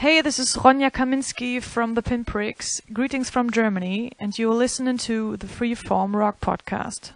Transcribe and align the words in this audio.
Hey, 0.00 0.22
this 0.22 0.38
is 0.38 0.56
Ronja 0.56 0.90
Kaminski 0.90 1.62
from 1.62 1.92
the 1.92 2.00
Pinpricks. 2.00 2.80
Greetings 2.90 3.28
from 3.28 3.50
Germany, 3.50 4.12
and 4.18 4.38
you're 4.38 4.54
listening 4.54 4.96
to 4.96 5.36
the 5.36 5.46
Freeform 5.46 6.14
Rock 6.14 6.40
Podcast. 6.40 7.12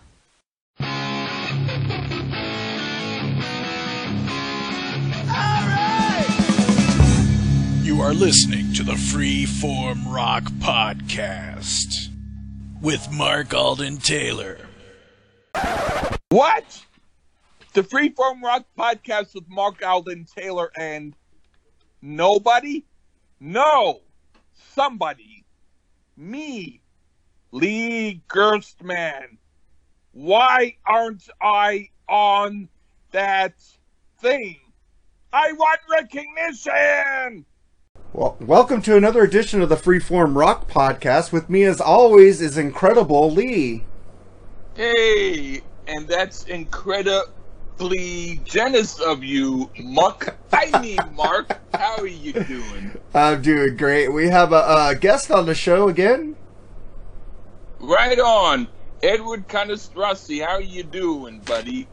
You 7.82 8.02
are 8.02 8.12
listening 8.12 8.74
to 8.74 8.82
the 8.82 8.92
Freeform 8.92 10.14
Rock 10.14 10.42
Podcast 10.58 12.10
with 12.82 13.10
Mark 13.10 13.54
Alden 13.54 13.96
Taylor. 13.96 14.58
What? 16.28 16.84
The 17.72 17.82
Freeform 17.82 18.42
Rock 18.42 18.66
Podcast 18.78 19.34
with 19.34 19.48
Mark 19.48 19.82
Alden 19.82 20.26
Taylor 20.36 20.70
and 20.76 21.14
nobody? 22.04 22.84
No, 23.40 24.00
somebody. 24.74 25.44
Me, 26.16 26.80
Lee 27.50 28.22
Gerstmann. 28.28 29.38
Why 30.12 30.76
aren't 30.86 31.28
I 31.40 31.88
on 32.08 32.68
that 33.12 33.54
thing? 34.20 34.60
I 35.32 35.52
want 35.52 35.80
recognition! 35.90 37.46
Well, 38.12 38.36
welcome 38.38 38.82
to 38.82 38.96
another 38.96 39.24
edition 39.24 39.62
of 39.62 39.68
the 39.70 39.76
Freeform 39.76 40.36
Rock 40.36 40.70
Podcast. 40.70 41.32
With 41.32 41.50
me, 41.50 41.64
as 41.64 41.80
always, 41.80 42.40
is 42.40 42.56
Incredible 42.56 43.30
Lee. 43.30 43.82
Hey, 44.74 45.62
and 45.88 46.06
that's 46.06 46.44
incredibly 47.78 48.40
generous 48.44 49.00
of 49.00 49.22
you, 49.24 49.70
Muck. 49.82 50.36
I 50.52 50.80
mean, 50.80 50.98
Mark. 51.14 51.60
How 51.74 51.96
are 51.98 52.06
you 52.06 52.32
doing? 52.32 52.98
I'm 53.14 53.42
doing 53.42 53.76
great. 53.76 54.12
We 54.12 54.28
have 54.28 54.52
a, 54.52 54.90
a 54.90 54.96
guest 54.98 55.30
on 55.30 55.46
the 55.46 55.54
show 55.54 55.88
again. 55.88 56.36
Right 57.80 58.18
on. 58.18 58.68
Edward 59.02 59.48
Canestrassi, 59.48 60.42
how 60.42 60.52
are 60.52 60.62
you 60.62 60.82
doing, 60.82 61.40
buddy? 61.40 61.86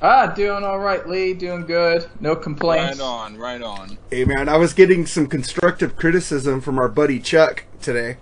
Ah, 0.00 0.26
doing 0.28 0.64
all 0.64 0.78
right, 0.78 1.06
Lee. 1.06 1.34
Doing 1.34 1.66
good. 1.66 2.08
No 2.20 2.34
complaints. 2.34 2.98
Right 2.98 3.04
on, 3.04 3.36
right 3.36 3.62
on. 3.62 3.98
Hey, 4.10 4.24
man, 4.24 4.48
I 4.48 4.56
was 4.56 4.72
getting 4.72 5.04
some 5.04 5.26
constructive 5.26 5.96
criticism 5.96 6.60
from 6.60 6.78
our 6.78 6.88
buddy 6.88 7.20
Chuck 7.20 7.64
today. 7.82 8.16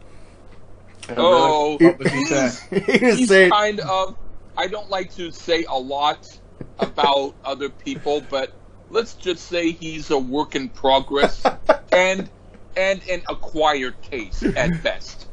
Oh, 1.16 1.76
What 1.80 1.98
was 1.98 2.08
he 2.08 2.18
he 2.98 3.04
was 3.06 3.18
he's 3.18 3.28
saying, 3.28 3.50
kind 3.50 3.80
of. 3.80 4.16
I 4.56 4.66
don't 4.66 4.90
like 4.90 5.14
to 5.14 5.30
say 5.30 5.64
a 5.64 5.78
lot 5.78 6.38
about 6.78 7.34
other 7.44 7.68
people, 7.68 8.20
but 8.30 8.52
let's 8.90 9.14
just 9.14 9.46
say 9.48 9.72
he's 9.72 10.10
a 10.10 10.18
work 10.18 10.54
in 10.54 10.68
progress 10.68 11.42
and 11.92 12.28
and 12.76 13.02
an 13.10 13.22
acquired 13.28 14.00
taste 14.02 14.44
at 14.56 14.82
best. 14.82 15.26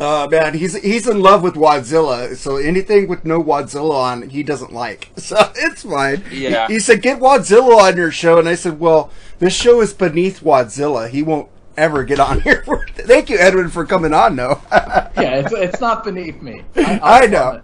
uh, 0.00 0.26
man, 0.30 0.54
he's 0.54 0.80
he's 0.82 1.06
in 1.08 1.20
love 1.20 1.42
with 1.42 1.54
Wadzilla, 1.54 2.36
so 2.36 2.56
anything 2.56 3.08
with 3.08 3.24
no 3.24 3.42
Wadzilla 3.42 3.94
on, 3.94 4.28
he 4.30 4.42
doesn't 4.42 4.72
like. 4.72 5.10
So 5.18 5.36
it's 5.56 5.82
fine. 5.82 6.24
Yeah. 6.30 6.66
He, 6.68 6.74
he 6.74 6.80
said, 6.80 7.02
"Get 7.02 7.18
Wadzilla 7.20 7.76
on 7.78 7.96
your 7.96 8.10
show," 8.10 8.38
and 8.38 8.48
I 8.48 8.54
said, 8.54 8.80
"Well, 8.80 9.10
this 9.38 9.54
show 9.54 9.80
is 9.80 9.92
beneath 9.94 10.40
Wadzilla. 10.40 11.08
He 11.10 11.22
won't 11.22 11.48
ever 11.80 12.04
get 12.04 12.20
on 12.20 12.40
here." 12.40 12.62
For 12.64 12.86
Thank 12.94 13.30
you, 13.30 13.38
Edwin, 13.38 13.68
for 13.70 13.84
coming 13.86 14.12
on. 14.14 14.36
though. 14.36 14.60
yeah, 14.72 15.36
it's, 15.36 15.52
it's 15.52 15.80
not 15.80 16.04
beneath 16.04 16.40
me. 16.42 16.62
I, 16.76 16.98
I 17.02 17.20
I'll 17.22 17.28
know. 17.28 17.62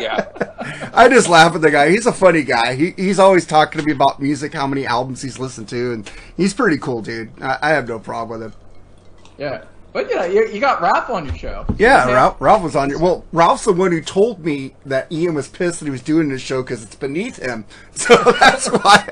Yeah, 0.00 0.90
I 0.92 1.08
just 1.08 1.28
laugh 1.28 1.54
at 1.54 1.62
the 1.62 1.70
guy. 1.70 1.90
He's 1.90 2.06
a 2.06 2.12
funny 2.12 2.42
guy. 2.42 2.74
He, 2.74 2.90
he's 2.96 3.18
always 3.18 3.46
talking 3.46 3.80
to 3.80 3.86
me 3.86 3.92
about 3.92 4.20
music, 4.20 4.52
how 4.52 4.66
many 4.66 4.86
albums 4.86 5.22
he's 5.22 5.38
listened 5.38 5.68
to, 5.70 5.92
and 5.92 6.10
he's 6.36 6.54
pretty 6.54 6.78
cool, 6.78 7.02
dude. 7.02 7.30
I, 7.40 7.58
I 7.62 7.68
have 7.70 7.88
no 7.88 7.98
problem 7.98 8.40
with 8.40 8.52
him. 8.52 8.60
Yeah, 9.38 9.64
but 9.92 10.08
you 10.08 10.16
know, 10.16 10.24
you, 10.24 10.48
you 10.48 10.60
got 10.60 10.82
Ralph 10.82 11.08
on 11.10 11.24
your 11.26 11.36
show. 11.36 11.66
Yeah, 11.78 12.06
Ralph, 12.12 12.40
Ralph 12.40 12.62
was 12.62 12.76
on 12.76 12.90
your. 12.90 12.98
Well, 13.00 13.24
Ralph's 13.32 13.64
the 13.64 13.72
one 13.72 13.92
who 13.92 14.00
told 14.00 14.44
me 14.44 14.74
that 14.84 15.10
Ian 15.10 15.34
was 15.34 15.48
pissed 15.48 15.78
that 15.80 15.86
he 15.86 15.90
was 15.90 16.02
doing 16.02 16.28
this 16.28 16.42
show 16.42 16.62
because 16.62 16.82
it's 16.82 16.96
beneath 16.96 17.36
him. 17.36 17.64
So 17.94 18.16
that's 18.40 18.66
why. 18.66 19.08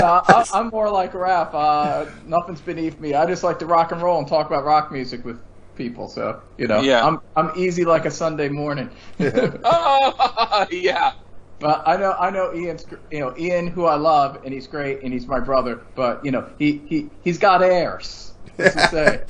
Uh, 0.00 0.20
I, 0.52 0.58
I'm 0.60 0.68
more 0.72 0.90
like 0.90 1.14
Ralph. 1.14 1.54
Uh, 1.54 2.06
nothing's 2.24 2.60
beneath 2.60 3.00
me. 3.00 3.14
I 3.14 3.26
just 3.26 3.42
like 3.42 3.58
to 3.60 3.66
rock 3.66 3.92
and 3.92 4.02
roll 4.02 4.18
and 4.18 4.28
talk 4.28 4.46
about 4.46 4.64
rock 4.64 4.92
music 4.92 5.24
with 5.24 5.40
people. 5.74 6.08
So 6.08 6.42
you 6.58 6.66
know, 6.66 6.86
Yeah. 6.86 7.00
I'm 7.00 7.18
I'm 7.36 7.50
easy 7.56 7.84
like 7.84 8.04
a 8.06 8.10
Sunday 8.10 8.48
morning. 8.48 8.90
oh, 9.64 10.66
yeah. 10.70 11.12
But 11.60 11.82
I 11.86 11.96
know 11.96 12.12
I 12.12 12.30
know 12.30 12.54
Ian's 12.54 12.86
you 13.10 13.20
know 13.20 13.34
Ian 13.38 13.66
who 13.68 13.86
I 13.86 13.96
love 13.96 14.40
and 14.44 14.52
he's 14.54 14.66
great 14.68 15.02
and 15.02 15.12
he's 15.12 15.26
my 15.26 15.40
brother. 15.40 15.86
But 15.94 16.24
you 16.24 16.30
know 16.32 16.48
he 16.58 16.84
he 16.88 17.10
he's 17.22 17.38
got 17.38 17.62
airs. 17.62 18.35
What's 18.56 18.74
he 18.74 18.80
say? 18.88 19.22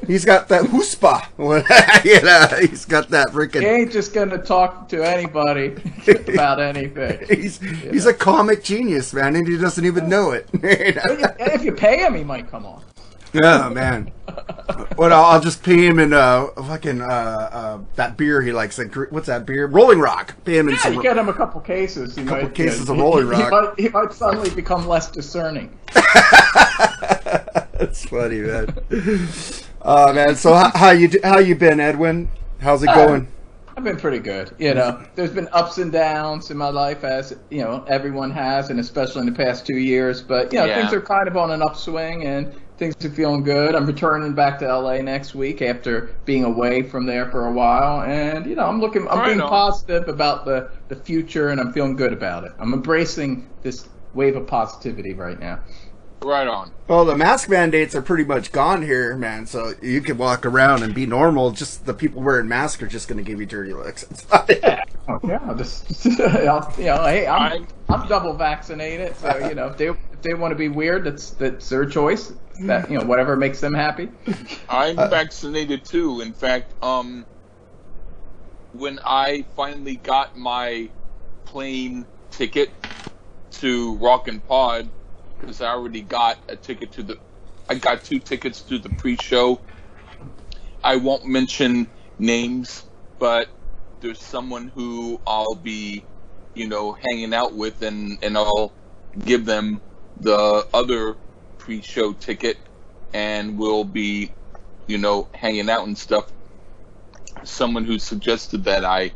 he's 0.06 0.24
got 0.24 0.48
that 0.48 0.62
huspa. 0.64 1.24
you 2.04 2.20
know, 2.22 2.68
he's 2.68 2.84
got 2.84 3.08
that 3.10 3.28
freaking. 3.28 3.60
he 3.60 3.66
ain't 3.66 3.92
just 3.92 4.12
gonna 4.12 4.38
talk 4.38 4.88
to 4.90 5.02
anybody 5.06 5.74
about 6.32 6.60
anything. 6.60 7.18
He's 7.28 7.58
he's 7.60 8.06
a 8.06 8.14
comic 8.14 8.62
genius, 8.64 9.12
man, 9.14 9.36
and 9.36 9.46
he 9.46 9.56
doesn't 9.56 9.84
even 9.84 10.08
know 10.08 10.32
it. 10.32 10.48
And 10.52 10.62
if 11.52 11.64
you 11.64 11.72
pay 11.72 11.98
him, 12.04 12.14
he 12.14 12.24
might 12.24 12.50
come 12.50 12.66
on. 12.66 12.82
Oh 13.42 13.70
man. 13.70 14.10
What 14.96 15.12
I'll, 15.12 15.40
just 15.40 15.62
pay 15.62 15.86
him 15.86 16.00
in 16.00 16.12
uh 16.12 16.46
fucking 16.48 17.00
uh, 17.00 17.04
uh 17.04 17.78
that 17.94 18.16
beer 18.16 18.42
he 18.42 18.52
likes. 18.52 18.76
Like, 18.78 18.92
what's 19.12 19.28
that 19.28 19.46
beer? 19.46 19.66
Rolling 19.66 20.00
Rock. 20.00 20.34
Pay 20.44 20.58
him 20.58 20.68
in 20.68 20.74
Yeah, 20.74 20.80
some. 20.80 20.94
you 20.94 21.02
get 21.02 21.16
him 21.16 21.28
a 21.28 21.32
couple 21.32 21.60
cases. 21.60 22.16
He 22.16 22.24
Couple 22.24 22.44
might, 22.44 22.54
cases 22.54 22.88
you 22.88 22.94
of 22.94 22.98
Rolling 23.00 23.28
he- 23.30 23.36
he 23.36 23.42
Rock. 23.42 23.50
might- 23.52 23.80
He 23.80 23.88
might 23.88 24.12
suddenly 24.12 24.50
become 24.50 24.86
less 24.88 25.10
discerning. 25.10 25.70
That's 27.80 28.04
funny, 28.04 28.40
man. 28.40 28.74
Oh 29.82 30.12
man. 30.12 30.36
So 30.36 30.54
how, 30.54 30.70
how 30.74 30.90
you 30.90 31.10
how 31.24 31.38
you 31.38 31.54
been, 31.56 31.80
Edwin? 31.80 32.30
How's 32.60 32.82
it 32.82 32.90
Uh, 32.90 32.94
going? 32.94 33.28
I've 33.76 33.84
been 33.84 33.96
pretty 33.96 34.18
good. 34.18 34.54
You 34.58 34.74
know, 34.74 35.02
there's 35.14 35.30
been 35.32 35.48
ups 35.52 35.78
and 35.78 35.90
downs 35.92 36.50
in 36.50 36.58
my 36.58 36.68
life, 36.68 37.04
as 37.04 37.34
you 37.50 37.62
know, 37.62 37.84
everyone 37.88 38.30
has, 38.32 38.70
and 38.70 38.78
especially 38.80 39.20
in 39.20 39.26
the 39.26 39.32
past 39.44 39.66
two 39.66 39.78
years. 39.78 40.22
But 40.22 40.52
you 40.52 40.58
know, 40.58 40.66
Yeah. 40.66 40.74
things 40.74 40.92
are 40.92 41.00
kind 41.00 41.28
of 41.28 41.36
on 41.38 41.50
an 41.52 41.62
upswing, 41.62 42.24
and 42.26 42.52
things 42.78 42.94
are 43.04 43.10
feeling 43.10 43.42
good. 43.42 43.74
I'm 43.74 43.86
returning 43.86 44.34
back 44.34 44.58
to 44.60 44.66
LA 44.68 45.00
next 45.02 45.34
week 45.34 45.62
after 45.62 46.10
being 46.26 46.44
away 46.44 46.82
from 46.82 47.06
there 47.06 47.30
for 47.30 47.46
a 47.46 47.52
while, 47.52 48.02
and 48.02 48.46
you 48.46 48.56
know, 48.56 48.66
I'm 48.66 48.80
looking, 48.80 49.08
I'm 49.08 49.20
Right 49.20 49.26
being 49.26 49.40
on. 49.40 49.48
positive 49.48 50.08
about 50.08 50.44
the 50.44 50.70
the 50.88 50.96
future, 50.96 51.48
and 51.48 51.60
I'm 51.60 51.72
feeling 51.72 51.96
good 51.96 52.12
about 52.12 52.44
it. 52.44 52.52
I'm 52.58 52.74
embracing 52.74 53.48
this 53.62 53.88
wave 54.12 54.36
of 54.36 54.46
positivity 54.46 55.14
right 55.14 55.38
now. 55.40 55.60
Right 56.22 56.46
on. 56.46 56.70
Well, 56.86 57.04
the 57.06 57.16
mask 57.16 57.48
mandates 57.48 57.94
are 57.94 58.02
pretty 58.02 58.24
much 58.24 58.52
gone 58.52 58.82
here, 58.82 59.16
man. 59.16 59.46
So 59.46 59.72
you 59.80 60.00
can 60.02 60.18
walk 60.18 60.44
around 60.44 60.82
and 60.82 60.94
be 60.94 61.06
normal. 61.06 61.50
Just 61.50 61.86
the 61.86 61.94
people 61.94 62.20
wearing 62.22 62.46
masks 62.46 62.82
are 62.82 62.88
just 62.88 63.08
going 63.08 63.16
to 63.16 63.28
give 63.28 63.40
you 63.40 63.46
dirty 63.46 63.72
looks. 63.72 64.04
It's 64.10 64.30
not 64.30 64.50
Oh, 65.08 65.18
yeah, 65.26 65.40
I'll 65.44 65.56
just 65.56 66.06
I'll, 66.20 66.72
you 66.78 66.84
know, 66.84 67.02
hey, 67.04 67.26
I'm 67.26 67.52
I'm- 67.52 67.66
I'm 67.88 68.06
double 68.06 68.34
vaccinated, 68.34 69.16
so 69.16 69.36
you 69.48 69.54
know, 69.56 69.66
if 69.66 69.76
they 69.76 69.88
if 69.88 70.22
they 70.22 70.34
want 70.34 70.52
to 70.52 70.56
be 70.56 70.68
weird, 70.68 71.02
that's 71.04 71.30
that's 71.30 71.68
their 71.68 71.84
choice. 71.84 72.32
That 72.60 72.88
you 72.90 72.98
know, 72.98 73.04
whatever 73.06 73.34
makes 73.36 73.58
them 73.60 73.74
happy. 73.74 74.10
I'm 74.68 74.94
vaccinated 74.96 75.84
too. 75.84 76.20
In 76.20 76.32
fact, 76.32 76.74
um, 76.84 77.24
when 78.72 79.00
I 79.04 79.44
finally 79.56 79.96
got 79.96 80.36
my 80.36 80.88
plane 81.44 82.06
ticket 82.30 82.70
to 83.52 83.96
Rock 83.96 84.28
and 84.28 84.46
Pod, 84.46 84.88
because 85.40 85.60
I 85.60 85.68
already 85.68 86.02
got 86.02 86.38
a 86.48 86.56
ticket 86.56 86.92
to 86.92 87.02
the, 87.02 87.18
I 87.68 87.74
got 87.74 88.04
two 88.04 88.18
tickets 88.18 88.60
to 88.62 88.78
the 88.78 88.90
pre-show. 88.90 89.60
I 90.82 90.96
won't 90.96 91.26
mention 91.26 91.88
names, 92.18 92.84
but 93.18 93.48
there's 94.00 94.20
someone 94.20 94.68
who 94.68 95.20
I'll 95.26 95.54
be, 95.54 96.04
you 96.54 96.68
know, 96.68 96.92
hanging 96.92 97.34
out 97.34 97.54
with, 97.54 97.82
and 97.82 98.18
and 98.22 98.36
I'll 98.36 98.72
give 99.24 99.44
them 99.44 99.80
the 100.20 100.66
other 100.72 101.16
pre-show 101.58 102.12
ticket, 102.14 102.58
and 103.12 103.58
we'll 103.58 103.84
be, 103.84 104.32
you 104.86 104.98
know, 104.98 105.28
hanging 105.34 105.68
out 105.68 105.86
and 105.86 105.96
stuff. 105.96 106.32
Someone 107.44 107.84
who 107.84 107.98
suggested 107.98 108.64
that 108.64 108.84
I 108.84 109.12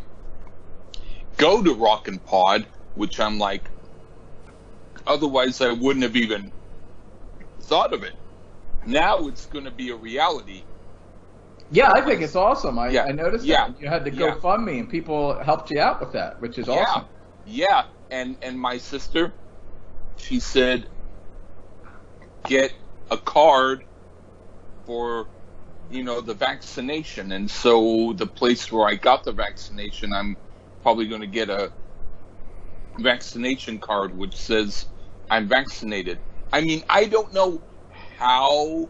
go 1.36 1.62
to 1.62 1.74
Rock 1.74 2.08
and 2.08 2.24
Pod, 2.24 2.66
which 2.94 3.20
I'm 3.20 3.38
like, 3.38 3.70
otherwise 5.06 5.60
I 5.60 5.72
wouldn't 5.72 6.02
have 6.02 6.16
even 6.16 6.52
thought 7.62 7.92
of 7.92 8.02
it. 8.02 8.14
Now 8.86 9.26
it's 9.28 9.46
going 9.46 9.64
to 9.64 9.70
be 9.70 9.90
a 9.90 9.96
reality. 9.96 10.66
Yeah, 11.70 11.92
I 11.94 12.02
think 12.02 12.20
it's 12.22 12.36
awesome. 12.36 12.78
I, 12.78 12.90
Yeah. 12.90 13.04
I 13.04 13.12
noticed 13.12 13.44
Yeah. 13.44 13.68
that 13.68 13.80
you 13.80 13.88
had 13.88 14.04
the 14.04 14.12
Yeah. 14.12 14.34
GoFundMe 14.36 14.78
and 14.80 14.88
people 14.88 15.42
helped 15.42 15.70
you 15.70 15.80
out 15.80 16.00
with 16.00 16.12
that, 16.12 16.40
which 16.40 16.58
is 16.58 16.68
awesome. 16.68 17.08
Yeah, 17.44 17.66
yeah. 17.68 17.84
And 18.10 18.36
and 18.42 18.58
my 18.60 18.78
sister, 18.78 19.34
she 20.16 20.40
said, 20.40 20.88
get 22.46 22.72
a 23.10 23.16
card 23.16 23.84
for, 24.86 25.30
you 25.88 26.04
know, 26.04 26.20
the 26.20 26.34
vaccination. 26.34 27.32
And 27.32 27.50
so 27.50 28.12
the 28.14 28.26
place 28.26 28.70
where 28.70 28.86
I 28.86 28.94
got 28.96 29.24
the 29.24 29.32
vaccination, 29.32 30.12
I'm 30.12 30.36
probably 30.82 31.08
going 31.08 31.22
to 31.22 31.26
get 31.26 31.48
a 31.50 31.72
vaccination 32.98 33.80
card 33.80 34.14
which 34.16 34.36
says 34.36 34.86
I'm 35.30 35.48
vaccinated. 35.48 36.20
I 36.52 36.60
mean, 36.60 36.82
I 36.88 37.06
don't 37.06 37.32
know 37.32 37.62
how 38.16 38.88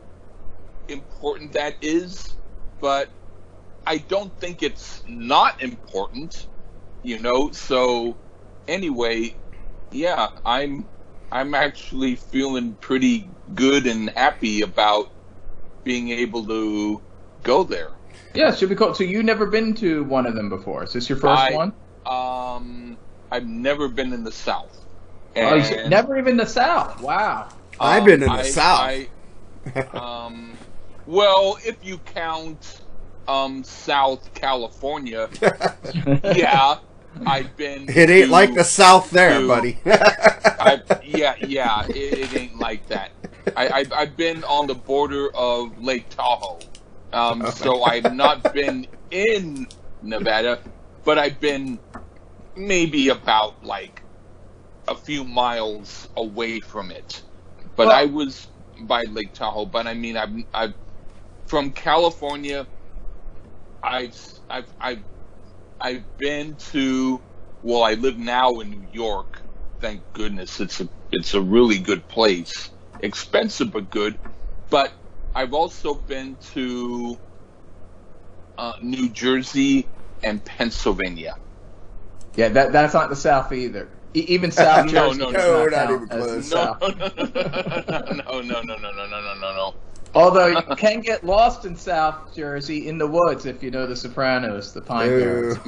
important 0.88 1.52
that 1.52 1.76
is, 1.80 2.34
but 2.80 3.10
I 3.86 3.98
don't 3.98 4.36
think 4.38 4.62
it's 4.62 5.02
not 5.06 5.62
important, 5.62 6.46
you 7.02 7.18
know. 7.20 7.50
So 7.52 8.18
anyway, 8.68 9.34
yeah, 9.92 10.28
I'm 10.44 10.88
I'm 11.32 11.54
actually 11.54 12.16
feeling 12.16 12.76
pretty 12.80 13.30
good 13.54 13.86
and 13.86 14.10
happy 14.10 14.62
about 14.62 15.06
being 15.84 16.10
able 16.10 16.46
to 16.46 17.02
go 17.42 17.64
there. 17.64 17.90
Yeah, 18.34 18.50
it 18.50 18.58
should 18.58 18.68
be 18.68 18.74
cool. 18.74 18.94
So 18.94 19.04
you've 19.04 19.24
never 19.24 19.46
been 19.46 19.74
to 19.76 20.04
one 20.04 20.26
of 20.26 20.34
them 20.34 20.48
before? 20.48 20.84
Is 20.84 20.92
this 20.92 21.08
your 21.08 21.18
first 21.18 21.42
I- 21.42 21.54
one? 21.54 21.72
Um, 22.06 22.98
I've 23.30 23.46
never 23.46 23.88
been 23.88 24.12
in 24.12 24.24
the 24.24 24.32
South. 24.32 24.83
Oh, 25.36 25.54
you 25.56 25.88
never 25.88 26.16
even 26.18 26.36
the 26.36 26.46
South. 26.46 27.00
Wow. 27.00 27.48
I've 27.80 28.00
um, 28.02 28.06
been 28.06 28.22
in 28.22 28.28
the 28.28 28.34
I- 28.34 28.42
South. 28.42 28.80
I- 28.80 29.08
um, 29.94 30.52
well, 31.06 31.58
if 31.64 31.76
you 31.84 31.98
count 31.98 32.82
um, 33.26 33.64
South 33.64 34.32
California, 34.34 35.28
yeah, 36.36 36.76
I've 37.26 37.56
been. 37.56 37.88
it 37.88 38.10
ain't 38.10 38.26
to- 38.26 38.30
like 38.32 38.54
the 38.54 38.64
South 38.64 39.10
there, 39.10 39.40
to- 39.40 39.46
buddy. 39.48 39.78
I, 39.86 40.80
yeah, 41.04 41.34
yeah, 41.46 41.84
it, 41.88 41.94
it 42.18 42.36
ain't 42.36 42.58
like 42.58 42.86
that. 42.88 43.10
I, 43.56 43.68
I've, 43.68 43.92
I've 43.92 44.16
been 44.16 44.44
on 44.44 44.66
the 44.66 44.74
border 44.74 45.34
of 45.34 45.82
Lake 45.82 46.08
Tahoe, 46.10 46.60
um, 47.12 47.46
so 47.50 47.82
I've 47.84 48.14
not 48.14 48.54
been 48.54 48.86
in 49.10 49.66
Nevada, 50.02 50.60
but 51.04 51.18
I've 51.18 51.40
been 51.40 51.78
maybe 52.56 53.08
about 53.08 53.64
like 53.64 54.00
a 54.88 54.94
few 54.94 55.24
miles 55.24 56.08
away 56.16 56.60
from 56.60 56.90
it. 56.90 57.22
But 57.76 57.88
Well- 57.88 57.96
I 57.96 58.04
was 58.06 58.46
by 58.82 59.02
Lake 59.10 59.32
Tahoe. 59.34 59.66
But 59.66 59.86
I 59.86 59.94
mean, 59.94 60.16
I've, 60.16 60.34
I've 60.52 60.74
from 61.46 61.70
California. 61.72 62.66
I've, 63.82 64.16
I've, 64.48 64.72
I've, 64.80 65.04
I've 65.80 66.04
been 66.18 66.56
to. 66.72 67.20
Well, 67.62 67.82
I 67.82 67.94
live 67.94 68.18
now 68.18 68.60
in 68.60 68.70
New 68.70 68.86
York. 68.92 69.42
Thank 69.80 70.02
goodness, 70.14 70.60
it's 70.60 70.80
a 70.80 70.88
it's 71.12 71.34
a 71.34 71.40
really 71.40 71.78
good 71.78 72.06
place. 72.08 72.70
Expensive 73.00 73.70
but 73.72 73.90
good. 73.90 74.18
But 74.70 74.92
I've 75.34 75.52
also 75.52 75.94
been 75.94 76.36
to 76.52 77.18
uh, 78.56 78.72
New 78.82 79.10
Jersey 79.10 79.86
and 80.22 80.42
Pennsylvania. 80.44 81.34
Yeah, 82.36 82.48
that 82.48 82.72
that's 82.72 82.94
not 82.94 83.10
the 83.10 83.16
South 83.16 83.52
either. 83.52 83.88
E- 84.14 84.24
even 84.28 84.50
South 84.50 84.88
Jersey 84.88 85.18
no, 85.18 85.32
does 85.32 85.44
no, 85.44 85.64
not 85.66 85.72
not 85.72 85.90
even 85.90 86.08
close. 86.08 86.50
No, 86.50 86.76
no, 86.80 86.88
no, 86.88 88.40
no, 88.40 88.40
no, 88.40 88.62
no, 88.62 88.76
no, 88.76 88.92
no, 88.92 89.06
no, 89.06 89.34
no, 89.34 89.40
no. 89.40 89.74
Although 90.14 90.46
you 90.46 90.62
can 90.76 91.00
get 91.00 91.24
lost 91.24 91.64
in 91.64 91.74
South 91.74 92.34
Jersey 92.34 92.86
in 92.86 92.98
the 92.98 93.06
woods 93.06 93.46
if 93.46 93.62
you 93.62 93.72
know 93.72 93.86
The 93.86 93.96
Sopranos, 93.96 94.72
the 94.72 94.80
Pine 94.80 95.08
Barrens. 95.08 95.58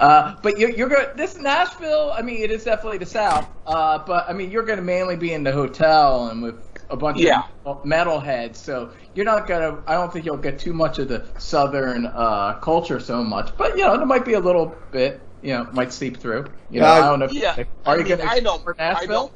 Uh, 0.00 0.34
but 0.42 0.58
you're, 0.58 0.70
you're 0.70 0.88
going. 0.88 1.06
This 1.16 1.38
Nashville, 1.38 2.12
I 2.12 2.22
mean, 2.22 2.42
it 2.42 2.50
is 2.50 2.64
definitely 2.64 2.98
the 2.98 3.06
South. 3.06 3.48
Uh, 3.66 3.98
but 3.98 4.28
I 4.28 4.32
mean, 4.32 4.50
you're 4.50 4.64
going 4.64 4.78
to 4.78 4.84
mainly 4.84 5.16
be 5.16 5.32
in 5.34 5.44
the 5.44 5.52
hotel 5.52 6.28
and 6.28 6.42
with 6.42 6.56
a 6.90 6.96
bunch 6.96 7.18
Yeah. 7.18 7.44
of 7.64 7.82
metalheads. 7.84 8.56
So 8.56 8.90
you're 9.14 9.24
not 9.24 9.46
gonna. 9.46 9.82
I 9.86 9.94
don't 9.94 10.12
think 10.12 10.24
you'll 10.24 10.36
get 10.36 10.58
too 10.58 10.72
much 10.72 10.98
of 10.98 11.08
the 11.08 11.24
Southern 11.38 12.06
uh, 12.06 12.58
culture 12.60 12.98
so 12.98 13.22
much. 13.22 13.56
But 13.56 13.76
you 13.78 13.84
know, 13.84 13.96
there 13.96 14.06
might 14.06 14.24
be 14.24 14.34
a 14.34 14.40
little 14.40 14.74
bit. 14.90 15.20
You 15.44 15.52
know, 15.54 15.68
might 15.72 15.92
seep 15.92 16.18
through. 16.18 16.46
You 16.70 16.80
know, 16.80 16.86
Uh, 16.86 17.00
I 17.02 17.10
don't 17.10 17.20
know. 17.20 17.26
If, 17.26 17.32
Yeah, 17.34 17.56
Are 17.86 17.96
I 17.96 17.98
you 17.98 18.04
mean, 18.04 18.16
going 18.16 18.30
I 18.30 18.40
don't, 18.40 18.64
for 18.64 18.76
I 18.92 19.06
don't, 19.06 19.32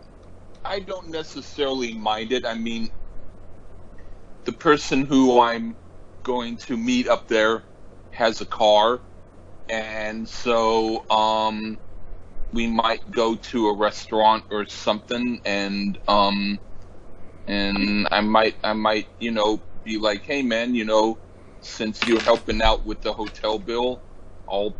I 0.64 0.80
don't 0.80 1.10
necessarily 1.10 1.94
mind 1.94 2.32
it. 2.32 2.46
I 2.46 2.54
mean, 2.54 2.90
the 4.46 4.52
person 4.52 5.06
who 5.06 5.40
I'm 5.40 5.76
going 6.24 6.56
to 6.58 6.76
meet 6.76 7.08
up 7.08 7.28
there 7.28 7.64
has 8.12 8.40
a 8.40 8.46
car, 8.46 9.02
and 9.68 10.28
so 10.28 11.04
um, 11.10 11.78
we 12.52 12.66
might 12.68 13.10
go 13.10 13.36
to 13.36 13.68
a 13.68 13.76
restaurant 13.76 14.44
or 14.50 14.66
something, 14.66 15.40
and 15.44 15.98
um, 16.08 16.60
and 17.46 18.08
I 18.10 18.22
might, 18.22 18.56
I 18.64 18.74
might, 18.74 19.08
you 19.18 19.32
know, 19.32 19.64
be 19.84 19.98
like, 19.98 20.22
hey 20.24 20.42
man, 20.42 20.74
you 20.74 20.86
know, 20.86 21.20
since 21.60 22.06
you're 22.06 22.20
helping 22.22 22.62
out 22.62 22.86
with 22.86 23.02
the 23.02 23.12
hotel 23.14 23.58
bill, 23.58 24.04
I'll, 24.48 24.78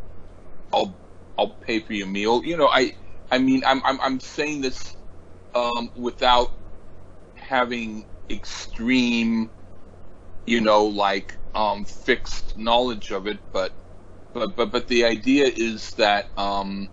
I'll 0.73 1.01
I'll 1.39 1.57
pay 1.67 1.81
for 1.81 1.95
your 1.95 2.09
meal. 2.09 2.45
You 2.45 2.59
know, 2.59 2.69
I 2.69 2.95
I 3.31 3.39
mean 3.39 3.63
I'm 3.67 3.83
I'm 3.85 4.01
I'm 4.03 4.21
saying 4.21 4.63
this 4.63 4.97
um 5.55 5.91
without 5.97 6.49
having 7.35 8.07
extreme 8.31 9.53
you 10.47 10.61
know 10.61 10.87
like 10.87 11.39
um 11.55 11.85
fixed 11.87 12.57
knowledge 12.57 13.11
of 13.13 13.27
it, 13.29 13.41
but 13.53 13.73
but 14.35 14.57
but 14.57 14.73
but 14.73 14.89
the 14.89 15.05
idea 15.05 15.47
is 15.47 15.95
that 15.95 16.27
um 16.37 16.91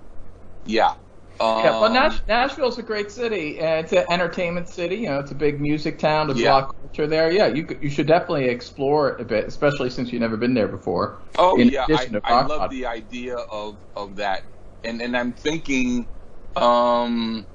yeah. 0.65 0.95
Um, 1.39 1.59
Yeah, 1.59 1.79
well, 1.81 1.91
Nash- 1.91 2.21
Nashville's 2.27 2.77
a 2.77 2.83
great 2.83 3.11
city. 3.11 3.59
and 3.59 3.83
it's 3.85 3.93
an 3.93 4.05
entertainment 4.09 4.69
city. 4.69 4.95
You 4.97 5.09
know, 5.09 5.19
it's 5.19 5.31
a 5.31 5.35
big 5.35 5.59
music 5.59 5.99
town. 5.99 6.27
There's 6.27 6.39
Yeah. 6.39 6.51
a 6.51 6.53
lot 6.53 6.63
of 6.63 6.75
culture 6.81 7.07
there. 7.07 7.31
Yeah, 7.31 7.47
you 7.47 7.67
you 7.81 7.89
should 7.89 8.07
definitely 8.07 8.45
explore 8.45 9.09
it 9.09 9.21
a 9.21 9.25
bit, 9.25 9.45
especially 9.45 9.89
since 9.89 10.11
you've 10.11 10.21
never 10.21 10.37
been 10.37 10.53
there 10.53 10.67
before. 10.67 11.19
Oh 11.37 11.57
in 11.57 11.69
yeah, 11.69 11.85
I, 11.89 12.09
I 12.23 12.45
love 12.45 12.69
the 12.69 12.85
idea 12.85 13.35
of 13.35 13.77
of 13.95 14.15
that, 14.17 14.43
and 14.83 15.01
and 15.01 15.15
I'm 15.17 15.33
thinking, 15.33 16.07
um, 16.55 17.45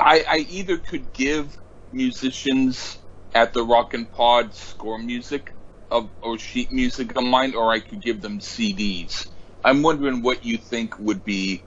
I 0.00 0.24
I 0.28 0.46
either 0.48 0.78
could 0.78 1.12
give 1.12 1.56
musicians 1.92 2.98
at 3.34 3.52
the 3.52 3.62
Rock 3.64 3.92
and 3.94 4.10
Pod 4.10 4.54
score 4.54 4.98
music 4.98 5.52
of 5.90 6.10
or 6.22 6.38
sheet 6.38 6.72
music 6.72 7.16
of 7.16 7.24
mine, 7.24 7.54
or 7.54 7.70
I 7.70 7.80
could 7.80 8.00
give 8.02 8.22
them 8.22 8.40
CDs. 8.40 9.28
I'm 9.62 9.82
wondering 9.82 10.22
what 10.22 10.44
you 10.44 10.56
think 10.58 10.98
would 10.98 11.24
be 11.24 11.62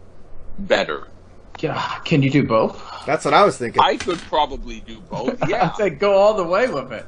better. 0.67 1.07
Yeah, 1.59 1.99
can 2.05 2.21
you 2.23 2.29
do 2.29 2.43
both? 2.45 2.81
That's 3.05 3.25
what 3.25 3.33
I 3.33 3.43
was 3.43 3.57
thinking. 3.57 3.81
I 3.81 3.97
could 3.97 4.19
probably 4.19 4.79
do 4.81 4.99
both. 5.01 5.37
Yeah, 5.49 5.69
I'd 5.71 5.75
say 5.75 5.89
go 5.89 6.13
all 6.15 6.33
the 6.35 6.43
way 6.43 6.67
with 6.69 6.91
it. 6.91 7.05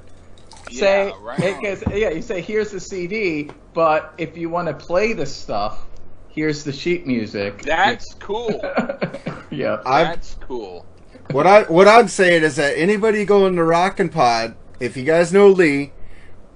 Say, 0.72 1.08
yeah, 1.10 1.14
right. 1.22 1.40
it 1.40 1.62
gets- 1.62 1.84
yeah, 1.94 2.10
you 2.10 2.22
say 2.22 2.42
here's 2.42 2.72
the 2.72 2.80
CD, 2.80 3.50
but 3.74 4.14
if 4.18 4.38
you 4.38 4.50
want 4.50 4.68
to 4.68 4.74
play 4.74 5.14
the 5.14 5.26
stuff, 5.26 5.86
here's 6.30 6.64
the 6.64 6.72
sheet 6.74 7.06
music. 7.08 7.62
That's 7.62 8.14
cool. 8.16 8.60
yeah. 9.52 9.82
I've- 9.86 10.10
That's 10.10 10.36
cool. 10.42 10.86
What 11.32 11.48
I 11.48 11.64
what 11.64 11.88
I'm 11.88 12.10
saying 12.10 12.44
is 12.44 12.58
that 12.58 12.78
anybody 12.78 13.24
going 13.24 13.56
to 13.56 13.64
Rockin' 13.64 14.10
Pod, 14.10 14.56
if 14.82 14.98
you 14.98 15.04
guys 15.06 15.32
know 15.32 15.48
Lee, 15.48 15.94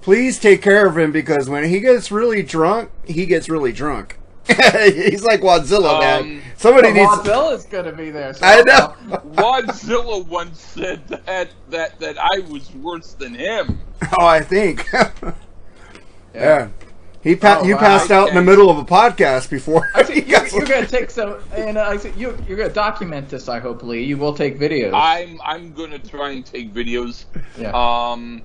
please 0.02 0.38
take 0.38 0.62
care 0.62 0.86
of 0.86 0.98
him 0.98 1.14
because 1.14 1.50
when 1.50 1.64
he 1.70 1.80
gets 1.80 2.12
really 2.12 2.44
drunk, 2.44 2.90
he 3.06 3.26
gets 3.26 3.48
really 3.48 3.72
drunk. 3.72 4.20
He's 4.94 5.24
like 5.24 5.42
Godzilla, 5.42 6.00
man. 6.00 6.22
Um, 6.24 6.42
Somebody 6.58 6.94
needs. 6.94 7.10
Wadzilla's 7.12 7.66
gonna 7.66 7.92
be 7.92 8.12
there. 8.12 8.34
So 8.34 8.46
I 8.46 8.62
know. 8.62 8.94
Wadzilla 9.34 10.26
once 10.28 10.60
said 10.62 11.08
that 11.08 11.50
that 11.70 12.00
that 12.00 12.18
I 12.18 12.40
was 12.50 12.72
worse 12.76 13.14
than 13.14 13.34
him. 13.36 13.80
oh, 14.20 14.26
I 14.26 14.42
think. 14.42 14.88
yeah. 16.34 16.70
He 17.22 17.36
pa- 17.36 17.60
Oh, 17.62 17.66
you 17.66 17.74
wow. 17.74 17.80
passed 17.80 18.12
out 18.12 18.30
in 18.30 18.36
the 18.36 18.42
middle 18.44 18.70
of 18.70 18.78
a 18.78 18.86
podcast 18.86 19.50
before. 19.50 19.90
I 19.96 20.04
think 20.04 20.28
you're, 20.28 20.48
you're 20.50 20.66
gonna 20.66 20.86
take 20.86 21.10
some, 21.10 21.38
and 21.54 21.76
uh, 21.78 21.82
I 21.82 21.98
said 21.98 22.16
you, 22.16 22.38
you're 22.48 22.58
gonna 22.58 22.70
document 22.70 23.30
this. 23.30 23.50
I 23.50 23.60
hope, 23.60 23.82
Lee. 23.82 24.04
You 24.04 24.18
will 24.18 24.34
take 24.34 24.60
videos. 24.60 24.92
I'm 24.94 25.40
I'm 25.44 25.74
gonna 25.74 25.98
try 25.98 26.30
and 26.32 26.46
take 26.46 26.72
videos. 26.72 27.26
yeah. 27.58 27.72
Um, 27.74 28.44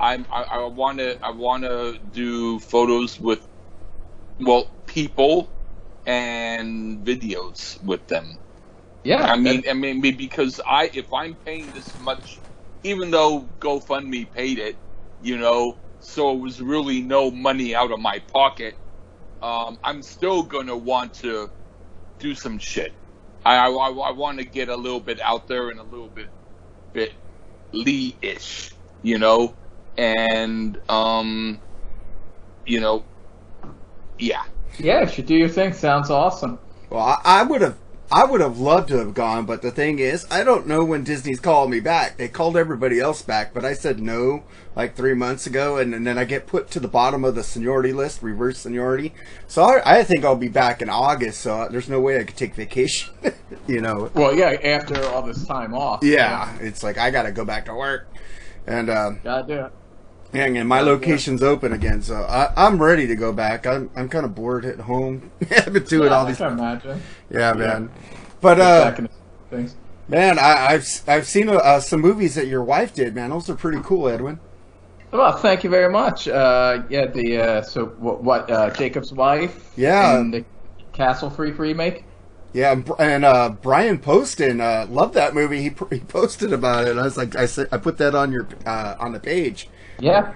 I'm 0.00 0.24
I, 0.32 0.44
I 0.44 0.64
wanna 0.66 1.16
I 1.22 1.30
wanna 1.30 1.98
do 2.14 2.58
photos 2.58 3.20
with, 3.20 3.46
well, 4.40 4.66
people, 4.92 5.52
and 6.06 7.04
videos 7.06 7.82
with 7.84 8.06
them. 8.08 8.38
yeah. 9.04 9.22
I 9.24 9.36
mean, 9.36 9.62
I 9.68 9.74
mean, 9.74 10.00
because 10.00 10.60
I 10.66 10.90
if 10.94 11.12
I'm 11.12 11.36
paying 11.36 11.72
this 11.72 11.96
much, 11.98 12.42
even 12.84 13.10
though 13.10 13.50
GoFundMe 13.60 14.30
paid 14.30 14.58
it, 14.58 14.76
you 15.20 15.38
know, 15.38 15.80
so 16.00 16.32
it 16.32 16.40
was 16.40 16.60
really 16.60 17.02
no 17.02 17.30
money 17.30 17.74
out 17.74 17.92
of 17.92 18.00
my 18.00 18.20
pocket. 18.32 18.76
Um, 19.42 19.78
I'm 19.84 20.02
still 20.02 20.42
gonna 20.44 20.76
want 20.76 21.14
to 21.14 21.50
do 22.18 22.34
some 22.34 22.58
shit. 22.58 22.94
I 23.44 23.56
I, 23.56 23.68
I 23.70 24.12
want 24.12 24.38
to 24.38 24.44
get 24.44 24.68
a 24.68 24.76
little 24.76 25.00
bit 25.00 25.20
out 25.20 25.48
there 25.48 25.70
and 25.70 25.80
a 25.80 25.84
little 25.84 26.10
bit 26.10 26.28
bit 26.92 27.12
Lee-ish, 27.72 28.70
you 29.02 29.18
know, 29.18 29.56
and 29.96 30.78
um, 30.88 31.62
you 32.66 32.80
know, 32.80 33.06
yeah. 34.18 34.42
Yeah. 34.78 35.02
You 35.02 35.08
should 35.08 35.26
do 35.26 35.34
your 35.34 35.48
thing. 35.48 35.72
Sounds 35.72 36.10
awesome. 36.10 36.58
Well, 36.90 37.02
I- 37.02 37.40
I 37.40 37.42
would 37.42 37.60
have, 37.62 37.76
I 38.10 38.24
would 38.24 38.40
have 38.42 38.58
loved 38.58 38.88
to 38.88 38.98
have 38.98 39.14
gone, 39.14 39.46
but 39.46 39.62
the 39.62 39.70
thing 39.70 39.98
is, 39.98 40.26
I 40.30 40.44
don't 40.44 40.66
know 40.66 40.84
when 40.84 41.02
Disney's 41.04 41.40
called 41.40 41.70
me 41.70 41.80
back. 41.80 42.18
They 42.18 42.28
called 42.28 42.56
everybody 42.56 43.00
else 43.00 43.22
back, 43.22 43.54
but 43.54 43.64
I 43.64 43.72
said 43.72 44.00
no 44.00 44.42
like 44.76 44.94
three 44.96 45.14
months 45.14 45.46
ago, 45.46 45.78
and, 45.78 45.94
and 45.94 46.06
then 46.06 46.18
I 46.18 46.24
get 46.24 46.46
put 46.46 46.70
to 46.72 46.80
the 46.80 46.88
bottom 46.88 47.24
of 47.24 47.34
the 47.34 47.42
seniority 47.42 47.92
list, 47.92 48.22
reverse 48.22 48.58
seniority. 48.58 49.14
So 49.46 49.62
I, 49.62 49.98
I 50.00 50.04
think 50.04 50.24
I'll 50.24 50.36
be 50.36 50.48
back 50.48 50.82
in 50.82 50.90
August. 50.90 51.40
So 51.40 51.68
there's 51.70 51.88
no 51.88 52.00
way 52.00 52.18
I 52.20 52.24
could 52.24 52.36
take 52.36 52.54
vacation. 52.54 53.12
you 53.66 53.80
know? 53.80 54.10
Well, 54.14 54.34
yeah, 54.34 54.50
after 54.62 55.02
all 55.06 55.22
this 55.22 55.46
time 55.46 55.72
off. 55.74 56.00
Yeah, 56.02 56.54
it's 56.60 56.82
like 56.82 56.98
I 56.98 57.10
got 57.10 57.22
to 57.24 57.32
go 57.32 57.44
back 57.46 57.64
to 57.66 57.74
work, 57.74 58.08
and 58.66 58.90
uh, 58.90 59.10
Gotta 59.24 59.46
do 59.46 59.60
it. 59.66 59.72
And, 60.32 60.56
and 60.56 60.68
my 60.68 60.80
location's 60.80 61.42
open 61.42 61.72
again. 61.72 62.02
So 62.02 62.16
I, 62.22 62.52
I'm 62.56 62.80
ready 62.82 63.06
to 63.06 63.16
go 63.16 63.32
back. 63.32 63.66
I'm 63.66 63.90
I'm 63.96 64.08
kind 64.08 64.24
of 64.24 64.34
bored 64.34 64.64
at 64.64 64.80
home. 64.80 65.30
I've 65.50 65.72
been 65.72 65.84
doing 65.84 66.10
Yeah, 66.10 66.12
all 66.12 66.26
I 66.26 66.32
these. 66.32 66.38
can 66.38 66.52
imagine. 66.52 67.06
Yeah, 67.30 67.52
man. 67.54 67.90
But 68.40 68.60
uh, 68.60 68.94
in 68.98 69.08
things. 69.50 69.76
Man, 70.08 70.38
I, 70.38 70.66
I've 70.74 70.86
I've 71.08 71.26
seen 71.26 71.48
uh, 71.48 71.80
some 71.80 72.00
movies 72.00 72.34
that 72.36 72.46
your 72.46 72.62
wife 72.64 72.94
did. 72.94 73.14
Man, 73.14 73.30
those 73.30 73.48
are 73.50 73.56
pretty 73.56 73.80
cool, 73.82 74.08
Edwin. 74.08 74.40
Well, 75.12 75.36
thank 75.36 75.62
you 75.62 75.70
very 75.70 75.92
much. 75.92 76.26
Uh, 76.26 76.84
yeah, 76.88 77.06
the 77.06 77.38
uh, 77.38 77.62
so 77.62 77.86
what? 77.98 78.22
what 78.24 78.50
uh, 78.50 78.70
Jacob's 78.70 79.12
wife? 79.12 79.62
Yeah. 79.76 80.20
And 80.20 80.32
the 80.32 80.44
Castle 80.92 81.30
Freak 81.30 81.58
remake. 81.58 82.06
Yeah, 82.54 82.82
and 82.98 83.24
uh, 83.24 83.48
Brian 83.62 83.98
Poston 83.98 84.60
uh, 84.60 84.86
loved 84.88 85.14
that 85.14 85.32
movie. 85.34 85.62
He, 85.62 85.70
he 85.90 86.00
posted 86.00 86.52
about 86.52 86.86
it. 86.86 86.98
I 86.98 87.02
was 87.04 87.16
like, 87.16 87.34
I 87.34 87.46
said, 87.46 87.68
I 87.72 87.78
put 87.78 87.96
that 87.96 88.14
on 88.14 88.30
your 88.30 88.46
uh, 88.66 88.94
on 88.98 89.12
the 89.12 89.20
page. 89.20 89.70
Yeah. 89.98 90.34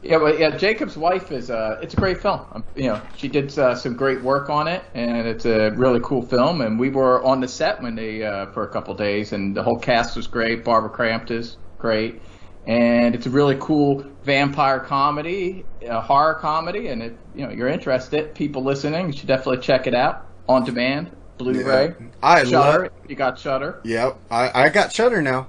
Yeah, 0.00 0.18
but 0.18 0.38
yeah, 0.38 0.56
Jacob's 0.56 0.96
wife 0.96 1.32
is 1.32 1.50
uh, 1.50 1.80
it's 1.82 1.92
a 1.92 1.96
great 1.96 2.20
film. 2.22 2.40
Um, 2.52 2.64
you 2.76 2.84
know, 2.84 3.00
she 3.16 3.26
did 3.26 3.56
uh, 3.58 3.74
some 3.74 3.94
great 3.94 4.22
work 4.22 4.48
on 4.48 4.68
it, 4.68 4.84
and 4.94 5.26
it's 5.26 5.44
a 5.44 5.70
really 5.70 5.98
cool 6.04 6.22
film. 6.22 6.60
And 6.60 6.78
we 6.78 6.88
were 6.88 7.22
on 7.24 7.40
the 7.40 7.48
set 7.48 7.82
when 7.82 7.96
they 7.96 8.22
uh, 8.22 8.46
for 8.52 8.62
a 8.62 8.68
couple 8.68 8.94
days, 8.94 9.32
and 9.32 9.56
the 9.56 9.62
whole 9.64 9.76
cast 9.78 10.14
was 10.16 10.28
great. 10.28 10.64
Barbara 10.64 10.88
Crampton 10.90 11.38
is 11.38 11.56
great, 11.78 12.22
and 12.68 13.16
it's 13.16 13.26
a 13.26 13.30
really 13.30 13.56
cool 13.58 14.04
vampire 14.22 14.78
comedy, 14.78 15.64
a 15.82 16.00
horror 16.00 16.34
comedy. 16.34 16.88
And 16.88 17.02
if 17.02 17.12
you 17.34 17.44
know 17.44 17.50
you're 17.52 17.66
interested, 17.68 18.36
people 18.36 18.62
listening, 18.62 19.08
you 19.08 19.12
should 19.12 19.26
definitely 19.26 19.62
check 19.62 19.88
it 19.88 19.94
out 19.94 20.26
on 20.48 20.64
demand, 20.64 21.10
Blu-ray, 21.38 21.86
Yeah. 21.98 22.06
I 22.22 22.44
Shutter. 22.44 22.82
love- 22.84 22.90
You 23.08 23.16
got 23.16 23.36
Shutter. 23.36 23.80
Yep, 23.82 24.16
I, 24.30 24.50
I 24.66 24.68
got 24.68 24.92
Shutter 24.92 25.22
now. 25.22 25.48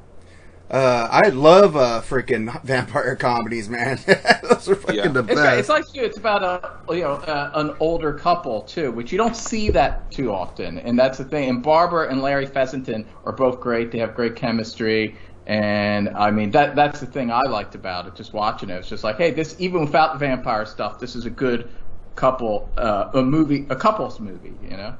Uh, 0.69 1.07
I 1.11 1.29
love 1.29 1.75
uh, 1.75 2.01
freaking 2.01 2.61
vampire 2.63 3.15
comedies, 3.15 3.69
man. 3.69 3.99
Those 4.43 4.69
are 4.69 4.75
fucking 4.75 5.13
Yeah. 5.13 5.13
the 5.13 5.23
It's, 5.27 5.41
best. 5.41 5.43
it's 5.43 5.69
like 5.69 5.85
you. 5.93 6.03
It's 6.03 6.17
about 6.17 6.43
a 6.43 6.93
you 6.95 7.01
know 7.03 7.13
uh, 7.13 7.51
an 7.53 7.75
older 7.79 8.13
couple 8.13 8.63
too, 8.63 8.91
which 8.91 9.11
you 9.11 9.17
don't 9.19 9.35
see 9.35 9.69
that 9.71 10.09
too 10.11 10.31
often, 10.31 10.79
and 10.79 10.97
that's 10.97 11.19
the 11.19 11.25
thing. 11.25 11.49
And 11.49 11.61
Barbara 11.61 12.09
and 12.09 12.21
Larry 12.21 12.47
Fessenden 12.47 13.07
are 13.25 13.31
both 13.33 13.59
great. 13.59 13.91
They 13.91 13.99
have 13.99 14.15
great 14.15 14.35
chemistry, 14.35 15.19
and 15.45 16.09
I 16.15 16.31
mean 16.31 16.49
that 16.51 16.75
that's 16.75 16.99
the 16.99 17.05
thing 17.05 17.31
I 17.31 17.41
liked 17.43 17.75
about 17.75 18.07
it. 18.07 18.15
Just 18.15 18.33
watching 18.33 18.69
it, 18.71 18.77
it's 18.77 18.89
just 18.89 19.03
like, 19.03 19.17
hey, 19.17 19.31
this 19.31 19.55
even 19.59 19.81
without 19.81 20.13
the 20.13 20.19
vampire 20.19 20.65
stuff, 20.65 20.97
this 20.99 21.15
is 21.15 21.25
a 21.25 21.29
good 21.29 21.69
couple 22.15 22.73
uh, 22.77 23.11
a 23.13 23.21
movie 23.21 23.67
a 23.69 23.75
couples 23.75 24.19
movie, 24.19 24.57
you 24.61 24.75
know. 24.75 24.97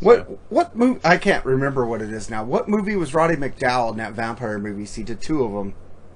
What 0.00 0.38
what 0.50 0.76
movie? 0.76 1.00
I 1.04 1.16
can't 1.16 1.44
remember 1.44 1.86
what 1.86 2.02
it 2.02 2.12
is 2.12 2.28
now. 2.30 2.44
What 2.44 2.68
movie 2.68 2.96
was 2.96 3.14
Roddy 3.14 3.36
McDowall 3.36 3.92
in 3.92 3.98
that 3.98 4.12
vampire 4.12 4.58
movie? 4.58 4.84
He 4.84 5.02
did 5.02 5.20
two 5.20 5.44
of 5.44 5.52
them. 5.52 5.74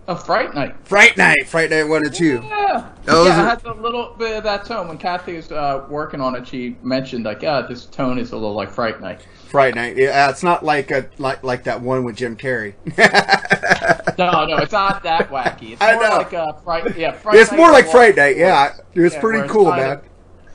A 0.09 0.17
Fright 0.17 0.55
Night. 0.55 0.75
Fright 0.85 1.17
Night, 1.17 1.47
Fright 1.47 1.71
Night 1.71 1.85
one 1.85 2.05
and 2.05 2.13
two. 2.13 2.43
Yeah, 2.45 2.91
Those 3.05 3.29
yeah, 3.29 3.43
are- 3.43 3.47
it 3.47 3.63
has 3.63 3.65
a 3.65 3.73
little 3.81 4.15
bit 4.19 4.37
of 4.39 4.43
that 4.45 4.65
tone. 4.65 4.89
When 4.89 4.99
Kathy 4.99 5.35
was 5.37 5.53
uh, 5.53 5.87
working 5.89 6.21
on 6.21 6.35
it, 6.35 6.49
she 6.49 6.77
mentioned 6.83 7.25
like, 7.27 7.43
yeah, 7.43 7.61
this 7.63 7.87
tone 7.87 8.19
is 8.19 8.33
a 8.33 8.37
little 8.37 8.55
like 8.55 8.71
Fright 8.71 9.01
Night. 9.01 9.21
Fright 9.49 9.77
Night. 9.77 9.97
Yeah, 9.97 10.29
it's 10.31 10.43
not 10.43 10.65
like 10.65 10.91
a 10.91 11.09
like 11.19 11.45
like 11.45 11.65
that 11.65 11.81
one 11.81 12.03
with 12.05 12.17
Jim 12.17 12.37
Carrey. 12.37 12.75
No, 14.19 14.45
no, 14.45 14.59
it's 14.59 14.73
not 14.73 15.03
that 15.05 15.31
wacky. 15.31 15.73
It's 15.73 15.81
I 15.81 15.95
more 15.95 16.03
know. 16.03 16.17
like 16.19 16.33
a 16.35 16.61
fright. 16.63 16.97
Yeah, 16.99 17.13
fright 17.13 17.37
it's 17.37 17.51
Night 17.51 17.57
more 17.57 17.71
like 17.73 17.87
Fright 17.87 18.17
Night. 18.17 18.37
Yeah, 18.37 18.75
it's 18.93 19.15
Yeah, 19.15 19.21
pretty 19.21 19.49
cool, 19.49 19.71
kind 19.71 19.81
man. 19.83 20.01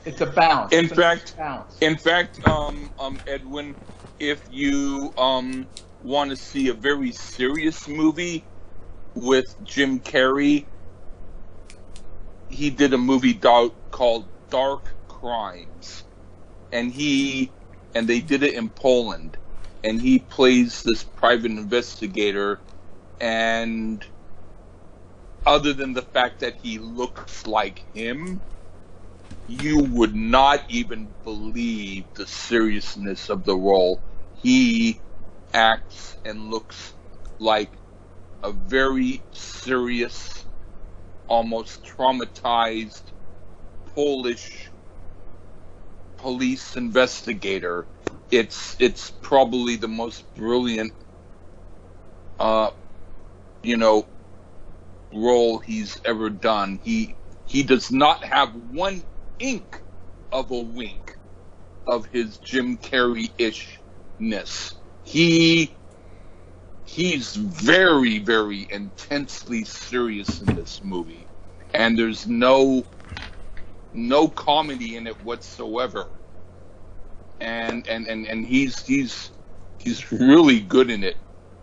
It's 0.06 0.20
a 0.20 0.26
bounce. 0.26 0.72
In 0.72 0.84
It's 0.86 0.94
fact- 0.94 1.36
bounce. 1.36 1.76
In 1.80 1.96
fact, 1.98 2.46
um, 2.46 2.90
um, 2.98 3.18
Edwin, 3.26 3.76
if 4.20 4.40
you 4.50 5.12
um 5.18 5.68
want 6.02 6.30
to 6.30 6.36
see 6.36 6.68
a 6.68 6.74
very 6.74 7.10
serious 7.12 7.88
movie 7.88 8.44
with 9.14 9.44
Jim 9.64 9.98
Carrey, 10.00 10.64
he 12.48 12.70
did 12.70 12.94
a 12.94 12.98
movie 12.98 13.34
do- 13.34 13.74
called 13.90 14.26
Dark 14.48 14.94
Crimes, 15.08 16.04
and 16.72 16.92
he 16.92 17.50
and 17.94 18.06
they 18.08 18.20
did 18.20 18.42
it 18.44 18.54
in 18.54 18.70
Poland, 18.70 19.36
and 19.82 20.00
he 20.00 20.20
plays 20.20 20.82
this 20.82 21.02
private 21.02 21.50
investigator, 21.50 22.60
and 23.20 24.06
other 25.46 25.72
than 25.72 25.94
the 25.94 26.02
fact 26.02 26.40
that 26.40 26.54
he 26.62 26.78
looks 26.78 27.46
like 27.46 27.84
him, 27.92 28.40
you 29.46 29.80
would 29.92 30.14
not 30.14 30.60
even 30.70 31.14
believe 31.24 32.06
the 32.16 32.26
seriousness 32.26 33.30
of 33.30 33.44
the 33.44 33.56
role. 33.56 34.02
He 34.32 35.02
acts 35.54 36.16
and 36.24 36.50
looks 36.50 36.94
like 37.40 37.72
a 38.42 38.52
very 38.52 39.26
serious, 39.32 40.46
almost 41.28 41.84
traumatized 41.84 43.02
Polish 43.94 44.72
police 46.18 46.76
investigator. 46.76 47.88
It's 48.30 48.76
it's 48.80 49.10
probably 49.22 49.76
the 49.76 49.88
most 49.88 50.24
brilliant 50.34 50.94
uh 52.38 52.70
you 53.62 53.76
know 53.78 54.08
role 55.14 55.58
he's 55.60 55.98
ever 56.04 56.30
done. 56.30 56.80
He 56.82 57.18
he 57.44 57.62
does 57.64 57.90
not 57.92 58.24
have 58.24 58.50
one 58.54 59.04
ink 59.38 59.82
of 60.32 60.50
a 60.50 60.60
wink 60.60 61.12
of 61.86 62.06
his 62.06 62.38
Jim 62.38 62.78
Carrey 62.78 63.30
ishness. 63.38 64.74
He 65.02 65.76
he's 66.84 67.34
very, 67.36 68.18
very 68.18 68.66
intensely 68.70 69.64
serious 69.64 70.40
in 70.40 70.54
this 70.54 70.82
movie. 70.82 71.28
And 71.74 71.98
there's 71.98 72.26
no 72.26 72.86
no 73.92 74.28
comedy 74.28 74.96
in 74.96 75.06
it 75.06 75.22
whatsoever. 75.22 76.06
And 77.40 77.86
and, 77.88 78.06
and, 78.06 78.26
and 78.26 78.46
he's 78.46 78.84
he's 78.86 79.32
he's 79.78 80.10
really 80.12 80.60
good 80.60 80.90
in 80.90 81.04
it. 81.04 81.16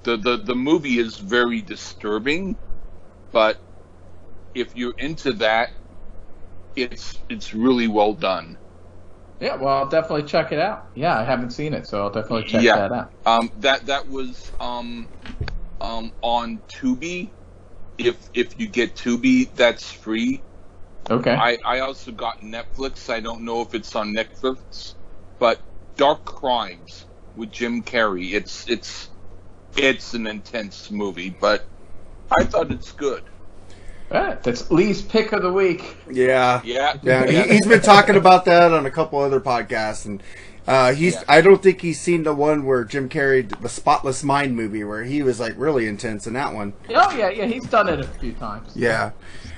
The, 0.03 0.17
the 0.17 0.37
the 0.37 0.55
movie 0.55 0.99
is 0.99 1.17
very 1.17 1.61
disturbing, 1.61 2.57
but 3.31 3.57
if 4.55 4.75
you're 4.75 4.95
into 4.97 5.33
that, 5.33 5.69
it's 6.75 7.17
it's 7.29 7.53
really 7.53 7.87
well 7.87 8.13
done. 8.13 8.57
Yeah, 9.39 9.55
well, 9.55 9.77
I'll 9.77 9.89
definitely 9.89 10.23
check 10.23 10.51
it 10.51 10.59
out. 10.59 10.83
Yeah, 10.95 11.17
I 11.17 11.23
haven't 11.23 11.51
seen 11.51 11.73
it, 11.73 11.87
so 11.87 12.01
I'll 12.01 12.09
definitely 12.11 12.45
check 12.45 12.63
Yeah. 12.63 12.75
that 12.75 12.91
out. 12.91 13.11
Um, 13.25 13.51
that 13.57 13.85
that 13.87 14.07
was 14.07 14.51
um, 14.59 15.09
um, 15.81 16.13
on 16.21 16.61
Tubi. 16.73 17.31
If 17.97 18.29
if 18.33 18.59
you 18.59 18.67
get 18.69 18.95
Tubi, 18.95 19.53
that's 19.53 19.91
free. 19.91 20.43
Okay. 21.09 21.35
I, 21.35 21.57
I 21.65 21.79
also 21.79 22.11
got 22.11 22.39
Netflix. 22.41 23.09
I 23.09 23.19
don't 23.19 23.43
know 23.43 23.61
if 23.61 23.73
it's 23.75 23.95
on 23.95 24.13
Netflix, 24.13 24.93
but 25.39 25.61
Dark 25.97 26.25
Crimes 26.25 27.05
with 27.35 27.51
Jim 27.51 27.83
Carrey. 27.83 28.33
It's 28.33 28.69
it's 28.69 29.09
it's 29.75 30.13
an 30.13 30.27
intense 30.27 30.89
movie, 30.89 31.35
but 31.41 31.67
I 32.39 32.45
thought 32.45 32.71
it's 32.71 32.91
good. 32.93 33.23
All 34.13 34.22
right, 34.22 34.43
that's 34.43 34.70
Lee's 34.70 35.01
pick 35.01 35.32
of 35.32 35.41
the 35.41 35.51
week. 35.51 35.98
Yeah, 36.12 36.62
Yeah, 36.63 37.00
yeah. 37.01 37.25
He, 37.25 37.53
he's 37.53 37.65
been 37.65 37.82
talking 37.82 38.15
about 38.15 38.46
that 38.46 38.72
on 38.72 38.86
a 38.86 38.91
couple 38.91 39.17
other 39.20 39.41
podcasts, 39.41 40.05
and 40.05 40.22
uh, 40.67 40.93
he's. 40.93 41.15
Yeah. 41.15 41.24
I 41.27 41.41
don't 41.41 41.63
think 41.63 41.82
he's 41.82 42.00
seen 42.00 42.22
the 42.22 42.34
one 42.34 42.63
where 42.63 42.84
Jim 42.84 43.10
Carrey, 43.10 43.50
the 43.60 43.70
Spotless 43.70 44.24
Mind 44.24 44.55
movie, 44.55 44.84
where 44.84 45.03
he 45.03 45.24
was 45.24 45.39
like 45.39 45.55
really 45.58 45.88
intense 45.88 46.27
in 46.27 46.34
that 46.34 46.53
one. 46.53 46.74
Oh 46.89 47.17
yeah, 47.17 47.29
yeah, 47.29 47.46
he's 47.46 47.65
done 47.65 47.89
it 47.89 48.01
a 48.01 48.08
few 48.08 48.34
times. 48.34 48.74
Yeah, 48.75 49.12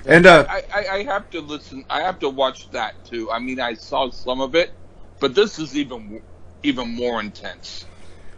and 0.06 0.26
uh, 0.26 0.46
I, 0.50 0.64
I, 0.74 0.88
I 0.88 1.04
have 1.04 1.30
to 1.32 1.42
listen. 1.42 1.84
I 1.90 2.02
have 2.02 2.20
to 2.20 2.30
watch 2.30 2.70
that 2.72 3.04
too. 3.04 3.30
I 3.30 3.40
mean, 3.40 3.60
I 3.60 3.74
saw 3.74 4.10
some 4.10 4.40
of 4.40 4.56
it, 4.56 4.72
but 5.20 5.36
this 5.36 5.60
is 5.60 5.78
even 5.78 6.22
even 6.64 6.96
more 6.96 7.20
intense. 7.20 7.86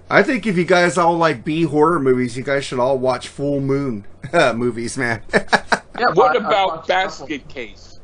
I 0.10 0.24
think 0.24 0.46
if 0.48 0.58
you 0.58 0.64
guys 0.64 0.98
all 0.98 1.18
like 1.18 1.44
B 1.44 1.64
horror 1.64 2.00
movies, 2.00 2.38
you 2.38 2.44
guys 2.44 2.64
should 2.66 2.80
all 2.80 2.98
watch 2.98 3.28
Full 3.28 3.60
Moon 3.60 4.06
movies, 4.56 4.98
man. 4.98 5.22
Yeah, 5.34 6.06
What 6.14 6.32
I- 6.38 6.40
I 6.40 6.48
about 6.48 6.68
watched 6.68 6.90
a 6.90 6.94
couple. 6.94 7.28
Basket 7.28 7.48
Case? 7.50 8.00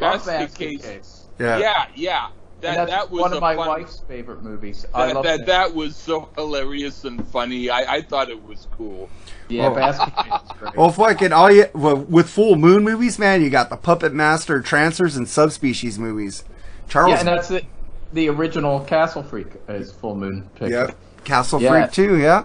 Love 0.00 0.26
Basket, 0.26 0.54
Case. 0.54 0.82
Case. 0.82 1.24
yeah. 1.38 1.58
Yeah, 1.58 1.86
yeah. 1.94 2.28
That 2.60 2.76
that's 2.76 2.90
that 2.92 3.10
was 3.10 3.20
one 3.20 3.32
of 3.34 3.40
my 3.42 3.54
fun- 3.56 3.68
wife's 3.68 4.00
favorite 4.08 4.42
movies. 4.42 4.86
I 4.94 5.06
That 5.08 5.14
love 5.16 5.24
that, 5.24 5.46
that 5.46 5.74
was 5.74 5.94
so 5.96 6.30
hilarious 6.34 7.04
and 7.04 7.26
funny. 7.28 7.68
I, 7.68 7.96
I 7.96 8.00
thought 8.02 8.30
it 8.30 8.42
was 8.42 8.68
cool. 8.76 9.10
Yeah, 9.48 9.66
Oh. 9.68 9.74
Basket 9.74 10.16
Case 10.16 10.40
is 10.44 10.56
great. 10.58 10.74
Well, 10.76 10.90
fucking 10.90 11.32
all 11.32 11.50
you 11.52 11.66
well, 11.74 11.96
with 11.98 12.30
Full 12.30 12.56
Moon 12.56 12.82
movies, 12.82 13.18
man, 13.18 13.42
you 13.42 13.50
got 13.50 13.68
the 13.68 13.76
Puppet 13.76 14.14
Master, 14.14 14.62
Trancers, 14.62 15.14
and 15.16 15.28
Subspecies 15.28 15.98
movies. 15.98 16.44
Charles, 16.88 17.10
yeah, 17.12 17.18
and 17.18 17.28
that's 17.28 17.50
it. 17.50 17.66
the 18.14 18.28
original 18.30 18.80
Castle 18.80 19.22
Freak 19.22 19.48
is 19.68 19.92
Full 19.92 20.14
Moon 20.16 20.48
picture. 20.54 20.86
Yep. 20.86 20.96
Castle 21.24 21.60
Yeah. 21.60 21.86
Freak 21.86 21.92
too. 21.92 22.18
Yeah. 22.18 22.44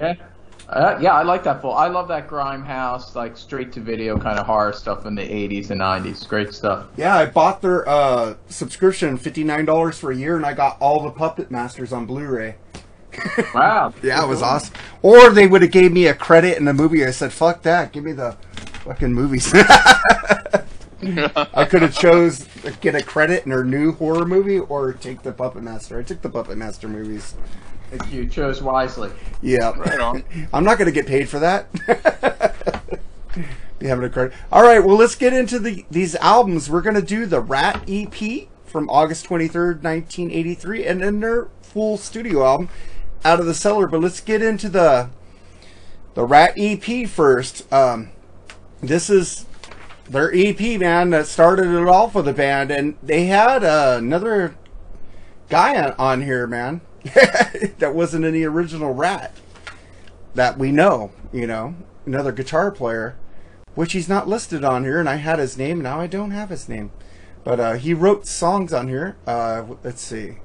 Yeah. 0.00 0.14
Uh, 0.68 0.98
yeah, 1.00 1.14
I 1.14 1.22
like 1.22 1.44
that 1.44 1.62
full. 1.62 1.72
I 1.72 1.86
love 1.86 2.08
that 2.08 2.28
grindhouse, 2.28 3.14
like 3.14 3.36
straight 3.36 3.70
to 3.74 3.80
video 3.80 4.18
kind 4.18 4.36
of 4.36 4.46
horror 4.46 4.72
stuff 4.72 5.06
in 5.06 5.14
the 5.14 5.22
80s 5.22 5.70
and 5.70 5.80
90s. 5.80 6.26
Great 6.26 6.52
stuff. 6.52 6.86
Yeah, 6.96 7.16
I 7.16 7.26
bought 7.26 7.62
their 7.62 7.88
uh, 7.88 8.34
subscription, 8.48 9.16
fifty 9.16 9.44
nine 9.44 9.64
dollars 9.64 9.96
for 9.96 10.10
a 10.10 10.16
year, 10.16 10.36
and 10.36 10.44
I 10.44 10.54
got 10.54 10.76
all 10.80 11.04
the 11.04 11.12
Puppet 11.12 11.52
Masters 11.52 11.92
on 11.92 12.06
Blu-ray. 12.06 12.56
Wow. 13.54 13.94
Yeah, 14.02 14.22
it 14.22 14.28
was 14.28 14.42
awesome. 14.42 14.74
Or 15.00 15.30
they 15.30 15.46
would 15.46 15.62
have 15.62 15.70
gave 15.70 15.90
me 15.90 16.06
a 16.08 16.14
credit 16.14 16.58
in 16.58 16.66
the 16.66 16.74
movie. 16.74 17.06
I 17.06 17.12
said, 17.12 17.32
"Fuck 17.32 17.62
that! 17.62 17.92
Give 17.92 18.04
me 18.04 18.12
the 18.12 18.32
fucking 18.84 19.14
movies." 19.14 19.50
I 21.02 21.64
could 21.64 21.80
have 21.82 21.96
chose 21.96 22.40
to 22.62 22.72
get 22.80 22.94
a 22.94 23.02
credit 23.02 23.46
in 23.46 23.52
her 23.52 23.64
new 23.64 23.92
horror 23.92 24.26
movie 24.26 24.58
or 24.58 24.92
take 24.92 25.22
the 25.22 25.32
Puppet 25.32 25.62
Master. 25.62 25.98
I 25.98 26.02
took 26.02 26.20
the 26.22 26.28
Puppet 26.28 26.58
Master 26.58 26.88
movies. 26.88 27.34
You 28.10 28.28
chose 28.28 28.62
wisely. 28.62 29.10
Yeah, 29.42 29.70
Right 29.78 30.00
on. 30.00 30.24
I'm 30.52 30.64
not 30.64 30.78
going 30.78 30.86
to 30.86 30.92
get 30.92 31.06
paid 31.06 31.28
for 31.28 31.38
that. 31.38 31.70
Be 33.78 33.86
having 33.86 34.04
a 34.04 34.10
credit. 34.10 34.32
All 34.50 34.62
right, 34.62 34.80
well, 34.80 34.96
let's 34.96 35.14
get 35.14 35.32
into 35.32 35.58
the 35.58 35.84
these 35.90 36.14
albums. 36.16 36.70
We're 36.70 36.80
going 36.80 36.96
to 36.96 37.02
do 37.02 37.26
the 37.26 37.40
Ratt 37.40 37.84
EP 37.86 38.48
from 38.64 38.88
August 38.88 39.26
23rd, 39.26 39.82
1983, 39.82 40.86
and 40.86 41.02
then 41.02 41.20
their 41.20 41.48
full 41.60 41.98
studio 41.98 42.44
album, 42.44 42.68
Out 43.24 43.38
of 43.38 43.46
the 43.46 43.54
Cellar. 43.54 43.86
But 43.86 44.00
let's 44.00 44.20
get 44.20 44.40
into 44.42 44.68
the 44.68 45.10
the 46.14 46.24
Ratt 46.24 46.54
EP 46.56 47.06
first. 47.06 47.70
Um, 47.72 48.10
this 48.80 49.10
is 49.10 49.44
their 50.08 50.34
EP, 50.34 50.80
man, 50.80 51.10
that 51.10 51.26
started 51.26 51.66
it 51.66 51.88
all 51.88 52.08
for 52.08 52.22
the 52.22 52.32
band, 52.32 52.70
and 52.70 52.96
they 53.02 53.26
had 53.26 53.64
uh, 53.64 53.96
another 53.98 54.54
guy 55.48 55.82
on, 55.82 55.92
on 55.98 56.22
here, 56.22 56.46
man, 56.46 56.80
that 57.78 57.94
wasn't 57.94 58.24
in 58.24 58.34
the 58.34 58.44
original 58.44 58.92
Ratt 58.94 59.32
that 60.34 60.58
we 60.58 60.70
know, 60.72 61.12
you 61.32 61.46
know, 61.46 61.74
another 62.04 62.32
guitar 62.32 62.70
player, 62.70 63.16
which 63.74 63.92
he's 63.92 64.08
not 64.08 64.28
listed 64.28 64.64
on 64.64 64.84
here, 64.84 65.00
and 65.00 65.08
I 65.08 65.16
had 65.16 65.38
his 65.38 65.56
name, 65.56 65.80
now 65.80 66.00
I 66.00 66.06
don't 66.06 66.30
have 66.30 66.50
his 66.50 66.68
name. 66.68 66.90
But 67.44 67.60
uh, 67.60 67.72
he 67.74 67.94
wrote 67.94 68.26
songs 68.26 68.72
on 68.72 68.88
here. 68.88 69.16
Uh, 69.26 69.64
let's 69.84 70.02
see. 70.02 70.38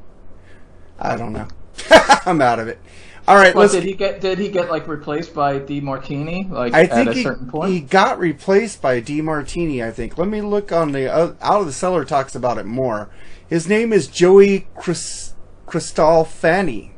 I 0.99 1.15
don't 1.17 1.33
know. 1.33 1.47
I'm 2.25 2.41
out 2.41 2.59
of 2.59 2.67
it. 2.67 2.79
All 3.27 3.35
right, 3.35 3.53
Well, 3.55 3.63
let's. 3.63 3.73
did 3.73 3.83
he 3.83 3.93
get 3.93 4.19
did 4.19 4.39
he 4.39 4.49
get 4.49 4.69
like 4.69 4.87
replaced 4.87 5.33
by 5.33 5.59
DeMartini 5.59 6.49
like 6.49 6.73
I 6.73 6.85
think 6.85 7.07
at 7.07 7.13
a 7.13 7.13
he, 7.13 7.23
certain 7.23 7.47
point? 7.49 7.71
he 7.71 7.79
got 7.79 8.19
replaced 8.19 8.81
by 8.81 8.99
DeMartini. 9.01 9.83
I 9.83 9.91
think. 9.91 10.17
Let 10.17 10.27
me 10.27 10.41
look 10.41 10.71
on 10.71 10.91
the 10.91 11.11
uh, 11.11 11.33
out 11.41 11.61
of 11.61 11.65
the 11.67 11.71
cellar. 11.73 12.03
Talks 12.03 12.35
about 12.35 12.57
it 12.57 12.65
more. 12.65 13.09
His 13.47 13.67
name 13.67 13.93
is 13.93 14.07
Joey 14.07 14.67
Chris, 14.75 15.30
Cristofani. 15.71 16.91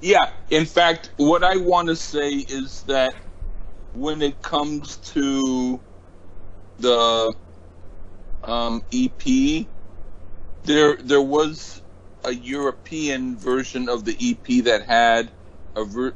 Yeah, 0.00 0.30
in 0.48 0.64
fact, 0.64 1.10
what 1.16 1.42
I 1.42 1.56
want 1.56 1.88
to 1.88 1.96
say 1.96 2.30
is 2.30 2.82
that 2.82 3.14
when 3.94 4.22
it 4.22 4.40
comes 4.42 4.96
to 5.14 5.80
the 6.78 7.34
um, 8.44 8.82
EP, 8.94 9.66
there 10.62 10.96
there 10.98 11.20
was 11.20 11.82
a 12.24 12.32
European 12.32 13.36
version 13.36 13.88
of 13.88 14.04
the 14.04 14.16
EP 14.20 14.64
that 14.64 14.86
had 14.86 15.28
a 15.74 15.84
ver- 15.84 16.14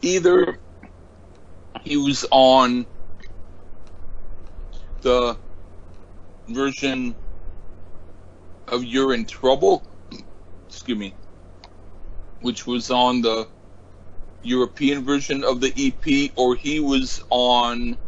either 0.00 0.58
he 1.82 1.98
was 1.98 2.24
on 2.30 2.86
the 5.02 5.36
version 6.48 7.14
of 8.68 8.84
You're 8.84 9.12
in 9.12 9.26
Trouble, 9.26 9.82
excuse 10.82 10.98
me, 10.98 11.16
which 12.40 12.66
was 12.66 12.90
on 12.90 13.22
the 13.22 13.48
European 14.42 15.04
version 15.04 15.44
of 15.44 15.60
the 15.60 15.72
EP, 15.76 16.32
or 16.36 16.56
he 16.56 16.80
was 16.80 17.20
on 17.30 17.98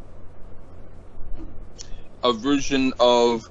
a 2.25 2.33
version 2.33 2.93
of 3.01 3.43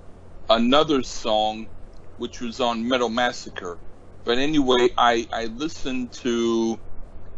another 0.49 1.03
song, 1.03 1.69
which 2.17 2.41
was 2.41 2.59
on 2.59 2.87
Metal 2.87 3.09
Massacre. 3.09 3.79
But 4.25 4.39
anyway, 4.39 4.89
I, 4.97 5.27
I 5.33 5.45
listened 5.47 6.13
to 6.23 6.79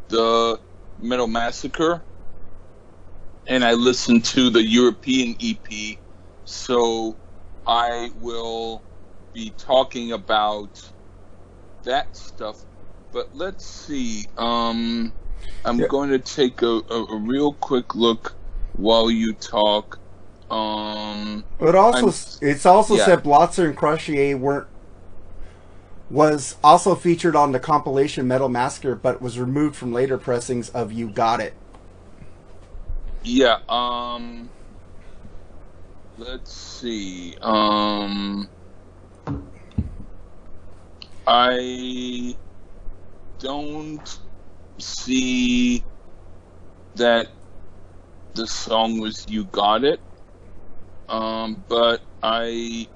the 0.09 0.59
Metal 0.99 1.27
Massacre 1.27 2.05
and 3.47 3.63
I 3.63 3.73
listened 3.73 4.25
to 4.25 4.49
the 4.49 4.63
European 4.63 5.35
EP, 5.41 5.97
so 6.45 7.19
I 7.67 8.11
will 8.15 8.85
be 9.33 9.55
talking 9.59 10.13
about 10.13 10.71
that 11.85 12.15
stuff. 12.15 12.65
But 13.11 13.29
let's 13.33 13.65
see. 13.65 14.25
Um, 14.37 15.13
I'm 15.63 15.79
Yeah. 15.79 15.87
going 15.87 16.09
to 16.11 16.19
take 16.19 16.61
a, 16.61 16.81
a, 16.89 17.05
a 17.05 17.17
real 17.17 17.53
quick 17.53 17.95
look 17.95 18.35
while 18.73 19.09
you 19.09 19.33
talk. 19.33 19.99
Um, 20.49 21.45
It 21.59 21.75
also 21.75 22.07
I'm- 22.07 22.15
it's 22.41 22.65
also 22.65 22.95
yeah. 22.95 23.05
said 23.05 23.23
Blotzer 23.23 23.65
and 23.65 23.75
Croucier 23.77 24.37
weren't 24.37 24.67
was 26.09 26.57
also 26.63 26.93
featured 26.95 27.35
on 27.35 27.51
the 27.51 27.59
compilation 27.59 28.27
Metal 28.27 28.49
Massacre, 28.49 28.95
but 28.95 29.21
was 29.21 29.39
removed 29.39 29.75
from 29.75 29.91
later 29.91 30.17
pressings 30.19 30.69
of 30.69 30.91
You 30.91 31.09
Got 31.09 31.39
It. 31.41 31.55
yeah. 33.23 33.57
Um, 33.67 34.51
let's 36.17 36.53
see. 36.53 37.35
Um, 37.41 38.47
I 41.27 42.35
don't 43.39 44.19
see 44.77 45.83
that 46.95 47.27
the 48.33 48.47
song 48.47 48.99
was 48.99 49.25
"You 49.29 49.45
Got 49.45 49.83
It," 49.83 49.99
um, 51.09 51.63
but 51.67 52.01
I 52.21 52.87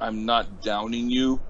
I'm 0.00 0.24
not 0.24 0.62
downing 0.62 1.10
you. 1.10 1.40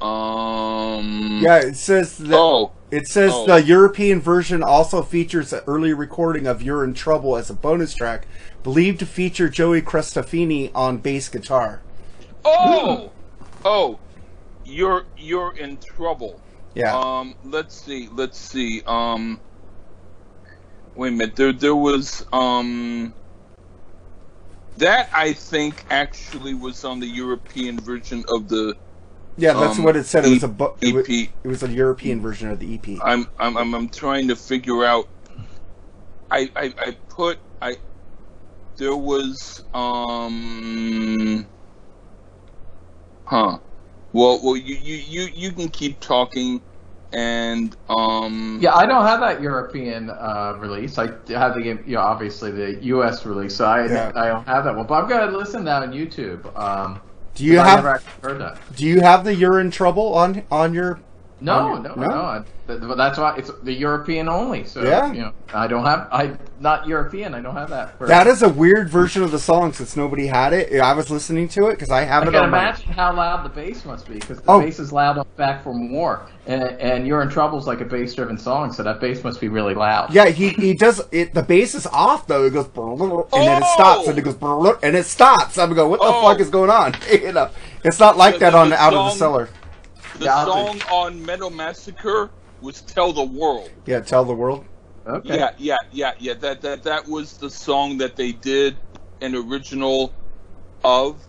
Um, 0.00 1.40
Yeah, 1.42 1.58
it 1.58 1.76
says 1.76 2.18
that 2.18 2.36
Oh, 2.36 2.72
it 2.90 3.06
says 3.06 3.32
oh. 3.34 3.46
the 3.46 3.62
European 3.62 4.20
version 4.20 4.62
also 4.62 5.02
features 5.02 5.52
an 5.52 5.60
early 5.66 5.94
recording 5.94 6.46
of 6.46 6.62
You're 6.62 6.84
in 6.84 6.94
Trouble 6.94 7.36
as 7.36 7.48
a 7.48 7.54
bonus 7.54 7.94
track, 7.94 8.26
believed 8.62 8.98
to 9.00 9.06
feature 9.06 9.48
Joey 9.48 9.82
Cristofani 9.82 10.70
on 10.74 10.98
bass 10.98 11.28
guitar. 11.28 11.80
oh, 12.44 13.12
oh! 13.64 13.98
You're 14.64 15.04
you're 15.16 15.56
in 15.56 15.78
trouble. 15.78 16.42
Yeah. 16.74 17.00
Um, 17.02 17.36
let's 17.44 17.76
see, 17.84 18.08
let's 18.12 18.38
see. 18.40 18.82
Um, 18.86 19.42
wait 20.94 21.08
a 21.08 21.12
minute. 21.12 21.36
There, 21.36 21.52
there 21.52 21.76
was 21.76 22.24
um, 22.32 23.14
that 24.78 25.08
I 25.14 25.34
think 25.34 25.84
actually 25.90 26.54
was 26.54 26.84
on 26.84 27.00
the 27.00 27.08
European 27.08 27.78
version 27.78 28.24
of 28.28 28.48
the 28.48 28.76
yeah, 29.36 29.54
that's 29.54 29.78
um, 29.78 29.84
what 29.84 29.96
it 29.96 30.04
said. 30.06 30.24
It 30.24 30.28
was 30.28 30.42
a 30.44 30.48
E- 30.48 30.48
bu- 30.48 30.76
it, 30.80 30.88
wa- 30.94 31.00
EP. 31.00 31.30
it 31.44 31.48
was 31.48 31.62
a 31.62 31.70
European 31.72 32.20
version 32.22 32.50
of 32.50 32.60
the 32.60 32.72
E 32.72 32.74
EP. 32.76 32.98
I'm, 33.04 33.26
I'm, 33.38 33.56
I'm, 33.56 33.74
I'm 33.74 33.88
trying 33.90 34.28
to 34.28 34.36
figure 34.36 34.84
out. 34.84 35.06
I, 36.30 36.50
I, 36.56 36.74
I 36.78 36.98
put 37.10 37.38
I. 37.62 37.76
There 38.78 38.96
was 38.96 39.60
um. 39.74 41.50
Huh. 43.26 43.60
Well, 44.14 44.40
well, 44.44 44.56
you, 44.56 44.76
you, 44.76 44.96
you, 44.96 45.28
you 45.34 45.52
can 45.52 45.68
keep 45.68 45.98
talking, 45.98 46.62
and 47.12 47.76
um. 47.88 48.60
Yeah, 48.62 48.74
I 48.74 48.86
don't 48.86 49.04
have 49.04 49.18
that 49.20 49.42
European 49.42 50.08
uh, 50.08 50.54
release. 50.58 50.96
I 50.98 51.08
have 51.28 51.54
the 51.56 51.62
you 51.84 51.94
know 51.96 52.00
obviously 52.00 52.52
the 52.52 52.78
U.S. 52.84 53.26
release, 53.26 53.56
so 53.56 53.64
I 53.64 53.86
Yeah. 53.86 54.12
I 54.14 54.28
don't 54.28 54.46
have 54.46 54.64
that 54.64 54.76
one. 54.76 54.86
But 54.86 55.02
I'm 55.02 55.08
gonna 55.08 55.36
listen 55.36 55.64
now 55.64 55.82
on 55.82 55.92
YouTube. 55.92 56.46
Um, 56.56 57.00
Do 57.34 57.44
you 57.44 57.58
have 57.58 58.04
heard 58.22 58.40
that? 58.40 58.58
Do 58.76 58.86
you 58.86 59.00
have 59.00 59.24
the 59.24 59.34
You're 59.34 59.58
in 59.58 59.72
Trouble 59.72 60.14
on 60.14 60.44
on 60.48 60.72
your? 60.72 61.00
No, 61.40 61.74
um, 61.74 61.82
no, 61.82 61.94
no. 61.94 62.06
no? 62.08 62.14
I- 62.22 62.42
th- 62.68 62.80
th- 62.80 62.96
that's 62.96 63.18
why 63.18 63.34
it's 63.36 63.50
the 63.64 63.72
European 63.72 64.28
only. 64.28 64.64
So 64.64 64.82
Yeah. 64.82 65.12
you 65.12 65.20
know, 65.22 65.32
I 65.52 65.66
don't 65.66 65.84
have. 65.84 66.08
I 66.12 66.30
not 66.60 66.86
European. 66.86 67.34
I 67.34 67.40
don't 67.40 67.56
have 67.56 67.68
that. 67.70 67.98
For, 67.98 68.06
That 68.06 68.26
is 68.26 68.42
a 68.42 68.48
weird 68.48 68.88
version 68.88 69.22
of 69.22 69.30
the 69.32 69.38
song 69.38 69.72
since 69.72 69.96
nobody 69.96 70.28
had 70.28 70.52
it. 70.52 70.80
I 70.80 70.92
was 70.94 71.10
listening 71.10 71.48
to 71.48 71.66
it 71.66 71.72
because 71.72 71.90
I 71.90 72.02
have 72.04 72.22
I 72.22 72.26
it 72.28 72.30
can 72.32 72.44
on 72.44 72.50
my. 72.50 72.58
imagine 72.60 72.92
how 72.92 73.12
loud 73.14 73.44
the 73.44 73.48
bass 73.50 73.84
must 73.84 74.06
be 74.08 74.14
because 74.14 74.38
the 74.40 74.50
Oh. 74.50 74.60
bass 74.60 74.78
is 74.78 74.92
loud 74.92 75.18
on 75.18 75.26
Back 75.36 75.62
for 75.64 75.74
More, 75.74 76.22
and 76.46 76.62
and 76.62 77.06
You're 77.06 77.20
in 77.20 77.28
Trouble's 77.28 77.66
like 77.66 77.80
a 77.80 77.84
bass-driven 77.84 78.38
song, 78.38 78.72
so 78.72 78.82
that 78.84 79.00
bass 79.00 79.22
must 79.24 79.40
be 79.40 79.48
really 79.48 79.74
loud. 79.74 80.14
Yeah, 80.14 80.26
he, 80.26 80.50
he 80.50 80.72
does 80.72 81.02
it. 81.10 81.34
The 81.34 81.42
bass 81.42 81.74
is 81.74 81.86
off 81.88 82.26
though. 82.28 82.44
It 82.44 82.52
goes 82.54 82.66
and 82.76 82.98
then 82.98 83.10
it 83.10 83.64
Oh! 83.66 83.72
stops 83.74 84.08
and 84.08 84.16
it 84.18 84.22
goes 84.22 84.36
and 84.82 84.96
it 84.96 85.04
stops. 85.04 85.58
I'm 85.58 85.74
going, 85.74 85.90
what 85.90 86.00
the 86.00 86.06
Oh! 86.06 86.22
fuck 86.22 86.40
is 86.40 86.48
going 86.48 86.70
on? 86.70 86.94
you 87.12 87.32
know, 87.32 87.50
it's 87.82 87.98
not 87.98 88.16
like 88.16 88.34
The- 88.34 88.40
that 88.40 88.54
on 88.54 88.70
the 88.70 88.80
Out 88.80 88.94
of 88.94 89.12
the 89.12 89.18
Cellar. 89.18 89.48
The 90.18 90.26
Yeah, 90.26 90.36
I'll 90.36 90.46
song 90.46 90.80
on 90.90 91.24
Metal 91.24 91.50
Massacre 91.50 92.30
was 92.60 92.80
"Tell 92.82 93.12
the 93.12 93.24
World." 93.24 93.70
Yeah, 93.86 94.00
tell 94.00 94.24
the 94.24 94.34
world. 94.34 94.64
Okay. 95.06 95.38
Yeah, 95.38 95.50
yeah, 95.58 95.76
yeah, 95.92 96.12
yeah. 96.18 96.34
That 96.34 96.62
that 96.62 96.84
that 96.84 97.08
was 97.08 97.36
the 97.36 97.50
song 97.50 97.98
that 97.98 98.16
they 98.16 98.32
did 98.32 98.76
an 99.20 99.34
original 99.34 100.12
of, 100.82 101.22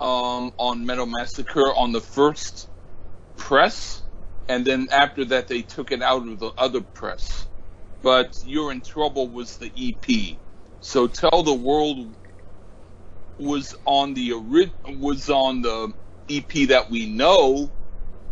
um, 0.00 0.52
on 0.58 0.86
Metal 0.86 1.06
Massacre 1.06 1.74
on 1.74 1.92
the 1.92 2.00
first 2.00 2.68
press, 3.36 4.02
and 4.48 4.64
then 4.64 4.88
after 4.92 5.24
that 5.26 5.48
they 5.48 5.62
took 5.62 5.92
it 5.92 6.02
out 6.02 6.26
of 6.26 6.38
the 6.38 6.52
other 6.56 6.80
press. 6.80 7.46
But 8.02 8.32
You're 8.44 8.72
in 8.72 8.80
Trouble 8.80 9.28
was 9.28 9.56
the 9.58 9.70
EP. 9.76 10.38
So 10.80 11.06
Tell 11.06 11.42
the 11.42 11.54
World 11.54 12.16
was 13.38 13.74
on 13.84 14.14
the 14.14 14.32
ori- 14.32 14.72
was 14.98 15.28
on 15.30 15.62
the 15.62 15.92
EP 16.28 16.68
that 16.68 16.90
we 16.90 17.06
know, 17.06 17.70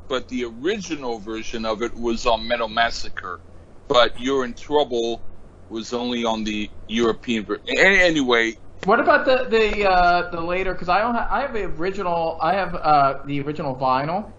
but 0.08 0.28
the 0.28 0.44
original 0.44 1.18
version 1.18 1.64
of 1.64 1.82
it 1.82 1.96
was 1.96 2.26
on 2.26 2.46
Metal 2.46 2.68
Massacre. 2.68 3.40
But 3.88 4.20
You're 4.20 4.44
in 4.44 4.54
Trouble 4.54 5.22
was 5.68 5.92
only 5.92 6.24
on 6.24 6.44
the 6.44 6.70
European 6.88 7.44
version. 7.44 7.64
Anyway, 7.78 8.54
What 8.84 9.00
about 9.00 9.24
the 9.24 9.46
the 9.48 9.88
uh, 9.88 10.30
the 10.30 10.40
later? 10.40 10.72
Because 10.72 10.88
I 10.88 11.00
don't. 11.00 11.14
Ha- 11.14 11.28
I 11.30 11.42
have 11.42 11.52
the 11.52 11.64
original. 11.64 12.38
I 12.40 12.54
have 12.54 12.74
uh, 12.74 13.18
the 13.26 13.40
original 13.40 13.74
vinyl. 13.76 14.32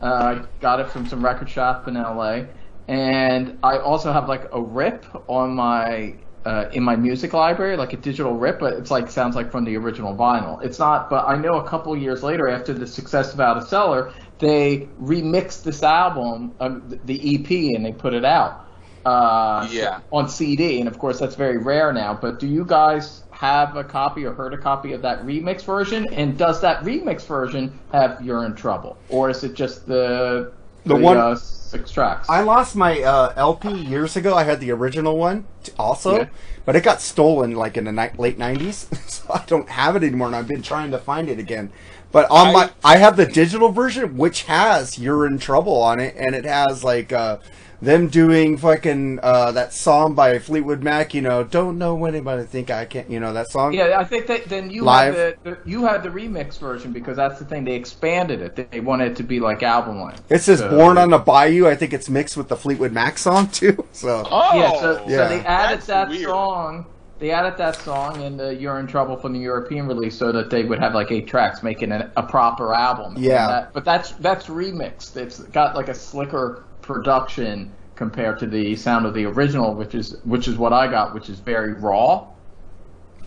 Uh, 0.00 0.46
got 0.60 0.80
it 0.80 0.88
from 0.88 1.06
some 1.06 1.22
record 1.22 1.48
shop 1.50 1.86
in 1.86 1.94
LA, 1.94 2.44
and 2.88 3.58
I 3.62 3.78
also 3.78 4.12
have 4.12 4.28
like 4.28 4.48
a 4.52 4.60
rip 4.60 5.04
on 5.28 5.54
my 5.54 6.14
uh, 6.44 6.66
in 6.72 6.82
my 6.82 6.96
music 6.96 7.32
library, 7.32 7.76
like 7.76 7.92
a 7.92 7.96
digital 7.96 8.34
rip, 8.34 8.60
but 8.60 8.72
it's 8.74 8.90
like 8.90 9.10
sounds 9.10 9.36
like 9.36 9.50
from 9.50 9.64
the 9.64 9.76
original 9.76 10.14
vinyl. 10.16 10.62
It's 10.64 10.78
not, 10.78 11.10
but 11.10 11.26
I 11.28 11.36
know 11.36 11.54
a 11.54 11.68
couple 11.68 11.96
years 11.96 12.22
later, 12.22 12.48
after 12.48 12.72
the 12.72 12.86
success 12.86 13.34
of 13.34 13.40
Out 13.40 13.56
of 13.56 13.68
Cellar, 13.68 14.12
they 14.38 14.88
remixed 15.02 15.64
this 15.64 15.82
album, 15.82 16.52
um, 16.60 16.98
the 17.04 17.34
EP, 17.34 17.50
and 17.76 17.84
they 17.84 17.92
put 17.92 18.14
it 18.14 18.24
out. 18.24 18.66
Uh, 19.04 19.66
Yeah. 19.70 20.00
On 20.12 20.28
CD, 20.28 20.78
and 20.80 20.86
of 20.88 20.98
course 20.98 21.18
that's 21.18 21.34
very 21.34 21.56
rare 21.56 21.90
now. 21.92 22.12
But 22.20 22.38
do 22.38 22.46
you 22.46 22.64
guys 22.66 23.22
have 23.30 23.74
a 23.76 23.82
copy 23.84 24.26
or 24.26 24.34
heard 24.34 24.52
a 24.52 24.58
copy 24.58 24.92
of 24.92 25.00
that 25.02 25.24
remix 25.24 25.62
version? 25.64 26.06
And 26.12 26.36
does 26.36 26.60
that 26.60 26.82
remix 26.84 27.24
version 27.26 27.78
have 27.92 28.18
"You're 28.22 28.44
in 28.44 28.54
Trouble," 28.54 28.98
or 29.08 29.30
is 29.30 29.42
it 29.42 29.54
just 29.54 29.86
the 29.86 30.52
The 30.84 30.96
one- 30.96 31.16
uh, 31.16 31.36
six 31.70 31.90
tracks? 31.90 32.28
I 32.28 32.42
lost 32.42 32.74
my 32.76 33.00
uh, 33.02 33.32
LP 33.36 33.70
years 33.72 34.16
ago. 34.16 34.34
I 34.34 34.44
had 34.44 34.60
the 34.60 34.70
original 34.72 35.16
one 35.16 35.44
also, 35.78 36.16
Yeah. 36.18 36.26
but 36.64 36.76
it 36.76 36.82
got 36.82 37.00
stolen 37.00 37.54
like 37.54 37.76
in 37.76 37.84
the 37.84 37.92
ni- 37.92 38.10
late 38.18 38.38
'90s, 38.38 38.94
so 39.08 39.32
I 39.32 39.44
don't 39.46 39.68
have 39.68 39.96
it 39.96 40.02
anymore. 40.02 40.26
And 40.28 40.36
I've 40.36 40.48
been 40.48 40.62
trying 40.62 40.90
to 40.90 40.98
find 40.98 41.28
it 41.28 41.38
again. 41.38 41.72
But 42.12 42.28
on 42.30 42.48
I- 42.48 42.52
my, 42.52 42.70
I 42.84 42.96
have 42.96 43.16
the 43.16 43.26
digital 43.26 43.70
version, 43.70 44.16
which 44.16 44.42
has 44.44 44.98
"You're 44.98 45.26
in 45.26 45.38
Trouble" 45.38 45.80
on 45.80 46.00
it, 46.00 46.14
and 46.18 46.34
it 46.34 46.44
has 46.44 46.82
like 46.84 47.12
uh, 47.12 47.38
them 47.82 48.08
doing 48.08 48.56
fucking 48.58 49.20
uh, 49.22 49.52
that 49.52 49.72
song 49.72 50.14
by 50.14 50.38
Fleetwood 50.38 50.82
Mac. 50.82 51.14
You 51.14 51.22
know, 51.22 51.44
don't 51.44 51.78
know 51.78 52.04
anybody 52.04 52.44
think 52.44 52.70
I 52.70 52.84
can't. 52.84 53.10
You 53.10 53.20
know 53.20 53.32
that 53.32 53.48
song. 53.50 53.72
Yeah, 53.72 53.98
I 53.98 54.04
think 54.04 54.26
that 54.26 54.44
then 54.46 54.70
you 54.70 54.82
Live. 54.84 55.14
had 55.16 55.38
the, 55.44 55.50
the 55.50 55.58
you 55.64 55.84
had 55.86 56.02
the 56.02 56.10
remix 56.10 56.58
version 56.58 56.92
because 56.92 57.16
that's 57.16 57.38
the 57.38 57.44
thing 57.44 57.64
they 57.64 57.74
expanded 57.74 58.40
it. 58.42 58.70
They 58.70 58.80
wanted 58.80 59.12
it 59.12 59.16
to 59.16 59.22
be 59.22 59.40
like 59.40 59.62
album 59.62 60.00
length. 60.02 60.22
It 60.30 60.40
says 60.42 60.58
So- 60.60 60.70
"Born 60.70 60.98
on 60.98 61.10
the 61.10 61.18
Bayou." 61.18 61.66
I 61.66 61.74
think 61.74 61.92
it's 61.92 62.08
mixed 62.10 62.36
with 62.36 62.48
the 62.48 62.56
Fleetwood 62.56 62.92
Mac 62.92 63.18
song 63.18 63.48
too. 63.52 63.84
So 63.92 64.26
oh, 64.30 64.58
yeah, 64.58 64.80
so, 64.80 65.04
Yeah. 65.06 65.16
so 65.16 65.28
they 65.28 65.40
added 65.46 65.76
That's 65.78 65.86
that 65.86 66.08
weird. 66.08 66.24
song. 66.28 66.86
They 67.18 67.32
added 67.32 67.58
that 67.58 67.76
song 67.76 68.22
in 68.22 68.38
the 68.38 68.54
"You're 68.54 68.78
in 68.78 68.86
Trouble" 68.86 69.14
from 69.16 69.34
the 69.34 69.40
European 69.40 69.86
release, 69.86 70.16
so 70.16 70.32
that 70.32 70.48
they 70.48 70.64
would 70.64 70.78
have 70.78 70.94
like 70.94 71.10
eight 71.12 71.26
tracks, 71.26 71.62
making 71.62 71.92
it 71.92 72.10
a 72.16 72.22
proper 72.22 72.72
album. 72.74 73.14
Yeah. 73.18 73.46
that- 73.46 73.72
but 73.74 73.84
that's 73.84 74.12
that's 74.12 74.46
remixed. 74.46 75.16
It's 75.18 75.38
got 75.40 75.76
like 75.76 75.88
a 75.88 75.94
slicker 75.94 76.64
production 76.92 77.72
compared 77.94 78.38
to 78.40 78.46
the 78.46 78.74
sound 78.76 79.06
of 79.06 79.14
the 79.14 79.24
original, 79.26 79.74
which 79.74 79.94
is 79.94 80.16
which 80.24 80.48
is 80.48 80.56
what 80.56 80.72
I 80.72 80.90
got, 80.90 81.14
which 81.14 81.28
is 81.28 81.38
very 81.38 81.74
raw. 81.74 82.26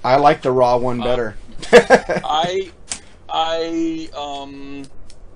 I 0.04 0.18
like 0.18 0.42
the 0.42 0.52
raw 0.52 0.78
one 0.78 1.00
better. 1.00 1.36
I 1.72 2.72
I 3.30 4.10
um 4.16 4.84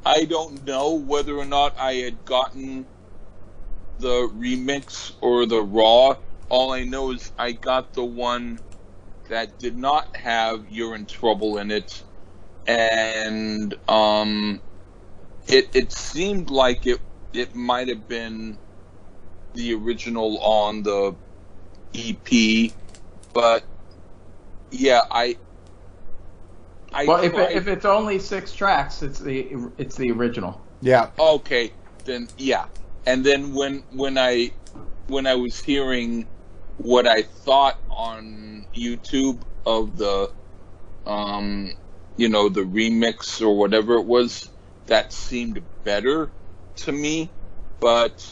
I 0.05 0.25
don't 0.25 0.65
know 0.65 0.95
whether 0.95 1.37
or 1.37 1.45
not 1.45 1.77
I 1.79 1.93
had 1.93 2.25
gotten 2.25 2.85
the 3.99 4.29
remix 4.35 5.13
or 5.21 5.45
the 5.45 5.61
raw. 5.61 6.15
All 6.49 6.71
I 6.71 6.83
know 6.83 7.11
is 7.11 7.31
I 7.37 7.53
got 7.53 7.93
the 7.93 8.05
one 8.05 8.59
that 9.29 9.59
did 9.59 9.77
not 9.77 10.15
have 10.15 10.65
You're 10.69 10.95
in 10.95 11.05
Trouble 11.05 11.57
in 11.57 11.71
it 11.71 12.03
and 12.67 13.73
um 13.89 14.61
it 15.47 15.69
it 15.73 15.91
seemed 15.91 16.49
like 16.49 16.85
it 16.85 16.99
it 17.33 17.55
might 17.55 17.87
have 17.89 18.07
been 18.07 18.59
the 19.53 19.73
original 19.73 20.39
on 20.39 20.83
the 20.83 21.15
EP 21.95 22.71
but 23.33 23.63
yeah 24.71 25.01
I 25.11 25.37
I 26.93 27.05
Well, 27.05 27.23
if 27.23 27.33
tried- 27.33 27.51
it, 27.51 27.57
if 27.57 27.67
it's 27.67 27.85
only 27.85 28.19
six 28.19 28.53
tracks, 28.53 29.01
it's 29.03 29.19
the 29.19 29.49
it's 29.77 29.97
the 29.97 30.11
original. 30.11 30.67
yeah. 30.81 31.11
Okay, 31.19 31.73
then 32.05 32.29
yeah. 32.37 32.65
And 33.05 33.25
then 33.25 33.53
when 33.53 33.83
when 33.91 34.17
I 34.17 34.51
when 35.07 35.27
I 35.27 35.35
was 35.35 35.59
hearing 35.59 36.29
what 36.77 37.07
I 37.07 37.23
thought 37.23 37.75
on 37.89 38.65
YouTube 38.77 39.41
of 39.65 39.97
the 39.97 40.29
um 41.05 41.71
you 42.15 42.29
know 42.29 42.49
the 42.49 42.61
remix 42.61 43.41
or 43.41 43.57
whatever 43.57 43.95
it 43.95 44.05
was, 44.05 44.49
that 44.87 45.11
seemed 45.13 45.67
better 45.83 46.33
to 46.77 46.91
me. 46.91 47.29
But 47.79 48.25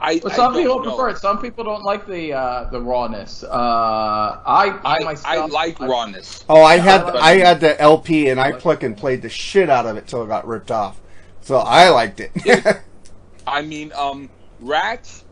I, 0.00 0.18
But 0.18 0.32
I 0.32 0.36
some 0.36 0.52
don't 0.52 0.62
people 0.62 0.78
know. 0.82 0.90
prefer 0.90 1.08
it. 1.10 1.18
Some 1.18 1.40
people 1.40 1.64
don't 1.64 1.82
like 1.84 2.06
the 2.06 2.32
uh, 2.34 2.64
the 2.70 2.80
rawness. 2.80 3.42
Uh, 3.42 3.48
I 3.50 4.78
I, 4.84 4.96
I, 4.96 5.04
myself 5.04 5.26
I 5.26 5.46
like 5.46 5.80
rawness. 5.80 6.44
Oh, 6.48 6.62
I 6.62 6.76
had 6.76 7.02
but- 7.02 7.16
I 7.16 7.36
had 7.38 7.60
the 7.60 7.80
LP 7.80 8.28
and 8.28 8.38
I 8.40 8.52
fucking 8.58 8.96
played 8.96 9.22
the 9.22 9.30
shit 9.30 9.70
out 9.70 9.86
of 9.86 9.96
it 9.96 10.06
till 10.06 10.22
it 10.22 10.26
got 10.28 10.46
ripped 10.46 10.70
off. 10.70 11.00
So 11.40 11.58
I 11.58 11.88
liked 11.90 12.20
it. 12.20 12.32
I 13.46 13.62
mean, 13.62 13.92
um, 13.94 14.28
Rats 14.60 15.24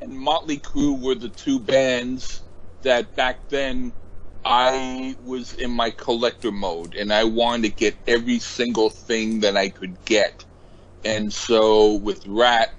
and 0.00 0.12
Motley 0.16 0.58
Crue 0.58 0.98
were 1.00 1.16
the 1.16 1.28
two 1.28 1.58
bands 1.58 2.42
that 2.82 3.14
back 3.16 3.48
then 3.48 3.92
I 4.44 5.16
was 5.24 5.54
in 5.54 5.72
my 5.72 5.90
collector 5.90 6.52
mode 6.52 6.94
and 6.94 7.12
I 7.12 7.24
wanted 7.24 7.62
to 7.70 7.76
get 7.76 7.96
every 8.06 8.38
single 8.38 8.88
thing 8.90 9.40
that 9.40 9.56
I 9.56 9.68
could 9.68 10.02
get. 10.04 10.44
And 11.06 11.32
so 11.32 11.94
with 11.94 12.26
Ratt, 12.26 12.70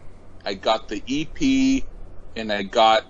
I 0.44 0.54
got 0.54 0.90
the 0.90 1.02
EP 1.08 1.84
and 2.36 2.52
I 2.52 2.64
got 2.64 3.04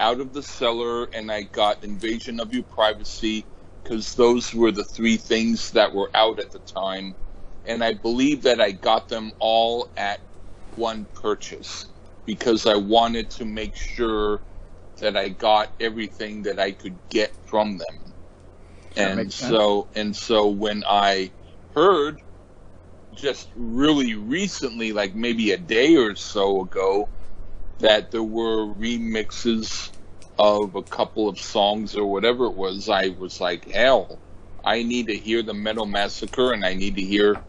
Out 0.00 0.20
of 0.20 0.32
the 0.32 0.42
Cellar 0.42 1.04
and 1.14 1.30
I 1.30 1.42
got 1.42 1.84
Invasion 1.84 2.40
of 2.40 2.52
Your 2.52 2.64
Privacy 2.64 3.46
because 3.84 4.14
those 4.14 4.52
were 4.52 4.72
the 4.72 4.82
three 4.82 5.16
things 5.16 5.70
that 5.70 5.94
were 5.94 6.10
out 6.14 6.40
at 6.40 6.50
the 6.50 6.58
time. 6.58 7.14
And 7.64 7.84
I 7.84 7.94
believe 7.94 8.42
that 8.42 8.60
I 8.60 8.72
got 8.72 9.08
them 9.08 9.30
all 9.38 9.92
at 9.96 10.18
one 10.74 11.06
purchase 11.14 11.86
because 12.26 12.66
I 12.66 12.74
wanted 12.74 13.30
to 13.30 13.44
make 13.44 13.76
sure 13.76 14.42
that 14.98 15.16
I 15.16 15.28
got 15.28 15.68
everything 15.78 16.42
that 16.42 16.58
I 16.58 16.72
could 16.72 16.98
get 17.10 17.36
from 17.46 17.78
them. 17.78 18.14
That 18.96 19.18
and 19.18 19.32
so 19.32 19.88
and 19.94 20.16
so 20.16 20.48
when 20.48 20.82
I 20.88 21.30
heard 21.76 22.18
just 23.16 23.48
really 23.56 24.14
recently, 24.14 24.92
like 24.92 25.14
maybe 25.14 25.52
a 25.52 25.58
day 25.58 25.96
or 25.96 26.14
so 26.16 26.62
ago, 26.62 27.08
that 27.78 28.10
there 28.10 28.22
were 28.22 28.66
remixes 28.74 29.90
of 30.38 30.74
a 30.74 30.82
couple 30.82 31.28
of 31.28 31.38
songs 31.38 31.96
or 31.96 32.10
whatever 32.10 32.46
it 32.46 32.54
was, 32.54 32.88
I 32.88 33.08
was 33.08 33.40
like, 33.40 33.70
hell, 33.70 34.18
I 34.64 34.82
need 34.82 35.08
to 35.08 35.16
hear 35.16 35.42
the 35.42 35.54
Metal 35.54 35.86
Massacre 35.86 36.52
and 36.52 36.64
I 36.64 36.74
need 36.74 36.96
to 36.96 37.02
hear 37.02 37.42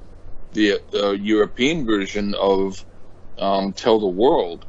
the, 0.54 0.82
the 0.92 1.12
European 1.12 1.86
version 1.86 2.36
of 2.36 2.86
um, 3.38 3.74
Tell 3.74 4.00
the 4.00 4.08
World. 4.08 4.66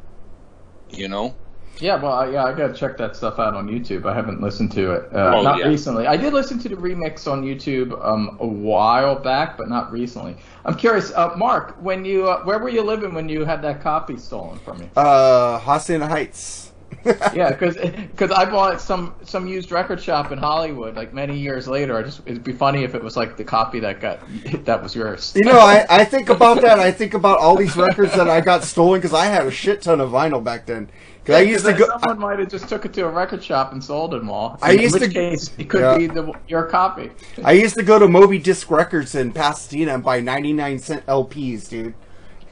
You 0.88 1.08
know? 1.08 1.36
Yeah, 1.80 1.96
well, 2.02 2.12
I- 2.12 2.30
yeah, 2.30 2.44
I 2.44 2.52
gotta 2.52 2.72
check 2.72 2.96
that 2.98 3.16
stuff 3.16 3.38
out 3.38 3.54
on 3.54 3.68
YouTube. 3.68 4.06
I 4.06 4.14
haven't 4.14 4.40
listened 4.40 4.72
to 4.72 4.92
it, 4.92 5.12
uh, 5.14 5.34
Oh, 5.36 5.42
not 5.42 5.58
yeah. 5.58 5.66
recently. 5.66 6.06
I 6.06 6.16
did 6.16 6.32
listen 6.32 6.58
to 6.60 6.68
the 6.68 6.76
remix 6.76 7.30
on 7.30 7.42
YouTube 7.44 7.92
um, 8.04 8.36
a 8.40 8.46
while 8.46 9.14
back, 9.16 9.56
but 9.58 9.68
not 9.68 9.92
recently. 9.92 10.36
I'm 10.64 10.74
curious, 10.76 11.12
uh, 11.12 11.34
Mark, 11.36 11.76
when 11.82 12.04
you 12.04 12.28
uh, 12.28 12.42
where 12.44 12.58
were 12.58 12.68
you 12.70 12.82
living 12.82 13.14
when 13.14 13.28
you 13.28 13.44
had 13.44 13.62
that 13.62 13.82
copy 13.82 14.16
stolen 14.16 14.58
from 14.60 14.80
you? 14.80 14.88
uh, 14.96 15.58
Hacienda 15.58 16.06
Heights. 16.06 16.72
yeah, 17.34 17.50
because 17.52 18.30
I 18.30 18.44
bought 18.44 18.80
some 18.80 19.14
some 19.22 19.46
used 19.46 19.70
record 19.70 20.00
shop 20.00 20.32
in 20.32 20.38
Hollywood 20.38 20.96
like 20.96 21.12
many 21.12 21.36
years 21.38 21.68
later. 21.68 21.96
I 21.96 22.02
just 22.02 22.20
it'd 22.26 22.42
be 22.42 22.52
funny 22.52 22.84
if 22.84 22.94
it 22.94 23.02
was 23.02 23.16
like 23.16 23.36
the 23.36 23.44
copy 23.44 23.80
that 23.80 24.00
got 24.00 24.20
that 24.64 24.82
was 24.82 24.94
yours. 24.94 25.32
You 25.36 25.42
know, 25.44 25.58
I, 25.58 25.84
I 25.88 26.04
think 26.04 26.30
about 26.30 26.62
that. 26.62 26.78
I 26.80 26.90
think 26.90 27.14
about 27.14 27.38
all 27.38 27.54
these 27.56 27.76
records 27.76 28.12
that 28.14 28.28
I 28.28 28.40
got 28.40 28.64
stolen 28.64 29.00
because 29.00 29.14
I 29.14 29.26
had 29.26 29.46
a 29.46 29.50
shit 29.50 29.82
ton 29.82 30.00
of 30.00 30.10
vinyl 30.10 30.42
back 30.42 30.66
then. 30.66 30.90
I 31.28 31.40
used 31.40 31.64
to 31.66 31.72
go. 31.72 31.86
Someone 31.86 32.18
might 32.18 32.38
have 32.38 32.48
just 32.48 32.68
took 32.68 32.84
it 32.84 32.92
to 32.94 33.02
a 33.06 33.08
record 33.08 33.42
shop 33.42 33.72
and 33.72 33.82
sold 33.82 34.12
them 34.12 34.30
all. 34.30 34.58
I 34.62 34.72
in 34.72 34.80
used 34.80 34.98
to- 34.98 35.08
case 35.08 35.50
it 35.58 35.68
could 35.68 35.80
Yeah. 35.80 35.98
be 35.98 36.06
the, 36.06 36.32
your 36.48 36.64
copy. 36.64 37.10
I 37.44 37.52
used 37.52 37.74
to 37.76 37.82
go 37.82 37.98
to 37.98 38.06
Moby 38.06 38.38
Disc 38.38 38.70
Records 38.70 39.14
in 39.14 39.32
Pasadena 39.32 39.94
and 39.94 40.04
buy 40.04 40.20
99 40.20 40.78
cent 40.78 41.04
LPs, 41.06 41.68
dude. 41.68 41.94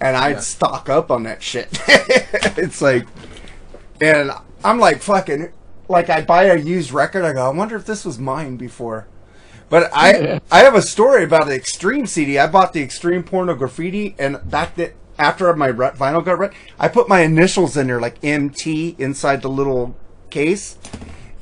And 0.00 0.16
I'd 0.16 0.30
Yeah. 0.32 0.40
stock 0.40 0.88
up 0.88 1.10
on 1.10 1.22
that 1.22 1.42
shit. 1.42 1.68
it's 1.88 2.82
like, 2.82 3.06
and 4.00 4.30
I'm 4.64 4.78
like, 4.78 5.00
fucking, 5.02 5.50
like 5.88 6.10
I 6.10 6.22
buy 6.22 6.44
a 6.44 6.56
used 6.56 6.90
record, 6.92 7.24
I 7.24 7.32
go, 7.32 7.46
I 7.46 7.54
wonder 7.54 7.76
if 7.76 7.86
this 7.86 8.04
was 8.04 8.18
mine 8.18 8.56
before. 8.56 9.06
But 9.70 9.90
I 9.94 10.40
I 10.50 10.58
have 10.60 10.74
a 10.74 10.82
story 10.82 11.24
about 11.24 11.46
the 11.46 11.54
Extreme 11.54 12.06
CD. 12.06 12.38
I 12.38 12.46
bought 12.48 12.72
the 12.72 12.82
Extreme 12.82 13.22
Porno 13.24 13.54
Graffiti, 13.54 14.14
and 14.18 14.38
back 14.50 14.74
then, 14.76 14.92
after 15.18 15.54
my 15.54 15.66
re- 15.68 15.90
vinyl 15.90 16.24
got 16.24 16.38
read, 16.38 16.52
I 16.78 16.88
put 16.88 17.08
my 17.08 17.20
initials 17.20 17.76
in 17.76 17.86
there, 17.86 18.00
like 18.00 18.16
MT, 18.22 18.96
inside 18.98 19.42
the 19.42 19.48
little 19.50 19.94
case. 20.30 20.76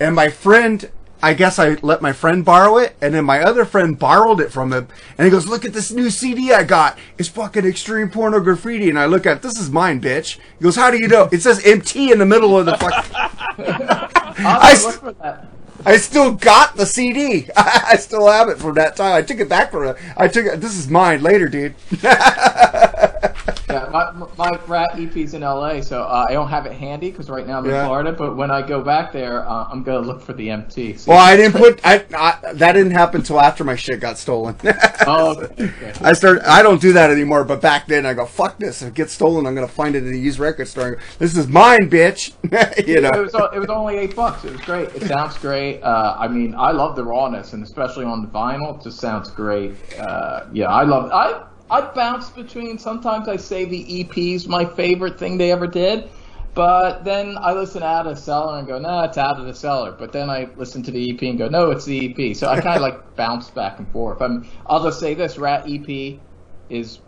And 0.00 0.14
my 0.14 0.28
friend, 0.28 0.90
I 1.22 1.34
guess 1.34 1.58
I 1.58 1.74
let 1.82 2.02
my 2.02 2.12
friend 2.12 2.44
borrow 2.44 2.78
it, 2.78 2.96
and 3.00 3.14
then 3.14 3.24
my 3.24 3.40
other 3.40 3.64
friend 3.64 3.96
borrowed 3.98 4.40
it 4.40 4.50
from 4.52 4.72
him, 4.72 4.88
and 5.16 5.24
he 5.24 5.30
goes, 5.30 5.46
"Look 5.46 5.64
at 5.64 5.72
this 5.72 5.92
new 5.92 6.10
CD 6.10 6.52
I 6.52 6.64
got. 6.64 6.98
It's 7.16 7.28
fucking 7.28 7.64
Extreme 7.64 8.10
Porno 8.10 8.40
Graffiti." 8.40 8.88
And 8.90 8.98
I 8.98 9.06
look 9.06 9.24
at, 9.26 9.36
it, 9.36 9.42
"This 9.42 9.58
is 9.58 9.70
mine, 9.70 10.00
bitch." 10.00 10.38
He 10.58 10.62
goes, 10.64 10.74
"How 10.74 10.90
do 10.90 10.96
you 10.98 11.06
know?" 11.06 11.28
It 11.30 11.40
says 11.42 11.64
MT 11.64 12.10
in 12.10 12.18
the 12.18 12.26
middle 12.26 12.58
of 12.58 12.66
the 12.66 12.76
fucking. 12.76 13.14
I'll 14.44 14.60
I 14.60 14.70
look 14.72 14.78
s- 14.94 14.96
for 14.96 15.12
that. 15.12 15.46
I 15.84 15.96
still 15.96 16.32
got 16.32 16.76
the 16.76 16.86
CD. 16.86 17.48
I 17.56 17.96
still 17.96 18.26
have 18.28 18.48
it 18.48 18.58
from 18.58 18.74
that 18.74 18.96
time. 18.96 19.14
I 19.14 19.22
took 19.22 19.38
it 19.40 19.48
back 19.48 19.70
from 19.72 19.88
it. 19.88 19.96
I 20.16 20.26
took 20.28 20.46
it. 20.46 20.60
This 20.60 20.76
is 20.76 20.88
mine 20.88 21.22
later, 21.22 21.48
dude. 21.48 21.74
Yeah, 23.68 23.88
my, 23.90 24.26
my 24.36 24.50
Ratt 24.66 24.98
EP's 25.00 25.32
in 25.32 25.40
LA, 25.40 25.80
so 25.80 26.02
uh, 26.02 26.26
I 26.28 26.32
don't 26.34 26.48
have 26.48 26.66
it 26.66 26.72
handy 26.72 27.10
because 27.10 27.30
right 27.30 27.46
now 27.46 27.58
I'm 27.58 27.64
in 27.64 27.70
Florida. 27.86 28.12
But 28.12 28.36
when 28.36 28.50
I 28.50 28.60
go 28.60 28.82
back 28.82 29.12
there, 29.12 29.48
uh, 29.48 29.66
I'm 29.70 29.82
gonna 29.82 30.00
look 30.06 30.20
for 30.20 30.34
the 30.34 30.50
MT. 30.50 30.98
Well, 31.06 31.16
I 31.18 31.36
didn't 31.38 31.54
put. 31.58 31.80
I, 31.82 32.04
I 32.14 32.52
that 32.52 32.72
didn't 32.72 32.92
happen 32.92 33.22
till 33.22 33.40
after 33.40 33.64
my 33.64 33.74
shit 33.76 34.00
got 34.00 34.18
stolen. 34.18 34.56
Oh, 35.04 35.32
okay, 35.42 35.64
okay. 35.64 35.92
I 36.00 36.12
start. 36.12 36.42
I 36.46 36.62
don't 36.62 36.80
do 36.80 36.92
that 36.92 37.10
anymore. 37.10 37.42
But 37.44 37.60
back 37.60 37.88
then, 37.88 38.06
I 38.06 38.14
go, 38.14 38.24
"Fuck 38.24 38.58
this! 38.60 38.82
If 38.82 38.88
it 38.88 38.94
gets 38.94 39.12
stolen, 39.12 39.46
I'm 39.46 39.54
gonna 39.56 39.66
find 39.66 39.96
it 39.96 40.04
at 40.04 40.12
a 40.12 40.16
used 40.16 40.38
record 40.38 40.68
store. 40.68 40.86
and 40.88 40.96
go, 40.96 41.02
This 41.18 41.36
is 41.36 41.48
mine, 41.48 41.90
bitch." 41.90 42.32
you 42.86 42.98
It 42.98 43.02
know. 43.02 43.22
was 43.22 43.34
it 43.34 43.58
was 43.58 43.68
only 43.68 43.96
eight 43.96 44.14
bucks. 44.14 44.44
It 44.44 44.52
was 44.52 44.60
great. 44.60 44.90
It 44.94 45.02
sounds 45.08 45.36
great. 45.38 45.82
Uh, 45.82 46.14
I 46.20 46.28
mean, 46.28 46.54
I 46.54 46.70
love 46.70 46.94
the 46.94 47.02
rawness, 47.04 47.52
and 47.52 47.64
especially 47.64 48.04
on 48.04 48.22
the 48.22 48.28
vinyl, 48.28 48.78
it 48.78 48.84
just 48.84 49.00
sounds 49.00 49.28
great. 49.28 49.74
Uh, 49.98 50.44
yeah, 50.52 50.68
I 50.68 50.84
love. 50.84 51.10
I 51.12 51.46
I 51.72 51.80
bounce 51.80 52.28
between. 52.30 52.76
Sometimes 52.78 53.28
I 53.28 53.36
say 53.36 53.64
the 53.64 54.00
EP's 54.02 54.46
my 54.46 54.64
favorite 54.64 55.18
thing 55.18 55.38
they 55.38 55.50
ever 55.50 55.66
did, 55.66 56.10
but 56.54 57.02
then 57.02 57.38
I 57.40 57.52
listen 57.52 57.82
out 57.82 58.06
of 58.06 58.14
the 58.16 58.20
cellar 58.20 58.58
and 58.58 58.66
go, 58.68 58.78
no, 58.78 59.00
it's 59.04 59.16
out 59.16 59.40
of 59.40 59.46
the 59.46 59.54
cellar. 59.54 59.92
But 59.92 60.12
then 60.12 60.28
I 60.28 60.48
listen 60.56 60.82
to 60.82 60.90
the 60.90 61.10
EP 61.10 61.22
and 61.22 61.38
go, 61.38 61.48
no, 61.48 61.70
it's 61.70 61.86
the 61.86 62.10
EP. 62.10 62.36
So 62.36 62.48
I 62.48 62.60
kind 62.60 62.76
of 62.76 62.82
like 62.82 63.16
bounce 63.16 63.48
back 63.50 63.78
and 63.78 63.90
forth. 63.90 64.20
I'm, 64.20 64.46
I'll 64.66 64.84
just 64.84 65.00
say 65.00 65.14
this: 65.14 65.38
Ratt 65.38 65.64
EP 65.66 66.18
is 66.68 67.00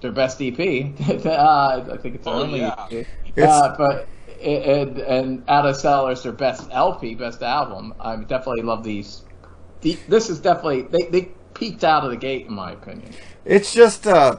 their 0.00 0.12
best 0.12 0.42
EP. 0.42 0.58
uh, 1.26 1.84
I 1.92 1.96
think 1.96 2.16
it's 2.16 2.24
their 2.24 2.34
Oh, 2.34 2.42
only 2.42 2.60
yeah. 2.60 2.86
EP. 2.90 3.06
It's- 3.36 3.48
Uh, 3.48 3.76
but 3.78 4.08
and, 4.42 4.98
and 4.98 5.44
Out 5.48 5.64
of 5.64 5.76
Cellar 5.76 6.12
is 6.12 6.22
their 6.22 6.32
best 6.32 6.68
LP, 6.72 7.14
best 7.14 7.42
album. 7.42 7.94
I 8.00 8.16
definitely 8.16 8.62
love 8.62 8.82
these. 8.84 9.22
The, 9.80 9.96
this 10.08 10.28
is 10.28 10.40
definitely 10.40 10.82
they, 10.82 11.08
they 11.10 11.28
peaked 11.54 11.84
out 11.84 12.04
of 12.04 12.10
the 12.10 12.16
gate 12.16 12.46
in 12.46 12.52
my 12.54 12.72
opinion. 12.72 13.12
It's 13.46 13.72
just 13.72 14.06
uh, 14.06 14.38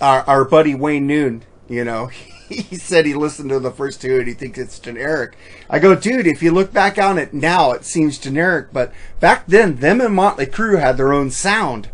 our 0.00 0.22
our 0.22 0.44
buddy 0.44 0.74
Wayne 0.74 1.06
Noon. 1.06 1.42
You 1.68 1.84
know, 1.84 2.06
he 2.48 2.76
said 2.76 3.04
he 3.04 3.14
listened 3.14 3.50
to 3.50 3.58
the 3.58 3.70
first 3.70 4.00
two 4.00 4.18
and 4.18 4.28
he 4.28 4.34
thinks 4.34 4.58
it's 4.58 4.78
generic. 4.78 5.36
I 5.68 5.78
go, 5.78 5.94
dude, 5.94 6.26
if 6.26 6.42
you 6.42 6.52
look 6.52 6.72
back 6.72 6.96
on 6.98 7.18
it 7.18 7.34
now, 7.34 7.72
it 7.72 7.84
seems 7.84 8.18
generic, 8.18 8.68
but 8.72 8.92
back 9.18 9.46
then, 9.46 9.76
them 9.76 10.00
and 10.00 10.14
Motley 10.14 10.46
Crue 10.46 10.78
had 10.78 10.96
their 10.96 11.12
own 11.12 11.30
sound. 11.30 11.90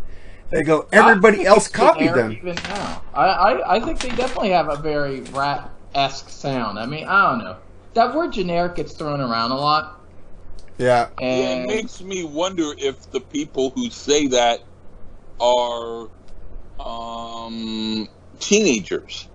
They 0.51 0.63
go, 0.63 0.89
everybody 0.93 1.47
else 1.47 1.69
copied 1.69 2.13
them. 2.13 2.33
Even 2.33 2.57
now, 2.57 3.03
I, 3.15 3.25
I 3.25 3.77
I 3.77 3.81
think 3.81 4.01
they 4.01 4.09
definitely 4.11 4.51
have 4.51 4.69
a 4.69 4.77
very 4.77 5.21
rat 5.21 5.71
esque 5.95 6.29
sound. 6.29 6.79
I 6.79 6.87
mean, 6.87 7.07
I 7.07 7.31
don't 7.31 7.45
know. 7.45 7.57
That 7.95 8.15
word 8.15 8.33
generic 8.33 8.77
gets 8.77 8.93
thrown 8.93 9.21
around 9.21 9.51
a 9.53 9.57
lot, 9.57 10.01
Yeah, 10.79 11.09
Yeah, 11.21 11.27
it 11.27 11.67
makes 11.67 12.01
me 12.01 12.25
wonder 12.25 12.75
if 12.79 13.11
the 13.11 13.21
people 13.21 13.71
who 13.71 13.91
say 13.91 14.27
that 14.29 14.61
are 15.41 16.09
um, 16.87 18.09
teenagers. 18.39 19.27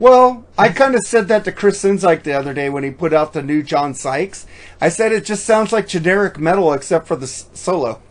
Well, 0.00 0.46
I 0.56 0.68
kind 0.68 0.94
of 0.94 1.00
said 1.02 1.26
that 1.26 1.44
to 1.46 1.50
Chris 1.52 1.82
Sinzike 1.82 2.22
the 2.22 2.32
other 2.32 2.54
day 2.54 2.70
when 2.70 2.84
he 2.84 2.90
put 2.92 3.12
out 3.12 3.32
the 3.32 3.42
new 3.42 3.64
John 3.64 3.94
Sykes. 3.94 4.46
I 4.80 4.90
said 4.90 5.10
it 5.10 5.24
just 5.24 5.44
sounds 5.44 5.72
like 5.72 5.88
generic 5.88 6.38
metal 6.38 6.72
except 6.72 7.08
for 7.08 7.16
the 7.16 7.24
s- 7.24 7.48
solo. 7.52 8.00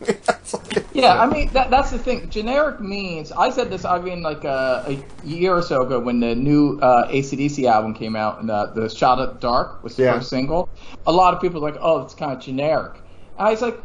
Yeah, 0.94 1.20
I 1.20 1.26
mean 1.26 1.48
that, 1.52 1.70
that's 1.70 1.90
the 1.92 1.98
thing. 1.98 2.28
Generic 2.28 2.80
means 2.80 3.30
I 3.30 3.50
said 3.50 3.70
this. 3.70 3.84
I 3.84 4.00
mean, 4.00 4.20
like 4.22 4.44
uh, 4.44 4.82
a 4.88 5.04
year 5.24 5.52
or 5.54 5.62
so 5.62 5.82
ago 5.82 6.00
when 6.00 6.18
the 6.18 6.34
new 6.34 6.78
uh, 6.80 7.08
ACDC 7.08 7.66
album 7.70 7.94
came 7.94 8.16
out 8.16 8.40
and 8.40 8.48
the, 8.48 8.66
the 8.74 8.88
Shot 8.90 9.20
at 9.20 9.40
Dark 9.40 9.84
was 9.84 9.94
the 9.94 10.04
Yeah. 10.04 10.14
first 10.14 10.30
single. 10.30 10.68
A 11.06 11.12
lot 11.12 11.34
of 11.34 11.40
people 11.40 11.60
were 11.60 11.70
like, 11.70 11.78
oh, 11.80 12.00
it's 12.02 12.14
kind 12.14 12.32
of 12.32 12.40
generic. 12.40 12.94
And 13.38 13.46
I 13.46 13.50
was 13.52 13.62
like, 13.62 13.80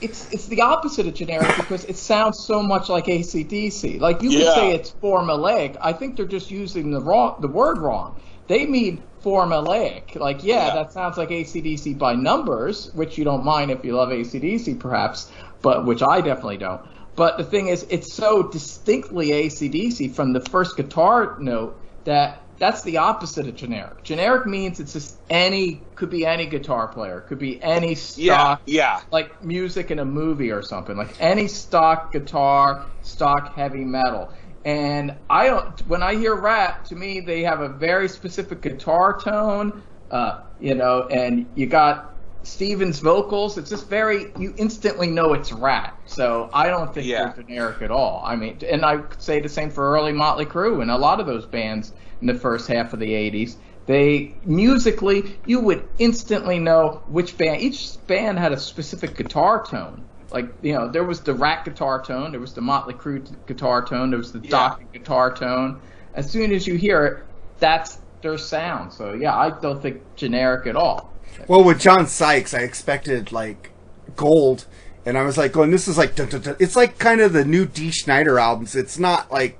it's 0.00 0.32
it's 0.32 0.46
the 0.46 0.60
opposite 0.60 1.06
of 1.06 1.14
generic 1.14 1.56
because 1.56 1.84
it 1.84 1.96
sounds 1.96 2.44
so 2.46 2.62
much 2.62 2.88
like 2.88 3.06
ACDC. 3.06 3.98
Like 4.00 4.22
you 4.22 4.30
Yeah. 4.30 4.38
could 4.40 4.54
say 4.54 4.74
it's 4.74 4.94
formulaic. 5.02 5.76
I 5.80 5.92
think 5.92 6.16
they're 6.16 6.26
just 6.26 6.50
using 6.50 6.90
the 6.90 7.00
wrong 7.00 7.36
the 7.40 7.48
word 7.48 7.78
wrong. 7.78 8.20
They 8.48 8.66
mean 8.66 9.02
formulaic. 9.24 10.14
Like, 10.14 10.44
yeah, 10.44 10.68
Yeah. 10.68 10.74
that 10.74 10.92
sounds 10.92 11.16
like 11.16 11.30
ACDC 11.30 11.94
by 11.98 12.14
numbers, 12.14 12.90
which 12.94 13.18
you 13.18 13.24
don't 13.24 13.44
mind 13.44 13.70
if 13.70 13.84
you 13.84 13.96
love 13.96 14.10
ACDC, 14.10 14.74
perhaps, 14.74 15.30
but 15.62 15.84
which 15.84 16.02
I 16.02 16.20
definitely 16.20 16.58
don't. 16.58 16.80
But 17.16 17.38
the 17.38 17.44
thing 17.44 17.68
is, 17.68 17.84
it's 17.88 18.12
so 18.14 18.44
distinctly 18.44 19.32
ACDC 19.32 20.14
from 20.14 20.32
the 20.32 20.40
first 20.40 20.76
guitar 20.76 21.36
note 21.40 21.80
that 22.04 22.45
that's 22.58 22.82
the 22.82 22.98
opposite 22.98 23.46
of 23.48 23.54
generic. 23.54 24.02
Generic 24.04 24.46
means 24.46 24.80
it's 24.80 24.92
just 24.92 25.20
any, 25.28 25.88
could 25.94 26.10
be 26.10 26.24
any 26.26 26.46
guitar 26.46 26.88
player, 26.88 27.20
could 27.22 27.38
be 27.38 27.62
any 27.62 27.94
Yeah, 28.14 28.56
stock 28.56 28.62
yeah. 28.66 29.02
like 29.12 29.42
music 29.42 29.90
in 29.90 29.98
a 29.98 30.04
movie 30.04 30.50
or 30.50 30.62
something, 30.62 30.96
like 30.96 31.14
any 31.18 31.48
stock 31.48 32.12
guitar, 32.12 32.86
stock 33.02 33.54
heavy 33.54 33.84
metal. 33.84 34.32
And 34.64 35.18
I 35.30 35.46
don't. 35.46 35.80
When 35.86 36.02
I 36.02 36.14
hear 36.16 36.34
Ratt, 36.34 36.86
to 36.86 36.96
me 36.96 37.20
they 37.20 37.42
have 37.44 37.60
a 37.60 37.68
very 37.68 38.08
specific 38.08 38.62
guitar 38.62 39.18
tone, 39.22 39.82
uh, 40.10 40.40
you 40.58 40.74
know, 40.74 41.06
and 41.08 41.50
you 41.54 41.66
got 41.66 42.15
Steven's 42.46 43.00
vocals. 43.00 43.58
It's 43.58 43.68
just 43.70 43.88
very. 43.88 44.32
You 44.38 44.54
instantly 44.56 45.08
know 45.08 45.32
it's 45.34 45.52
Ratt. 45.52 45.98
So 46.06 46.48
I 46.52 46.68
don't 46.68 46.92
think 46.94 47.06
Yeah. 47.06 47.32
they're 47.34 47.42
generic 47.44 47.82
at 47.82 47.90
all. 47.90 48.22
I 48.24 48.36
mean, 48.36 48.58
and 48.70 48.84
I 48.84 48.98
could 48.98 49.20
say 49.20 49.40
the 49.40 49.48
same 49.48 49.70
for 49.70 49.94
early 49.94 50.12
Motley 50.12 50.46
Crue 50.46 50.80
and 50.82 50.90
a 50.90 50.96
lot 50.96 51.20
of 51.20 51.26
those 51.26 51.44
bands 51.46 51.92
in 52.20 52.26
the 52.26 52.34
first 52.34 52.68
half 52.68 52.92
of 52.92 53.00
the 53.00 53.12
'80s. 53.12 53.56
They 53.86 54.34
musically, 54.44 55.38
you 55.46 55.60
would 55.60 55.84
instantly 55.98 56.58
know 56.58 57.02
which 57.08 57.36
band. 57.38 57.60
Each 57.60 57.96
band 58.06 58.38
had 58.38 58.52
a 58.52 58.58
specific 58.58 59.16
guitar 59.16 59.64
tone. 59.64 60.02
Like 60.32 60.46
you 60.62 60.72
know, 60.72 60.88
there 60.88 61.04
was 61.04 61.20
the 61.20 61.34
Ratt 61.34 61.64
guitar 61.64 62.02
tone, 62.02 62.32
there 62.32 62.40
was 62.40 62.52
the 62.52 62.60
Motley 62.60 62.94
Crue 62.94 63.24
guitar 63.46 63.84
tone, 63.84 64.10
there 64.10 64.18
was 64.18 64.32
the 64.32 64.40
Yeah. 64.40 64.50
Doc 64.50 64.80
guitar 64.92 65.32
tone. 65.32 65.78
As 66.14 66.28
soon 66.30 66.52
as 66.52 66.66
you 66.66 66.74
hear 66.74 67.04
it, 67.04 67.24
that's 67.60 67.98
their 68.22 68.38
sound. 68.38 68.92
So 68.92 69.12
yeah, 69.12 69.36
I 69.36 69.50
don't 69.50 69.80
think 69.80 70.02
generic 70.16 70.66
at 70.66 70.74
all. 70.74 71.12
Well, 71.48 71.62
with 71.62 71.80
John 71.80 72.06
Sykes, 72.06 72.54
I 72.54 72.60
expected 72.60 73.30
like 73.32 73.70
gold, 74.16 74.66
and 75.04 75.16
I 75.16 75.22
was 75.22 75.38
like, 75.38 75.52
going, 75.52 75.70
"This 75.70 75.86
is 75.86 75.98
like 75.98 76.14
dun, 76.14 76.28
dun, 76.28 76.40
dun." 76.40 76.56
it's 76.58 76.76
like 76.76 76.98
kind 76.98 77.20
of 77.20 77.32
the 77.32 77.44
new 77.44 77.66
Dee 77.66 77.92
Snider 77.92 78.38
albums. 78.38 78.74
It's 78.74 78.98
not 78.98 79.30
like 79.30 79.58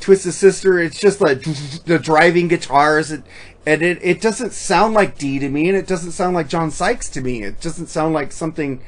Twisted 0.00 0.34
Sister. 0.34 0.78
It's 0.78 1.00
just 1.00 1.20
like 1.20 1.42
the 1.84 1.98
driving 1.98 2.48
guitars, 2.48 3.10
and, 3.10 3.24
and 3.64 3.82
it 3.82 3.98
it 4.02 4.20
doesn't 4.20 4.52
sound 4.52 4.94
like 4.94 5.16
D 5.16 5.38
to 5.38 5.48
me, 5.48 5.68
and 5.68 5.76
it 5.76 5.86
doesn't 5.86 6.12
sound 6.12 6.34
like 6.34 6.48
John 6.48 6.70
Sykes 6.70 7.08
to 7.10 7.20
me. 7.20 7.42
It 7.42 7.60
doesn't 7.60 7.86
sound 7.86 8.14
like 8.14 8.32
something. 8.32 8.82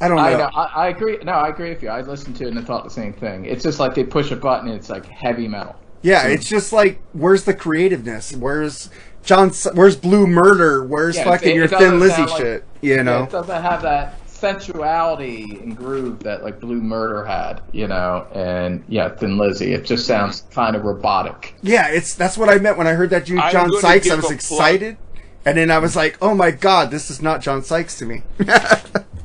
I 0.00 0.08
don't 0.08 0.16
know. 0.16 0.22
I 0.22 0.32
know. 0.34 0.50
I, 0.54 0.64
I 0.64 0.88
agree. 0.88 1.18
No, 1.22 1.32
I 1.32 1.48
agree 1.48 1.68
with 1.68 1.82
you. 1.82 1.90
I 1.90 2.00
listened 2.00 2.36
to 2.36 2.44
it 2.44 2.48
and 2.48 2.58
I 2.58 2.62
thought 2.62 2.84
the 2.84 2.90
same 2.90 3.12
thing. 3.12 3.44
It's 3.44 3.62
just 3.62 3.78
like 3.78 3.94
they 3.94 4.04
push 4.04 4.30
a 4.30 4.36
button 4.36 4.68
and 4.68 4.78
it's 4.78 4.88
like 4.88 5.04
heavy 5.04 5.46
metal. 5.46 5.76
Yeah, 6.02 6.26
it's 6.28 6.48
just 6.48 6.72
like 6.72 6.98
where's 7.12 7.44
the 7.44 7.52
creativeness? 7.52 8.34
Where's 8.34 8.88
John? 9.24 9.50
Where's 9.74 9.96
Blue 9.96 10.26
Murder? 10.26 10.84
Where's 10.84 11.16
Yeah, 11.16 11.24
fucking 11.24 11.50
it- 11.50 11.54
your 11.56 11.64
it 11.66 11.70
Thin 11.70 12.00
Lizzy 12.00 12.22
like- 12.22 12.36
shit? 12.40 12.64
You 12.80 12.96
Yeah, 12.96 13.02
know? 13.02 13.22
it 13.24 13.30
doesn't 13.30 13.62
have 13.62 13.82
that 13.82 14.16
sensuality 14.26 15.58
and 15.62 15.76
groove 15.76 16.20
that 16.20 16.42
like 16.42 16.60
Blue 16.60 16.80
Murder 16.80 17.24
had, 17.24 17.60
you 17.72 17.86
know, 17.86 18.26
and 18.34 18.82
yeah, 18.88 19.08
Thin 19.10 19.36
Lizzy. 19.38 19.72
It 19.74 19.84
just 19.84 20.06
sounds 20.06 20.44
kind 20.50 20.74
of 20.76 20.84
robotic. 20.84 21.54
Yeah, 21.62 21.88
it's 21.88 22.14
that's 22.14 22.38
what 22.38 22.48
I 22.48 22.58
meant 22.58 22.78
when 22.78 22.86
I 22.86 22.92
heard 22.92 23.10
that 23.10 23.28
you 23.28 23.38
I'm 23.38 23.52
John 23.52 23.72
Sykes. 23.80 24.10
I 24.10 24.14
was 24.14 24.30
a 24.30 24.34
excited, 24.34 24.96
and 25.44 25.56
then 25.58 25.70
I 25.70 25.78
was 25.78 25.94
like, 25.96 26.16
"Oh 26.22 26.34
my 26.34 26.50
god, 26.50 26.90
this 26.90 27.10
is 27.10 27.20
not 27.20 27.40
John 27.42 27.62
Sykes 27.62 27.98
to 27.98 28.06
me." 28.06 28.22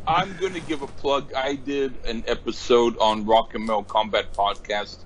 I'm 0.08 0.36
going 0.38 0.54
to 0.54 0.60
give 0.62 0.82
a 0.84 0.88
plug. 0.88 1.34
I 1.34 1.56
did 1.56 1.94
an 2.06 2.24
episode 2.28 2.96
on 3.00 3.26
Rock 3.26 3.56
and 3.56 3.66
Metal 3.66 3.84
Combat 3.84 4.32
Podcast 4.34 4.98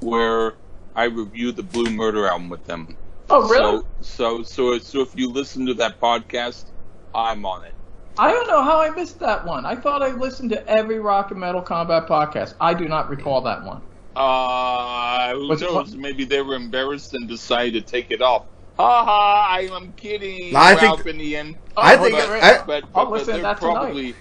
where 0.00 0.54
I 0.96 1.04
reviewed 1.04 1.54
the 1.56 1.62
Blue 1.62 1.90
Murder 1.90 2.26
album 2.26 2.48
with 2.48 2.66
them. 2.66 2.96
Oh, 3.30 3.48
really? 3.48 3.82
So, 4.00 4.42
so, 4.42 4.42
so, 4.42 4.78
so 4.78 5.00
if 5.02 5.14
you 5.14 5.30
listen 5.30 5.66
to 5.66 5.74
that 5.74 6.00
podcast, 6.00 6.72
I'm 7.14 7.44
on 7.46 7.64
it. 7.64 7.74
I 8.18 8.30
don't 8.32 8.48
know 8.48 8.62
how 8.62 8.80
I 8.80 8.90
missed 8.90 9.20
that 9.20 9.44
one. 9.44 9.64
I 9.64 9.76
thought 9.76 10.02
I 10.02 10.10
listened 10.10 10.50
to 10.50 10.68
every 10.68 10.98
rock 10.98 11.30
and 11.30 11.40
metal 11.40 11.62
combat 11.62 12.06
podcast. 12.08 12.54
I 12.60 12.74
do 12.74 12.88
not 12.88 13.08
recall 13.08 13.40
that 13.42 13.62
one. 13.64 13.82
Uh, 14.16 15.32
who 15.34 15.48
Was 15.48 15.62
it 15.62 15.70
knows? 15.70 15.94
Maybe 15.96 16.24
they 16.24 16.42
were 16.42 16.54
embarrassed 16.54 17.14
and 17.14 17.28
decided 17.28 17.86
to 17.86 17.90
take 17.90 18.10
it 18.10 18.20
off. 18.20 18.46
Ha 18.78 19.04
ha! 19.04 19.46
I 19.50 19.68
am 19.74 19.92
kidding. 19.92 20.54
I 20.56 20.74
think- 20.74 20.82
Ralph 20.82 21.06
in 21.06 21.18
the 21.18 21.36
end. 21.36 21.56
I 21.76 21.96
Oh, 21.96 22.02
think 22.02 22.14
okay, 22.18 22.40
I- 22.40 22.62
but, 22.64 22.66
but, 22.66 22.84
I'll 22.94 23.06
but 23.06 23.10
listen 23.10 23.34
to 23.36 23.40
they're 23.40 23.42
that 23.42 23.60
tonight. 23.60 23.72
probably 23.82 24.16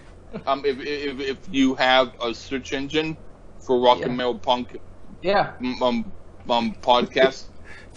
um, 0.45 0.63
if, 0.65 0.79
if 0.79 1.19
if 1.19 1.39
you 1.49 1.75
have 1.75 2.13
a 2.21 2.33
search 2.33 2.71
engine 2.73 3.17
for 3.59 3.79
rock 3.81 3.99
Yeah. 3.99 4.05
and 4.05 4.17
metal 4.17 4.39
punk 4.39 4.77
Yeah. 5.21 5.53
um, 5.63 5.81
um, 5.83 6.13
um 6.49 6.75
podcast, 6.81 7.48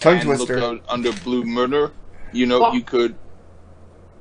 Tongue 0.03 0.19
and 0.19 0.29
look 0.29 0.37
twister. 0.47 0.59
out 0.63 0.81
under 0.89 1.11
Blue 1.23 1.43
Murder, 1.43 1.91
you 2.31 2.45
know 2.45 2.59
Well- 2.61 2.75
you 2.75 2.81
could, 2.81 3.15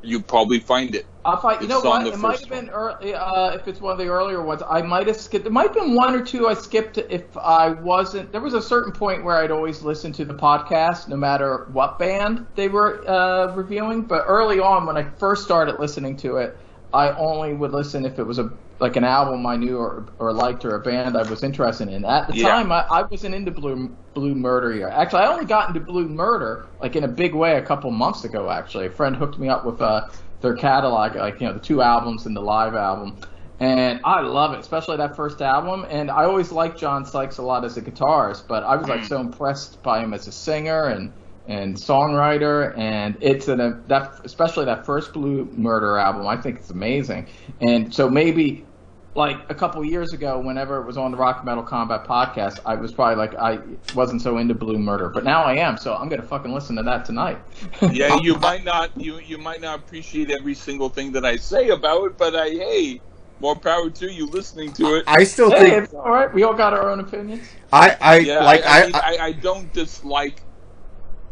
you 0.02 0.20
probably 0.20 0.58
find 0.58 0.94
it. 0.94 1.06
I'll 1.24 1.36
find, 1.36 1.62
you 1.62 1.68
know 1.68 1.76
It's 1.76 1.86
on 1.86 2.02
what? 2.02 2.10
the 2.10 2.12
It 2.14 2.18
might 2.18 2.40
have 2.40 2.48
been 2.48 2.68
early, 2.70 3.14
uh, 3.14 3.50
if 3.52 3.68
it's 3.68 3.80
one 3.80 3.92
of 3.92 3.98
the 3.98 4.08
earlier 4.08 4.42
ones. 4.42 4.60
I 4.68 4.82
might 4.82 5.06
have 5.06 5.16
skipped. 5.16 5.44
There 5.44 5.52
might 5.52 5.68
have 5.68 5.74
been 5.74 5.94
one 5.94 6.16
or 6.16 6.24
two 6.24 6.48
I 6.48 6.54
skipped 6.54 6.98
if 6.98 7.36
I 7.36 7.68
wasn't. 7.68 8.32
There 8.32 8.40
was 8.40 8.54
a 8.54 8.62
certain 8.62 8.90
point 8.90 9.22
where 9.22 9.36
I'd 9.36 9.52
always 9.52 9.82
listen 9.82 10.10
to 10.14 10.24
the 10.24 10.34
podcast, 10.34 11.06
no 11.06 11.14
matter 11.16 11.68
what 11.72 11.96
band 12.00 12.44
they 12.56 12.66
were 12.66 13.08
uh, 13.08 13.54
reviewing. 13.54 14.02
But 14.02 14.24
early 14.26 14.58
on, 14.58 14.84
when 14.84 14.96
I 14.96 15.04
first 15.04 15.44
started 15.44 15.78
listening 15.78 16.16
to 16.18 16.38
it, 16.38 16.58
I 16.92 17.10
only 17.12 17.54
would 17.54 17.70
listen 17.70 18.04
if 18.04 18.18
it 18.18 18.24
was 18.24 18.40
a 18.40 18.50
like 18.82 18.96
an 18.96 19.04
album 19.04 19.46
I 19.46 19.56
knew 19.56 19.78
or, 19.78 20.08
or 20.18 20.32
liked 20.32 20.64
or 20.64 20.74
a 20.74 20.80
band 20.80 21.16
I 21.16 21.22
was 21.22 21.44
interested 21.44 21.88
in. 21.88 22.04
At 22.04 22.26
the 22.26 22.34
Yeah. 22.34 22.50
time, 22.50 22.72
I, 22.72 22.84
I 22.90 23.02
wasn't 23.04 23.34
into 23.34 23.52
Blue 23.52 23.96
Blue 24.12 24.34
Murder 24.34 24.74
yet. 24.74 24.90
Actually, 24.90 25.22
I 25.22 25.26
only 25.32 25.44
got 25.46 25.68
into 25.68 25.80
Blue 25.80 26.08
Murder 26.08 26.66
like 26.80 26.96
in 26.96 27.04
a 27.04 27.08
big 27.08 27.32
way 27.34 27.56
a 27.56 27.62
couple 27.62 27.90
months 27.92 28.24
ago. 28.24 28.50
Actually, 28.50 28.86
a 28.86 28.90
friend 28.90 29.14
hooked 29.16 29.38
me 29.38 29.48
up 29.48 29.64
with 29.64 29.80
uh, 29.80 30.02
their 30.40 30.54
catalog, 30.56 31.14
like 31.14 31.40
you 31.40 31.46
know 31.46 31.54
the 31.54 31.60
two 31.60 31.80
albums 31.80 32.26
and 32.26 32.36
the 32.36 32.42
live 32.42 32.74
album, 32.74 33.20
and 33.60 34.00
I 34.04 34.20
love 34.20 34.52
it, 34.52 34.58
especially 34.58 34.96
that 34.96 35.14
first 35.14 35.40
album. 35.40 35.86
And 35.88 36.10
I 36.10 36.24
always 36.24 36.50
liked 36.50 36.78
John 36.78 37.04
Sykes 37.06 37.38
a 37.38 37.42
lot 37.42 37.64
as 37.64 37.76
a 37.76 37.82
guitarist, 37.82 38.48
but 38.48 38.64
I 38.64 38.74
was 38.76 38.88
like 38.88 39.04
so 39.04 39.20
impressed 39.20 39.80
by 39.84 40.00
him 40.02 40.12
as 40.12 40.26
a 40.26 40.32
singer 40.32 40.86
and 40.86 41.12
and 41.46 41.76
songwriter, 41.76 42.76
and 42.78 43.16
it's 43.20 43.48
an 43.48 43.60
a, 43.60 43.82
that 43.86 44.20
especially 44.24 44.64
that 44.64 44.84
first 44.86 45.12
Blue 45.12 45.48
Murder 45.52 45.96
album. 45.98 46.26
I 46.26 46.36
think 46.36 46.58
it's 46.58 46.70
amazing, 46.70 47.28
and 47.60 47.94
so 47.94 48.10
maybe 48.10 48.66
like 49.14 49.38
a 49.50 49.54
couple 49.54 49.84
years 49.84 50.12
ago, 50.12 50.38
whenever 50.38 50.80
it 50.80 50.86
was 50.86 50.96
on 50.96 51.10
the 51.10 51.16
Rock 51.16 51.44
Metal 51.44 51.62
Combat 51.62 52.04
podcast, 52.06 52.60
I 52.64 52.74
was 52.74 52.92
probably 52.92 53.16
like 53.16 53.34
I 53.34 53.58
wasn't 53.94 54.22
so 54.22 54.38
into 54.38 54.54
Blue 54.54 54.78
Murder, 54.78 55.10
but 55.10 55.24
now 55.24 55.42
I 55.42 55.56
am. 55.56 55.76
So 55.76 55.94
I'm 55.94 56.08
gonna 56.08 56.22
fucking 56.22 56.52
listen 56.52 56.76
to 56.76 56.82
that 56.84 57.04
tonight. 57.04 57.38
Yeah, 57.92 58.16
you 58.16 58.36
might 58.36 58.64
not 58.64 58.90
you 58.98 59.18
you 59.18 59.38
might 59.38 59.60
not 59.60 59.80
appreciate 59.80 60.30
every 60.30 60.54
single 60.54 60.88
thing 60.88 61.12
that 61.12 61.26
I 61.26 61.36
say 61.36 61.68
about 61.68 62.04
it, 62.06 62.18
but 62.18 62.34
I 62.34 62.48
hey, 62.48 63.00
more 63.40 63.56
power 63.56 63.90
to 63.90 64.10
you 64.10 64.26
listening 64.26 64.72
to 64.74 64.96
it. 64.96 65.04
I 65.06 65.24
still 65.24 65.50
hey, 65.50 65.70
think 65.70 65.84
it's 65.84 65.94
all 65.94 66.10
right. 66.10 66.32
We 66.32 66.42
all 66.44 66.54
got 66.54 66.72
our 66.72 66.90
own 66.90 67.00
opinions. 67.00 67.46
I 67.72 67.96
I 68.00 68.18
Yeah, 68.18 68.44
like 68.44 68.64
I, 68.64 68.66
I, 68.66 68.80
I, 68.80 68.86
mean, 68.86 68.94
I, 68.94 69.16
I 69.26 69.32
don't 69.32 69.70
dislike 69.74 70.42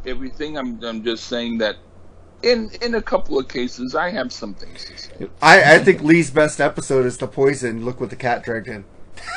everything. 0.04 0.58
I'm 0.58 0.82
I'm 0.84 1.02
just 1.02 1.24
saying 1.24 1.58
that 1.58 1.76
in 2.42 2.70
in 2.83 2.94
a 2.94 3.03
couple 3.03 3.38
of 3.38 3.48
cases 3.48 3.94
I 3.94 4.11
have 4.11 4.33
some 4.33 4.55
things 4.55 4.85
to 4.87 4.98
say. 4.98 5.29
I 5.42 5.74
I 5.74 5.79
think 5.79 6.03
Lee's 6.03 6.31
best 6.31 6.61
episode 6.61 7.07
is 7.07 7.18
the 7.18 7.26
poison. 7.26 7.85
Look 7.85 8.00
what 8.00 8.11
the 8.11 8.16
cat 8.16 8.42
dragged 8.44 8.68
in. 8.68 8.85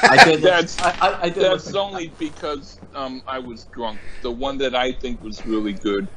I 0.04 0.24
did. 0.24 0.42
That's- 0.42 0.80
I, 0.80 0.92
I, 1.02 1.22
I 1.24 1.30
did. 1.30 1.44
That's 1.44 1.66
listen. 1.66 1.78
only 1.78 2.08
because 2.20 2.80
um, 2.96 3.22
I 3.28 3.40
was 3.40 3.66
drunk. 3.66 4.00
The 4.22 4.32
one 4.32 4.58
that 4.60 4.76
I 4.76 4.92
think 4.94 5.22
was 5.22 5.46
really 5.46 5.74
good 5.74 6.08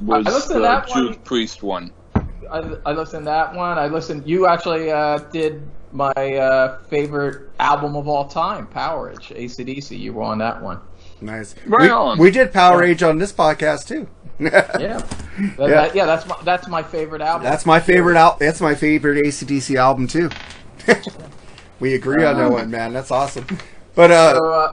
was 0.00 0.26
I 0.26 0.30
listened 0.30 0.56
the 0.56 0.60
that 0.60 0.88
Jude 0.88 1.10
one. 1.10 1.18
Priest 1.20 1.62
one. 1.62 1.92
I, 2.50 2.76
I 2.86 2.92
listened 2.92 3.22
to 3.22 3.30
that 3.30 3.54
one. 3.54 3.78
I 3.78 3.86
listened. 3.88 4.26
You 4.26 4.46
actually 4.46 4.90
uh, 4.90 5.18
did 5.18 5.62
my 5.92 6.12
uh, 6.12 6.78
favorite 6.84 7.50
album 7.58 7.96
of 7.96 8.08
all 8.08 8.26
time, 8.28 8.66
Powerage, 8.66 9.34
ACDC. 9.36 9.98
You 9.98 10.12
were 10.12 10.22
on 10.22 10.38
that 10.38 10.62
one. 10.62 10.80
Nice. 11.20 11.54
Right 11.66 11.82
we, 11.82 11.88
on. 11.90 12.18
we 12.18 12.30
did 12.30 12.52
Power 12.52 12.84
Yeah. 12.84 12.90
Age 12.92 13.02
on 13.02 13.18
this 13.18 13.32
podcast 13.32 13.86
too. 13.88 14.08
Yeah. 14.40 14.50
That- 14.50 14.80
Yeah. 14.80 14.98
that- 15.58 15.94
yeah. 15.96 16.06
That's 16.06 16.26
my 16.26 16.36
that's 16.44 16.68
my 16.68 16.82
favorite 16.82 17.22
album. 17.22 17.42
That's 17.44 17.66
my 17.66 17.80
favorite 17.80 18.16
al- 18.16 18.36
That's 18.38 18.60
my 18.60 18.74
favorite 18.74 19.24
ACDC 19.24 19.74
album 19.76 20.06
too. 20.06 20.30
we 21.80 21.94
agree 21.94 22.24
on 22.24 22.36
that 22.38 22.50
one, 22.50 22.70
man. 22.70 22.92
That's 22.92 23.10
awesome. 23.10 23.46
But 23.96 24.10
uh, 24.12 24.34
So, 24.34 24.52
uh, 24.52 24.72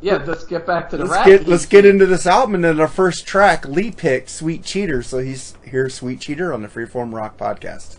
yeah, 0.00 0.16
let's 0.26 0.44
get 0.44 0.66
back 0.66 0.90
to 0.90 0.96
the 0.98 1.04
let's 1.04 1.16
rap. 1.16 1.26
get 1.26 1.48
let's 1.48 1.64
get 1.66 1.84
into 1.86 2.04
this 2.06 2.26
album. 2.26 2.54
And 2.56 2.64
then 2.64 2.80
our 2.80 2.86
first 2.88 3.26
track, 3.26 3.66
Lee 3.66 3.90
picked 3.90 4.28
"Sweet 4.28 4.62
Cheater." 4.62 5.02
So 5.02 5.18
he's 5.18 5.54
here, 5.64 5.88
"Sweet 5.88 6.20
Cheater" 6.20 6.52
on 6.52 6.60
the 6.62 6.68
Freeform 6.68 7.12
Rock 7.14 7.36
Podcast. 7.38 7.98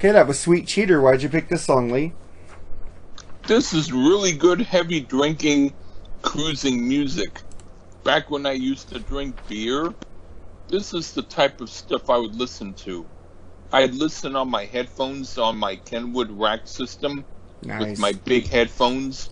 Okay, 0.00 0.12
that 0.12 0.26
was 0.26 0.40
Sweet 0.40 0.66
Cheater. 0.66 1.02
Why'd 1.02 1.22
you 1.22 1.28
pick 1.28 1.50
this 1.50 1.62
song, 1.62 1.90
Lee? 1.90 2.14
This 3.46 3.74
is 3.74 3.92
really 3.92 4.32
good 4.32 4.62
heavy 4.62 5.00
drinking 5.00 5.74
cruising 6.22 6.88
music. 6.88 7.42
Back 8.02 8.30
when 8.30 8.46
I 8.46 8.52
used 8.52 8.88
to 8.88 8.98
drink 8.98 9.36
beer, 9.46 9.92
this 10.68 10.94
is 10.94 11.12
the 11.12 11.20
type 11.20 11.60
of 11.60 11.68
stuff 11.68 12.08
I 12.08 12.16
would 12.16 12.34
listen 12.34 12.72
to. 12.86 13.04
I'd 13.74 13.92
listen 13.92 14.36
on 14.36 14.48
my 14.48 14.64
headphones 14.64 15.36
on 15.36 15.58
my 15.58 15.76
Kenwood 15.76 16.30
rack 16.30 16.66
system 16.66 17.22
Nice. 17.60 17.80
with 17.80 17.98
my 17.98 18.12
big 18.24 18.48
headphones 18.48 19.28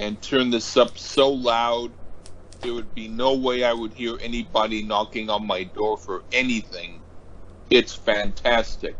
and 0.00 0.20
turn 0.20 0.50
this 0.50 0.76
up 0.76 0.98
so 0.98 1.30
loud 1.30 1.92
there 2.62 2.74
would 2.74 2.96
be 2.96 3.06
no 3.06 3.36
way 3.36 3.62
I 3.62 3.72
would 3.74 3.94
hear 3.94 4.18
anybody 4.20 4.82
knocking 4.82 5.30
on 5.30 5.46
my 5.46 5.62
door 5.62 5.96
for 5.96 6.24
anything. 6.32 7.00
It's 7.70 7.94
fantastic. 7.94 8.96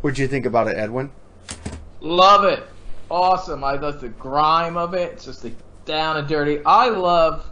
What'd 0.00 0.18
you 0.18 0.28
think 0.28 0.46
about 0.46 0.68
it, 0.68 0.76
Edwin? 0.76 1.10
Love 2.00 2.44
it. 2.44 2.62
Awesome. 3.10 3.64
I 3.64 3.74
love 3.74 4.00
the 4.00 4.08
grime 4.08 4.76
of 4.76 4.94
it. 4.94 5.12
It's 5.12 5.24
just 5.24 5.42
the 5.42 5.52
down 5.84 6.16
and 6.16 6.28
dirty. 6.28 6.60
I 6.64 6.88
love 6.88 7.46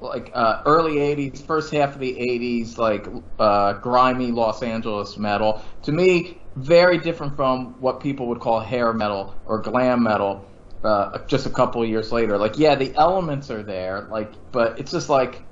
like 0.00 0.30
uh, 0.34 0.62
early 0.64 0.96
80s, 0.96 1.44
first 1.44 1.72
half 1.72 1.94
of 1.94 2.00
the 2.00 2.14
80s, 2.14 2.78
like 2.78 3.06
uh, 3.38 3.74
grimy 3.74 4.30
Los 4.30 4.62
Angeles 4.62 5.16
metal. 5.16 5.62
To 5.82 5.92
me, 5.92 6.38
very 6.56 6.98
different 6.98 7.36
from 7.36 7.80
what 7.80 8.00
people 8.00 8.26
would 8.28 8.40
call 8.40 8.60
hair 8.60 8.92
metal 8.92 9.34
or 9.46 9.58
glam 9.58 10.02
metal. 10.02 10.44
Uh, 10.84 11.18
just 11.26 11.46
a 11.46 11.50
couple 11.50 11.82
of 11.82 11.88
years 11.88 12.12
later, 12.12 12.38
like 12.38 12.56
yeah, 12.56 12.76
the 12.76 12.94
elements 12.94 13.50
are 13.50 13.64
there, 13.64 14.02
like, 14.12 14.30
but 14.52 14.78
it's 14.78 14.92
just 14.92 15.08
like 15.08 15.42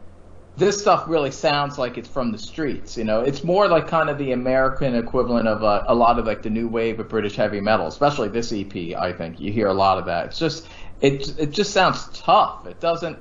this 0.57 0.81
stuff 0.81 1.05
really 1.07 1.31
sounds 1.31 1.77
like 1.77 1.99
it's 1.99 2.09
from 2.09 2.33
the 2.33 2.39
streets. 2.39 2.97
You 2.97 3.05
know, 3.05 3.21
it's 3.21 3.45
more 3.45 3.69
like 3.69 3.89
kind 3.89 4.09
of 4.09 4.17
the 4.17 4.33
American 4.33 4.95
equivalent 4.95 5.47
of 5.47 5.63
uh, 5.63 5.85
a 5.87 5.95
lot 5.95 6.19
of 6.19 6.27
like 6.27 6.43
the 6.43 6.51
new 6.51 6.67
wave 6.67 6.99
of 6.99 7.09
British 7.09 7.37
heavy 7.37 7.61
metal, 7.61 7.87
especially 7.87 8.29
this 8.29 8.53
EP. 8.53 8.75
I 8.97 9.13
think 9.13 9.39
you 9.39 9.53
hear 9.53 9.67
a 9.67 9.75
lot 9.75 9.99
of 9.99 10.07
that. 10.07 10.27
It's 10.27 10.39
just 10.39 10.67
it 11.01 11.39
it 11.39 11.51
just 11.51 11.73
sounds 11.73 12.09
tough. 12.19 12.67
It 12.67 12.81
doesn't 12.81 13.19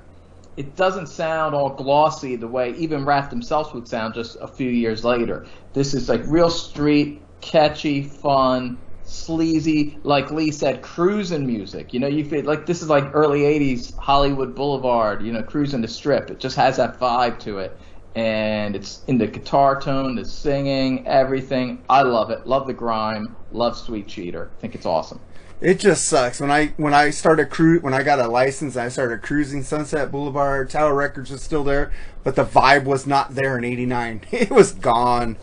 it 0.55 0.77
doesn't 0.77 1.07
sound 1.07 1.53
all 1.53 1.69
glossy 1.69 2.37
the 2.37 2.47
way 2.47 2.73
even 2.77 3.03
Ratt 3.03 3.29
themselves 3.29 3.73
would 3.73 3.87
sound 3.87 4.13
just 4.13 4.37
a 4.39 4.47
few 4.47 4.69
years 4.69 5.03
later. 5.03 5.45
This 5.73 5.93
is 5.93 6.07
like 6.07 6.21
real 6.27 6.49
street, 6.49 7.21
catchy, 7.41 8.03
fun, 8.03 8.77
sleazy, 9.05 9.97
like 10.03 10.31
Lee 10.31 10.51
said, 10.51 10.81
cruising 10.81 11.45
music. 11.45 11.93
You 11.93 11.99
know, 11.99 12.07
you 12.07 12.25
feel 12.25 12.43
like 12.43 12.65
this 12.65 12.81
is 12.81 12.89
like 12.89 13.05
early 13.13 13.41
'80s 13.41 13.95
Hollywood 13.97 14.55
Boulevard. 14.55 15.21
You 15.23 15.31
know, 15.31 15.43
cruising 15.43 15.81
the 15.81 15.87
strip. 15.87 16.29
It 16.29 16.39
just 16.39 16.55
has 16.55 16.77
that 16.77 16.99
vibe 16.99 17.39
to 17.39 17.59
it, 17.59 17.77
and 18.15 18.75
it's 18.75 19.03
in 19.07 19.17
the 19.17 19.27
guitar 19.27 19.79
tone, 19.79 20.15
the 20.15 20.25
singing, 20.25 21.07
everything. 21.07 21.83
I 21.89 22.01
love 22.01 22.31
it. 22.31 22.45
Love 22.47 22.67
the 22.67 22.73
grime. 22.73 23.35
Love 23.51 23.77
Sweet 23.77 24.07
Cheater. 24.07 24.49
I 24.57 24.61
think 24.61 24.75
it's 24.75 24.85
awesome. 24.85 25.19
It 25.61 25.79
just 25.79 26.05
sucks 26.05 26.41
when 26.41 26.51
I 26.51 26.67
when 26.77 26.93
I 26.93 27.11
started 27.11 27.49
cru 27.49 27.79
when 27.79 27.93
I 27.93 28.03
got 28.03 28.19
a 28.19 28.27
license 28.27 28.75
I 28.75 28.89
started 28.89 29.21
cruising 29.21 29.63
Sunset 29.63 30.11
Boulevard. 30.11 30.69
Tower 30.69 30.93
Records 30.93 31.31
was 31.31 31.41
still 31.41 31.63
there, 31.63 31.91
but 32.23 32.35
the 32.35 32.43
vibe 32.43 32.83
was 32.83 33.07
not 33.07 33.35
there 33.35 33.57
in 33.57 33.63
'89. 33.63 34.21
It 34.31 34.51
was 34.51 34.73
gone. 34.73 35.37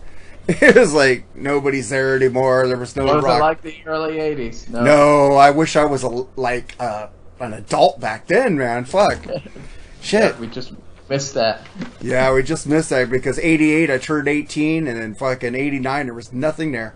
It 0.49 0.75
was 0.77 0.93
like 0.93 1.25
nobody's 1.37 1.89
there 1.91 2.17
anymore. 2.17 2.67
There 2.67 2.77
was 2.77 2.97
no 2.97 3.05
Was 3.05 3.25
it 3.25 3.27
rock. 3.27 3.41
like 3.41 3.63
the 3.63 3.77
early 3.87 4.15
'80s? 4.17 4.69
No. 4.69 4.83
no, 4.83 5.33
I 5.37 5.51
wish 5.51 5.77
I 5.77 5.85
was 5.85 6.03
a, 6.03 6.09
like 6.37 6.75
uh, 6.81 7.09
an 7.41 7.53
adult 7.53 8.01
back 8.01 8.27
then, 8.27 8.59
man. 8.59 8.85
Fuck. 8.85 9.25
Shit. 10.03 10.37
We 10.41 10.49
just 10.49 10.73
missed 11.09 11.35
that. 11.35 11.65
Yeah, 12.01 12.33
we 12.35 12.43
just 12.43 12.67
missed 12.67 12.91
that 12.91 13.09
because 13.09 13.39
'88 13.39 13.91
I 13.91 13.99
turned 13.99 14.27
18, 14.27 14.89
and 14.89 15.01
then 15.01 15.15
fucking 15.15 15.55
'89 15.55 16.07
there 16.07 16.15
was 16.15 16.33
nothing 16.33 16.73
there. 16.73 16.95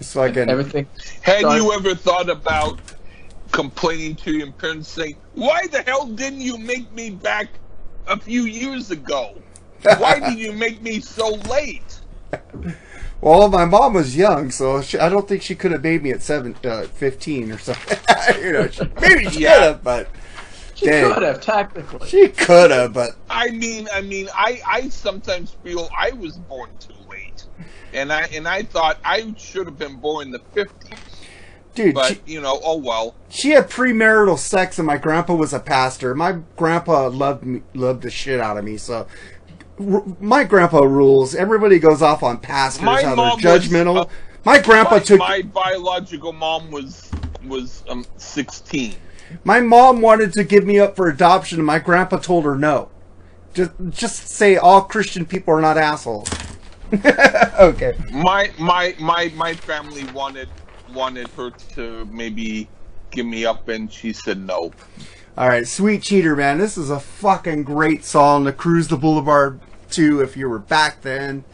It's 0.00 0.12
fucking 0.14 0.48
Everything. 0.48 0.86
Had 1.20 1.42
Sorry. 1.42 1.56
you 1.60 1.72
ever 1.72 1.94
thought 1.94 2.28
about 2.28 2.80
complaining 3.52 4.16
to 4.16 4.32
your 4.32 4.50
parents 4.52 4.88
saying, 4.88 5.16
Why 5.34 5.66
the 5.66 5.82
hell 5.82 6.06
didn't 6.06 6.40
you 6.40 6.56
make 6.58 6.90
me 6.92 7.10
back 7.10 7.48
a 8.06 8.18
few 8.18 8.44
years 8.44 8.90
ago? 8.90 9.34
Why 9.82 10.18
did 10.28 10.38
you 10.38 10.52
make 10.52 10.80
me 10.82 11.00
so 11.00 11.34
late? 11.50 11.99
Well, 13.20 13.48
my 13.50 13.66
mom 13.66 13.92
was 13.94 14.16
young, 14.16 14.50
so 14.50 14.80
she, 14.80 14.98
I 14.98 15.10
don't 15.10 15.28
think 15.28 15.42
she 15.42 15.54
could 15.54 15.72
have 15.72 15.82
made 15.82 16.02
me 16.02 16.10
at 16.10 16.22
seven, 16.22 16.56
uh, 16.64 16.82
15 16.84 17.52
or 17.52 17.58
something. 17.58 17.98
you 18.42 18.52
know, 18.52 18.68
she, 18.68 18.82
maybe 19.00 19.28
she 19.28 19.40
Yeah. 19.40 19.52
could 19.54 19.62
have, 19.62 19.84
but 19.84 20.08
She 20.74 20.86
Dang. 20.86 21.12
could 21.12 21.22
have 21.24 21.40
technically. 21.42 22.08
she 22.08 22.28
could 22.28 22.70
have. 22.70 22.94
But 22.94 23.10
I 23.28 23.50
mean, 23.50 23.88
I 23.92 24.00
mean, 24.00 24.28
I, 24.34 24.60
I 24.66 24.88
sometimes 24.88 25.50
feel 25.62 25.90
I 25.98 26.12
was 26.12 26.38
born 26.38 26.70
too 26.78 26.94
late, 27.10 27.44
and 27.92 28.10
I 28.10 28.22
and 28.34 28.48
I 28.48 28.62
thought 28.62 28.98
I 29.04 29.34
should 29.36 29.66
have 29.66 29.76
been 29.78 29.96
born 29.96 30.28
in 30.28 30.32
the 30.32 30.38
fifties. 30.54 30.98
dude, 31.74 31.94
But 31.94 32.12
she, 32.14 32.20
you 32.24 32.40
know, 32.40 32.58
oh 32.64 32.78
well. 32.78 33.14
she 33.28 33.50
had 33.50 33.68
premarital 33.68 34.38
sex, 34.38 34.78
and 34.78 34.86
my 34.86 34.96
grandpa 34.96 35.34
was 35.34 35.52
a 35.52 35.60
pastor. 35.60 36.14
My 36.14 36.38
grandpa 36.56 37.08
loved 37.08 37.44
me, 37.44 37.60
loved 37.74 38.00
the 38.02 38.10
shit 38.10 38.40
out 38.40 38.56
of 38.56 38.64
me. 38.64 38.78
So 38.78 38.94
r- 38.94 39.06
my 39.80 40.44
grandpa 40.44 40.80
rules. 40.80 41.34
Everybody 41.34 41.78
goes 41.78 42.02
off 42.02 42.22
on 42.22 42.38
pastors, 42.38 42.84
My 42.84 43.02
how 43.02 43.14
they're 43.14 43.24
was, 43.24 43.42
judgmental. 43.42 43.96
uh, 43.96 44.06
my 44.44 44.60
grandpa 44.60 44.96
my, 44.96 44.98
took 45.00 45.18
my 45.18 45.42
biological 45.42 46.32
mom 46.32 46.70
was 46.70 47.10
was 47.46 47.82
um, 47.88 48.04
sixteen. 48.16 48.94
My 49.44 49.60
mom 49.60 50.00
wanted 50.00 50.32
to 50.34 50.44
give 50.44 50.66
me 50.66 50.78
up 50.78 50.96
for 50.96 51.08
adoption, 51.08 51.58
and 51.58 51.66
my 51.66 51.78
grandpa 51.78 52.18
told 52.18 52.44
her 52.44 52.56
no. 52.56 52.90
Just, 53.54 53.72
just 53.90 54.28
say 54.28 54.56
all 54.56 54.82
Christian 54.82 55.24
people 55.24 55.54
are 55.54 55.60
not 55.60 55.76
assholes. 55.78 56.28
okay. 57.58 57.96
My 58.12 58.50
my 58.58 58.94
my 58.98 59.32
my 59.34 59.54
family 59.54 60.04
wanted 60.12 60.48
wanted 60.92 61.28
her 61.28 61.50
to 61.74 62.04
maybe 62.06 62.68
give 63.10 63.26
me 63.26 63.46
up, 63.46 63.68
and 63.68 63.90
she 63.90 64.12
said 64.12 64.38
no. 64.38 64.72
All 65.38 65.48
right, 65.48 65.66
Sweet 65.66 66.02
Cheater, 66.02 66.36
man. 66.36 66.58
This 66.58 66.76
is 66.76 66.90
a 66.90 67.00
fucking 67.00 67.62
great 67.62 68.04
song 68.04 68.44
to 68.44 68.52
cruise 68.52 68.88
the 68.88 68.96
boulevard 68.96 69.60
to 69.92 70.20
if 70.20 70.36
you 70.36 70.48
were 70.48 70.58
back 70.58 71.02
then. 71.02 71.44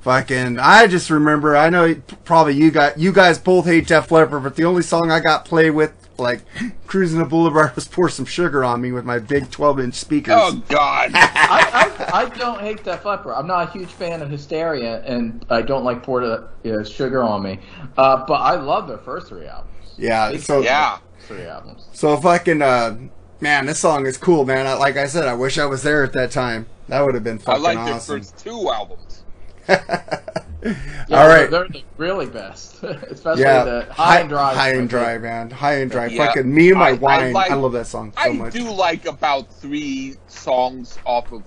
Fucking, 0.00 0.58
I 0.58 0.86
just 0.86 1.08
remember. 1.08 1.56
I 1.56 1.70
know 1.70 1.94
probably 2.24 2.54
you 2.54 2.70
got 2.70 2.98
you 2.98 3.10
guys 3.10 3.38
both 3.38 3.64
hate 3.64 3.86
Def 3.86 4.10
Leppard, 4.10 4.42
but 4.42 4.54
the 4.54 4.64
only 4.64 4.82
song 4.82 5.10
I 5.10 5.20
got 5.20 5.46
play 5.46 5.70
with 5.70 5.92
like 6.18 6.42
cruising 6.86 7.18
the 7.18 7.24
boulevard 7.24 7.74
was 7.74 7.88
"Pour 7.88 8.10
Some 8.10 8.26
Sugar 8.26 8.62
on 8.64 8.82
Me" 8.82 8.92
with 8.92 9.06
my 9.06 9.18
big 9.18 9.44
12-inch 9.44 9.94
speakers. 9.94 10.34
Oh 10.36 10.62
God! 10.68 11.10
I, 11.14 11.90
I, 12.12 12.20
I 12.22 12.28
don't 12.28 12.60
hate 12.60 12.84
Def 12.84 13.04
Leppard. 13.04 13.32
I'm 13.34 13.46
not 13.46 13.68
a 13.68 13.72
huge 13.72 13.88
fan 13.88 14.20
of 14.20 14.28
Hysteria, 14.30 15.02
and 15.04 15.44
I 15.48 15.62
don't 15.62 15.84
like 15.84 16.02
Porta 16.02 16.48
uh, 16.66 16.84
Sugar 16.84 17.22
on 17.22 17.42
Me. 17.42 17.58
Uh, 17.96 18.26
but 18.26 18.34
I 18.34 18.56
love 18.56 18.86
their 18.88 18.98
first 18.98 19.28
three 19.28 19.46
albums. 19.46 19.94
yeah, 19.96 20.36
so 20.36 20.60
yeah, 20.60 20.98
Three 21.20 21.44
albums. 21.46 21.86
So 21.92 22.16
fucking 22.18 22.60
uh 22.60 22.98
man, 23.40 23.66
this 23.66 23.78
song 23.78 24.06
is 24.06 24.16
cool, 24.16 24.44
man. 24.44 24.66
I, 24.66 24.74
like 24.74 24.96
I 24.96 25.06
said, 25.06 25.26
I 25.26 25.34
wish 25.34 25.58
I 25.58 25.66
was 25.66 25.82
there 25.82 26.04
at 26.04 26.12
that 26.12 26.30
time. 26.30 26.66
That 26.88 27.00
would 27.04 27.14
have 27.14 27.24
been 27.24 27.38
fucking 27.38 27.64
awesome. 27.64 27.66
I 27.66 27.74
fucking 27.74 27.86
like 27.86 27.94
awesome. 27.96 28.14
their 28.14 28.22
first 28.24 28.38
two 28.44 28.70
albums. 28.70 29.24
Yeah, 30.66 31.20
All 31.20 31.28
right. 31.28 31.50
They're, 31.50 31.64
they're 31.64 31.68
the 31.68 31.82
really 31.98 32.24
best, 32.24 32.82
especially 32.82 33.42
yeah, 33.42 33.64
the 33.64 33.92
High 33.92 34.20
and 34.20 34.30
Dry. 34.30 34.54
high 34.54 34.70
and 34.72 34.88
dry, 34.88 35.18
man. 35.18 35.50
High 35.50 35.74
and 35.80 35.90
dry. 35.90 36.06
Yeah. 36.06 36.24
Fucking 36.24 36.54
me 36.54 36.70
and 36.70 36.78
my 36.78 36.86
I- 36.86 36.90
I 36.90 36.92
wine. 36.94 37.20
I, 37.24 37.30
like- 37.32 37.50
love 37.50 37.72
that 37.72 37.86
song 37.86 38.12
so 38.16 38.18
I 38.22 38.32
much. 38.32 38.54
do 38.54 38.70
like 38.72 39.04
about 39.04 39.52
three 39.52 40.14
songs 40.26 40.96
off 41.04 41.30
of 41.32 41.42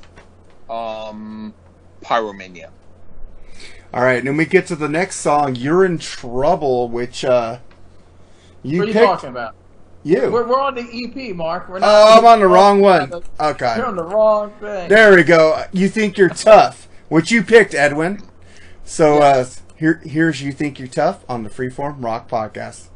um, 0.70 1.52
Pyromania. 2.04 2.70
All 3.92 4.04
right, 4.04 4.20
and 4.20 4.28
then 4.28 4.38
we 4.38 4.46
get 4.46 4.68
to 4.68 4.76
the 4.76 4.88
next 4.90 5.16
song. 5.16 5.56
You're 5.56 5.84
in 5.84 5.98
trouble, 5.98 6.88
which 6.88 7.26
uh 7.26 7.58
you 8.62 8.78
What 8.80 8.84
are 8.84 8.88
you 8.90 8.94
picked. 8.94 9.04
talking 9.06 9.30
about? 9.30 9.56
You. 10.08 10.32
We're, 10.32 10.48
we're 10.48 10.62
on 10.62 10.76
the 10.76 10.82
EP, 10.84 11.36
Mark. 11.36 11.68
We're 11.68 11.80
not 11.80 11.90
oh, 11.90 12.18
I'm 12.18 12.26
on 12.26 12.40
the 12.40 12.48
wrong 12.48 12.80
one. 12.80 13.12
Okay. 13.40 13.76
You're 13.76 13.88
on 13.88 13.98
the 13.98 14.06
wrong 14.06 14.52
thing. 14.62 14.88
There 14.88 15.14
we 15.14 15.24
go. 15.24 15.66
You 15.74 15.90
think 15.90 16.18
you're 16.18 16.30
tough, 16.30 16.88
which 17.10 17.30
you 17.30 17.44
picked, 17.44 17.74
Edwin. 17.74 18.22
So 18.86 19.18
uh 19.18 19.46
here 19.76 20.02
here's 20.06 20.42
you 20.42 20.54
think 20.54 20.80
you're 20.80 20.88
tough 20.88 21.26
on 21.28 21.44
the 21.44 21.50
Freeform 21.50 22.02
Rock 22.02 22.30
podcast. 22.30 22.88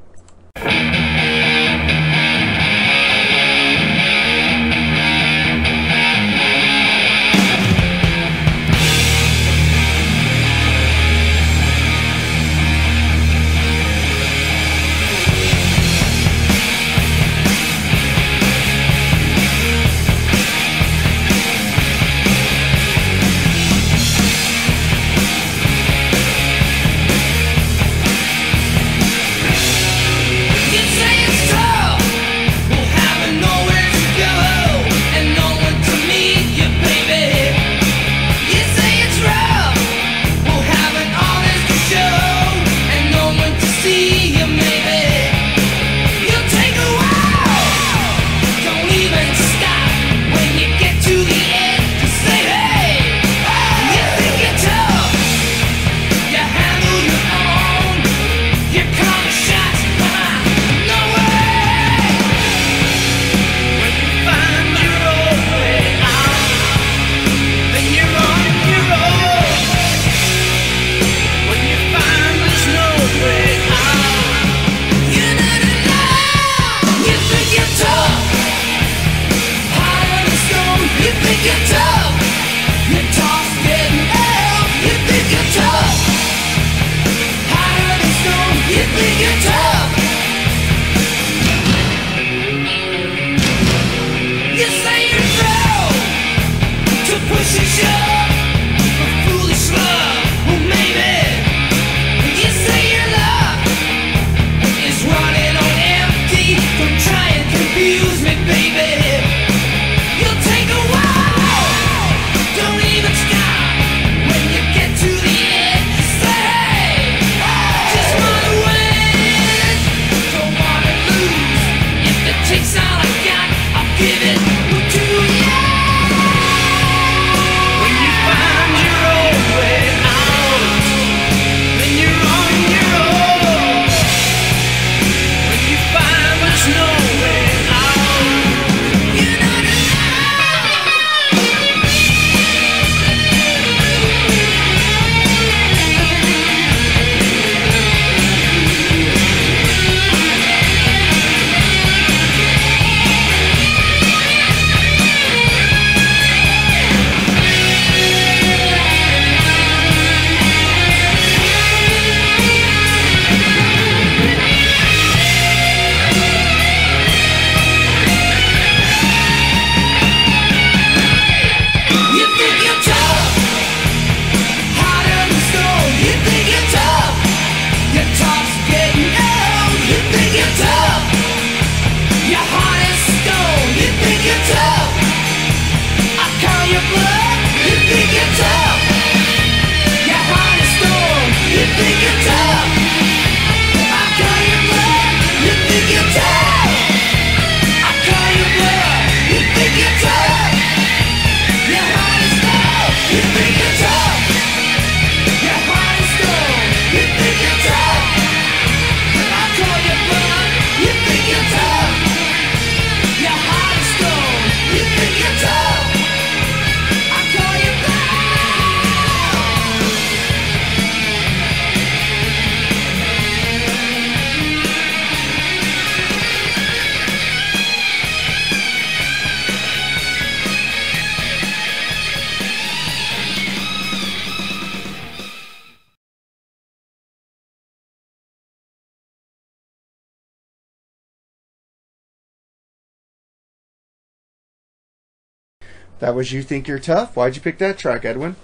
Was 246.22 246.32
You 246.32 246.44
Think 246.44 246.68
You're 246.68 246.78
Tough. 246.78 247.16
Why'd 247.16 247.36
you 247.36 247.42
pick 247.42 247.58
that 247.58 247.80
track, 247.80 248.06
Edwin? 248.06 248.36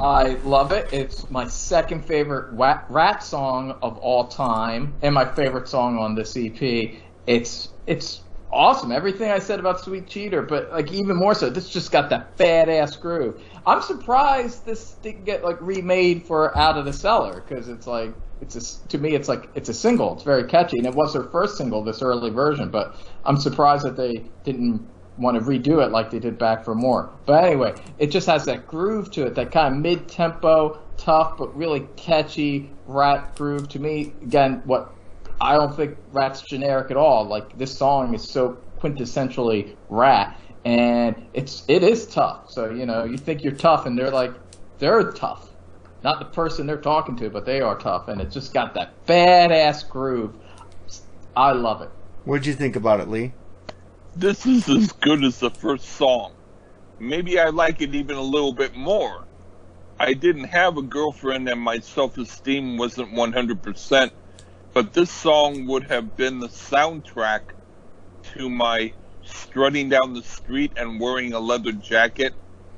I 0.00 0.34
love 0.44 0.70
it. 0.70 0.92
It's 0.92 1.28
my 1.28 1.48
second 1.48 2.04
favorite 2.04 2.52
Ratt 2.52 3.24
song 3.24 3.76
of 3.82 3.98
all 3.98 4.28
time, 4.28 4.94
and 5.02 5.12
my 5.12 5.24
favorite 5.24 5.66
song 5.66 5.98
on 5.98 6.14
this 6.14 6.36
EP. 6.36 6.94
It's 7.26 7.70
it's 7.88 8.20
awesome. 8.52 8.92
Everything 8.92 9.32
I 9.32 9.40
said 9.40 9.58
about 9.58 9.80
Sweet 9.80 10.06
Cheater, 10.06 10.42
but 10.42 10.70
like 10.70 10.92
even 10.92 11.16
more 11.16 11.34
so, 11.34 11.50
this 11.50 11.68
just 11.68 11.90
got 11.90 12.10
that 12.10 12.36
badass 12.36 13.00
groove. 13.00 13.42
I'm 13.66 13.82
surprised 13.82 14.64
this 14.64 14.92
didn't 15.02 15.24
get 15.24 15.42
like 15.42 15.60
remade 15.60 16.22
for 16.22 16.56
Out 16.56 16.78
of 16.78 16.84
the 16.84 16.92
Cellar 16.92 17.40
because 17.40 17.66
it's 17.66 17.88
like 17.88 18.14
it's 18.40 18.54
a, 18.54 18.88
to 18.90 18.98
me 18.98 19.16
it's 19.16 19.28
like 19.28 19.48
it's 19.56 19.68
a 19.68 19.74
single. 19.74 20.14
It's 20.14 20.22
very 20.22 20.44
catchy, 20.44 20.78
and 20.78 20.86
it 20.86 20.94
was 20.94 21.12
their 21.12 21.24
first 21.24 21.56
single, 21.56 21.82
this 21.82 22.02
early 22.02 22.30
version. 22.30 22.70
But 22.70 22.94
I'm 23.24 23.36
surprised 23.36 23.84
that 23.84 23.96
they 23.96 24.26
didn't 24.44 24.86
want 25.16 25.38
to 25.38 25.42
redo 25.44 25.84
it 25.84 25.90
like 25.90 26.10
they 26.10 26.18
did 26.18 26.38
back 26.38 26.64
for 26.64 26.74
more. 26.74 27.10
But 27.26 27.44
anyway, 27.44 27.74
it 27.98 28.08
just 28.08 28.26
has 28.26 28.44
that 28.46 28.66
groove 28.66 29.10
to 29.12 29.26
it, 29.26 29.34
that 29.36 29.52
kind 29.52 29.74
of 29.74 29.80
mid-tempo, 29.80 30.80
tough 30.96 31.36
but 31.36 31.56
really 31.56 31.86
catchy 31.96 32.70
Ratt 32.86 33.36
groove. 33.36 33.68
To 33.70 33.78
me, 33.78 34.12
again, 34.22 34.62
what 34.64 34.92
I 35.40 35.54
don't 35.54 35.74
think 35.74 35.96
Ratt's 36.12 36.42
generic 36.42 36.90
at 36.90 36.96
all. 36.96 37.24
Like 37.24 37.56
this 37.58 37.76
song 37.76 38.14
is 38.14 38.22
so 38.22 38.58
quintessentially 38.80 39.76
Ratt, 39.88 40.38
and 40.64 41.26
it's 41.32 41.64
it 41.68 41.82
is 41.82 42.06
tough. 42.06 42.50
So 42.50 42.70
you 42.70 42.86
know, 42.86 43.04
you 43.04 43.16
think 43.16 43.42
you're 43.42 43.52
tough, 43.54 43.86
and 43.86 43.98
they're 43.98 44.10
like 44.10 44.32
they're 44.78 45.12
tough. 45.12 45.50
Not 46.02 46.18
the 46.18 46.26
person 46.26 46.66
they're 46.66 46.76
talking 46.76 47.16
to, 47.16 47.30
but 47.30 47.46
they 47.46 47.60
are 47.60 47.78
tough, 47.78 48.08
and 48.08 48.20
it 48.20 48.30
just 48.30 48.52
got 48.52 48.74
that 48.74 48.92
badass 49.06 49.88
groove. 49.88 50.34
I 51.36 51.52
love 51.52 51.82
it. 51.82 51.90
What'd 52.24 52.46
you 52.46 52.54
think 52.54 52.76
about 52.76 53.00
it, 53.00 53.08
Lee? 53.08 53.32
This 54.16 54.46
is 54.46 54.68
as 54.68 54.92
good 54.92 55.24
as 55.24 55.40
the 55.40 55.50
first 55.50 55.86
song. 55.86 56.34
Maybe 57.00 57.40
I 57.40 57.48
like 57.48 57.82
it 57.82 57.96
even 57.96 58.16
a 58.16 58.22
little 58.22 58.52
bit 58.52 58.76
more. 58.76 59.24
I 59.98 60.14
didn't 60.14 60.44
have 60.44 60.76
a 60.76 60.82
girlfriend 60.82 61.48
and 61.48 61.60
my 61.60 61.80
self 61.80 62.16
esteem 62.16 62.76
wasn't 62.76 63.12
100%, 63.12 64.10
but 64.72 64.92
this 64.92 65.10
song 65.10 65.66
would 65.66 65.90
have 65.90 66.16
been 66.16 66.38
the 66.38 66.46
soundtrack 66.46 67.40
to 68.34 68.48
my 68.48 68.92
strutting 69.24 69.88
down 69.88 70.14
the 70.14 70.22
street 70.22 70.70
and 70.76 71.00
wearing 71.00 71.32
a 71.32 71.40
leather 71.40 71.72
jacket 71.72 72.34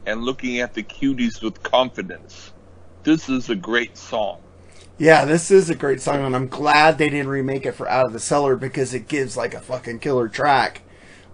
and 0.06 0.22
looking 0.22 0.60
at 0.60 0.72
the 0.72 0.82
cuties 0.82 1.42
with 1.42 1.62
confidence. 1.62 2.54
This 3.02 3.28
is 3.28 3.50
a 3.50 3.56
great 3.56 3.98
song. 3.98 4.40
Yeah, 4.96 5.26
this 5.26 5.50
is 5.50 5.68
a 5.68 5.74
great 5.74 6.00
song, 6.00 6.24
and 6.24 6.34
I'm 6.34 6.48
glad 6.48 6.96
they 6.96 7.10
didn't 7.10 7.28
remake 7.28 7.66
it 7.66 7.72
for 7.72 7.86
Out 7.86 8.06
of 8.06 8.14
the 8.14 8.20
Cellar 8.20 8.56
because 8.56 8.94
it 8.94 9.06
gives 9.06 9.36
like 9.36 9.52
a 9.52 9.60
fucking 9.60 9.98
killer 9.98 10.28
track 10.28 10.80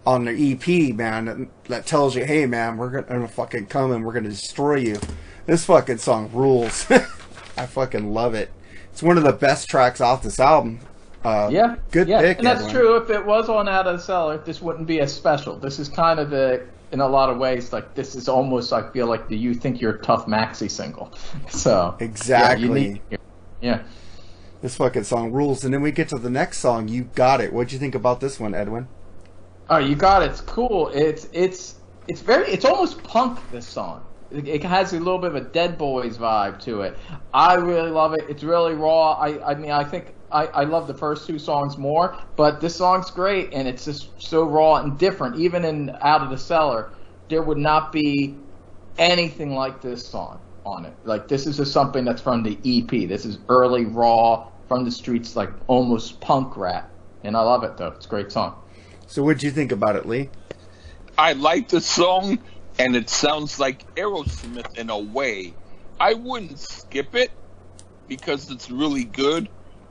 on 0.06 0.24
the 0.24 0.32
EP, 0.52 0.94
man, 0.94 1.24
that- 1.26 1.48
that 1.68 1.86
tells 1.86 2.16
you, 2.16 2.24
hey, 2.24 2.46
man, 2.46 2.76
we're 2.76 2.90
gonna, 2.90 3.06
gonna 3.06 3.28
fucking 3.28 3.66
come 3.66 3.92
and 3.92 4.04
we're 4.04 4.12
gonna 4.12 4.28
destroy 4.30 4.76
you. 4.76 4.96
This 5.46 5.64
fucking 5.64 5.98
song 5.98 6.30
rules. 6.32 6.86
I 7.56 7.66
fucking 7.66 8.12
love 8.12 8.34
it. 8.34 8.50
It's 8.92 9.02
one 9.02 9.16
of 9.18 9.24
the 9.24 9.32
best 9.32 9.68
tracks 9.68 10.00
off 10.00 10.22
this 10.22 10.38
album. 10.40 10.80
Uh, 11.24 11.48
Yeah, 11.52 11.76
good 11.92 12.08
yeah. 12.08 12.20
pick. 12.20 12.38
And 12.38 12.46
that's 12.46 12.60
Edwin. 12.62 12.74
true. 12.74 12.96
If 12.96 13.10
it 13.10 13.24
was 13.24 13.48
on 13.48 13.68
Out 13.68 13.86
of 13.86 13.96
the 13.98 14.02
Cellar, 14.02 14.38
this 14.38 14.60
wouldn't 14.60 14.86
be 14.86 15.00
as 15.00 15.12
special. 15.14 15.56
This 15.56 15.78
is 15.78 15.88
kind 15.88 16.18
of 16.18 16.30
the, 16.30 16.62
in 16.90 17.00
a 17.00 17.06
lot 17.08 17.30
of 17.30 17.38
ways, 17.38 17.72
like 17.72 17.94
this 17.94 18.14
is 18.16 18.28
almost 18.28 18.72
I 18.72 18.90
feel 18.90 19.06
like 19.06 19.28
the 19.28 19.36
"You 19.36 19.54
Think 19.54 19.80
You're 19.80 19.98
Tough" 19.98 20.26
maxi 20.26 20.70
single. 20.70 21.12
So 21.48 21.94
yeah, 21.98 22.04
Exactly. 22.04 23.00
Yeah. 23.60 23.82
This 24.60 24.76
fucking 24.76 25.04
song 25.04 25.32
rules. 25.32 25.64
And 25.64 25.72
then 25.72 25.80
we 25.82 25.90
get 25.92 26.08
to 26.10 26.18
the 26.18 26.30
next 26.30 26.58
song. 26.58 26.88
You 26.88 27.04
got 27.14 27.40
it. 27.40 27.52
What'd 27.52 27.72
you 27.72 27.78
think 27.78 27.94
about 27.94 28.20
this 28.20 28.38
one, 28.40 28.54
Edwin? 28.54 28.88
Oh, 29.72 29.78
you 29.78 29.94
got 29.96 30.22
it. 30.22 30.30
It's 30.32 30.42
cool. 30.42 30.90
It's 30.92 31.28
it's 31.32 31.76
it's 32.06 32.20
very. 32.20 32.46
It's 32.48 32.66
almost 32.66 33.02
punk. 33.04 33.38
This 33.50 33.66
song. 33.66 34.04
It, 34.30 34.46
it 34.46 34.62
has 34.62 34.92
a 34.92 34.98
little 34.98 35.18
bit 35.18 35.30
of 35.30 35.36
a 35.36 35.40
Dead 35.40 35.78
Boys 35.78 36.18
vibe 36.18 36.60
to 36.64 36.82
it. 36.82 36.98
I 37.32 37.54
really 37.54 37.90
love 37.90 38.12
it. 38.12 38.26
It's 38.28 38.42
really 38.42 38.74
raw. 38.74 39.12
I 39.12 39.52
I 39.52 39.54
mean 39.54 39.70
I 39.70 39.82
think. 39.82 40.14
I, 40.30 40.46
I 40.46 40.64
love 40.64 40.86
the 40.86 40.94
first 40.94 41.26
two 41.26 41.38
songs 41.38 41.78
more, 41.78 42.18
but 42.36 42.60
this 42.60 42.76
song's 42.76 43.10
great 43.10 43.52
and 43.52 43.68
it's 43.68 43.84
just 43.84 44.10
so 44.20 44.44
raw 44.44 44.76
and 44.76 44.98
different. 44.98 45.36
Even 45.36 45.62
in 45.62 45.90
Out 46.00 46.22
of 46.22 46.30
the 46.30 46.38
Cellar, 46.38 46.90
there 47.28 47.42
would 47.42 47.58
not 47.58 47.92
be 47.92 48.34
anything 48.96 49.54
like 49.54 49.82
this 49.82 50.06
song 50.06 50.40
on 50.64 50.86
it. 50.86 50.94
Like 51.04 51.28
this 51.28 51.46
is 51.46 51.58
just 51.58 51.72
something 51.72 52.04
that's 52.04 52.22
from 52.22 52.42
the 52.42 52.58
EP. 52.64 53.08
This 53.08 53.26
is 53.26 53.38
early 53.48 53.86
raw 53.86 54.48
from 54.68 54.84
the 54.84 54.90
streets, 54.90 55.34
like 55.34 55.50
almost 55.66 56.20
punk 56.20 56.58
rap, 56.58 56.90
and 57.24 57.36
I 57.36 57.40
love 57.40 57.62
it 57.64 57.78
though. 57.78 57.88
It's 57.88 58.06
a 58.06 58.08
great 58.08 58.32
song. 58.32 58.56
So 59.12 59.22
what'd 59.22 59.42
you 59.42 59.50
think 59.50 59.72
about 59.72 59.96
it, 59.96 60.06
Lee? 60.06 60.30
I 61.18 61.34
like 61.34 61.68
the 61.68 61.82
song, 61.82 62.38
and 62.78 62.96
it 62.96 63.10
sounds 63.10 63.60
like 63.60 63.94
Aerosmith 63.94 64.78
in 64.78 64.88
a 64.88 64.98
way. 64.98 65.52
I 66.00 66.14
wouldn't 66.14 66.58
skip 66.58 67.14
it 67.14 67.30
because 68.08 68.50
it's 68.50 68.70
really 68.70 69.04
good, 69.04 69.50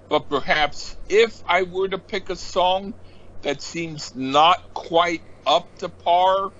but 0.09 0.27
perhaps 0.27 0.97
if 1.07 1.43
I 1.47 1.61
were 1.61 1.87
to 1.89 1.99
pick 1.99 2.31
a 2.31 2.35
song 2.35 2.95
that 3.43 3.61
seems 3.61 4.15
not 4.15 4.73
quite 4.73 5.21
up 5.45 5.67
to 5.77 5.89
par 5.89 6.51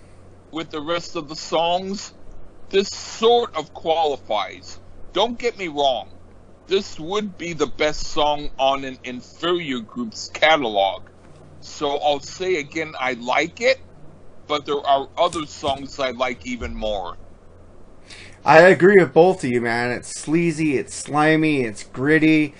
with 0.52 0.70
the 0.70 0.82
rest 0.82 1.16
of 1.16 1.30
the 1.30 1.36
songs, 1.36 2.14
this 2.70 2.90
sort 2.90 3.56
of 3.56 3.74
qualifies. 3.74 4.80
Don't 5.14 5.40
get 5.40 5.58
me 5.58 5.68
wrong, 5.68 6.10
this 6.68 7.00
would 7.00 7.40
be 7.40 7.54
the 7.54 7.66
best 7.66 8.02
song 8.02 8.52
on 8.60 8.86
an 8.86 9.00
inferior 9.04 9.80
group's 9.80 10.30
catalog. 10.30 11.02
So 11.62 11.98
I'll 12.00 12.20
say 12.22 12.58
again, 12.58 12.94
I 13.00 13.14
like 13.14 13.62
it, 13.62 13.80
but 14.48 14.66
there 14.66 14.86
are 14.86 15.10
other 15.18 15.46
songs 15.48 16.00
I 16.00 16.12
like 16.12 16.46
even 16.46 16.76
more. 16.76 17.18
I 18.44 18.62
agree 18.62 18.98
with 19.02 19.14
both 19.14 19.44
of 19.44 19.50
you, 19.50 19.62
man. 19.62 19.92
It's 19.92 20.10
sleazy, 20.10 20.78
it's 20.78 20.96
slimy, 20.96 21.64
it's 21.64 21.84
gritty, 21.84 22.56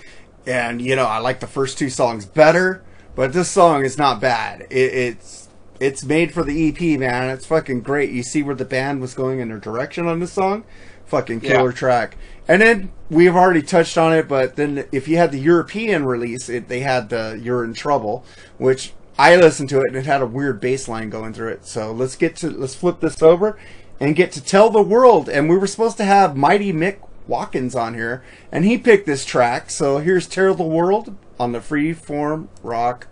and 0.46 0.80
you 0.80 0.96
know 0.96 1.06
I 1.06 1.18
like 1.18 1.40
the 1.40 1.46
first 1.46 1.78
two 1.78 1.90
songs 1.90 2.26
better. 2.26 2.84
But 3.14 3.32
this 3.32 3.50
song 3.50 3.84
is 3.84 3.98
not 3.98 4.20
bad. 4.20 4.62
It, 4.70 4.94
it's 4.94 5.48
it's 5.80 6.04
made 6.04 6.32
for 6.32 6.44
the 6.44 6.68
EP, 6.68 6.98
man. 7.00 7.30
It's 7.30 7.46
fucking 7.46 7.82
great. 7.82 8.10
You 8.10 8.22
see 8.22 8.42
where 8.42 8.54
the 8.54 8.64
band 8.64 9.00
was 9.00 9.14
going 9.14 9.40
in 9.40 9.48
their 9.48 9.58
direction 9.58 10.06
on 10.06 10.20
this 10.20 10.32
song. 10.32 10.64
Fucking 11.06 11.40
killer 11.42 11.72
Yeah. 11.72 11.72
track. 11.72 12.16
And 12.52 12.60
then 12.60 12.92
we've 13.08 13.34
already 13.34 13.62
touched 13.62 13.96
on 13.96 14.12
it, 14.12 14.28
but 14.28 14.56
then 14.56 14.84
if 14.92 15.08
you 15.08 15.16
had 15.16 15.32
the 15.32 15.38
European 15.38 16.04
release, 16.04 16.50
it, 16.50 16.68
they 16.68 16.80
had 16.80 17.08
the 17.08 17.40
"You're 17.42 17.64
in 17.64 17.72
Trouble," 17.72 18.26
which 18.58 18.92
I 19.18 19.36
listened 19.36 19.70
to 19.70 19.80
it 19.80 19.86
and 19.86 19.96
it 19.96 20.04
had 20.04 20.20
a 20.20 20.26
weird 20.26 20.60
bass 20.60 20.86
line 20.86 21.08
going 21.08 21.32
through 21.32 21.48
it. 21.48 21.64
So 21.64 21.92
let's 21.92 22.14
get 22.14 22.36
to 22.36 22.50
let's 22.50 22.74
flip 22.74 23.00
this 23.00 23.22
over 23.22 23.58
and 23.98 24.14
get 24.14 24.32
to 24.32 24.44
tell 24.44 24.68
the 24.68 24.82
world. 24.82 25.30
And 25.30 25.48
we 25.48 25.56
were 25.56 25.66
supposed 25.66 25.96
to 25.96 26.04
have 26.04 26.36
Mighty 26.36 26.74
Mick 26.74 26.98
Watkins 27.26 27.74
on 27.74 27.94
here, 27.94 28.22
and 28.52 28.66
he 28.66 28.76
picked 28.76 29.06
this 29.06 29.24
track. 29.24 29.70
So 29.70 29.96
here's 29.96 30.28
"Tell 30.28 30.54
the 30.54 30.62
World" 30.62 31.16
on 31.40 31.52
the 31.52 31.60
Freeform 31.60 32.48
Rock 32.62 33.06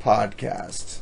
podcast. 0.00 0.98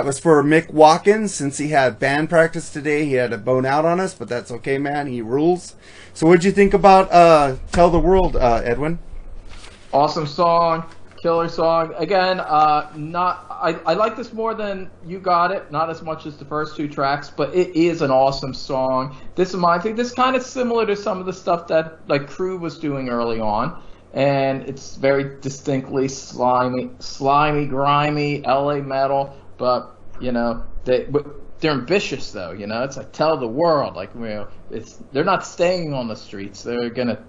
That 0.00 0.06
was 0.06 0.18
for 0.18 0.42
Mick 0.42 0.72
Watkins. 0.72 1.34
Since 1.34 1.58
he 1.58 1.68
had 1.68 1.98
band 1.98 2.30
practice 2.30 2.70
today, 2.70 3.04
he 3.04 3.12
had 3.12 3.34
a 3.34 3.36
bone 3.36 3.66
out 3.66 3.84
on 3.84 4.00
us, 4.00 4.14
but 4.14 4.30
that's 4.30 4.50
okay, 4.50 4.78
man. 4.78 5.08
He 5.08 5.20
rules. 5.20 5.74
So, 6.14 6.26
what'd 6.26 6.42
you 6.42 6.52
think 6.52 6.72
about 6.72 7.12
uh, 7.12 7.56
"Tell 7.70 7.90
the 7.90 7.98
World," 7.98 8.34
uh, 8.34 8.62
Edwin? 8.64 8.98
Awesome 9.92 10.26
song, 10.26 10.86
killer 11.22 11.50
song. 11.50 11.92
Again, 11.98 12.40
uh, 12.40 12.90
not 12.96 13.44
I, 13.50 13.78
I 13.84 13.92
like 13.92 14.16
this 14.16 14.32
more 14.32 14.54
than 14.54 14.90
You 15.04 15.18
Got 15.18 15.52
It, 15.52 15.70
not 15.70 15.90
as 15.90 16.00
much 16.00 16.24
as 16.24 16.38
the 16.38 16.46
first 16.46 16.76
two 16.76 16.88
tracks, 16.88 17.28
but 17.28 17.54
it 17.54 17.76
is 17.76 18.00
an 18.00 18.10
awesome 18.10 18.54
song. 18.54 19.14
This 19.34 19.52
reminds 19.52 19.84
me, 19.84 19.92
this 19.92 20.06
is 20.06 20.14
kind 20.14 20.34
of 20.34 20.42
similar 20.42 20.86
to 20.86 20.96
some 20.96 21.20
of 21.20 21.26
the 21.26 21.34
stuff 21.34 21.66
that 21.66 22.08
like 22.08 22.22
Crüe 22.22 22.58
was 22.58 22.78
doing 22.78 23.10
early 23.10 23.38
on, 23.38 23.82
and 24.14 24.62
it's 24.62 24.96
very 24.96 25.38
distinctly 25.42 26.08
slimy, 26.08 26.88
slimy, 27.00 27.66
grimy 27.66 28.40
LA 28.40 28.76
metal, 28.76 29.36
but 29.60 29.94
you 30.20 30.32
know 30.32 30.64
they 30.84 31.06
they're 31.60 31.72
ambitious 31.72 32.32
though, 32.32 32.52
you 32.52 32.66
know. 32.66 32.82
It's 32.82 32.96
like 32.96 33.12
tell 33.12 33.36
the 33.36 33.46
world, 33.46 33.94
like 33.94 34.12
you 34.14 34.20
know, 34.22 34.48
it's 34.70 34.98
they're 35.12 35.24
not 35.24 35.46
staying 35.46 35.92
on 35.92 36.08
the 36.08 36.16
streets. 36.16 36.62
They're 36.62 36.90
gonna 36.90 37.22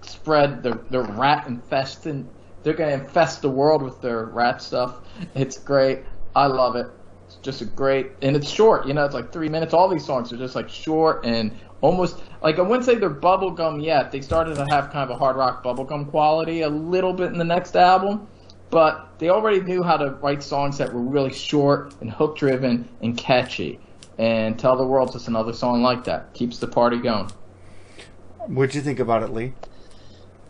spread 0.00 0.62
their, 0.62 0.74
their 0.90 1.02
rat 1.02 1.46
infesting. 1.46 2.28
They're 2.62 2.74
gonna 2.74 2.94
infest 2.94 3.42
the 3.42 3.50
world 3.50 3.82
with 3.82 4.00
their 4.00 4.24
rat 4.24 4.62
stuff. 4.62 5.02
It's 5.34 5.58
great. 5.58 6.00
I 6.34 6.46
love 6.46 6.74
it. 6.76 6.86
It's 7.26 7.36
just 7.36 7.60
a 7.60 7.66
great, 7.66 8.12
and 8.22 8.34
it's 8.34 8.48
short. 8.48 8.86
You 8.86 8.94
know, 8.94 9.04
it's 9.04 9.14
like 9.14 9.32
three 9.32 9.48
minutes. 9.48 9.74
All 9.74 9.88
these 9.88 10.04
songs 10.04 10.32
are 10.32 10.38
just 10.38 10.54
like 10.54 10.68
short 10.68 11.24
and 11.26 11.52
almost 11.82 12.22
like 12.42 12.58
I 12.58 12.62
wouldn't 12.62 12.84
say 12.86 12.94
they're 12.94 13.10
bubblegum 13.10 13.84
yet. 13.84 14.10
They 14.10 14.22
started 14.22 14.56
to 14.56 14.66
have 14.70 14.90
kind 14.90 15.10
of 15.10 15.10
a 15.10 15.18
hard 15.18 15.36
rock 15.36 15.62
bubblegum 15.62 16.10
quality 16.10 16.62
a 16.62 16.68
little 16.68 17.12
bit 17.12 17.32
in 17.32 17.38
the 17.38 17.44
next 17.44 17.76
album, 17.76 18.26
but 18.70 19.18
they 19.18 19.30
already 19.30 19.60
knew 19.60 19.82
how 19.82 19.96
to 19.96 20.10
write 20.10 20.42
songs 20.42 20.78
that 20.78 20.92
were 20.92 21.00
really 21.00 21.32
short 21.32 21.94
and 22.00 22.10
hook 22.10 22.36
driven 22.36 22.88
and 23.02 23.16
catchy. 23.16 23.78
And 24.18 24.58
Tell 24.58 24.76
the 24.76 24.84
World's 24.84 25.12
just 25.12 25.28
another 25.28 25.52
song 25.52 25.82
like 25.82 26.04
that. 26.04 26.32
Keeps 26.34 26.58
the 26.58 26.66
party 26.66 26.98
going. 26.98 27.30
What'd 28.46 28.74
you 28.74 28.80
think 28.80 28.98
about 28.98 29.22
it, 29.22 29.30
Lee? 29.30 29.52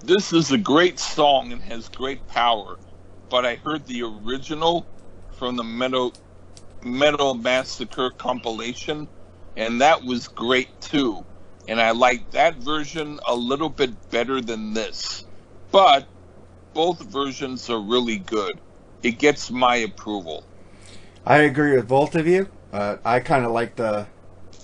This 0.05 0.33
is 0.33 0.53
a 0.53 0.59
great 0.59 0.99
song 0.99 1.53
and 1.53 1.61
has 1.63 1.89
great 1.89 2.27
power, 2.29 2.77
but 3.29 3.45
I 3.45 3.57
heard 3.57 3.87
the 3.87 4.03
original 4.03 4.87
from 5.33 5.57
the 5.57 5.65
Metal 5.65 6.13
Metal 6.85 7.35
Massacre 7.35 8.11
compilation, 8.11 9.09
and 9.57 9.81
that 9.81 10.05
was 10.05 10.29
great 10.29 10.81
too. 10.81 11.25
And 11.67 11.81
I 11.81 11.91
like 11.91 12.31
that 12.31 12.57
version 12.57 13.19
a 13.27 13.35
little 13.35 13.69
bit 13.69 14.11
better 14.11 14.41
than 14.41 14.75
this. 14.75 15.25
But 15.73 16.07
both 16.77 17.01
versions 17.11 17.71
are 17.71 17.81
really 17.81 18.19
good. 18.19 18.61
It 19.03 19.19
gets 19.19 19.51
my 19.51 19.77
approval. 19.77 20.45
I 21.25 21.39
agree 21.39 21.75
with 21.75 21.89
both 21.89 22.15
of 22.15 22.27
you. 22.27 22.49
Uh, 22.73 22.99
I 23.05 23.21
kind 23.21 23.45
of 23.47 23.51
like 23.53 23.77
the 23.77 24.07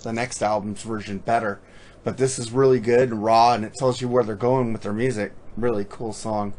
the 0.02 0.12
next 0.12 0.42
album's 0.42 0.82
version 0.82 1.18
better, 1.18 1.60
but 2.04 2.18
this 2.18 2.38
is 2.38 2.52
really 2.52 2.80
good 2.80 3.10
and 3.10 3.24
raw, 3.24 3.54
and 3.54 3.64
it 3.64 3.74
tells 3.74 4.00
you 4.02 4.08
where 4.08 4.22
they're 4.24 4.34
going 4.36 4.72
with 4.72 4.82
their 4.82 4.92
music. 4.92 5.32
Really 5.56 5.86
cool 5.88 6.12
song. 6.12 6.52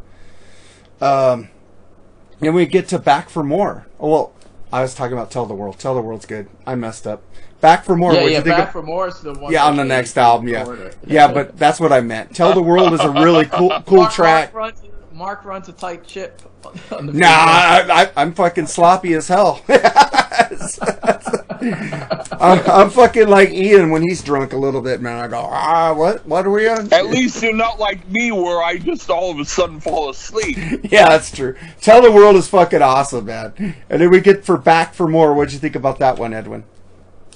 Um, 0.99 1.49
and 2.41 2.56
we 2.56 2.66
get 2.66 2.88
to 2.89 2.99
Back 2.99 3.30
for 3.30 3.43
More. 3.43 3.86
Oh, 3.99 4.10
well, 4.10 4.34
I 4.72 4.82
was 4.82 4.95
talking 4.95 5.14
about 5.14 5.30
Tell 5.30 5.45
the 5.45 5.54
World. 5.54 5.78
Tell 5.78 5.93
the 5.93 6.01
World's 6.01 6.26
good. 6.26 6.47
I 6.66 6.76
messed 6.76 7.06
up. 7.06 7.22
Back 7.62 7.84
for 7.86 7.95
More. 7.95 8.14
yeah, 8.14 8.22
yeah, 8.22 8.28
you 8.30 8.36
think 8.36 8.45
Back 8.45 8.68
of- 8.68 8.72
for 8.74 8.82
More 8.82 9.08
is 9.10 9.20
the 9.20 9.34
one. 9.34 9.51
yeah, 9.51 9.66
on 9.66 9.76
the 9.76 9.84
next 9.86 10.18
album. 10.18 10.47
Yeah, 10.47 10.91
yeah, 11.06 11.32
but 11.32 11.58
that's 11.58 11.80
what 11.80 11.91
I 11.91 12.01
meant. 12.01 12.36
Tell 12.36 12.54
the 12.54 12.64
World 12.64 12.93
is 12.93 13.01
a 13.01 13.12
really 13.12 13.45
cool, 13.45 13.70
cool 13.86 13.97
Mark, 13.97 14.14
track. 14.14 14.54
Mark 15.14 15.45
runs, 15.45 15.70
a 15.70 15.74
tight 15.74 16.09
ship. 16.09 16.41
On 16.91 17.05
the 17.05 17.14
Nah, 17.14 17.28
I, 17.28 17.86
I, 17.89 18.11
I'm 18.22 18.34
fucking 18.34 18.68
sloppy 18.68 19.14
as 19.14 19.28
hell. 19.28 19.61
I'm, 22.39 22.59
I'm 22.70 22.89
fucking 22.89 23.28
like 23.30 23.51
Ian 23.51 23.91
when 23.91 24.01
he's 24.01 24.24
drunk 24.24 24.53
a 24.53 24.57
little 24.57 24.82
bit, 24.82 25.01
man. 25.01 25.24
I 25.24 25.28
go, 25.28 25.39
ah, 25.39 25.93
what? 25.93 26.26
What 26.26 26.45
are 26.45 26.49
we 26.49 26.68
on? 26.68 26.91
At 26.91 27.07
least 27.07 27.41
you're 27.43 27.53
not 27.53 27.80
like 27.80 28.09
me 28.09 28.32
where 28.32 28.64
I 28.64 28.78
just 28.78 29.09
all 29.09 29.32
of 29.32 29.39
a 29.39 29.45
sudden 29.45 29.80
fall 29.80 30.09
asleep. 30.09 30.57
Yeah, 30.84 31.09
that's 31.09 31.32
true. 31.32 31.55
Tell 31.82 32.01
the 32.01 32.11
world 32.11 32.36
is 32.36 32.47
fucking 32.47 32.82
awesome, 32.82 33.26
man. 33.26 33.76
And 33.89 34.01
then 34.01 34.09
we 34.09 34.20
get 34.20 34.45
for 34.45 34.57
back 34.57 34.93
for 34.93 35.07
more. 35.07 35.34
What'd 35.34 35.53
you 35.53 35.59
think 35.59 35.76
about 35.76 35.99
that 35.99 36.20
one, 36.20 36.34
Edwin? 36.34 36.66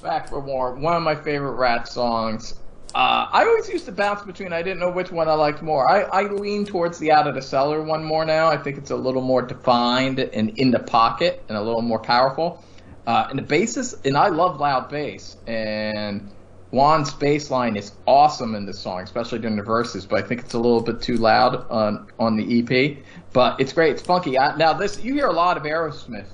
Back 0.02 0.28
for 0.28 0.40
More, 0.40 0.74
one 0.74 0.94
of 0.94 1.02
my 1.02 1.16
favorite 1.16 1.52
Ratt 1.52 1.88
songs. 1.88 2.54
Uh, 2.94 3.28
I 3.30 3.44
always 3.44 3.68
used 3.68 3.84
to 3.86 3.92
bounce 3.92 4.22
between. 4.22 4.52
I 4.52 4.62
didn't 4.62 4.80
know 4.80 4.90
which 4.90 5.12
one 5.12 5.28
I 5.28 5.34
liked 5.34 5.62
more. 5.62 5.88
I, 5.88 6.02
I 6.02 6.22
lean 6.22 6.64
towards 6.64 6.98
the 6.98 7.12
Out 7.12 7.26
of 7.26 7.34
the 7.34 7.42
Cellar 7.42 7.82
one 7.82 8.02
more 8.02 8.24
now. 8.24 8.48
I 8.48 8.56
think 8.56 8.78
it's 8.78 8.90
a 8.90 8.96
little 8.96 9.20
more 9.20 9.42
defined 9.42 10.18
and 10.18 10.58
in 10.58 10.70
the 10.70 10.78
pocket 10.78 11.44
and 11.48 11.58
a 11.58 11.62
little 11.62 11.82
more 11.82 11.98
powerful. 11.98 12.64
Uh, 13.06 13.26
and 13.30 13.38
the 13.38 13.42
bass 13.42 13.76
is, 13.76 13.94
and 14.04 14.16
I 14.16 14.28
love 14.28 14.58
loud 14.58 14.88
bass. 14.88 15.36
And 15.46 16.30
Juan's 16.70 17.12
bass 17.12 17.50
line 17.50 17.76
is 17.76 17.92
awesome 18.06 18.54
in 18.54 18.66
this 18.66 18.78
song, 18.78 19.02
especially 19.02 19.38
during 19.38 19.56
the 19.56 19.62
verses. 19.62 20.06
But 20.06 20.24
I 20.24 20.26
think 20.26 20.40
it's 20.40 20.54
a 20.54 20.58
little 20.58 20.82
bit 20.82 21.00
too 21.00 21.16
loud 21.16 21.66
on 21.70 22.10
on 22.18 22.36
the 22.36 22.60
EP. 22.60 22.98
But 23.32 23.60
it's 23.60 23.72
great. 23.72 23.92
It's 23.92 24.02
funky. 24.02 24.38
I, 24.38 24.56
now 24.56 24.72
this, 24.72 25.02
you 25.02 25.14
hear 25.14 25.26
a 25.26 25.32
lot 25.32 25.56
of 25.56 25.62
Aerosmith 25.64 26.28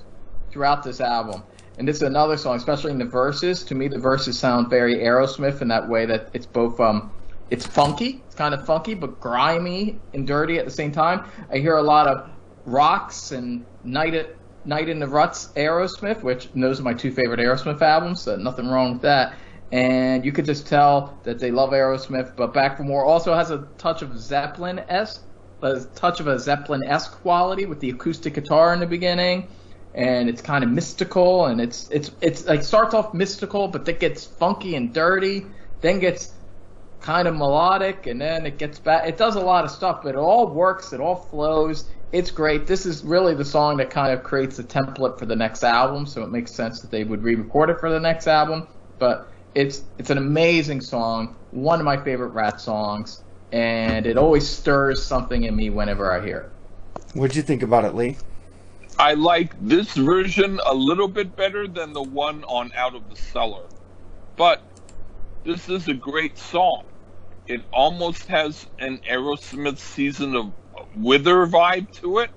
throughout 0.51 0.83
this 0.83 1.01
album. 1.01 1.43
And 1.77 1.87
this 1.87 1.97
is 1.97 2.03
another 2.03 2.37
song, 2.37 2.55
especially 2.55 2.91
in 2.91 2.99
the 2.99 3.05
verses. 3.05 3.63
To 3.65 3.75
me, 3.75 3.87
the 3.87 3.99
verses 3.99 4.39
sound 4.39 4.69
very 4.69 4.97
Aerosmith 4.97 5.61
in 5.61 5.67
that 5.67 5.87
way 5.87 6.05
that 6.05 6.29
it's 6.33 6.45
both 6.45 6.79
um, 6.79 7.11
it's 7.49 7.65
funky, 7.65 8.23
it's 8.25 8.35
kind 8.35 8.53
of 8.53 8.65
funky, 8.65 8.93
but 8.93 9.19
grimy 9.19 9.99
and 10.13 10.25
dirty 10.25 10.57
at 10.57 10.65
the 10.65 10.71
same 10.71 10.91
time. 10.91 11.25
I 11.51 11.57
hear 11.57 11.77
a 11.77 11.83
lot 11.83 12.07
of 12.07 12.29
rocks 12.65 13.31
and 13.31 13.65
night 13.83 14.13
at 14.13 14.35
night 14.63 14.89
in 14.89 14.99
the 14.99 15.07
ruts 15.07 15.49
Aerosmith, 15.55 16.23
which 16.23 16.49
those 16.55 16.79
are 16.79 16.83
my 16.83 16.93
two 16.93 17.11
favorite 17.11 17.39
Aerosmith 17.39 17.81
albums. 17.81 18.21
So 18.21 18.35
nothing 18.35 18.67
wrong 18.67 18.93
with 18.93 19.01
that. 19.03 19.35
And 19.71 20.23
you 20.23 20.31
could 20.31 20.45
just 20.45 20.67
tell 20.67 21.19
that 21.23 21.39
they 21.39 21.51
love 21.51 21.71
Aerosmith. 21.71 22.35
But 22.35 22.53
Back 22.53 22.77
for 22.77 22.83
More 22.83 23.05
also 23.05 23.33
has 23.33 23.51
a 23.51 23.67
touch 23.77 24.01
of 24.01 24.17
Zeppelin 24.17 24.79
esque, 24.87 25.21
a 25.61 25.81
touch 25.93 26.19
of 26.19 26.27
a 26.27 26.39
Zeppelin 26.39 26.83
esque 26.85 27.11
quality 27.21 27.65
with 27.65 27.79
the 27.79 27.89
acoustic 27.89 28.33
guitar 28.33 28.73
in 28.73 28.79
the 28.79 28.87
beginning 28.87 29.47
and 29.95 30.27
it's 30.27 30.41
kind 30.41 30.63
of 30.63 30.69
mystical 30.69 31.45
and 31.45 31.59
it's 31.61 31.89
it's 31.89 32.11
it's 32.21 32.45
like 32.45 32.61
starts 32.61 32.93
off 32.93 33.13
mystical 33.13 33.67
but 33.69 33.85
then 33.85 33.97
gets 33.97 34.25
funky 34.25 34.75
and 34.75 34.93
dirty 34.93 35.45
then 35.81 35.99
gets 35.99 36.33
kind 36.99 37.27
of 37.27 37.35
melodic 37.35 38.05
and 38.05 38.19
then 38.19 38.45
it 38.45 38.57
gets 38.57 38.77
back 38.77 39.07
it 39.07 39.17
does 39.17 39.35
a 39.35 39.39
lot 39.39 39.63
of 39.63 39.71
stuff 39.71 40.01
but 40.03 40.09
it 40.09 40.17
all 40.17 40.47
works 40.47 40.93
it 40.93 40.99
all 40.99 41.15
flows. 41.15 41.89
It's 42.11 42.31
great. 42.31 42.65
This 42.65 42.85
is 42.85 43.03
really 43.03 43.35
the 43.35 43.43
song 43.43 43.75
that 43.77 43.89
kind 43.89 44.13
of 44.13 44.23
creates 44.23 44.55
the 44.55 44.63
template 44.63 45.19
for 45.19 45.25
the 45.25 45.35
next 45.35 45.63
album 45.63 46.05
so 46.05 46.23
it 46.23 46.29
makes 46.29 46.53
sense 46.53 46.79
that 46.81 46.89
they 46.91 47.03
would 47.03 47.23
re-record 47.23 47.69
it 47.69 47.79
for 47.79 47.89
the 47.89 47.99
next 47.99 48.27
album 48.27 48.67
but 48.99 49.31
it's 49.53 49.83
it's 49.97 50.09
an 50.09 50.17
amazing 50.17 50.81
song 50.81 51.35
one 51.51 51.79
of 51.79 51.85
my 51.85 51.97
favorite 52.03 52.29
Ratt 52.29 52.59
songs 52.59 53.23
and 53.51 54.05
it 54.05 54.17
always 54.17 54.47
stirs 54.47 55.05
something 55.05 55.43
in 55.43 55.55
me 55.55 55.69
whenever 55.69 56.11
i 56.11 56.25
hear 56.25 56.37
it. 56.39 57.17
What'd 57.17 57.35
you 57.35 57.43
think 57.43 57.63
about 57.63 57.85
it, 57.85 57.95
Lee? 57.95 58.17
I 58.97 59.13
like 59.13 59.53
this 59.59 59.93
version 59.93 60.59
a 60.65 60.73
little 60.73 61.07
bit 61.07 61.35
better 61.35 61.67
than 61.67 61.91
the 61.91 62.03
one 62.03 62.43
on 62.45 62.71
Out 62.75 62.95
of 62.95 63.09
the 63.09 63.15
Cellar. 63.15 63.65
But 64.37 64.61
this 65.43 65.67
is 65.67 65.87
a 65.87 65.93
great 65.93 66.37
song. 66.37 66.85
It 67.47 67.61
almost 67.73 68.25
has 68.27 68.65
an 68.79 68.99
Aerosmith 69.09 69.77
season 69.77 70.35
of 70.35 70.51
Wither 70.95 71.45
vibe 71.45 71.91
to 71.99 72.19
it, 72.19 72.29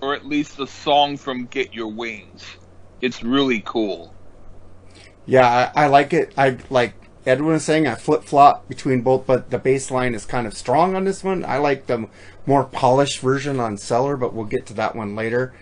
or 0.00 0.14
at 0.14 0.26
least 0.26 0.58
a 0.58 0.66
song 0.66 1.16
from 1.16 1.46
Get 1.46 1.72
Your 1.72 1.88
Wings. 1.88 2.44
It's 3.00 3.22
really 3.22 3.62
cool. 3.64 4.12
Yeah, 5.24 5.70
I, 5.74 5.84
I 5.84 5.86
like 5.86 6.12
it. 6.12 6.34
I 6.36 6.58
like 6.68 6.94
Edwin 7.24 7.52
was 7.52 7.64
saying 7.64 7.86
I 7.86 7.94
flip 7.94 8.24
flop 8.24 8.68
between 8.68 9.02
both, 9.02 9.26
but 9.26 9.50
the 9.50 9.58
bass 9.58 9.90
line 9.90 10.14
is 10.14 10.26
kind 10.26 10.46
of 10.46 10.54
strong 10.54 10.96
on 10.96 11.04
this 11.04 11.22
one. 11.22 11.44
I 11.44 11.58
like 11.58 11.86
the 11.86 12.08
more 12.44 12.64
polished 12.64 13.20
version 13.20 13.60
on 13.60 13.76
Cellar, 13.76 14.16
but 14.16 14.34
we'll 14.34 14.46
get 14.46 14.66
to 14.66 14.74
that 14.74 14.96
one 14.96 15.14
later. 15.14 15.54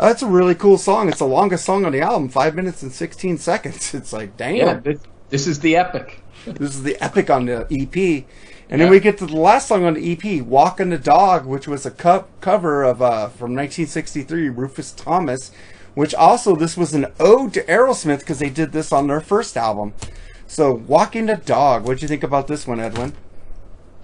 It's 0.00 0.22
a 0.22 0.26
really 0.26 0.54
cool 0.54 0.78
song. 0.78 1.08
It's 1.08 1.18
the 1.18 1.26
longest 1.26 1.64
song 1.64 1.84
on 1.84 1.92
the 1.92 2.00
album, 2.00 2.28
five 2.28 2.54
minutes 2.54 2.82
and 2.82 2.92
sixteen 2.92 3.38
seconds. 3.38 3.94
It's 3.94 4.12
like, 4.12 4.36
damn, 4.36 4.56
yeah 4.56 4.74
this, 4.74 5.00
this 5.30 5.46
is 5.46 5.60
the 5.60 5.76
epic 5.76 6.20
this 6.46 6.74
is 6.74 6.82
the 6.82 7.02
epic 7.02 7.30
on 7.30 7.46
the 7.46 7.66
EP. 7.70 8.24
And 8.68 8.80
then 8.80 8.90
we 8.90 8.98
get 8.98 9.18
to 9.18 9.26
the 9.26 9.36
last 9.36 9.68
song 9.68 9.84
on 9.84 9.94
the 9.94 10.12
EP, 10.12 10.42
"Walking 10.42 10.90
the 10.90 10.98
Dog," 10.98 11.46
which 11.46 11.68
was 11.68 11.84
a 11.84 11.90
co- 11.90 12.26
cover 12.40 12.82
of 12.82 13.02
uh, 13.02 13.28
from 13.28 13.54
1963, 13.54 14.48
Rufus 14.48 14.92
Thomas. 14.92 15.50
Which 15.94 16.14
also 16.14 16.56
this 16.56 16.76
was 16.76 16.92
an 16.92 17.06
ode 17.20 17.54
to 17.54 17.62
Aerosmith 17.64 18.20
because 18.20 18.40
they 18.40 18.50
did 18.50 18.72
this 18.72 18.90
on 18.90 19.06
their 19.06 19.20
first 19.20 19.56
album. 19.56 19.92
So, 20.46 20.72
"Walking 20.72 21.26
the 21.26 21.36
Dog." 21.36 21.84
What'd 21.84 22.02
you 22.02 22.08
think 22.08 22.24
about 22.24 22.48
this 22.48 22.66
one, 22.66 22.80
Edwin? 22.80 23.12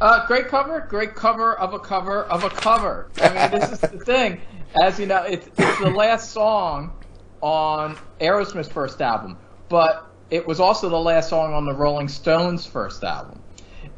Uh, 0.00 0.26
great 0.26 0.48
cover, 0.48 0.86
great 0.88 1.14
cover 1.14 1.58
of 1.58 1.74
a 1.74 1.78
cover 1.78 2.24
of 2.24 2.44
a 2.44 2.50
cover. 2.50 3.08
I 3.20 3.28
mean, 3.50 3.60
this 3.60 3.72
is 3.72 3.80
the 3.80 3.98
thing. 3.98 4.40
As 4.82 4.98
you 4.98 5.06
know, 5.06 5.22
it's, 5.24 5.48
it's 5.58 5.78
the 5.80 5.90
last 5.90 6.30
song 6.30 6.92
on 7.40 7.96
Aerosmith's 8.20 8.68
first 8.68 9.00
album, 9.00 9.36
but 9.68 10.06
it 10.30 10.46
was 10.46 10.60
also 10.60 10.88
the 10.88 10.98
last 11.00 11.28
song 11.28 11.54
on 11.54 11.64
the 11.64 11.74
Rolling 11.74 12.08
Stones' 12.08 12.66
first 12.66 13.02
album. 13.02 13.40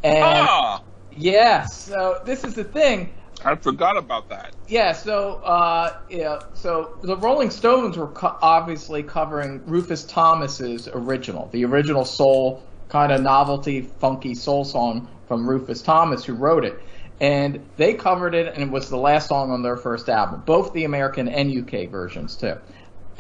And 0.03 0.25
Ah! 0.49 0.83
yeah, 1.11 1.67
so 1.67 2.21
this 2.25 2.45
is 2.45 2.55
the 2.55 2.65
thing. 2.65 3.11
I 3.45 3.57
forgot 3.57 3.97
about 3.97 4.29
that. 4.29 4.55
Yeah, 4.69 4.93
so 4.93 5.35
uh, 5.45 5.95
yeah, 6.09 6.39
so 6.55 6.97
the 7.03 7.17
Rolling 7.17 7.51
Stones 7.51 7.99
were 7.99 8.07
co- 8.09 8.37
obviously 8.41 9.03
covering 9.03 9.63
Rufus 9.67 10.05
Thomas's 10.05 10.89
original, 10.93 11.49
the 11.53 11.65
original 11.65 12.05
soul 12.05 12.63
kind 12.89 13.11
of 13.11 13.21
novelty, 13.21 13.81
funky 13.83 14.35
soul 14.35 14.65
song 14.65 15.09
from 15.27 15.49
Rufus 15.49 15.83
Thomas, 15.83 16.25
who 16.25 16.35
wrote 16.35 16.65
it, 16.65 16.81
and 17.23 17.65
they 17.77 17.95
covered 17.95 18.35
it, 18.35 18.53
and 18.53 18.65
it 18.65 18.71
was 18.71 18.91
the 18.91 18.97
last 18.97 19.29
song 19.29 19.53
on 19.53 19.63
their 19.63 19.77
first 19.77 20.09
album, 20.09 20.43
both 20.45 20.73
the 20.73 20.85
American 20.85 21.29
and 21.29 21.51
UK 21.57 21.89
versions 21.89 22.37
too. 22.37 22.55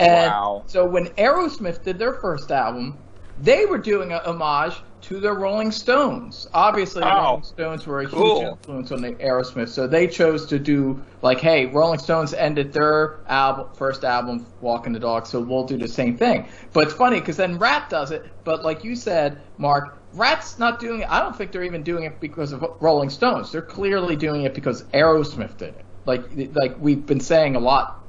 And 0.00 0.32
Wow. 0.32 0.64
so 0.66 0.84
when 0.84 1.06
Aerosmith 1.10 1.84
did 1.84 2.00
their 2.00 2.14
first 2.14 2.50
album, 2.50 2.98
they 3.38 3.64
were 3.64 3.78
doing 3.78 4.12
a 4.12 4.18
homage 4.18 4.74
to 5.02 5.20
the 5.20 5.32
Rolling 5.32 5.70
Stones. 5.70 6.48
Obviously, 6.52 7.00
the 7.00 7.06
Wow. 7.06 7.24
Rolling 7.24 7.42
Stones 7.44 7.86
were 7.86 8.00
a 8.00 8.08
huge 8.08 8.42
influence 8.42 8.90
on 8.90 9.02
the 9.02 9.12
Aerosmith, 9.12 9.68
so 9.68 9.86
they 9.86 10.08
chose 10.08 10.46
to 10.46 10.58
do 10.58 11.00
like, 11.22 11.38
hey, 11.38 11.66
Rolling 11.66 12.00
Stones 12.00 12.34
ended 12.34 12.72
their 12.72 13.20
album, 13.28 13.68
first 13.76 14.02
album, 14.04 14.46
Walking 14.60 14.92
the 14.92 14.98
Dog, 15.00 15.26
so 15.26 15.40
we'll 15.40 15.64
do 15.64 15.78
the 15.78 15.88
same 15.88 16.16
thing. 16.16 16.48
But 16.72 16.84
it's 16.88 16.94
funny 16.94 17.20
because 17.20 17.36
then 17.36 17.56
Ratt 17.58 17.88
does 17.88 18.10
it, 18.10 18.24
but 18.42 18.64
like 18.64 18.82
you 18.82 18.96
said, 18.96 19.38
Mark, 19.58 20.01
Ratt's 20.14 20.58
not 20.58 20.80
doing 20.80 21.00
it. 21.00 21.10
I 21.10 21.20
don't 21.20 21.36
think 21.36 21.52
they're 21.52 21.64
even 21.64 21.82
doing 21.82 22.04
it 22.04 22.20
because 22.20 22.52
of 22.52 22.64
Rolling 22.80 23.10
Stones. 23.10 23.52
They're 23.52 23.62
clearly 23.62 24.16
doing 24.16 24.42
it 24.42 24.54
because 24.54 24.82
Aerosmith 24.84 25.56
did 25.56 25.70
it. 25.70 25.84
Like, 26.04 26.24
like 26.54 26.76
we've 26.78 27.04
been 27.04 27.20
saying 27.20 27.56
a 27.56 27.60
lot 27.60 28.02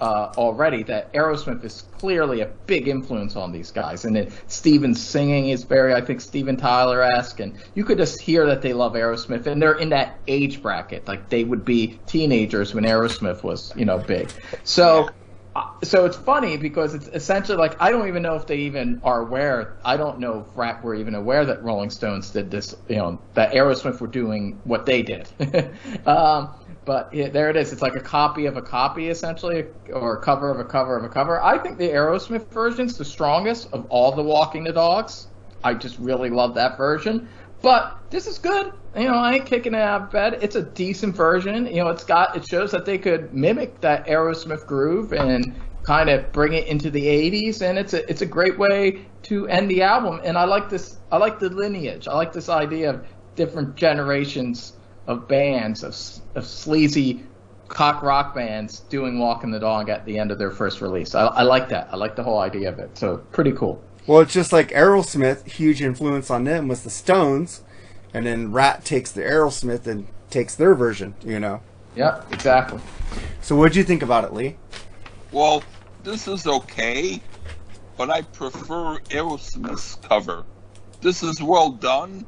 uh, 0.00 0.32
already 0.36 0.82
that 0.82 1.12
Aerosmith 1.12 1.64
is 1.64 1.82
clearly 1.98 2.40
a 2.40 2.46
big 2.66 2.88
influence 2.88 3.36
on 3.36 3.52
these 3.52 3.70
guys, 3.70 4.04
and 4.04 4.16
it, 4.16 4.32
Stephen's 4.48 5.00
singing 5.00 5.50
is 5.50 5.64
very, 5.64 5.94
I 5.94 6.00
think, 6.00 6.20
Steven 6.20 6.56
Tyler-esque, 6.56 7.40
and 7.40 7.56
you 7.74 7.84
could 7.84 7.98
just 7.98 8.20
hear 8.20 8.46
that 8.46 8.60
they 8.60 8.72
love 8.72 8.94
Aerosmith, 8.94 9.46
and 9.46 9.62
they're 9.62 9.78
in 9.78 9.90
that 9.90 10.18
age 10.26 10.60
bracket, 10.60 11.06
like 11.06 11.28
they 11.28 11.44
would 11.44 11.64
be 11.64 12.00
teenagers 12.06 12.74
when 12.74 12.84
Aerosmith 12.84 13.42
was, 13.42 13.72
you 13.76 13.84
know, 13.84 13.98
big. 13.98 14.30
So. 14.64 15.08
So 15.82 16.04
it's 16.04 16.16
funny 16.16 16.56
because 16.56 16.94
it's 16.94 17.06
essentially 17.08 17.56
like 17.56 17.80
I 17.80 17.90
don't 17.90 18.08
even 18.08 18.22
know 18.22 18.34
if 18.34 18.46
they 18.46 18.56
even 18.58 19.00
are 19.04 19.20
aware. 19.20 19.76
I 19.84 19.96
don't 19.96 20.18
know 20.18 20.40
if 20.40 20.56
Ratt 20.56 20.82
were 20.82 20.94
even 20.94 21.14
aware 21.14 21.44
that 21.44 21.62
Rolling 21.62 21.90
Stones 21.90 22.30
did 22.30 22.50
this. 22.50 22.74
You 22.88 22.96
know 22.96 23.20
that 23.34 23.52
Aerosmith 23.52 24.00
were 24.00 24.08
doing 24.08 24.60
what 24.64 24.84
they 24.84 25.02
did. 25.02 25.28
um, 26.06 26.54
but 26.84 27.12
there 27.12 27.50
it 27.50 27.56
is. 27.56 27.72
It's 27.72 27.82
like 27.82 27.94
a 27.94 28.00
copy 28.00 28.46
of 28.46 28.56
a 28.56 28.62
copy, 28.62 29.08
essentially, 29.08 29.64
or 29.92 30.16
a 30.16 30.20
cover 30.20 30.50
of 30.50 30.58
a 30.58 30.64
cover 30.64 30.96
of 30.96 31.04
a 31.04 31.08
cover. 31.08 31.42
I 31.42 31.58
think 31.58 31.78
the 31.78 31.88
Aerosmith 31.88 32.48
version's 32.48 32.98
the 32.98 33.04
strongest 33.04 33.72
of 33.72 33.86
all 33.88 34.12
the 34.12 34.22
Walking 34.22 34.64
the 34.64 34.72
Dogs. 34.72 35.28
I 35.62 35.72
just 35.74 35.98
really 35.98 36.28
love 36.28 36.54
that 36.56 36.76
version. 36.76 37.28
But 37.64 37.98
this 38.10 38.26
is 38.26 38.38
good. 38.38 38.74
You 38.94 39.04
know, 39.04 39.14
I 39.14 39.36
ain't 39.36 39.46
kicking 39.46 39.72
it 39.72 39.80
out 39.80 40.02
of 40.02 40.10
bed. 40.10 40.38
It's 40.42 40.54
a 40.54 40.62
decent 40.62 41.16
version. 41.16 41.64
You 41.64 41.76
know, 41.76 41.88
it's 41.88 42.04
got 42.04 42.36
it 42.36 42.46
shows 42.46 42.70
that 42.72 42.84
they 42.84 42.98
could 42.98 43.32
mimic 43.32 43.80
that 43.80 44.06
Aerosmith 44.06 44.66
groove 44.66 45.14
and 45.14 45.58
kind 45.82 46.10
of 46.10 46.30
bring 46.30 46.52
it 46.52 46.66
into 46.66 46.90
the 46.90 47.06
80s 47.06 47.62
and 47.62 47.78
it's 47.78 47.94
a 47.94 48.08
it's 48.08 48.20
a 48.20 48.26
great 48.26 48.58
way 48.58 49.06
to 49.22 49.48
end 49.48 49.70
the 49.70 49.82
album 49.82 50.20
and 50.24 50.36
I 50.36 50.44
like 50.44 50.68
this 50.68 50.98
I 51.10 51.16
like 51.16 51.38
the 51.38 51.48
lineage. 51.48 52.06
I 52.06 52.14
like 52.14 52.34
this 52.34 52.50
idea 52.50 52.90
of 52.90 53.06
different 53.34 53.76
generations 53.76 54.74
of 55.06 55.26
bands 55.26 55.82
of 55.82 55.96
of 56.34 56.46
sleazy 56.46 57.24
cock 57.68 58.02
rock 58.02 58.34
bands 58.34 58.80
doing 58.90 59.18
Walking 59.18 59.50
the 59.50 59.58
Dog 59.58 59.88
at 59.88 60.04
the 60.04 60.18
end 60.18 60.30
of 60.30 60.38
their 60.38 60.50
first 60.50 60.82
release. 60.82 61.14
I, 61.14 61.28
I 61.28 61.42
like 61.44 61.70
that. 61.70 61.88
I 61.90 61.96
like 61.96 62.14
the 62.14 62.22
whole 62.22 62.40
idea 62.40 62.70
of 62.70 62.78
it. 62.78 62.98
So 62.98 63.16
pretty 63.32 63.52
cool. 63.52 63.82
Well, 64.06 64.20
it's 64.20 64.34
just 64.34 64.52
like 64.52 64.68
Aerosmith, 64.68 65.46
huge 65.46 65.80
influence 65.80 66.30
on 66.30 66.44
them 66.44 66.68
was 66.68 66.82
the 66.82 66.90
Stones, 66.90 67.62
and 68.12 68.26
then 68.26 68.52
Ratt 68.52 68.84
takes 68.84 69.10
the 69.10 69.22
Aerosmith 69.22 69.86
and 69.86 70.06
takes 70.28 70.54
their 70.54 70.74
version, 70.74 71.14
you 71.24 71.40
know. 71.40 71.62
Yeah, 71.96 72.22
exactly. 72.30 72.80
So 73.40 73.56
what'd 73.56 73.76
you 73.76 73.84
think 73.84 74.02
about 74.02 74.24
it, 74.24 74.34
Lee? 74.34 74.56
Well, 75.32 75.62
this 76.02 76.28
is 76.28 76.46
okay, 76.46 77.18
but 77.96 78.10
I 78.10 78.22
prefer 78.22 78.98
Aerosmith's 79.08 79.94
cover. 79.96 80.44
This 81.00 81.22
is 81.22 81.42
well 81.42 81.70
done, 81.70 82.26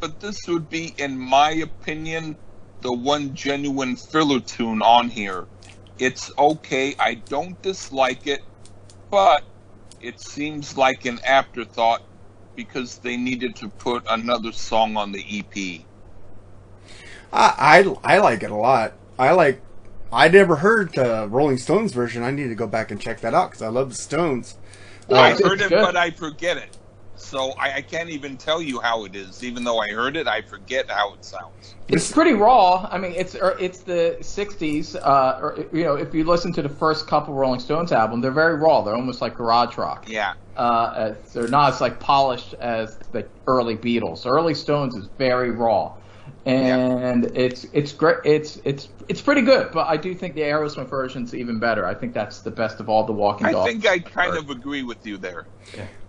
but 0.00 0.20
this 0.20 0.38
would 0.48 0.70
be, 0.70 0.94
in 0.96 1.18
my 1.18 1.50
opinion, 1.50 2.34
the 2.80 2.92
one 2.92 3.34
genuine 3.34 3.96
filler 3.96 4.40
tune 4.40 4.80
on 4.80 5.10
here. 5.10 5.46
It's 5.98 6.32
okay, 6.38 6.94
I 6.98 7.14
don't 7.14 7.60
dislike 7.60 8.26
it, 8.26 8.42
but 9.10 9.44
it 10.04 10.20
seems 10.20 10.76
like 10.76 11.06
an 11.06 11.18
afterthought 11.26 12.02
because 12.54 12.98
they 12.98 13.16
needed 13.16 13.56
to 13.56 13.68
put 13.68 14.04
another 14.08 14.52
song 14.52 14.96
on 14.96 15.12
the 15.12 15.24
EP. 15.38 15.80
I, 17.32 17.84
I 18.04 18.14
I 18.14 18.18
like 18.18 18.42
it 18.42 18.50
a 18.50 18.56
lot. 18.56 18.92
I 19.18 19.32
like. 19.32 19.60
I 20.12 20.28
never 20.28 20.56
heard 20.56 20.94
the 20.94 21.26
Rolling 21.28 21.56
Stones 21.56 21.92
version. 21.92 22.22
I 22.22 22.30
need 22.30 22.48
to 22.48 22.54
go 22.54 22.68
back 22.68 22.92
and 22.92 23.00
check 23.00 23.20
that 23.22 23.34
out 23.34 23.50
because 23.50 23.62
I 23.62 23.68
love 23.68 23.88
the 23.88 23.96
Stones. 23.96 24.56
Yeah, 25.08 25.16
I 25.16 25.30
heard 25.32 25.60
it, 25.60 25.70
good. 25.70 25.82
but 25.82 25.96
I 25.96 26.10
forget 26.10 26.56
it. 26.56 26.76
So 27.16 27.52
I, 27.52 27.76
I 27.76 27.82
can't 27.82 28.10
even 28.10 28.36
tell 28.36 28.60
you 28.60 28.80
how 28.80 29.04
it 29.04 29.14
is. 29.14 29.44
Even 29.44 29.64
though 29.64 29.78
I 29.78 29.88
heard 29.90 30.16
it, 30.16 30.26
I 30.26 30.42
forget 30.42 30.90
how 30.90 31.14
it 31.14 31.24
sounds. 31.24 31.74
It's 31.88 32.10
pretty 32.10 32.32
raw. 32.32 32.88
I 32.90 32.98
mean, 32.98 33.12
it's 33.12 33.34
er, 33.34 33.56
it's 33.60 33.80
the 33.80 34.16
'60s. 34.20 34.96
Uh, 34.96 35.38
or, 35.40 35.66
you 35.72 35.84
know, 35.84 35.94
if 35.94 36.14
you 36.14 36.24
listen 36.24 36.52
to 36.54 36.62
the 36.62 36.68
first 36.68 37.06
couple 37.06 37.34
Rolling 37.34 37.60
Stones 37.60 37.92
album, 37.92 38.20
they're 38.20 38.30
very 38.30 38.56
raw. 38.56 38.82
They're 38.82 38.96
almost 38.96 39.20
like 39.20 39.36
garage 39.36 39.76
rock. 39.76 40.06
Yeah. 40.08 40.34
Uh, 40.56 41.14
they're 41.32 41.48
not 41.48 41.74
as 41.74 41.80
like 41.80 41.98
polished 42.00 42.54
as 42.54 42.98
the 43.12 43.26
early 43.46 43.76
Beatles. 43.76 44.26
Early 44.26 44.54
Stones 44.54 44.94
is 44.94 45.08
very 45.18 45.50
raw, 45.50 45.92
and 46.46 47.24
it's 47.36 47.64
it's 47.72 47.92
great. 47.92 48.18
It's 48.24 48.60
it's 48.64 48.88
it's 49.08 49.20
pretty 49.20 49.42
good. 49.42 49.72
But 49.72 49.86
I 49.86 49.96
do 49.96 50.14
think 50.14 50.34
the 50.34 50.42
Aerosmith 50.42 50.88
version's 50.88 51.34
even 51.34 51.58
better. 51.58 51.86
I 51.86 51.94
think 51.94 52.12
that's 52.12 52.40
the 52.40 52.50
best 52.50 52.80
of 52.80 52.88
all 52.88 53.04
the 53.04 53.12
Walking 53.12 53.46
I 53.46 53.64
think 53.64 53.86
I 53.86 53.98
kind 53.98 54.36
of 54.36 54.50
agree 54.50 54.82
with 54.82 55.06
you 55.06 55.16
there. 55.16 55.46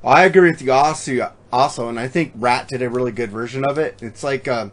I 0.03 0.25
agree 0.25 0.49
with 0.49 0.61
you 0.61 0.71
also, 0.71 1.33
also, 1.51 1.89
and 1.89 1.99
I 1.99 2.07
think 2.07 2.33
Ratt 2.35 2.67
did 2.67 2.81
a 2.81 2.89
really 2.89 3.11
good 3.11 3.31
version 3.31 3.65
of 3.65 3.77
it. 3.77 4.03
It's 4.03 4.23
like, 4.23 4.47
um, 4.47 4.71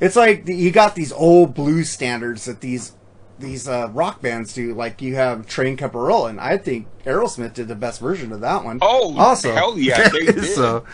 it's 0.00 0.16
like 0.16 0.44
the, 0.44 0.54
you 0.54 0.70
got 0.70 0.94
these 0.94 1.12
old 1.12 1.52
blues 1.54 1.90
standards 1.90 2.44
that 2.44 2.60
these 2.60 2.92
these 3.38 3.68
uh, 3.68 3.90
rock 3.92 4.22
bands 4.22 4.54
do. 4.54 4.72
Like 4.72 5.02
you 5.02 5.16
have 5.16 5.46
Train 5.46 5.76
Kept 5.76 5.94
a 5.94 5.98
Rollin'. 5.98 6.38
I 6.38 6.58
think 6.58 6.86
Aerosmith 7.04 7.54
did 7.54 7.68
the 7.68 7.74
best 7.74 8.00
version 8.00 8.32
of 8.32 8.40
that 8.40 8.64
one. 8.64 8.78
Oh, 8.82 9.18
also, 9.18 9.52
hell 9.52 9.78
yeah, 9.78 10.08
they 10.08 10.26
did. 10.32 10.44
so 10.44 10.84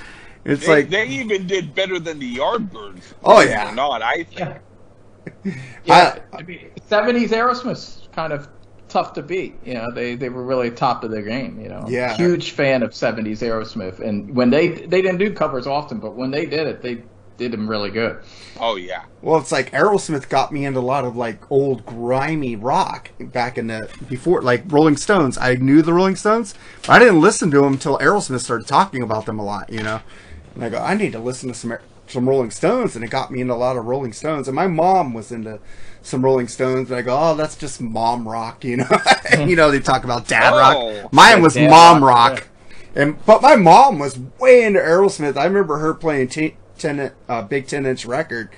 it's 0.45 0.67
They, 0.67 0.73
like, 0.73 0.91
they 0.91 1.07
even 1.07 1.47
did 1.47 1.75
better 1.75 1.99
than 1.99 2.19
the 2.19 2.37
Yardbirds. 2.37 3.03
Oh, 3.25 3.41
yeah. 3.41 3.71
or 3.71 3.75
not 3.75 4.03
I 4.03 4.25
think. 4.25 4.39
Yeah. 4.41 4.59
Yeah, 5.85 6.19
I- 6.33 6.39
I 6.39 6.43
mean, 6.43 6.71
70s 6.91 7.29
Aerosmith's 7.31 8.09
kind 8.13 8.33
of 8.33 8.49
tough 8.89 9.13
to 9.15 9.23
beat. 9.23 9.55
You 9.65 9.75
know, 9.75 9.91
they, 9.93 10.17
they 10.17 10.29
were 10.29 10.43
really 10.45 10.71
top 10.71 11.05
of 11.05 11.11
their 11.11 11.23
game. 11.23 11.61
You 11.61 11.69
know, 11.69 11.85
Yeah. 11.89 12.17
Huge 12.17 12.51
fan 12.53 12.83
of 12.83 12.91
70s 12.91 13.39
Aerosmith, 13.39 14.01
and 14.01 14.35
when 14.35 14.51
they 14.51 14.69
they 14.69 15.01
didn't 15.01 15.19
do 15.19 15.33
covers 15.33 15.67
often, 15.67 15.99
but 15.99 16.15
when 16.15 16.31
they 16.31 16.45
did 16.47 16.67
it, 16.67 16.83
they 16.83 17.03
did 17.39 17.53
them 17.53 17.69
really 17.69 17.91
good. 17.91 18.19
Oh 18.61 18.77
yeah. 18.77 19.05
well, 19.23 19.39
it's 19.41 19.51
like 19.53 19.71
Aerosmith 19.71 20.29
got 20.29 20.53
me 20.53 20.65
into 20.67 20.81
a 20.81 20.83
lot 20.83 21.05
of 21.05 21.17
like 21.17 21.51
old 21.51 21.87
grimy 21.87 22.57
rock 22.57 23.11
back 23.21 23.57
in 23.59 23.69
the 23.69 23.89
before, 24.09 24.43
like 24.43 24.65
Rolling 24.67 24.97
Stones. 24.97 25.39
I 25.39 25.55
knew 25.55 25.83
the 25.83 25.93
Rolling 25.95 26.17
Stones, 26.17 26.55
but 26.83 26.91
I 26.91 26.99
didn't 26.99 27.21
listen 27.21 27.51
to 27.53 27.63
them 27.63 27.75
until 27.75 27.97
Aerosmith 27.99 28.41
started 28.41 28.67
talking 28.67 29.03
about 29.03 29.27
them 29.27 29.39
a 29.39 29.45
lot. 29.45 29.71
You 29.71 29.83
know, 29.83 30.01
and 30.55 30.65
I 30.65 30.69
go, 30.69 30.79
I 30.79 30.95
need 30.95 31.13
to 31.13 31.19
listen 31.19 31.49
to 31.49 31.55
some 31.55 31.77
some 32.09 32.29
Rolling 32.29 32.51
Stones, 32.51 32.95
and 32.95 33.05
it 33.05 33.11
got 33.11 33.31
me 33.31 33.41
into 33.41 33.55
a 33.55 33.57
lot 33.57 33.77
of 33.77 33.87
Rolling 33.87 34.13
Stones. 34.13 34.47
And 34.49 34.55
my 34.55 34.67
mom 34.67 35.15
was 35.15 35.33
into 35.33 35.61
some 36.03 36.23
Rolling 36.25 36.49
Stones, 36.49 36.91
and 36.91 36.99
I 36.99 37.03
go, 37.03 37.17
oh, 37.19 37.35
that's 37.35 37.57
just 37.57 37.81
mom 37.81 38.29
rock. 38.29 38.65
You 38.65 38.79
know, 38.79 38.89
you 39.47 39.57
know 39.57 39.71
they 39.71 39.81
talk 39.81 40.05
about 40.05 40.29
dad 40.29 40.53
Oh. 40.53 40.59
rock. 41.03 41.13
Mine 41.13 41.35
Like 41.35 41.43
was 41.43 41.57
mom 41.57 42.03
rock, 42.05 42.33
rock. 42.33 42.49
And 42.95 43.25
but 43.25 43.41
my 43.41 43.57
mom 43.57 43.99
was 43.99 44.19
way 44.39 44.65
into 44.65 44.81
Aerosmith. 44.81 45.37
I 45.37 45.45
remember 45.45 45.79
her 45.79 45.95
playing 45.95 46.29
t- 46.29 46.57
ten 46.77 47.13
uh, 47.29 47.43
big 47.43 47.67
ten 47.67 47.87
inch 47.87 48.05
record, 48.05 48.51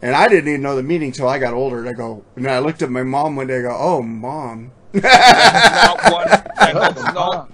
and 0.00 0.14
I 0.14 0.28
didn't 0.28 0.48
even 0.48 0.62
know 0.62 0.76
the 0.76 0.82
meaning 0.84 1.10
till 1.10 1.28
I 1.28 1.38
got 1.40 1.54
older. 1.54 1.80
And 1.80 1.88
I 1.88 1.92
go, 1.94 2.22
and 2.36 2.46
I 2.48 2.60
looked 2.60 2.82
at 2.82 2.90
my 2.90 3.02
mom 3.02 3.34
one 3.34 3.48
day. 3.48 3.58
I 3.58 3.62
go, 3.62 3.76
oh, 3.76 4.02
mom. 4.02 4.70
Not 4.92 6.12
one. 6.12 6.28
That's 6.28 7.14
not. 7.14 7.50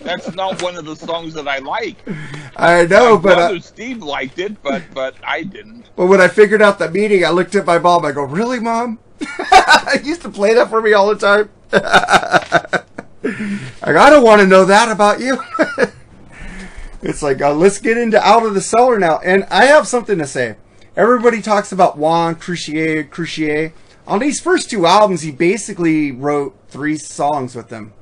That's 0.00 0.34
not 0.34 0.62
one 0.62 0.76
of 0.76 0.84
the 0.84 0.96
songs 0.96 1.34
that 1.34 1.46
I 1.46 1.58
like. 1.58 1.96
I 2.56 2.86
know, 2.86 3.16
My 3.16 3.22
but 3.22 3.34
brother 3.36 3.60
Steve 3.60 4.02
liked 4.02 4.38
it, 4.38 4.62
but 4.62 4.82
but 4.94 5.14
I 5.22 5.42
didn't. 5.42 5.86
but 5.96 6.06
when 6.06 6.20
I 6.20 6.28
figured 6.28 6.62
out 6.62 6.78
that 6.78 6.92
meaning, 6.92 7.24
I 7.24 7.30
looked 7.30 7.54
at 7.54 7.66
my 7.66 7.78
mom. 7.78 8.04
I 8.04 8.12
go, 8.12 8.22
really, 8.22 8.60
mom? 8.60 8.98
I 9.22 10.00
used 10.02 10.22
to 10.22 10.30
play 10.30 10.54
that 10.54 10.68
for 10.70 10.80
me 10.80 10.92
all 10.94 11.14
the 11.14 11.16
time. 11.16 11.50
I 13.82 13.92
go, 13.92 13.98
I 13.98 14.10
don't 14.10 14.24
want 14.24 14.40
to 14.40 14.46
know 14.46 14.64
that 14.64 14.90
about 14.90 15.20
you. 15.20 15.38
it's 17.02 17.22
like, 17.22 17.40
uh, 17.42 17.52
let's 17.52 17.78
get 17.78 17.96
into 17.98 18.20
Out 18.20 18.44
of 18.44 18.54
the 18.54 18.60
Cellar 18.60 18.98
now. 18.98 19.18
And 19.18 19.44
I 19.50 19.66
have 19.66 19.86
something 19.86 20.18
to 20.18 20.26
say. 20.26 20.56
Everybody 20.96 21.40
talks 21.42 21.72
about 21.72 21.96
Juan 21.98 22.34
Croucier, 22.34 23.04
Croucier. 23.04 23.72
On 24.06 24.18
these 24.18 24.40
first 24.40 24.70
two 24.70 24.86
albums, 24.86 25.22
he 25.22 25.30
basically 25.30 26.10
wrote 26.10 26.56
three 26.68 26.96
songs 26.96 27.54
with 27.54 27.68
them. 27.68 27.92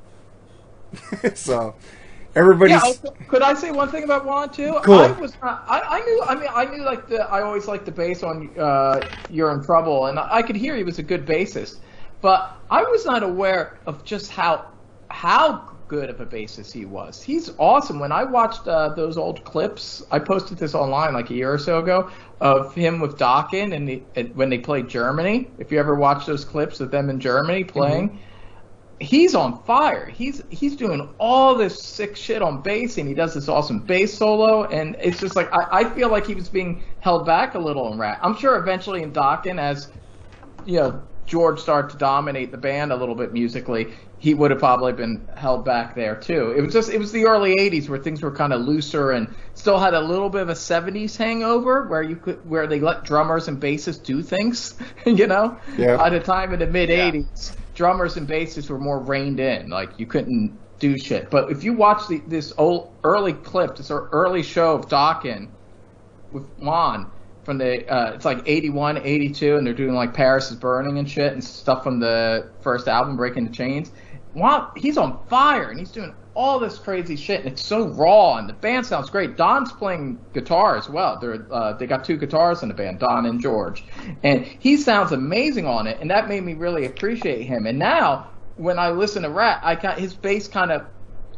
so, 1.35 1.75
everybody. 2.35 2.71
Yeah, 2.71 2.81
also, 2.83 3.09
could 3.27 3.41
I 3.41 3.53
say 3.53 3.71
one 3.71 3.89
thing 3.89 4.03
about 4.03 4.25
Juan 4.25 4.51
too? 4.51 4.79
Cool. 4.83 4.99
I 4.99 5.11
was 5.11 5.35
not, 5.41 5.63
I, 5.67 5.81
I 5.81 5.99
knew 6.01 6.23
I 6.27 6.35
mean 6.35 6.49
I 6.53 6.65
knew 6.65 6.83
like 6.83 7.07
the 7.07 7.21
I 7.23 7.41
always 7.41 7.67
liked 7.67 7.85
the 7.85 7.91
bass 7.91 8.23
on 8.23 8.49
uh, 8.57 9.01
You're 9.29 9.51
in 9.51 9.63
Trouble 9.63 10.07
and 10.07 10.19
I 10.19 10.41
could 10.41 10.55
hear 10.55 10.75
he 10.75 10.83
was 10.83 10.99
a 10.99 11.03
good 11.03 11.25
bassist, 11.25 11.79
but 12.21 12.57
I 12.69 12.83
was 12.83 13.05
not 13.05 13.23
aware 13.23 13.79
of 13.85 14.03
just 14.03 14.31
how 14.31 14.65
how 15.09 15.69
good 15.89 16.09
of 16.09 16.21
a 16.21 16.25
bassist 16.25 16.71
he 16.71 16.85
was. 16.85 17.21
He's 17.21 17.49
awesome. 17.57 17.99
When 17.99 18.11
I 18.11 18.23
watched 18.23 18.67
uh, 18.67 18.89
those 18.89 19.17
old 19.17 19.43
clips, 19.43 20.03
I 20.11 20.19
posted 20.19 20.57
this 20.57 20.75
online 20.75 21.13
like 21.13 21.31
a 21.31 21.33
year 21.33 21.51
or 21.51 21.57
so 21.57 21.79
ago 21.79 22.09
of 22.39 22.73
him 22.75 22.99
with 22.99 23.17
Dokken 23.17 23.75
and, 23.75 23.89
the, 23.89 24.03
and 24.15 24.33
when 24.35 24.49
they 24.49 24.59
played 24.59 24.87
Germany. 24.87 25.49
If 25.57 25.71
you 25.71 25.79
ever 25.79 25.95
watch 25.95 26.27
those 26.27 26.45
clips 26.45 26.79
of 26.79 26.91
them 26.91 27.09
in 27.09 27.19
Germany 27.19 27.63
playing, 27.63 28.19
he's 28.99 29.35
on 29.35 29.63
fire. 29.63 30.07
He's 30.07 30.41
he's 30.49 30.75
doing 30.75 31.09
all 31.17 31.55
this 31.55 31.81
sick 31.81 32.15
shit 32.15 32.41
on 32.41 32.61
bass, 32.61 32.97
and 32.97 33.07
he 33.07 33.13
does 33.13 33.33
this 33.33 33.47
awesome 33.47 33.79
bass 33.79 34.13
solo. 34.13 34.65
And 34.65 34.95
it's 34.99 35.19
just 35.19 35.35
like 35.35 35.51
I, 35.53 35.79
I 35.79 35.83
feel 35.89 36.09
like 36.09 36.25
he 36.25 36.35
was 36.35 36.49
being 36.49 36.83
held 36.99 37.25
back 37.25 37.55
a 37.55 37.59
little 37.59 37.91
in 37.91 37.99
Rat. 37.99 38.19
I'm 38.21 38.35
sure 38.35 38.57
eventually 38.57 39.01
in 39.01 39.11
Dokken, 39.11 39.59
as 39.59 39.91
you 40.65 40.79
know, 40.79 41.01
George 41.25 41.59
started 41.59 41.91
to 41.91 41.97
dominate 41.97 42.51
the 42.51 42.57
band 42.57 42.91
a 42.91 42.95
little 42.95 43.15
bit 43.15 43.31
musically, 43.33 43.93
he 44.17 44.33
would 44.33 44.51
have 44.51 44.59
probably 44.59 44.91
been 44.91 45.25
held 45.35 45.63
back 45.63 45.95
there 45.95 46.15
too. 46.15 46.51
It 46.51 46.61
was 46.61 46.73
just 46.73 46.89
it 46.89 46.99
was 46.99 47.11
the 47.11 47.25
early 47.25 47.55
'80s 47.55 47.87
where 47.87 47.99
things 47.99 48.21
were 48.21 48.31
kind 48.31 48.51
of 48.51 48.61
looser 48.61 49.11
and 49.11 49.33
still 49.53 49.79
had 49.79 49.93
a 49.93 50.01
little 50.01 50.29
bit 50.29 50.41
of 50.41 50.49
a 50.49 50.53
'70s 50.53 51.15
hangover, 51.15 51.87
where 51.87 52.01
you 52.01 52.17
could 52.17 52.47
where 52.49 52.67
they 52.67 52.79
let 52.79 53.05
drummers 53.05 53.47
and 53.47 53.61
bassists 53.61 54.03
do 54.03 54.21
things, 54.21 54.75
you 55.05 55.27
know. 55.27 55.57
Yeah. 55.77 56.03
At 56.03 56.13
a 56.13 56.19
time 56.19 56.53
in 56.53 56.59
the 56.59 56.67
mid 56.67 56.89
'80s, 56.89 57.55
drummers 57.79 58.17
and 58.17 58.27
bassists 58.27 58.69
were 58.69 58.77
more 58.77 58.99
reined 58.99 59.39
in, 59.39 59.69
like 59.69 59.97
you 59.97 60.05
couldn't 60.05 60.51
do 60.79 60.97
shit. 60.97 61.29
But 61.29 61.49
if 61.49 61.63
you 61.63 61.71
watch 61.71 62.09
the, 62.09 62.21
this 62.27 62.51
old 62.57 62.93
early 63.05 63.31
clip, 63.31 63.77
this 63.77 63.89
early 63.89 64.43
show 64.43 64.75
of 64.75 64.89
Dokken 64.89 65.47
with 66.33 66.43
Juan 66.59 67.09
from 67.45 67.57
the 67.57 67.87
uh, 67.87 68.11
it's 68.11 68.25
like 68.25 68.39
81 68.45 68.97
82 68.97 69.55
and 69.55 69.65
they're 69.65 69.73
doing 69.73 69.95
like 69.95 70.13
paris 70.13 70.51
is 70.51 70.57
burning 70.57 70.99
and 70.99 71.09
shit 71.09 71.33
and 71.33 71.43
stuff 71.43 71.81
from 71.83 71.99
the 71.99 72.51
first 72.61 72.87
album 72.87 73.15
breaking 73.15 73.45
the 73.45 73.51
chains 73.51 73.91
Juan, 74.39 74.69
he's 74.75 74.97
on 74.97 75.19
fire 75.27 75.69
and 75.69 75.79
he's 75.79 75.91
doing 75.91 76.13
all 76.33 76.59
this 76.59 76.77
crazy 76.77 77.15
shit 77.15 77.41
and 77.41 77.49
it's 77.51 77.65
so 77.65 77.87
raw 77.89 78.37
and 78.37 78.47
the 78.47 78.53
band 78.53 78.85
sounds 78.85 79.09
great. 79.09 79.35
Don's 79.35 79.71
playing 79.73 80.19
guitar 80.33 80.77
as 80.77 80.89
well. 80.89 81.19
They're 81.19 81.45
uh, 81.51 81.73
they 81.73 81.85
got 81.85 82.05
two 82.05 82.17
guitars 82.17 82.63
in 82.63 82.69
the 82.69 82.75
band 82.75 82.99
don 82.99 83.25
and 83.25 83.41
george. 83.41 83.83
And 84.23 84.45
he 84.45 84.77
sounds 84.77 85.11
amazing 85.11 85.65
on 85.65 85.87
it 85.87 85.99
and 85.99 86.09
that 86.09 86.27
made 86.29 86.43
me 86.43 86.53
really 86.53 86.85
appreciate 86.85 87.43
him. 87.43 87.65
And 87.65 87.77
now 87.77 88.29
when 88.55 88.77
i 88.77 88.89
listen 88.89 89.23
to 89.23 89.29
Ratt 89.29 89.61
i 89.63 89.73
got 89.73 89.97
his 89.97 90.13
bass 90.13 90.47
kind 90.47 90.71
of 90.71 90.85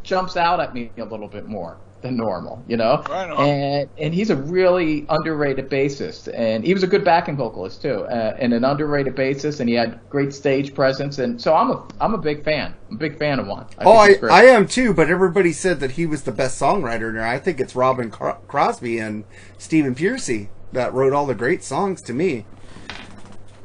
jumps 0.03 0.35
out 0.35 0.59
at 0.59 0.73
me 0.73 0.91
a 0.97 1.05
little 1.05 1.27
bit 1.27 1.47
more 1.47 1.77
than 2.01 2.17
normal, 2.17 2.63
you 2.67 2.77
know. 2.77 3.03
Right 3.09 3.29
on. 3.29 3.45
And 3.45 3.89
and 3.97 4.13
he's 4.13 4.29
a 4.29 4.35
really 4.35 5.05
underrated 5.09 5.69
bassist, 5.69 6.31
and 6.33 6.63
he 6.63 6.73
was 6.73 6.83
a 6.83 6.87
good 6.87 7.03
backing 7.03 7.37
vocalist 7.37 7.81
too, 7.81 8.03
uh, 8.05 8.35
and 8.39 8.53
an 8.53 8.63
underrated 8.63 9.15
bassist, 9.15 9.59
and 9.59 9.69
he 9.69 9.75
had 9.75 9.99
great 10.09 10.33
stage 10.33 10.73
presence, 10.73 11.19
and 11.19 11.41
so 11.41 11.55
I'm 11.55 11.71
a 11.71 11.87
I'm 11.99 12.13
a 12.13 12.17
big 12.17 12.43
fan. 12.43 12.73
I'm 12.89 12.95
a 12.95 12.99
big 12.99 13.17
fan 13.17 13.39
of 13.39 13.47
one. 13.47 13.65
Oh, 13.79 13.97
I. 13.97 14.15
I 14.29 14.45
am 14.45 14.67
too, 14.67 14.93
but 14.93 15.09
everybody 15.09 15.53
said 15.53 15.79
that 15.79 15.91
he 15.91 16.05
was 16.05 16.23
the 16.23 16.31
best 16.31 16.59
songwriter, 16.59 17.09
and 17.09 17.19
I 17.21 17.37
think 17.37 17.59
it's 17.59 17.75
Robin 17.75 18.09
Cro- 18.09 18.39
Crosby 18.47 18.99
and 18.99 19.23
Stephen 19.57 19.95
Pearcy 19.95 20.49
that 20.73 20.93
wrote 20.93 21.13
all 21.13 21.25
the 21.25 21.35
great 21.35 21.63
songs 21.63 22.01
to 22.03 22.13
me. 22.13 22.45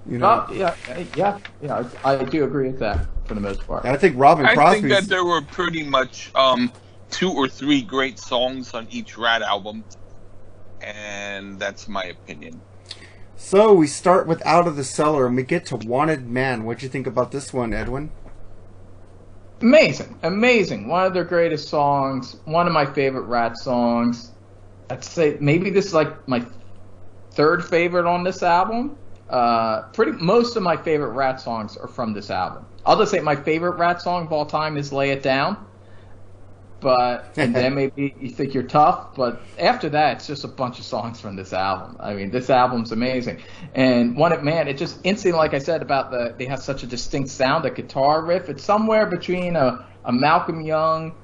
You 0.09 0.19
know, 0.19 0.47
Oh, 0.49 0.53
yeah, 0.53 0.75
uh, 0.89 1.05
yeah, 1.17 1.39
yeah. 1.61 1.89
I, 2.05 2.15
I 2.15 2.25
do 2.25 2.45
agree 2.45 2.69
with 2.69 2.79
that 2.79 3.07
for 3.25 3.35
the 3.35 3.41
most 3.41 3.67
part. 3.67 3.85
I 3.85 3.97
think 3.97 4.15
Robin 4.17 4.47
Crosby. 4.47 4.63
I 4.63 4.73
think 4.81 4.89
that 4.93 5.09
there 5.09 5.25
were 5.25 5.43
pretty 5.43 5.83
much 5.83 6.31
um, 6.37 6.73
two 7.11 7.33
or 7.33 7.49
three 7.49 7.83
great 7.83 8.19
songs 8.19 8.75
on 8.75 8.87
each 8.91 9.17
Ratt 9.17 9.43
album, 9.43 9.85
and 10.81 11.59
that's 11.59 11.89
my 11.89 12.05
opinion. 12.05 12.61
So 13.37 13.75
we 13.75 13.87
start 13.87 14.27
with 14.27 14.45
Out 14.47 14.67
of 14.67 14.77
the 14.77 14.85
Cellar, 14.85 15.27
and 15.27 15.37
we 15.37 15.43
get 15.43 15.67
to 15.67 15.77
Wanted 15.77 16.27
Man. 16.27 16.65
What'd 16.65 16.83
you 16.83 16.89
think 16.89 17.07
about 17.07 17.33
this 17.33 17.53
one, 17.53 17.75
Edwin? 17.75 18.11
Amazing, 19.61 20.19
amazing. 20.23 20.89
One 20.89 21.07
of 21.07 21.15
their 21.15 21.25
greatest 21.25 21.69
songs. 21.69 22.37
One 22.45 22.67
of 22.67 22.73
my 22.73 22.87
favorite 22.87 23.23
Ratt 23.23 23.57
songs. 23.57 24.33
I'd 24.91 25.05
say 25.05 25.37
maybe 25.41 25.71
this 25.71 25.87
is 25.87 25.95
like 25.95 26.29
my 26.29 26.45
third 27.33 27.65
favorite 27.65 28.07
on 28.07 28.23
this 28.23 28.43
album. 28.43 28.97
Uh, 29.31 29.83
pretty 29.89 30.13
most 30.13 30.57
of 30.57 30.63
my 30.63 30.77
favorite 30.77 31.11
Ratt 31.11 31.41
songs 31.41 31.77
are 31.77 31.89
from 31.89 32.13
this 32.13 32.31
album. 32.31 32.67
I'll 32.85 32.99
just 32.99 33.11
say 33.11 33.21
my 33.21 33.35
favorite 33.35 33.77
Ratt 33.77 34.01
song 34.01 34.27
of 34.27 34.33
all 34.33 34.47
time 34.47 34.77
is 34.77 34.93
"Lay 34.93 35.11
It 35.11 35.23
Down." 35.23 35.57
But 36.87 37.33
and 37.37 37.53
then 37.53 37.75
maybe 37.75 38.15
you 38.21 38.31
think 38.31 38.55
you're 38.55 38.63
tough, 38.63 39.17
but 39.17 39.43
after 39.59 39.89
that, 39.89 40.19
it's 40.19 40.29
just 40.29 40.45
a 40.45 40.49
bunch 40.49 40.79
of 40.79 40.85
songs 40.85 41.21
from 41.21 41.35
this 41.35 41.53
album. 41.53 41.97
I 41.99 42.15
mean, 42.15 42.31
this 42.31 42.49
album's 42.49 42.93
amazing. 42.93 43.43
And 43.75 44.17
one 44.17 44.31
it 44.31 44.45
man, 44.45 44.69
it 44.69 44.79
just 44.79 45.01
instantly, 45.03 45.37
like 45.37 45.53
I 45.53 45.59
said 45.59 45.83
about 45.83 46.13
the, 46.13 46.37
they 46.39 46.45
have 46.45 46.61
such 46.61 46.85
a 46.85 46.87
distinct 46.87 47.31
sound. 47.31 47.65
The 47.65 47.73
guitar 47.73 48.25
riff, 48.25 48.49
it's 48.49 48.63
somewhere 48.63 49.05
between 49.05 49.57
a, 49.57 49.85
a 50.05 50.13
Malcolm 50.13 50.61
Young 50.61 51.17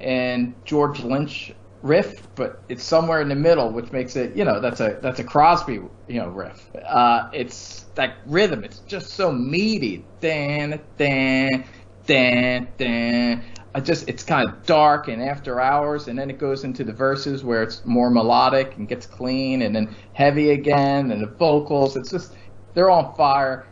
and 0.00 0.54
George 0.64 1.00
Lynch 1.00 1.52
riff, 1.82 2.14
but 2.34 2.62
it's 2.70 2.82
somewhere 2.82 3.20
in 3.20 3.28
the 3.28 3.34
middle, 3.34 3.70
which 3.72 3.92
makes 3.92 4.16
it, 4.16 4.34
you 4.34 4.46
know, 4.46 4.60
that's 4.60 4.80
a 4.80 4.98
that's 5.02 5.20
a 5.20 5.24
Crosby, 5.24 5.74
you 5.74 6.20
know, 6.20 6.28
riff. 6.28 6.74
Uh, 6.74 7.28
it's 7.34 7.84
that 7.96 8.16
rhythm. 8.24 8.64
It's 8.64 8.78
just 8.78 9.10
so 9.10 9.30
meaty. 9.30 10.06
Dan, 10.20 10.80
dan, 10.96 11.66
dan, 12.06 12.68
dan. 12.78 13.44
I 13.76 13.80
just 13.80 14.08
it's 14.08 14.22
kind 14.22 14.48
of 14.48 14.64
dark 14.64 15.08
and 15.08 15.22
after 15.22 15.60
hours, 15.60 16.08
and 16.08 16.18
then 16.18 16.30
it 16.30 16.38
goes 16.38 16.64
into 16.64 16.82
the 16.82 16.94
verses 16.94 17.44
where 17.44 17.62
it's 17.62 17.84
more 17.84 18.08
melodic 18.08 18.74
and 18.78 18.88
gets 18.88 19.04
clean, 19.04 19.60
and 19.60 19.76
then 19.76 19.94
heavy 20.14 20.52
again, 20.52 21.10
and 21.10 21.22
the 21.22 21.26
vocals. 21.26 21.94
It's 21.94 22.10
just 22.10 22.32
they're 22.72 22.88
on 22.88 23.14
fire. 23.16 23.66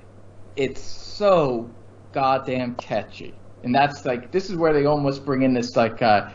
It's 0.56 0.82
so 0.82 1.70
goddamn 2.12 2.74
catchy, 2.74 3.32
and 3.62 3.74
that's 3.74 4.04
like 4.04 4.30
this 4.30 4.50
is 4.50 4.56
where 4.56 4.74
they 4.74 4.84
almost 4.84 5.24
bring 5.24 5.40
in 5.40 5.54
this 5.54 5.74
like 5.74 6.02
uh, 6.02 6.28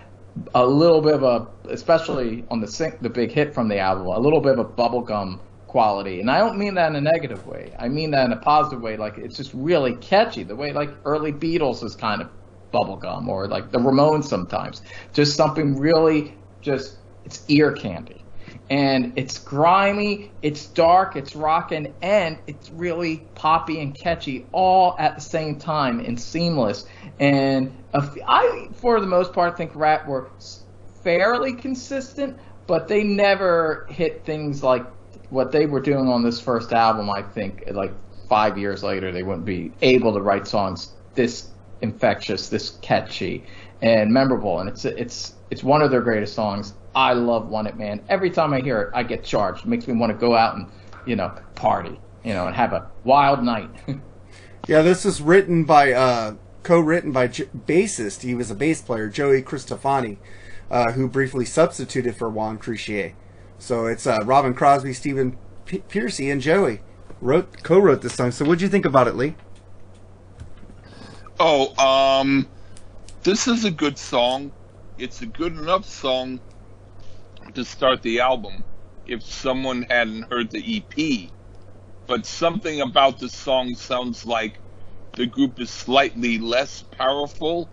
a 0.55 0.65
little 0.65 1.01
bit 1.01 1.13
of 1.13 1.21
a, 1.21 1.47
especially 1.69 2.45
on 2.49 2.61
the 2.61 2.67
sing, 2.67 2.97
the 3.01 3.09
big 3.09 3.31
hit 3.31 3.53
from 3.53 3.67
the 3.67 3.77
album, 3.77 4.07
a 4.07 4.19
little 4.19 4.41
bit 4.41 4.57
of 4.57 4.59
a 4.59 4.65
bubblegum 4.65 5.41
quality. 5.67 6.21
And 6.21 6.31
I 6.31 6.39
don't 6.39 6.57
mean 6.57 6.73
that 6.73 6.89
in 6.89 6.95
a 6.95 7.01
negative 7.01 7.45
way. 7.45 7.75
I 7.77 7.87
mean 7.87 8.09
that 8.11 8.25
in 8.25 8.33
a 8.33 8.37
positive 8.37 8.81
way. 8.81 8.97
Like 8.97 9.19
it's 9.19 9.37
just 9.37 9.53
really 9.53 9.95
catchy. 9.97 10.41
The 10.41 10.55
way 10.55 10.73
like 10.73 10.89
early 11.05 11.31
Beatles 11.31 11.83
is 11.83 11.95
kind 11.95 12.23
of 12.23 12.31
bubblegum 12.71 13.27
or 13.27 13.47
like 13.47 13.71
the 13.71 13.79
Ramones 13.79 14.25
sometimes. 14.25 14.81
Just 15.13 15.35
something 15.35 15.77
really 15.77 16.35
just 16.61 16.97
it's 17.25 17.43
ear 17.47 17.71
candy. 17.71 18.23
And 18.71 19.13
it's 19.15 19.39
grimy, 19.39 20.31
it's 20.41 20.67
dark, 20.67 21.15
it's 21.15 21.35
rockin', 21.35 21.93
and 22.01 22.37
it's 22.45 22.69
really 22.69 23.17
poppy 23.33 23.79
and 23.81 23.95
catchy 23.95 24.45
all 24.51 24.95
at 24.99 25.15
the 25.15 25.21
same 25.21 25.57
time 25.57 25.99
and 25.99 26.19
seamless. 26.19 26.85
And 27.19 27.75
I, 27.93 28.69
for 28.73 28.99
the 28.99 29.07
most 29.07 29.33
part, 29.33 29.57
think 29.57 29.75
Ratt 29.75 30.07
were 30.07 30.29
fairly 31.03 31.53
consistent, 31.53 32.37
but 32.67 32.87
they 32.87 33.03
never 33.03 33.87
hit 33.89 34.23
things 34.23 34.61
like 34.61 34.85
what 35.31 35.51
they 35.51 35.65
were 35.65 35.81
doing 35.81 36.07
on 36.07 36.23
this 36.23 36.39
first 36.39 36.71
album. 36.71 37.09
I 37.09 37.23
think 37.23 37.63
like 37.71 37.91
five 38.27 38.57
years 38.57 38.83
later, 38.83 39.11
they 39.11 39.23
wouldn't 39.23 39.45
be 39.45 39.71
able 39.81 40.13
to 40.13 40.21
write 40.21 40.47
songs 40.47 40.93
this 41.15 41.49
infectious, 41.81 42.49
this 42.49 42.77
catchy, 42.81 43.43
and 43.81 44.11
memorable. 44.11 44.59
And 44.59 44.69
it's 44.69 44.85
it's 44.85 45.33
it's 45.49 45.63
one 45.63 45.81
of 45.81 45.91
their 45.91 46.01
greatest 46.01 46.33
songs. 46.33 46.73
I 46.95 47.13
love 47.13 47.49
"Wanted 47.49 47.77
Man." 47.77 48.01
Every 48.09 48.29
time 48.29 48.53
I 48.53 48.61
hear 48.61 48.81
it, 48.81 48.89
I 48.93 49.03
get 49.03 49.23
charged. 49.23 49.65
It 49.65 49.67
makes 49.67 49.87
me 49.87 49.93
want 49.93 50.11
to 50.11 50.17
go 50.17 50.35
out 50.35 50.55
and 50.55 50.67
you 51.05 51.15
know 51.15 51.33
party, 51.55 51.99
you 52.23 52.33
know, 52.33 52.47
and 52.47 52.55
have 52.55 52.73
a 52.73 52.89
wild 53.03 53.43
night. 53.43 53.69
Yeah, 54.67 54.83
this 54.83 55.03
is 55.03 55.19
written 55.19 55.63
by, 55.63 55.93
uh, 55.93 56.35
co-written 56.61 57.11
by 57.11 57.25
J- 57.25 57.49
bassist. 57.65 58.21
He 58.21 58.35
was 58.35 58.51
a 58.51 58.55
bass 58.55 58.83
player, 58.83 59.09
Joey 59.09 59.41
Cristofani, 59.41 60.17
uh, 60.69 60.91
who 60.91 61.07
briefly 61.07 61.43
substituted 61.45 62.15
for 62.15 62.29
Juan 62.29 62.59
Croucier. 62.59 63.13
So 63.57 63.87
it's 63.87 64.05
uh, 64.05 64.19
Robin 64.25 64.53
Crosby, 64.53 64.93
Stephen 64.93 65.39
P- 65.65 65.79
Pearcy, 65.89 66.31
and 66.31 66.39
Joey 66.39 66.81
wrote 67.19 67.63
co-wrote 67.63 68.03
this 68.03 68.13
song. 68.13 68.29
So 68.29 68.45
what 68.45 68.59
do 68.59 68.65
you 68.65 68.69
think 68.69 68.85
about 68.85 69.07
it, 69.07 69.15
Lee? 69.15 69.35
Oh, 71.41 71.73
um, 71.77 72.49
this 73.23 73.47
is 73.47 73.63
a 73.63 73.71
good 73.71 73.97
song. 73.97 74.51
It's 74.97 75.21
a 75.21 75.25
good 75.25 75.53
enough 75.53 75.85
song 75.85 76.41
to 77.53 77.63
start 77.63 78.01
the 78.01 78.19
album 78.19 78.65
if 79.07 79.23
someone 79.23 79.83
hadn't 79.83 80.29
heard 80.29 80.51
the 80.51 80.83
EP. 80.83 81.29
But 82.07 82.25
something 82.25 82.81
about 82.81 83.19
the 83.19 83.29
song 83.29 83.73
sounds 83.75 84.25
like 84.25 84.59
the 85.13 85.27
group 85.27 85.61
is 85.61 85.69
slightly 85.69 86.39
less 86.39 86.81
powerful 86.81 87.69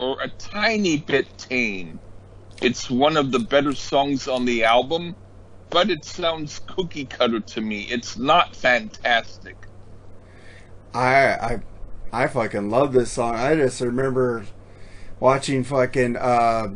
or 0.00 0.20
a 0.20 0.28
tiny 0.28 0.96
bit 0.96 1.38
tame. 1.38 2.00
It's 2.60 2.90
one 2.90 3.16
of 3.16 3.30
the 3.30 3.38
better 3.38 3.76
songs 3.76 4.26
on 4.26 4.44
the 4.44 4.64
album, 4.64 5.14
but 5.70 5.88
it 5.88 6.04
sounds 6.04 6.60
cookie 6.66 7.04
cutter 7.04 7.38
to 7.38 7.60
me. 7.60 7.82
It's 7.82 8.18
not 8.18 8.56
fantastic. 8.56 9.56
I 10.92 11.28
I 11.34 11.60
I 12.12 12.26
fucking 12.26 12.70
love 12.70 12.92
this 12.92 13.12
song. 13.12 13.34
I 13.34 13.54
just 13.54 13.80
remember 13.80 14.46
watching 15.20 15.62
fucking 15.64 16.16
uh, 16.16 16.68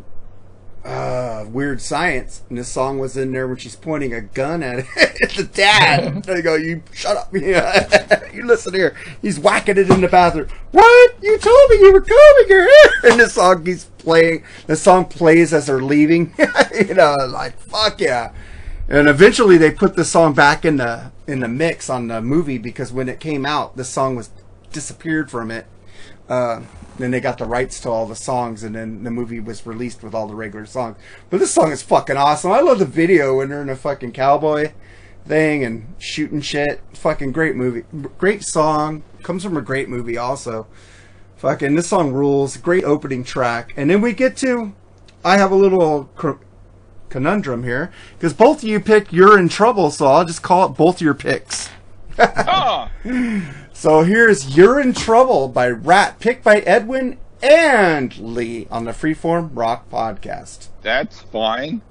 uh, 0.84 1.46
Weird 1.48 1.80
Science, 1.80 2.42
and 2.48 2.58
this 2.58 2.68
song 2.68 2.98
was 2.98 3.16
in 3.16 3.32
there 3.32 3.46
when 3.46 3.56
she's 3.56 3.76
pointing 3.76 4.12
a 4.12 4.20
gun 4.20 4.62
at, 4.62 4.80
it. 4.80 4.86
at 5.22 5.30
the 5.30 5.44
dad. 5.44 6.22
they 6.24 6.42
go, 6.42 6.54
"You 6.54 6.82
shut 6.92 7.16
up! 7.16 7.32
you 7.32 8.44
listen 8.44 8.74
here." 8.74 8.96
He's 9.22 9.38
whacking 9.38 9.78
it 9.78 9.90
in 9.90 10.00
the 10.00 10.08
bathroom. 10.08 10.48
What? 10.72 11.14
You 11.22 11.38
told 11.38 11.70
me 11.70 11.76
you 11.76 11.92
were 11.92 12.00
coming 12.00 12.44
here. 12.48 12.68
and 13.04 13.20
the 13.20 13.28
song 13.28 13.64
keeps 13.64 13.84
playing. 13.98 14.44
The 14.66 14.76
song 14.76 15.06
plays 15.06 15.54
as 15.54 15.66
they're 15.66 15.82
leaving. 15.82 16.34
you 16.74 16.94
know, 16.94 17.16
like 17.28 17.58
fuck 17.58 18.00
yeah. 18.00 18.32
And 18.88 19.08
eventually, 19.08 19.56
they 19.56 19.70
put 19.70 19.96
the 19.96 20.04
song 20.04 20.34
back 20.34 20.64
in 20.64 20.76
the 20.76 21.12
in 21.26 21.40
the 21.40 21.48
mix 21.48 21.88
on 21.88 22.08
the 22.08 22.20
movie 22.20 22.58
because 22.58 22.92
when 22.92 23.08
it 23.08 23.20
came 23.20 23.46
out, 23.46 23.76
the 23.76 23.84
song 23.84 24.16
was 24.16 24.30
disappeared 24.72 25.30
from 25.30 25.50
it. 25.50 25.66
Uh, 26.28 26.62
then 26.98 27.10
they 27.10 27.20
got 27.20 27.38
the 27.38 27.44
rights 27.44 27.80
to 27.80 27.90
all 27.90 28.06
the 28.06 28.16
songs, 28.16 28.62
and 28.62 28.74
then 28.74 29.02
the 29.04 29.10
movie 29.10 29.40
was 29.40 29.66
released 29.66 30.02
with 30.02 30.14
all 30.14 30.26
the 30.26 30.34
regular 30.34 30.66
songs. 30.66 30.96
But 31.30 31.40
this 31.40 31.50
song 31.50 31.72
is 31.72 31.82
fucking 31.82 32.16
awesome. 32.16 32.52
I 32.52 32.60
love 32.60 32.78
the 32.78 32.84
video 32.84 33.36
when 33.38 33.48
they're 33.48 33.62
in 33.62 33.68
a 33.68 33.76
fucking 33.76 34.12
cowboy 34.12 34.72
thing 35.26 35.64
and 35.64 35.94
shooting 35.98 36.40
shit. 36.40 36.80
Fucking 36.94 37.32
great 37.32 37.56
movie, 37.56 37.84
great 38.18 38.42
song. 38.42 39.02
Comes 39.22 39.44
from 39.44 39.56
a 39.56 39.62
great 39.62 39.88
movie 39.88 40.16
also. 40.18 40.66
Fucking 41.36 41.74
this 41.74 41.88
song 41.88 42.12
rules. 42.12 42.56
Great 42.56 42.84
opening 42.84 43.24
track, 43.24 43.72
and 43.76 43.90
then 43.90 44.00
we 44.00 44.12
get 44.12 44.36
to. 44.38 44.74
I 45.24 45.36
have 45.38 45.52
a 45.52 45.56
little 45.56 46.08
conundrum 47.08 47.62
here 47.62 47.92
because 48.16 48.32
both 48.32 48.58
of 48.62 48.68
you 48.68 48.80
pick 48.80 49.12
"You're 49.12 49.38
in 49.38 49.48
Trouble," 49.48 49.90
so 49.90 50.06
I'll 50.06 50.24
just 50.24 50.42
call 50.42 50.66
it 50.66 50.76
both 50.76 51.00
your 51.00 51.14
picks. 51.14 51.68
Ah, 52.18 52.90
So 53.82 54.04
here's 54.04 54.56
You're 54.56 54.78
in 54.78 54.92
Trouble 54.92 55.48
by 55.48 55.68
Ratt, 55.68 56.20
picked 56.20 56.44
by 56.44 56.58
Edwin 56.58 57.18
and 57.42 58.16
Lee 58.16 58.68
on 58.70 58.84
the 58.84 58.92
Freeform 58.92 59.50
Rock 59.54 59.90
Podcast. 59.90 60.68
that's 60.82 61.22
fine. 61.22 61.82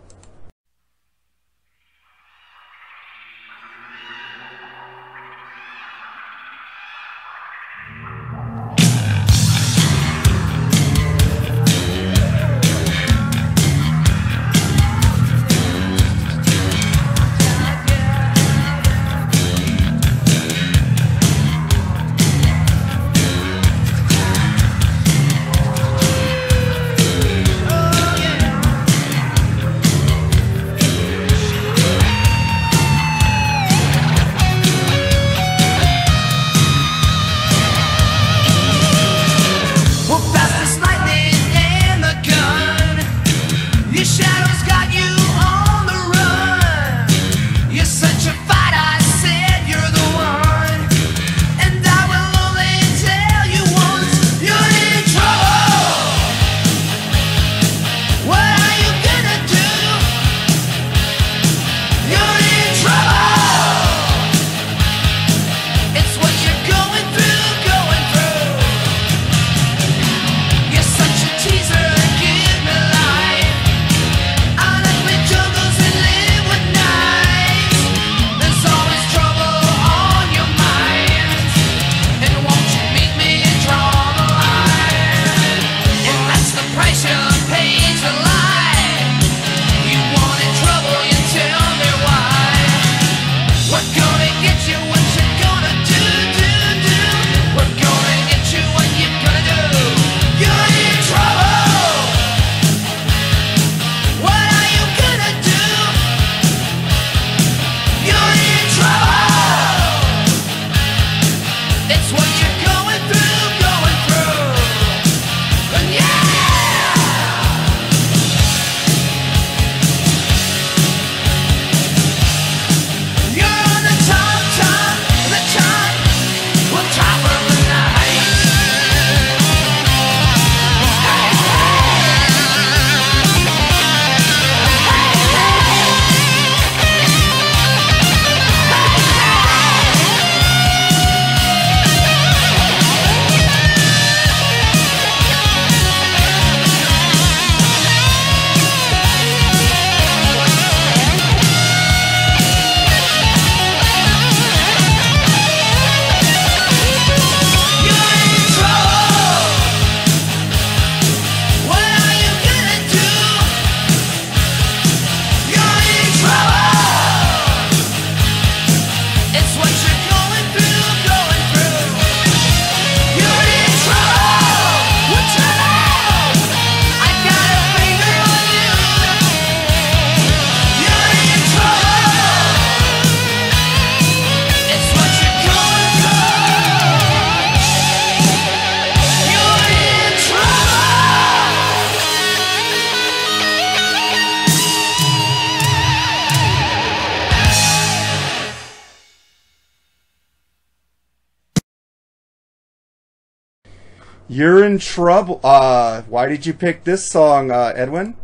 Uh, 205.43 206.01
why 206.03 206.28
did 206.28 206.45
you 206.45 206.53
pick 206.53 206.83
this 206.83 207.09
song, 207.09 207.51
uh, 207.51 207.74
Edwin? 207.75 208.16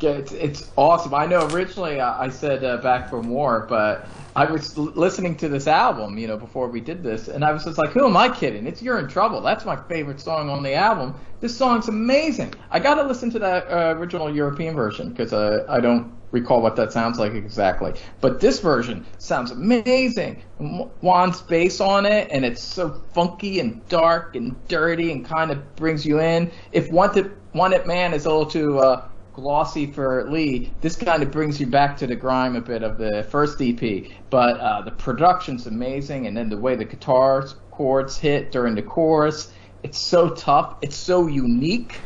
Yeah, 0.00 0.10
it's, 0.10 0.32
it's 0.32 0.72
awesome. 0.76 1.14
I 1.14 1.24
know 1.24 1.46
originally 1.48 2.00
uh, 2.00 2.14
I 2.18 2.28
said 2.28 2.62
uh, 2.64 2.76
Back 2.78 3.08
for 3.08 3.22
More, 3.22 3.66
but 3.66 4.06
I 4.34 4.44
was 4.44 4.76
l- 4.76 4.92
listening 4.94 5.36
to 5.38 5.48
this 5.48 5.66
album, 5.66 6.18
you 6.18 6.26
know, 6.26 6.36
before 6.36 6.68
we 6.68 6.80
did 6.80 7.02
this, 7.02 7.28
and 7.28 7.42
I 7.42 7.50
was 7.52 7.64
just 7.64 7.78
like, 7.78 7.92
who 7.92 8.04
am 8.06 8.14
I 8.16 8.28
kidding? 8.28 8.66
It's 8.66 8.82
You're 8.82 8.98
in 8.98 9.08
Trouble. 9.08 9.40
That's 9.40 9.64
my 9.64 9.76
favorite 9.88 10.20
song 10.20 10.50
on 10.50 10.62
the 10.62 10.74
album. 10.74 11.14
This 11.40 11.56
song's 11.56 11.88
amazing. 11.88 12.52
I 12.70 12.78
got 12.78 12.96
to 12.96 13.04
listen 13.04 13.30
to 13.30 13.38
that 13.38 13.70
uh, 13.70 13.94
original 13.96 14.34
European 14.34 14.74
version 14.74 15.10
because 15.10 15.32
uh, 15.32 15.64
I 15.68 15.80
don't 15.80 16.12
recall 16.40 16.60
what 16.62 16.76
that 16.76 16.92
sounds 16.92 17.18
like 17.18 17.32
exactly. 17.32 17.94
But 18.20 18.40
this 18.40 18.60
version 18.60 19.04
sounds 19.18 19.50
amazing. 19.50 20.42
Juan's 20.58 21.40
bass 21.42 21.80
on 21.80 22.06
it, 22.06 22.28
and 22.30 22.44
it's 22.44 22.62
so 22.62 23.02
funky 23.12 23.60
and 23.60 23.86
dark 23.88 24.36
and 24.36 24.54
dirty 24.68 25.12
and 25.12 25.24
kind 25.24 25.50
of 25.50 25.76
brings 25.76 26.04
you 26.04 26.20
in. 26.20 26.50
If 26.72 26.90
Wanted, 26.90 27.32
Wanted 27.54 27.86
Man 27.86 28.12
is 28.12 28.26
a 28.26 28.28
little 28.28 28.46
too 28.46 28.78
uh, 28.78 29.08
glossy 29.32 29.86
for 29.86 30.30
Lee. 30.30 30.72
This 30.80 30.96
kind 30.96 31.22
of 31.22 31.30
brings 31.30 31.60
you 31.60 31.66
back 31.66 31.96
to 31.98 32.06
the 32.06 32.16
grime 32.16 32.56
a 32.56 32.60
bit 32.60 32.82
of 32.82 32.98
the 32.98 33.26
first 33.30 33.60
EP, 33.60 34.10
but 34.30 34.58
uh, 34.60 34.82
the 34.82 34.92
production's 34.92 35.66
amazing, 35.66 36.26
and 36.26 36.36
then 36.36 36.48
the 36.48 36.58
way 36.58 36.76
the 36.76 36.84
guitar 36.84 37.46
chords 37.70 38.18
hit 38.18 38.52
during 38.52 38.74
the 38.74 38.82
chorus, 38.82 39.52
it's 39.82 39.98
so 39.98 40.30
tough. 40.30 40.76
It's 40.82 40.96
so 40.96 41.26
unique. 41.26 42.00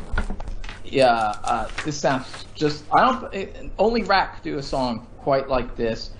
Yeah, 0.90 1.34
uh, 1.44 1.68
this 1.84 1.96
sounds 1.96 2.26
just. 2.54 2.84
I 2.92 3.00
don't. 3.00 3.34
It, 3.34 3.70
only 3.78 4.02
Ratt 4.02 4.34
could 4.34 4.42
do 4.42 4.58
a 4.58 4.62
song 4.62 5.06
quite 5.18 5.48
like 5.48 5.76
this. 5.76 6.10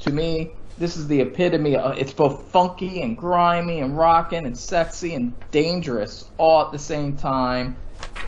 To 0.00 0.12
me, 0.12 0.52
this 0.78 0.96
is 0.96 1.08
the 1.08 1.20
epitome. 1.20 1.76
Of, 1.76 1.98
it's 1.98 2.12
both 2.12 2.44
funky 2.50 3.02
and 3.02 3.16
grimy 3.16 3.80
and 3.80 3.96
rocking 3.96 4.46
and 4.46 4.56
sexy 4.56 5.14
and 5.14 5.34
dangerous 5.50 6.30
all 6.38 6.64
at 6.64 6.72
the 6.72 6.78
same 6.78 7.16
time. 7.16 7.76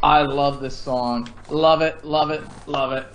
I 0.03 0.23
love 0.23 0.61
this 0.61 0.77
song. 0.77 1.33
Love 1.49 1.83
it, 1.83 2.05
love 2.05 2.31
it, 2.31 2.43
love 2.67 2.93
it. 2.93 3.07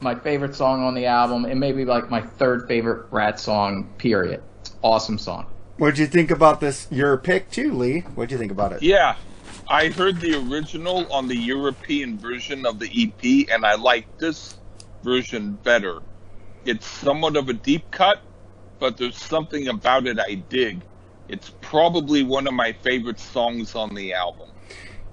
My 0.00 0.14
favorite 0.14 0.54
song 0.54 0.82
on 0.82 0.94
the 0.94 1.04
album, 1.04 1.44
It 1.44 1.56
may 1.56 1.72
be 1.72 1.84
like 1.84 2.08
my 2.08 2.22
third 2.22 2.66
favorite 2.66 3.06
Ratt 3.10 3.38
song. 3.38 3.92
Period. 3.98 4.42
Awesome 4.82 5.18
song. 5.18 5.46
What'd 5.76 5.98
you 5.98 6.06
think 6.06 6.30
about 6.30 6.60
this? 6.60 6.88
Your 6.90 7.16
pick 7.18 7.50
too, 7.50 7.74
Lee. 7.74 8.00
What'd 8.14 8.32
you 8.32 8.38
think 8.38 8.52
about 8.52 8.72
it? 8.72 8.82
Yeah, 8.82 9.16
I 9.70 9.88
heard 9.90 10.20
the 10.20 10.34
original 10.34 11.10
on 11.12 11.28
the 11.28 11.36
European 11.36 12.18
version 12.18 12.66
of 12.66 12.80
the 12.80 12.90
EP, 12.92 13.48
and 13.54 13.64
I 13.64 13.76
like 13.76 14.18
this 14.18 14.58
version 15.04 15.52
better. 15.62 16.00
It's 16.64 16.84
somewhat 16.84 17.36
of 17.36 17.48
a 17.48 17.52
deep 17.52 17.88
cut, 17.92 18.20
but 18.80 18.96
there's 18.96 19.16
something 19.16 19.68
about 19.68 20.08
it 20.08 20.18
I 20.18 20.34
dig. 20.34 20.82
It's 21.28 21.52
probably 21.60 22.24
one 22.24 22.48
of 22.48 22.52
my 22.54 22.72
favorite 22.72 23.20
songs 23.20 23.76
on 23.76 23.94
the 23.94 24.12
album. 24.12 24.48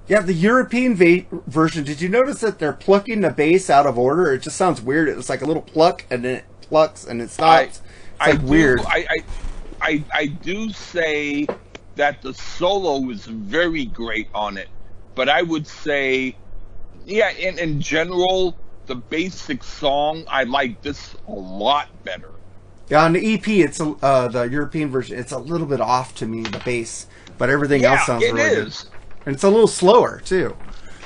Yeah, 0.08 0.22
the 0.22 0.34
European 0.34 0.96
va- 0.96 1.26
version. 1.46 1.84
Did 1.84 2.02
you 2.02 2.10
notice 2.10 2.40
that 2.42 2.58
they're 2.58 2.74
plucking 2.74 3.22
the 3.22 3.30
bass 3.30 3.70
out 3.70 3.86
of 3.86 4.00
order? 4.00 4.34
It 4.34 4.42
just 4.42 4.58
sounds 4.58 4.82
weird. 4.82 5.08
It's 5.08 5.30
like 5.30 5.44
a 5.44 5.46
little 5.46 5.62
pluck, 5.62 6.04
and 6.10 6.26
then 6.26 6.38
it 6.38 6.46
plucks, 6.62 7.06
and 7.06 7.22
it 7.22 7.30
stops. 7.30 7.84
I, 8.20 8.30
it's 8.32 8.42
like 8.42 8.42
I 8.42 8.44
weird. 8.44 8.80
Do, 8.80 8.86
I, 8.88 9.08
I, 9.10 9.18
I, 9.82 10.04
I 10.12 10.26
do 10.26 10.72
say 10.72 11.46
that 11.98 12.22
the 12.22 12.34
solo 12.34 13.10
is 13.10 13.26
very 13.26 13.86
great 13.86 14.30
on 14.34 14.58
it, 14.58 14.70
but 15.16 15.30
I 15.30 15.42
would 15.42 15.68
say, 15.68 16.36
yeah, 17.06 17.32
in, 17.32 17.60
in 17.60 17.82
general, 17.82 18.58
the 18.86 18.96
basic 18.96 19.64
song, 19.64 20.24
I 20.30 20.44
like 20.46 20.82
this 20.82 21.16
a 21.28 21.32
lot 21.32 21.88
better. 22.04 22.32
Yeah, 22.90 23.04
on 23.04 23.14
the 23.14 23.34
EP, 23.34 23.48
it's 23.48 23.82
a, 23.82 23.90
uh, 24.02 24.28
the 24.30 24.44
European 24.44 24.90
version. 24.90 25.20
It's 25.20 25.34
a 25.34 25.38
little 25.38 25.68
bit 25.68 25.82
off 25.82 26.16
to 26.16 26.26
me, 26.26 26.44
the 26.44 26.60
bass, 26.60 27.08
but 27.38 27.50
everything 27.50 27.82
Yeah, 27.82 27.94
else 27.94 28.06
sounds 28.06 28.24
it 28.24 28.34
really 28.34 28.50
is. 28.68 28.84
good. 28.84 28.92
And 29.26 29.36
it's 29.36 29.44
a 29.44 29.50
little 29.50 29.68
slower 29.68 30.22
too. 30.24 30.56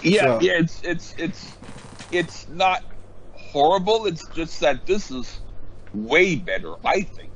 Yeah, 0.04 0.22
So- 0.22 0.40
yeah, 0.42 0.54
it's 0.60 0.82
it's 0.84 1.16
it's 1.18 1.58
it's 2.12 2.48
not 2.50 2.84
horrible. 3.34 4.06
It's 4.06 4.28
just 4.30 4.60
that 4.60 4.86
this 4.86 5.10
is 5.10 5.40
way 5.94 6.36
better, 6.36 6.74
I 6.86 7.02
think. 7.02 7.31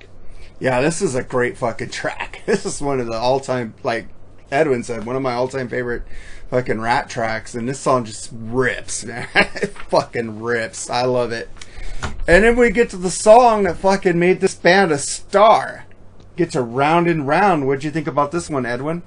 Yeah, 0.60 0.82
this 0.82 1.02
is 1.02 1.15
a 1.15 1.23
great 1.23 1.57
fucking 1.57 1.90
track. 1.90 2.32
This 2.45 2.64
is 2.65 2.80
one 2.80 2.99
of 2.99 3.07
the 3.07 3.18
all-time, 3.18 3.73
like 3.84 4.07
Edwin 4.52 4.84
said, 4.84 5.06
one 5.06 5.15
of 5.15 5.22
my 5.23 5.34
all-time 5.34 5.68
favorite 5.68 6.03
fucking 6.52 6.80
Ratt 6.80 7.10
tracks, 7.10 7.56
and 7.56 7.68
this 7.68 7.80
song 7.80 8.06
just 8.06 8.30
rips, 8.32 9.03
man. 9.06 9.27
it 9.34 9.76
fucking 9.90 10.41
rips. 10.41 10.90
I 10.90 11.06
love 11.06 11.32
it. 11.32 11.49
And 12.27 12.44
then 12.44 12.56
we 12.56 12.69
get 12.69 12.91
to 12.91 12.98
the 12.98 13.10
song 13.10 13.64
that 13.64 13.77
fucking 13.77 14.19
made 14.19 14.41
this 14.41 14.53
band 14.53 14.91
a 14.91 14.99
star. 14.99 15.86
Get 16.36 16.52
to 16.52 16.61
round 16.61 17.07
and 17.07 17.27
round. 17.27 17.65
What'd 17.65 17.84
you 17.84 17.91
think 17.91 18.07
about 18.07 18.32
this 18.32 18.49
one, 18.49 18.65
Edwin? 18.65 19.02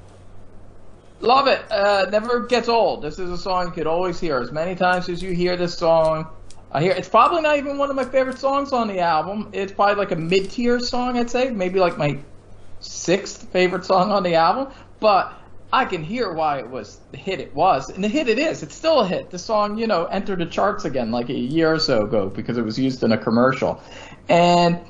Love 1.20 1.46
it. 1.46 1.60
Uh, 1.70 2.06
never 2.10 2.46
gets 2.46 2.68
old. 2.68 3.02
This 3.02 3.18
is 3.18 3.30
a 3.30 3.38
song 3.38 3.66
you 3.66 3.72
could 3.72 3.86
always 3.86 4.18
hear 4.20 4.38
as 4.38 4.50
many 4.52 4.74
times 4.74 5.08
as 5.08 5.22
you 5.22 5.32
hear 5.32 5.56
this 5.56 5.76
song. 5.76 6.28
I 6.70 6.82
hear 6.82 6.92
it's 6.92 7.08
probably 7.08 7.40
not 7.40 7.56
even 7.56 7.78
one 7.78 7.90
of 7.90 7.96
my 7.96 8.04
favorite 8.04 8.38
songs 8.38 8.72
on 8.72 8.88
the 8.88 9.00
album. 9.00 9.50
It's 9.52 9.72
probably 9.72 9.96
like 9.96 10.12
a 10.12 10.16
mid-tier 10.16 10.80
song, 10.80 11.18
I'd 11.18 11.30
say, 11.30 11.50
maybe 11.50 11.80
like 11.80 11.96
my 11.96 12.18
sixth 12.80 13.50
favorite 13.50 13.84
song 13.84 14.12
on 14.12 14.22
the 14.22 14.34
album. 14.34 14.72
But 15.00 15.32
I 15.72 15.84
can 15.84 16.02
hear 16.02 16.32
why 16.32 16.58
it 16.58 16.68
was 16.68 17.00
the 17.10 17.18
hit 17.18 17.40
it 17.40 17.54
was, 17.54 17.90
and 17.90 18.02
the 18.02 18.08
hit 18.08 18.28
it 18.28 18.38
is. 18.38 18.62
It's 18.62 18.74
still 18.74 19.00
a 19.00 19.06
hit. 19.06 19.30
The 19.30 19.38
song, 19.38 19.78
you 19.78 19.86
know, 19.86 20.06
entered 20.06 20.40
the 20.40 20.46
charts 20.46 20.84
again 20.84 21.10
like 21.10 21.28
a 21.28 21.34
year 21.34 21.72
or 21.72 21.78
so 21.78 22.04
ago 22.04 22.28
because 22.28 22.56
it 22.56 22.64
was 22.64 22.78
used 22.78 23.02
in 23.02 23.12
a 23.12 23.18
commercial, 23.18 23.82
and 24.28 24.80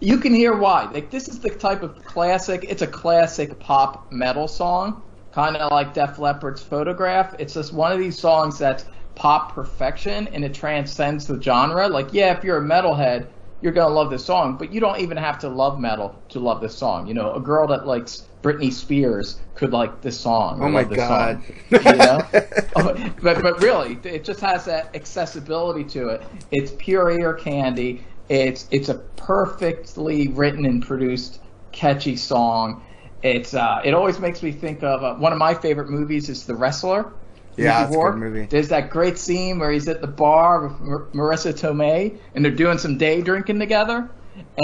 you 0.00 0.18
can 0.18 0.34
hear 0.34 0.56
why. 0.56 0.90
Like 0.90 1.10
this 1.10 1.28
is 1.28 1.40
the 1.40 1.50
type 1.50 1.82
of 1.82 2.04
classic. 2.04 2.64
It's 2.68 2.82
a 2.82 2.86
classic 2.86 3.58
pop 3.58 4.10
metal 4.12 4.46
song, 4.46 5.02
kind 5.32 5.56
of 5.56 5.72
like 5.72 5.94
Def 5.94 6.18
Leppard's 6.18 6.62
"Photograph." 6.62 7.34
It's 7.38 7.54
just 7.54 7.72
one 7.72 7.90
of 7.90 7.98
these 7.98 8.18
songs 8.18 8.58
that's 8.58 8.84
pop 9.14 9.54
perfection 9.54 10.28
and 10.28 10.44
it 10.44 10.54
transcends 10.54 11.26
the 11.26 11.40
genre. 11.40 11.88
Like, 11.88 12.12
yeah, 12.12 12.36
if 12.36 12.44
you're 12.44 12.58
a 12.58 12.62
metalhead, 12.62 13.26
you're 13.60 13.72
gonna 13.72 13.94
love 13.94 14.10
this 14.10 14.24
song, 14.24 14.56
but 14.58 14.72
you 14.72 14.80
don't 14.80 15.00
even 15.00 15.16
have 15.16 15.38
to 15.38 15.48
love 15.48 15.80
metal 15.80 16.22
to 16.30 16.38
love 16.38 16.60
this 16.60 16.76
song. 16.76 17.06
You 17.06 17.14
know, 17.14 17.32
a 17.32 17.40
girl 17.40 17.66
that 17.68 17.86
likes 17.86 18.28
Britney 18.42 18.70
Spears 18.70 19.40
could 19.54 19.72
like 19.72 20.02
this 20.02 20.20
song. 20.20 20.62
Oh 20.62 20.68
my 20.68 20.84
God. 20.84 21.42
song, 21.42 21.56
you 21.70 21.96
know, 21.96 22.26
Oh, 22.76 23.12
but 23.22 23.40
but 23.40 23.60
really, 23.62 23.98
it 24.04 24.24
just 24.24 24.40
has 24.40 24.66
that 24.66 24.94
accessibility 24.94 25.84
to 25.84 26.08
it. 26.08 26.22
It's 26.50 26.72
pure 26.76 27.10
ear 27.18 27.32
candy. 27.32 28.04
It's 28.28 28.68
it's 28.70 28.90
a 28.90 28.96
perfectly 29.16 30.28
written 30.28 30.66
and 30.66 30.84
produced 30.84 31.40
catchy 31.72 32.16
song. 32.16 32.82
It's 33.22 33.54
uh, 33.54 33.80
it 33.82 33.94
always 33.94 34.18
makes 34.18 34.42
me 34.42 34.52
think 34.52 34.82
of 34.82 35.02
uh, 35.02 35.14
one 35.14 35.32
of 35.32 35.38
my 35.38 35.54
favorite 35.54 35.88
movies 35.88 36.28
is 36.28 36.44
The 36.44 36.54
Wrestler. 36.54 37.12
Yeah, 37.56 37.80
Mickey 37.80 37.94
it's 37.94 37.96
a 37.96 38.10
good 38.10 38.16
movie. 38.16 38.46
There's 38.46 38.68
that 38.68 38.90
great 38.90 39.18
scene 39.18 39.58
where 39.58 39.70
he's 39.70 39.88
at 39.88 40.00
the 40.00 40.06
bar 40.06 40.66
with 40.66 40.80
Mar- 40.80 41.08
Marisa 41.14 41.52
Tomei 41.52 42.18
and 42.34 42.44
they're 42.44 42.52
doing 42.52 42.78
some 42.78 42.98
day 42.98 43.20
drinking 43.20 43.58
together 43.58 44.10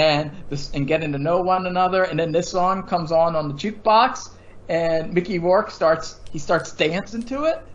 and 0.01 0.31
this 0.49 0.71
and 0.71 0.87
getting 0.87 1.11
to 1.11 1.17
know 1.17 1.41
one 1.41 1.67
another. 1.67 2.03
And 2.03 2.19
then 2.19 2.31
this 2.31 2.49
song 2.49 2.83
comes 2.83 3.11
on 3.11 3.35
on 3.35 3.47
the 3.47 3.53
jukebox 3.53 4.31
and 4.69 5.13
Mickey 5.13 5.39
Rourke 5.39 5.71
starts 5.71 6.19
he 6.31 6.39
starts 6.39 6.71
dancing 6.71 7.23
to 7.23 7.43
it 7.43 7.65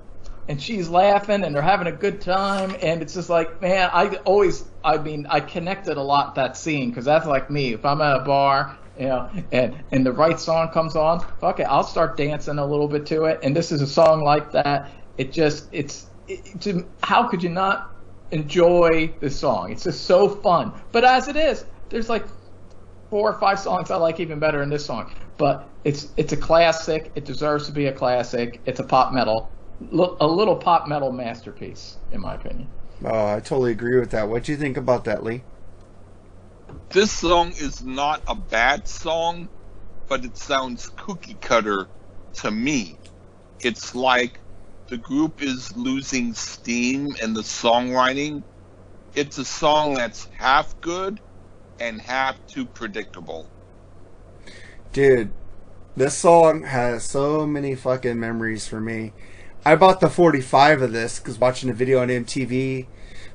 and 0.48 0.60
she's 0.60 0.88
laughing 0.88 1.44
and 1.44 1.54
they're 1.54 1.62
having 1.62 1.86
a 1.86 1.92
good 1.92 2.20
time 2.20 2.74
and 2.82 3.02
it's 3.02 3.14
just 3.14 3.28
like 3.28 3.60
man 3.60 3.90
I 3.92 4.16
always 4.24 4.64
I 4.84 4.98
mean 4.98 5.26
I 5.28 5.40
connected 5.40 5.96
a 5.96 6.02
lot 6.02 6.34
that 6.36 6.56
scene 6.56 6.90
because 6.90 7.04
that's 7.04 7.26
like 7.26 7.50
me 7.50 7.72
if 7.74 7.84
I'm 7.84 8.00
at 8.00 8.20
a 8.20 8.24
bar 8.24 8.78
you 8.98 9.06
know 9.06 9.30
and 9.52 9.84
and 9.90 10.06
the 10.06 10.12
right 10.12 10.38
song 10.38 10.70
comes 10.70 10.96
on 10.96 11.20
fuck 11.40 11.60
it 11.60 11.64
I'll 11.64 11.84
start 11.84 12.16
dancing 12.16 12.58
a 12.58 12.66
little 12.66 12.88
bit 12.88 13.06
to 13.06 13.24
it 13.24 13.40
and 13.42 13.54
this 13.54 13.72
is 13.72 13.82
a 13.82 13.86
song 13.86 14.22
like 14.22 14.52
that 14.52 14.90
it 15.18 15.32
just 15.32 15.68
it's 15.72 16.06
it, 16.28 16.60
to, 16.60 16.86
how 17.02 17.26
could 17.28 17.42
you 17.42 17.48
not 17.48 17.94
enjoy 18.32 19.12
this 19.20 19.38
song 19.38 19.70
it's 19.70 19.84
just 19.84 20.04
so 20.04 20.28
fun 20.28 20.72
but 20.92 21.04
as 21.04 21.28
it 21.28 21.36
is 21.36 21.64
there's 21.88 22.08
like 22.08 22.26
four 23.10 23.30
or 23.30 23.38
five 23.38 23.58
songs 23.58 23.90
I 23.90 23.96
like 23.96 24.20
even 24.20 24.38
better 24.38 24.60
than 24.60 24.70
this 24.70 24.84
song. 24.84 25.12
But 25.36 25.68
it's 25.84 26.08
it's 26.16 26.32
a 26.32 26.36
classic. 26.36 27.12
It 27.14 27.24
deserves 27.24 27.66
to 27.66 27.72
be 27.72 27.86
a 27.86 27.92
classic. 27.92 28.60
It's 28.66 28.80
a 28.80 28.84
pop 28.84 29.12
metal, 29.12 29.50
a 29.92 30.26
little 30.26 30.56
pop 30.56 30.88
metal 30.88 31.12
masterpiece, 31.12 31.96
in 32.12 32.20
my 32.20 32.34
opinion. 32.34 32.68
Oh, 33.04 33.34
I 33.34 33.40
totally 33.40 33.72
agree 33.72 33.98
with 34.00 34.10
that. 34.10 34.28
What 34.28 34.44
do 34.44 34.52
you 34.52 34.58
think 34.58 34.76
about 34.76 35.04
that, 35.04 35.22
Lee? 35.22 35.42
This 36.90 37.12
song 37.12 37.48
is 37.50 37.84
not 37.84 38.22
a 38.26 38.34
bad 38.34 38.88
song, 38.88 39.48
but 40.08 40.24
it 40.24 40.36
sounds 40.36 40.88
cookie 40.96 41.36
cutter 41.40 41.88
to 42.34 42.50
me. 42.50 42.96
It's 43.60 43.94
like 43.94 44.40
the 44.88 44.98
group 44.98 45.42
is 45.42 45.76
losing 45.76 46.32
steam 46.34 47.08
in 47.22 47.34
the 47.34 47.42
songwriting. 47.42 48.44
It's 49.14 49.38
a 49.38 49.44
song 49.44 49.94
that's 49.94 50.28
half 50.38 50.80
good 50.80 51.20
and 51.80 52.00
half 52.00 52.36
too 52.46 52.66
predictable. 52.66 53.48
Dude, 54.92 55.32
this 55.96 56.16
song 56.16 56.62
has 56.64 57.04
so 57.04 57.46
many 57.46 57.74
fucking 57.74 58.18
memories 58.18 58.68
for 58.68 58.80
me. 58.80 59.12
I 59.64 59.74
bought 59.74 60.00
the 60.00 60.08
45 60.08 60.82
of 60.82 60.92
this 60.92 61.18
because 61.18 61.38
watching 61.38 61.68
the 61.68 61.74
video 61.74 62.00
on 62.00 62.08
MTV, 62.08 62.86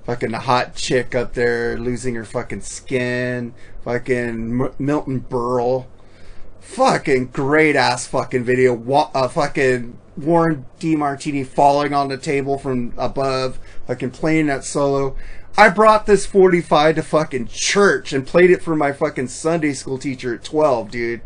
fucking 0.05 0.31
the 0.31 0.39
hot 0.39 0.75
chick 0.75 1.13
up 1.13 1.33
there 1.33 1.77
losing 1.77 2.15
her 2.15 2.23
fucking 2.23 2.61
skin, 2.61 3.53
fucking 3.83 4.61
M- 4.61 4.73
Milton 4.79 5.25
Berle, 5.29 5.87
fucking 6.61 7.27
great 7.27 7.75
ass 7.75 8.07
fucking 8.07 8.43
video. 8.43 8.73
Wa- 8.73 9.11
uh, 9.13 9.27
fucking 9.27 9.97
Warren 10.15 10.65
DeMartini 10.79 11.45
falling 11.45 11.93
on 11.93 12.07
the 12.07 12.17
table 12.17 12.57
from 12.57 12.93
above, 12.97 13.59
fucking 13.87 14.11
playing 14.11 14.47
that 14.47 14.63
solo. 14.63 15.17
I 15.57 15.67
brought 15.67 16.05
this 16.05 16.25
45 16.25 16.95
to 16.95 17.03
fucking 17.03 17.47
church 17.47 18.13
and 18.13 18.25
played 18.25 18.51
it 18.51 18.61
for 18.61 18.75
my 18.75 18.93
fucking 18.93 19.27
Sunday 19.27 19.73
school 19.73 19.97
teacher 19.97 20.33
at 20.33 20.43
12, 20.45 20.89
dude 20.89 21.21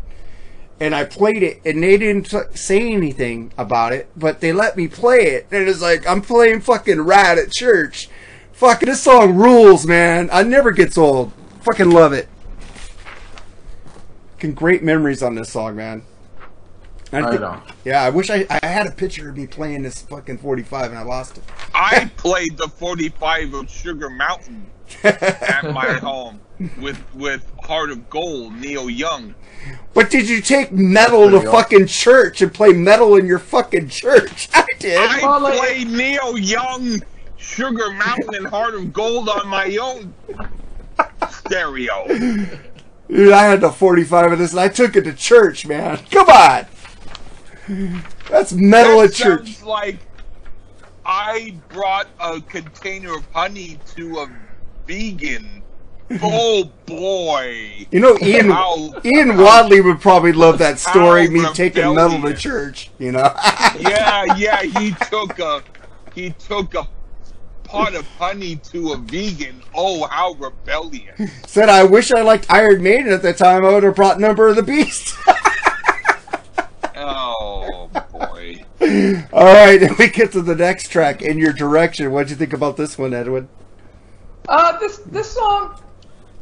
and 0.78 0.94
I 0.94 1.04
played 1.04 1.42
it, 1.42 1.60
and 1.64 1.82
they 1.82 1.96
didn't 1.96 2.32
say 2.56 2.92
anything 2.92 3.52
about 3.56 3.92
it, 3.92 4.10
but 4.16 4.40
they 4.40 4.52
let 4.52 4.76
me 4.76 4.88
play 4.88 5.20
it, 5.20 5.46
and 5.50 5.68
it's 5.68 5.80
like 5.80 6.06
I'm 6.06 6.20
playing 6.20 6.60
fucking 6.60 7.00
Ratt 7.00 7.38
at 7.38 7.50
church. 7.50 8.08
Fucking 8.52 8.88
this 8.88 9.02
song 9.02 9.34
rules, 9.34 9.86
man. 9.86 10.28
I 10.32 10.42
never 10.42 10.70
gets 10.70 10.96
old. 10.96 11.32
Fucking 11.62 11.90
love 11.90 12.12
it. 12.12 12.28
Fucking 14.36 14.52
great 14.54 14.82
memories 14.82 15.22
on 15.22 15.34
this 15.34 15.50
song, 15.50 15.76
man. 15.76 16.02
I 17.10 17.20
I 17.20 17.30
think- 17.30 17.40
Yeah, 17.86 18.02
I 18.02 18.10
wish 18.10 18.28
I, 18.28 18.46
I 18.50 18.66
had 18.66 18.86
a 18.86 18.90
picture 18.90 19.30
of 19.30 19.36
me 19.36 19.46
playing 19.46 19.82
this 19.82 20.02
fucking 20.02 20.36
45 20.38 20.90
and 20.90 20.98
I 20.98 21.02
lost 21.04 21.38
it. 21.38 21.44
I 21.74 22.10
played 22.18 22.58
the 22.58 22.68
45 22.68 23.54
of 23.54 23.70
Sugar 23.70 24.10
Mountain 24.10 24.66
at 25.02 25.72
my 25.72 25.86
home 26.02 26.40
with 26.78 27.02
with 27.14 27.50
Heart 27.62 27.90
of 27.92 28.10
Gold, 28.10 28.52
Neil 28.56 28.90
Young. 28.90 29.34
But 29.94 30.10
did 30.10 30.28
you 30.28 30.42
take 30.42 30.70
metal 30.70 31.30
to 31.30 31.38
awesome. 31.38 31.50
fucking 31.50 31.86
church 31.86 32.42
and 32.42 32.52
play 32.52 32.74
metal 32.74 33.16
in 33.16 33.24
your 33.24 33.38
fucking 33.38 33.88
church? 33.88 34.50
I 34.54 34.66
did. 34.78 34.98
I 34.98 35.20
Well, 35.22 35.56
played 35.58 35.88
Neil 35.88 36.36
Young, 36.36 37.00
Sugar 37.38 37.90
Mountain, 37.92 38.34
and 38.34 38.46
Heart 38.48 38.74
of 38.74 38.92
Gold 38.92 39.30
on 39.30 39.48
my 39.48 39.74
own 39.78 40.12
stereo. 41.30 42.06
Dude, 43.08 43.32
I 43.32 43.44
had 43.44 43.60
the 43.60 43.70
45 43.70 44.32
of 44.32 44.38
this 44.38 44.50
and 44.52 44.60
I 44.60 44.68
took 44.68 44.96
it 44.96 45.02
to 45.02 45.12
church, 45.12 45.66
man. 45.66 45.98
Come 46.10 46.28
on. 46.28 46.66
That's 48.30 48.52
metal 48.52 48.98
That 48.98 49.10
at 49.10 49.14
church. 49.14 49.46
sounds 49.46 49.62
like 49.62 49.98
I 51.04 51.54
brought 51.68 52.08
a 52.20 52.40
container 52.40 53.16
of 53.16 53.24
honey 53.32 53.78
to 53.94 54.18
a 54.18 54.30
vegan. 54.86 55.62
Oh 56.22 56.70
boy! 56.86 57.84
You 57.90 57.98
know, 57.98 58.16
Ian 58.22 58.50
How- 58.50 58.92
Ian 59.04 59.36
Wadley 59.38 59.80
would 59.80 60.00
probably 60.00 60.32
love 60.32 60.58
that 60.58 60.78
story, 60.78 61.26
How 61.26 61.32
me 61.32 61.52
taking 61.52 61.94
metal 61.96 62.22
to 62.22 62.32
church, 62.32 62.90
you 63.00 63.10
know? 63.10 63.32
yeah, 63.80 64.24
yeah, 64.36 64.62
he 64.62 64.92
took 65.10 65.40
a 65.40 65.64
he 66.14 66.30
took 66.30 66.74
a 66.76 66.86
pot 67.66 67.94
of 67.94 68.06
honey 68.18 68.56
to 68.56 68.92
a 68.92 68.96
vegan. 68.96 69.62
Oh, 69.74 70.06
how 70.06 70.32
rebellious! 70.34 71.30
Said, 71.46 71.68
I 71.68 71.84
wish 71.84 72.12
I 72.12 72.22
liked 72.22 72.46
Iron 72.48 72.82
Maiden 72.82 73.12
at 73.12 73.22
the 73.22 73.32
time. 73.32 73.64
I 73.64 73.72
would 73.72 73.82
have 73.82 73.96
brought 73.96 74.20
Number 74.20 74.48
of 74.48 74.56
the 74.56 74.62
Beast. 74.62 75.14
Oh 76.98 77.90
boy. 78.12 78.64
All 79.32 79.44
right, 79.44 79.82
and 79.82 79.96
we 79.98 80.08
get 80.08 80.32
to 80.32 80.40
the 80.40 80.54
next 80.54 80.88
track, 80.88 81.20
In 81.20 81.38
Your 81.38 81.52
Direction. 81.52 82.10
What'd 82.10 82.30
you 82.30 82.36
think 82.36 82.52
about 82.52 82.76
this 82.76 82.96
one, 82.96 83.12
Edwin? 83.12 83.48
Uh, 84.48 84.78
this 84.78 84.98
this 84.98 85.30
song, 85.30 85.78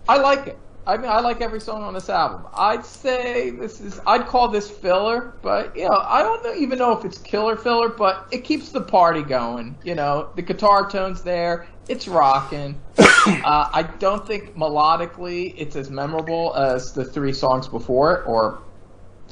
I 0.09 0.18
like 0.18 0.46
it. 0.46 0.59
I 0.86 0.98
mean, 0.98 1.11
I 1.11 1.20
like 1.20 1.40
every 1.40 1.61
song 1.61 1.82
on 1.82 1.94
this 1.94 2.11
album. 2.11 2.47
I'd 2.52 2.85
say 2.85 3.51
this 3.51 3.81
is, 3.81 4.01
I'd 4.06 4.27
call 4.27 4.48
this 4.48 4.69
filler, 4.69 5.35
but 5.40 5.74
you 5.74 5.89
know, 5.89 5.97
I 6.02 6.23
don't 6.23 6.43
know, 6.44 6.55
even 6.55 6.78
know 6.78 6.97
if 6.97 7.06
it's 7.06 7.16
killer 7.19 7.56
filler, 7.56 7.89
but 7.89 8.27
it 8.31 8.44
keeps 8.44 8.69
the 8.69 8.82
party 8.82 9.23
going. 9.23 9.78
You 9.82 9.94
know, 9.94 10.28
the 10.36 10.43
guitar 10.43 10.89
tone's 10.90 11.23
there, 11.23 11.66
it's 11.89 12.06
rocking. 12.06 12.78
uh, 12.98 13.70
I 13.73 13.89
don't 13.98 14.27
think 14.27 14.56
melodically 14.56 15.55
it's 15.56 15.74
as 15.74 15.90
memorable 15.90 16.55
as 16.55 16.93
the 16.93 17.05
three 17.05 17.32
songs 17.32 17.66
before 17.66 18.16
it, 18.16 18.27
or 18.27 18.61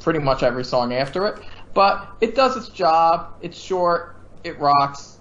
pretty 0.01 0.19
much 0.19 0.41
every 0.41 0.65
song 0.65 0.91
after 0.91 1.27
it, 1.27 1.39
but 1.75 2.07
it 2.19 2.33
does 2.33 2.57
its 2.57 2.69
job. 2.69 3.35
It's 3.41 3.59
short, 3.59 4.15
it 4.43 4.57
rocks. 4.59 5.19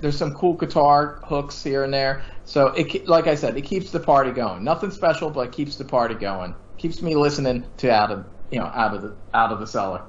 There's 0.00 0.16
some 0.16 0.34
cool 0.34 0.54
guitar 0.54 1.20
hooks 1.24 1.62
here 1.64 1.82
and 1.82 1.92
there. 1.92 2.22
So 2.48 2.68
it, 2.68 3.06
like 3.06 3.26
I 3.26 3.34
said, 3.34 3.58
it 3.58 3.62
keeps 3.66 3.90
the 3.90 4.00
party 4.00 4.30
going. 4.30 4.64
Nothing 4.64 4.90
special, 4.90 5.28
but 5.28 5.48
it 5.48 5.52
keeps 5.52 5.76
the 5.76 5.84
party 5.84 6.14
going. 6.14 6.54
Keeps 6.78 7.02
me 7.02 7.14
listening 7.14 7.66
to 7.76 7.92
out 7.92 8.10
of 8.10 8.24
you 8.50 8.58
know 8.58 8.64
out 8.64 8.94
of 8.94 9.02
the 9.02 9.14
out 9.34 9.52
of 9.52 9.60
the 9.60 9.66
cellar. 9.66 10.00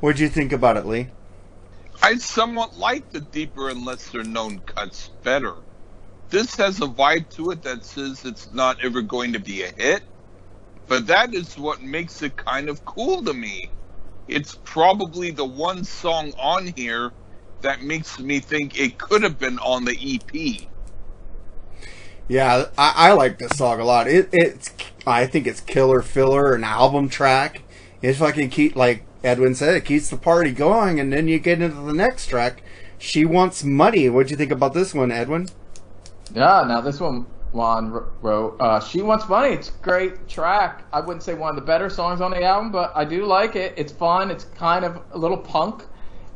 What'd 0.00 0.20
you 0.20 0.28
think 0.28 0.52
about 0.52 0.76
it, 0.76 0.84
Lee? 0.84 1.08
I 2.02 2.16
somewhat 2.16 2.76
like 2.76 3.10
the 3.10 3.20
deeper 3.20 3.70
and 3.70 3.86
lesser 3.86 4.22
known 4.22 4.58
cuts 4.60 5.08
better. 5.22 5.54
This 6.28 6.54
has 6.56 6.82
a 6.82 6.86
vibe 6.86 7.30
to 7.36 7.52
it 7.52 7.62
that 7.62 7.86
says 7.86 8.26
it's 8.26 8.52
not 8.52 8.76
ever 8.84 9.00
going 9.00 9.32
to 9.32 9.40
be 9.40 9.62
a 9.62 9.68
hit, 9.68 10.02
but 10.88 11.06
that 11.06 11.32
is 11.32 11.56
what 11.56 11.80
makes 11.80 12.20
it 12.20 12.36
kind 12.36 12.68
of 12.68 12.84
cool 12.84 13.24
to 13.24 13.32
me. 13.32 13.70
It's 14.28 14.58
probably 14.64 15.30
the 15.30 15.46
one 15.46 15.84
song 15.84 16.34
on 16.38 16.66
here 16.76 17.12
that 17.62 17.80
makes 17.80 18.18
me 18.18 18.40
think 18.40 18.78
it 18.78 18.98
could 18.98 19.22
have 19.22 19.38
been 19.38 19.58
on 19.60 19.86
the 19.86 19.96
EP. 19.96 20.68
Yeah, 22.28 22.66
I, 22.78 22.92
I 22.96 23.12
like 23.12 23.38
this 23.38 23.56
song 23.56 23.80
a 23.80 23.84
lot. 23.84 24.08
It, 24.08 24.28
it's, 24.32 24.70
I 25.06 25.26
think 25.26 25.46
it's 25.46 25.60
killer 25.60 26.02
filler, 26.02 26.54
an 26.54 26.64
album 26.64 27.08
track. 27.08 27.62
It's 28.00 28.18
fucking 28.18 28.50
keep, 28.50 28.74
like 28.76 29.04
Edwin 29.22 29.54
said, 29.54 29.74
it 29.76 29.84
keeps 29.84 30.10
the 30.10 30.16
party 30.16 30.52
going, 30.52 30.98
and 30.98 31.12
then 31.12 31.28
you 31.28 31.38
get 31.38 31.60
into 31.60 31.80
the 31.80 31.92
next 31.92 32.26
track. 32.26 32.62
She 32.98 33.24
wants 33.24 33.64
money. 33.64 34.08
What'd 34.08 34.30
you 34.30 34.36
think 34.36 34.52
about 34.52 34.74
this 34.74 34.94
one, 34.94 35.10
Edwin? 35.10 35.48
Yeah, 36.34 36.64
now 36.66 36.80
this 36.80 37.00
one 37.00 37.26
Juan 37.52 37.90
wr- 37.90 38.04
wrote. 38.20 38.56
Uh, 38.60 38.80
she 38.80 39.02
wants 39.02 39.28
money. 39.28 39.54
It's 39.54 39.68
a 39.68 39.72
great 39.82 40.28
track. 40.28 40.84
I 40.92 41.00
wouldn't 41.00 41.22
say 41.22 41.34
one 41.34 41.50
of 41.50 41.56
the 41.56 41.62
better 41.62 41.90
songs 41.90 42.20
on 42.20 42.30
the 42.30 42.42
album, 42.42 42.72
but 42.72 42.92
I 42.94 43.04
do 43.04 43.26
like 43.26 43.56
it. 43.56 43.74
It's 43.76 43.92
fun. 43.92 44.30
It's 44.30 44.44
kind 44.44 44.84
of 44.84 45.00
a 45.12 45.18
little 45.18 45.36
punk. 45.36 45.84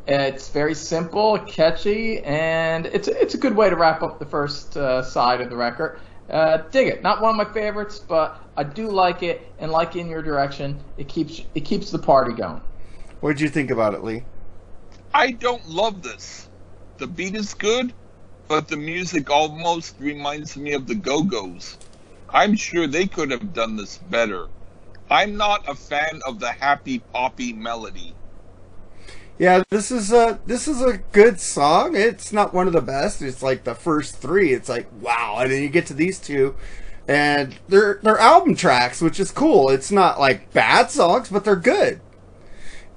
It's 0.06 0.48
very 0.50 0.74
simple, 0.74 1.36
catchy, 1.40 2.20
and 2.20 2.86
it's 2.86 3.08
it's 3.08 3.34
a 3.34 3.38
good 3.38 3.56
way 3.56 3.68
to 3.68 3.76
wrap 3.76 4.02
up 4.02 4.20
the 4.20 4.26
first 4.26 4.76
uh, 4.76 5.02
side 5.02 5.40
of 5.40 5.50
the 5.50 5.56
record. 5.56 5.98
Uh, 6.30 6.58
dig 6.70 6.88
it. 6.88 7.02
Not 7.02 7.20
one 7.20 7.30
of 7.30 7.36
my 7.36 7.52
favorites, 7.52 7.98
but 7.98 8.40
I 8.56 8.62
do 8.62 8.88
like 8.88 9.24
it, 9.24 9.52
and 9.58 9.72
like 9.72 9.96
in 9.96 10.08
your 10.08 10.22
direction, 10.22 10.78
it 10.96 11.08
keeps 11.08 11.42
it 11.54 11.64
keeps 11.64 11.90
the 11.90 11.98
party 11.98 12.34
going. 12.34 12.60
What'd 13.20 13.40
you 13.40 13.48
think 13.48 13.70
about 13.70 13.94
it, 13.94 14.04
Lee? 14.04 14.22
I 15.12 15.32
don't 15.32 15.66
love 15.68 16.02
this. 16.02 16.48
The 16.98 17.08
beat 17.08 17.34
is 17.34 17.54
good, 17.54 17.92
but 18.46 18.68
the 18.68 18.76
music 18.76 19.28
almost 19.28 19.96
reminds 19.98 20.56
me 20.56 20.72
of 20.74 20.86
the 20.86 20.94
Go 20.94 21.22
Go's. 21.22 21.78
I'm 22.30 22.54
sure 22.54 22.86
they 22.86 23.06
could 23.06 23.30
have 23.32 23.52
done 23.52 23.76
this 23.76 23.98
better. 23.98 24.46
I'm 25.10 25.36
not 25.36 25.68
a 25.68 25.74
fan 25.74 26.20
of 26.26 26.38
the 26.38 26.52
happy 26.52 27.00
poppy 27.00 27.52
melody. 27.52 28.14
Yeah, 29.38 29.62
this 29.68 29.90
is 29.90 30.12
a 30.12 30.38
this 30.46 30.66
is 30.66 30.80
a 30.80 30.98
good 31.12 31.40
song. 31.40 31.94
It's 31.94 32.32
not 32.32 32.54
one 32.54 32.66
of 32.66 32.72
the 32.72 32.80
best. 32.80 33.20
It's 33.20 33.42
like 33.42 33.64
the 33.64 33.74
first 33.74 34.16
three. 34.16 34.52
It's 34.52 34.68
like 34.68 34.88
wow, 35.00 35.38
and 35.40 35.52
then 35.52 35.62
you 35.62 35.68
get 35.68 35.86
to 35.86 35.94
these 35.94 36.18
two, 36.18 36.54
and 37.06 37.58
they're 37.68 38.00
they're 38.02 38.18
album 38.18 38.54
tracks, 38.56 39.02
which 39.02 39.20
is 39.20 39.30
cool. 39.30 39.68
It's 39.68 39.92
not 39.92 40.18
like 40.18 40.52
bad 40.54 40.90
songs, 40.90 41.28
but 41.28 41.44
they're 41.44 41.54
good. 41.54 42.00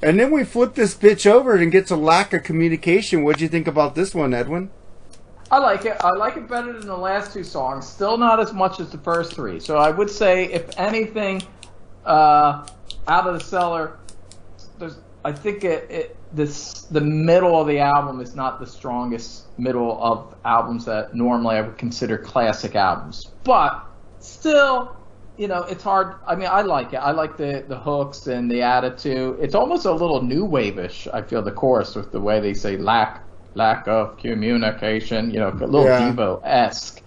And 0.02 0.18
then 0.18 0.32
we 0.32 0.46
flip 0.46 0.76
this 0.76 0.96
bitch 0.96 1.30
over 1.30 1.56
and 1.56 1.74
get 1.74 1.88
to 1.88 1.98
lack 1.98 2.32
of 2.32 2.44
communication. 2.44 3.24
What 3.24 3.38
do 3.38 3.44
you 3.44 3.50
think 3.50 3.68
about 3.68 3.96
this 3.96 4.16
one, 4.16 4.34
Edwin? 4.34 4.70
I 5.52 5.58
like 5.58 5.84
it. 5.84 5.98
I 6.00 6.12
like 6.12 6.38
it 6.38 6.48
better 6.48 6.72
than 6.72 6.88
the 6.88 6.96
last 6.96 7.34
two 7.34 7.44
songs. 7.44 7.86
Still 7.86 8.18
not 8.18 8.40
as 8.40 8.54
much 8.54 8.80
as 8.80 8.92
the 8.92 8.98
first 9.00 9.34
three. 9.34 9.60
So 9.60 9.78
I 9.78 9.90
would 9.90 10.10
say, 10.10 10.46
if 10.46 10.70
anything, 10.80 11.42
uh, 12.06 12.66
out 13.10 13.28
of 13.28 13.34
the 13.34 13.44
cellar, 13.44 14.00
there's. 14.78 15.00
I 15.26 15.34
think 15.34 15.66
it, 15.66 15.92
it 15.92 16.16
this 16.32 16.84
the 16.92 17.02
middle 17.02 17.60
of 17.60 17.68
the 17.68 17.80
album 17.80 18.22
is 18.22 18.36
not 18.36 18.60
the 18.60 18.68
strongest 18.68 19.48
middle 19.58 20.02
of 20.04 20.36
albums 20.46 20.86
that 20.86 21.14
normally 21.14 21.58
I 21.58 21.62
would 21.62 21.78
consider 21.78 22.18
classic 22.18 22.76
albums. 22.76 23.32
But 23.44 23.84
still, 24.20 24.96
you 25.38 25.48
know, 25.48 25.64
it's 25.64 25.84
hard. 25.84 26.16
I 26.28 26.36
mean, 26.36 26.50
I 26.52 26.62
like 26.62 26.94
it. 26.94 26.98
I 26.98 27.12
like 27.12 27.38
the 27.38 27.66
the 27.68 27.78
hooks 27.78 28.28
and 28.28 28.50
the 28.52 28.62
attitude. 28.62 29.38
It's 29.40 29.56
almost 29.56 29.86
a 29.86 29.92
little 29.92 30.22
new 30.22 30.46
wave-ish. 30.46 31.08
I 31.14 31.22
feel 31.22 31.42
the 31.42 31.52
chorus 31.52 31.96
with 31.96 32.12
the 32.12 32.20
way 32.20 32.40
they 32.40 32.54
say 32.54 32.78
lack 32.78 33.26
lack 33.56 33.88
of 33.88 34.18
communication. 34.18 35.32
You 35.32 35.40
know, 35.40 35.50
a 35.50 35.66
little 35.66 35.86
Yeah. 35.86 36.12
Devo 36.12 36.42
esque, 36.44 37.02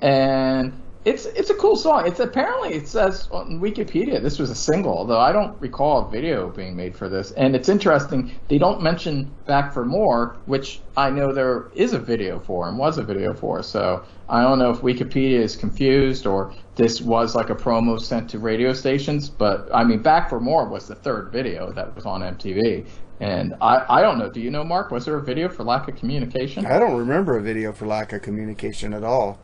and 0.00 0.72
it's 1.04 1.24
it's 1.24 1.48
a 1.48 1.54
cool 1.54 1.76
song. 1.76 2.06
It's 2.06 2.20
apparently 2.20 2.74
it 2.74 2.86
says 2.86 3.26
on 3.32 3.58
Wikipedia 3.58 4.20
this 4.20 4.38
was 4.38 4.50
a 4.50 4.54
single, 4.54 4.98
although 4.98 5.18
I 5.18 5.32
don't 5.32 5.58
recall 5.58 6.06
a 6.06 6.10
video 6.10 6.50
being 6.50 6.76
made 6.76 6.94
for 6.94 7.08
this. 7.08 7.30
And 7.32 7.56
it's 7.56 7.70
interesting 7.70 8.32
they 8.48 8.58
don't 8.58 8.82
mention 8.82 9.30
Back 9.46 9.72
for 9.72 9.86
More, 9.86 10.36
which 10.44 10.80
I 10.98 11.08
know 11.08 11.32
there 11.32 11.70
is 11.74 11.94
a 11.94 11.98
video 11.98 12.38
for 12.38 12.68
and 12.68 12.76
was 12.76 12.98
a 12.98 13.02
video 13.02 13.32
for. 13.32 13.62
So 13.62 14.04
I 14.28 14.42
don't 14.42 14.58
know 14.58 14.70
if 14.70 14.80
Wikipedia 14.80 15.38
is 15.38 15.56
confused 15.56 16.26
or 16.26 16.54
this 16.76 17.00
was 17.00 17.34
like 17.34 17.48
a 17.48 17.54
promo 17.54 17.98
sent 17.98 18.28
to 18.30 18.38
radio 18.38 18.74
stations. 18.74 19.30
But 19.30 19.70
I 19.72 19.84
mean, 19.84 20.02
Back 20.02 20.28
for 20.28 20.38
More 20.38 20.68
was 20.68 20.86
the 20.86 20.96
third 20.96 21.32
video 21.32 21.72
that 21.72 21.94
was 21.94 22.04
on 22.04 22.20
MTV. 22.20 22.86
And 23.20 23.54
I, 23.60 23.84
I 23.88 24.02
don't 24.02 24.18
know. 24.18 24.30
Do 24.30 24.40
you 24.40 24.50
know, 24.50 24.64
Mark? 24.64 24.90
Was 24.90 25.04
there 25.04 25.16
a 25.16 25.22
video 25.22 25.48
for 25.48 25.62
lack 25.62 25.88
of 25.88 25.96
communication? 25.96 26.64
I 26.66 26.78
don't 26.78 26.96
remember 26.96 27.36
a 27.36 27.42
video 27.42 27.72
for 27.72 27.86
lack 27.86 28.12
of 28.12 28.22
communication 28.22 28.94
at 28.94 29.04
all. 29.04 29.38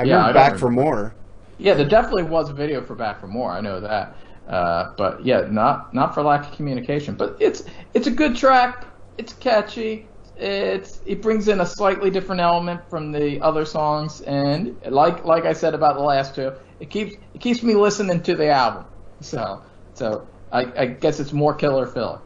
I 0.00 0.04
Yeah, 0.04 0.16
remember 0.16 0.30
I 0.30 0.32
don't 0.32 0.48
back 0.48 0.56
for 0.56 0.70
more. 0.70 1.14
Yeah, 1.58 1.74
there 1.74 1.88
definitely 1.88 2.24
was 2.24 2.48
a 2.50 2.54
video 2.54 2.82
for 2.82 2.94
Back 2.94 3.20
for 3.20 3.26
More. 3.28 3.52
I 3.52 3.60
know 3.60 3.80
that. 3.80 4.16
Uh, 4.48 4.92
but 4.96 5.24
yeah, 5.24 5.42
not 5.50 5.92
not 5.94 6.14
for 6.14 6.22
lack 6.22 6.46
of 6.50 6.56
communication. 6.56 7.14
But 7.16 7.36
it's 7.40 7.64
it's 7.94 8.06
a 8.06 8.10
good 8.10 8.36
track. 8.36 8.86
It's 9.18 9.32
catchy. 9.34 10.08
It's 10.36 11.02
it 11.04 11.22
brings 11.22 11.48
in 11.48 11.60
a 11.60 11.66
slightly 11.66 12.10
different 12.10 12.40
element 12.40 12.88
from 12.88 13.12
the 13.12 13.40
other 13.42 13.64
songs, 13.66 14.22
and 14.22 14.76
like 14.86 15.24
like 15.24 15.44
I 15.44 15.52
said 15.52 15.74
about 15.74 15.96
the 15.96 16.02
last 16.02 16.34
two, 16.34 16.52
it 16.80 16.90
keeps 16.90 17.16
it 17.34 17.40
keeps 17.40 17.62
me 17.62 17.74
listening 17.74 18.22
to 18.22 18.34
the 18.36 18.48
album. 18.48 18.86
So 19.20 19.62
so 19.94 20.28
I, 20.52 20.72
I 20.76 20.86
guess 20.86 21.20
it's 21.20 21.32
more 21.32 21.54
killer 21.54 21.86
filler. 21.86 22.22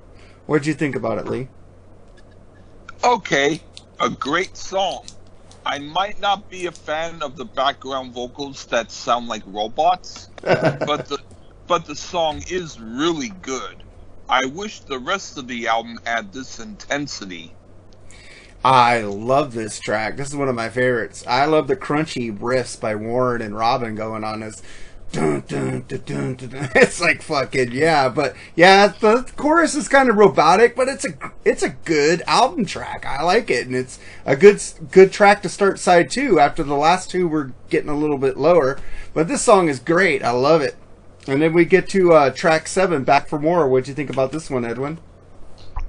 What'd 0.47 0.67
you 0.67 0.75
think 0.75 0.97
about 0.97 1.19
it, 1.19 1.27
Lee? 1.27 1.51
Okay, 3.05 3.63
a 4.01 4.11
great 4.11 4.57
song. 4.57 5.05
I 5.67 5.79
might 5.79 6.21
not 6.21 6.51
be 6.51 6.67
a 6.67 6.73
fan 6.73 7.23
of 7.23 7.37
the 7.37 7.45
background 7.45 8.13
vocals 8.13 8.67
that 8.67 8.91
sound 8.91 9.29
like 9.29 9.43
robots, 9.47 10.29
but 10.43 11.07
the 11.09 11.19
but 11.67 11.87
the 11.87 11.97
song 11.97 12.43
is 12.51 12.79
really 12.79 13.31
good. 13.41 13.83
I 14.29 14.45
wish 14.47 14.81
the 14.81 14.99
rest 14.99 15.39
of 15.39 15.49
the 15.49 15.69
album 15.69 15.99
had 16.05 16.33
this 16.33 16.59
intensity. 16.59 17.55
I 18.65 19.03
love 19.03 19.53
this 19.53 19.79
track. 19.79 20.17
This 20.17 20.29
is 20.29 20.37
one 20.37 20.49
of 20.49 20.55
my 20.55 20.71
favorites. 20.71 21.25
I 21.27 21.45
love 21.45 21.69
the 21.69 21.77
crunchy 21.77 22.37
riffs 22.37 22.81
by 22.81 22.95
Warren 22.95 23.43
and 23.43 23.55
Robin 23.55 23.95
going 23.95 24.25
on 24.25 24.41
this. 24.41 24.63
Dun, 25.15 25.45
dun, 25.47 25.85
dun. 25.87 26.37
It's 26.75 27.01
like 27.01 27.23
fucking 27.23 27.71
yeah, 27.71 28.09
but 28.09 28.35
yeah, 28.57 28.89
the 28.89 29.31
chorus 29.37 29.77
is 29.77 29.87
kind 29.87 30.11
of 30.11 30.17
robotic, 30.17 30.75
but 30.75 30.89
it's 30.89 31.05
a 31.05 31.11
it's 31.45 31.63
a 31.63 31.69
good 31.69 32.23
album 32.27 32.65
track. 32.65 33.07
I 33.07 33.23
like 33.23 33.49
it, 33.49 33.69
and 33.69 33.77
it's 33.77 34.01
a 34.27 34.35
good 34.35 34.61
good 34.91 35.13
track 35.13 35.41
to 35.43 35.49
start 35.49 35.79
side 35.79 36.11
two. 36.11 36.41
After 36.41 36.65
the 36.65 36.75
last 36.75 37.11
two 37.11 37.29
were 37.29 37.53
getting 37.71 37.91
a 37.91 37.97
little 37.97 38.19
bit 38.19 38.37
lower, 38.37 38.81
but 39.13 39.29
this 39.29 39.43
song 39.43 39.69
is 39.69 39.79
great. 39.79 40.25
I 40.25 40.33
love 40.33 40.63
it. 40.63 40.75
And 41.29 41.41
then 41.41 41.53
we 41.53 41.65
get 41.65 41.89
to 41.91 42.13
uh, 42.13 42.31
track 42.31 42.67
seven, 42.67 43.05
Back 43.05 43.29
for 43.29 43.39
More. 43.39 43.69
What'd 43.69 43.87
you 43.87 43.95
think 43.95 44.11
about 44.11 44.33
this 44.33 44.51
one, 44.51 44.65
Edwin? 44.65 44.99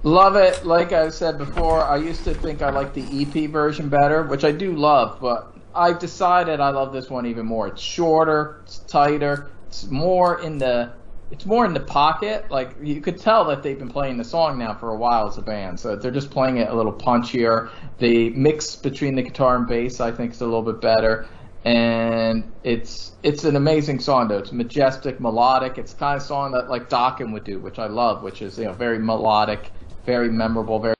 Love 0.03 0.35
it. 0.35 0.63
Like 0.67 0.93
I 0.93 1.09
said 1.09 1.39
before, 1.39 1.83
I 1.83 1.97
used 1.97 2.23
to 2.25 2.33
think 2.35 2.61
I 2.61 2.69
liked 2.69 2.93
the 2.93 3.23
EP 3.23 3.49
version 3.49 3.89
better, 3.89 4.21
which 4.21 4.43
I 4.43 4.51
do 4.51 4.75
love, 4.75 5.17
but 5.19 5.54
I've 5.75 5.99
decided 5.99 6.59
I 6.59 6.69
love 6.69 6.93
this 6.93 7.09
one 7.09 7.25
even 7.25 7.45
more. 7.45 7.67
It's 7.67 7.81
shorter, 7.81 8.61
it's 8.63 8.79
tighter, 8.79 9.51
it's 9.67 9.85
more 9.87 10.41
in 10.41 10.57
the 10.57 10.93
it's 11.31 11.45
more 11.45 11.65
in 11.65 11.73
the 11.73 11.79
pocket. 11.79 12.49
Like 12.49 12.75
you 12.81 13.01
could 13.01 13.19
tell 13.19 13.45
that 13.45 13.61
they've 13.61 13.77
been 13.77 13.89
playing 13.89 14.17
the 14.17 14.23
song 14.23 14.57
now 14.57 14.73
for 14.73 14.89
a 14.91 14.95
while 14.95 15.27
as 15.27 15.37
a 15.37 15.41
band, 15.41 15.79
so 15.79 15.95
they're 15.95 16.11
just 16.11 16.31
playing 16.31 16.57
it 16.57 16.69
a 16.69 16.73
little 16.73 16.93
punchier. 16.93 17.69
The 17.97 18.29
mix 18.31 18.75
between 18.75 19.15
the 19.15 19.23
guitar 19.23 19.57
and 19.57 19.67
bass, 19.67 19.99
I 19.99 20.11
think, 20.11 20.31
is 20.31 20.41
a 20.41 20.45
little 20.45 20.61
bit 20.61 20.81
better, 20.81 21.27
and 21.65 22.49
it's 22.63 23.13
it's 23.23 23.43
an 23.43 23.55
amazing 23.55 23.99
song 23.99 24.27
though. 24.27 24.37
It's 24.37 24.51
majestic, 24.51 25.19
melodic. 25.19 25.77
It's 25.77 25.93
kind 25.93 26.15
of 26.15 26.23
song 26.23 26.51
that 26.53 26.69
like 26.69 26.89
Dokken 26.89 27.33
would 27.33 27.43
do, 27.43 27.59
which 27.59 27.79
I 27.79 27.87
love, 27.87 28.23
which 28.23 28.41
is 28.41 28.57
you 28.57 28.65
know 28.65 28.73
very 28.73 28.99
melodic, 28.99 29.71
very 30.05 30.29
memorable, 30.29 30.79
very, 30.79 30.95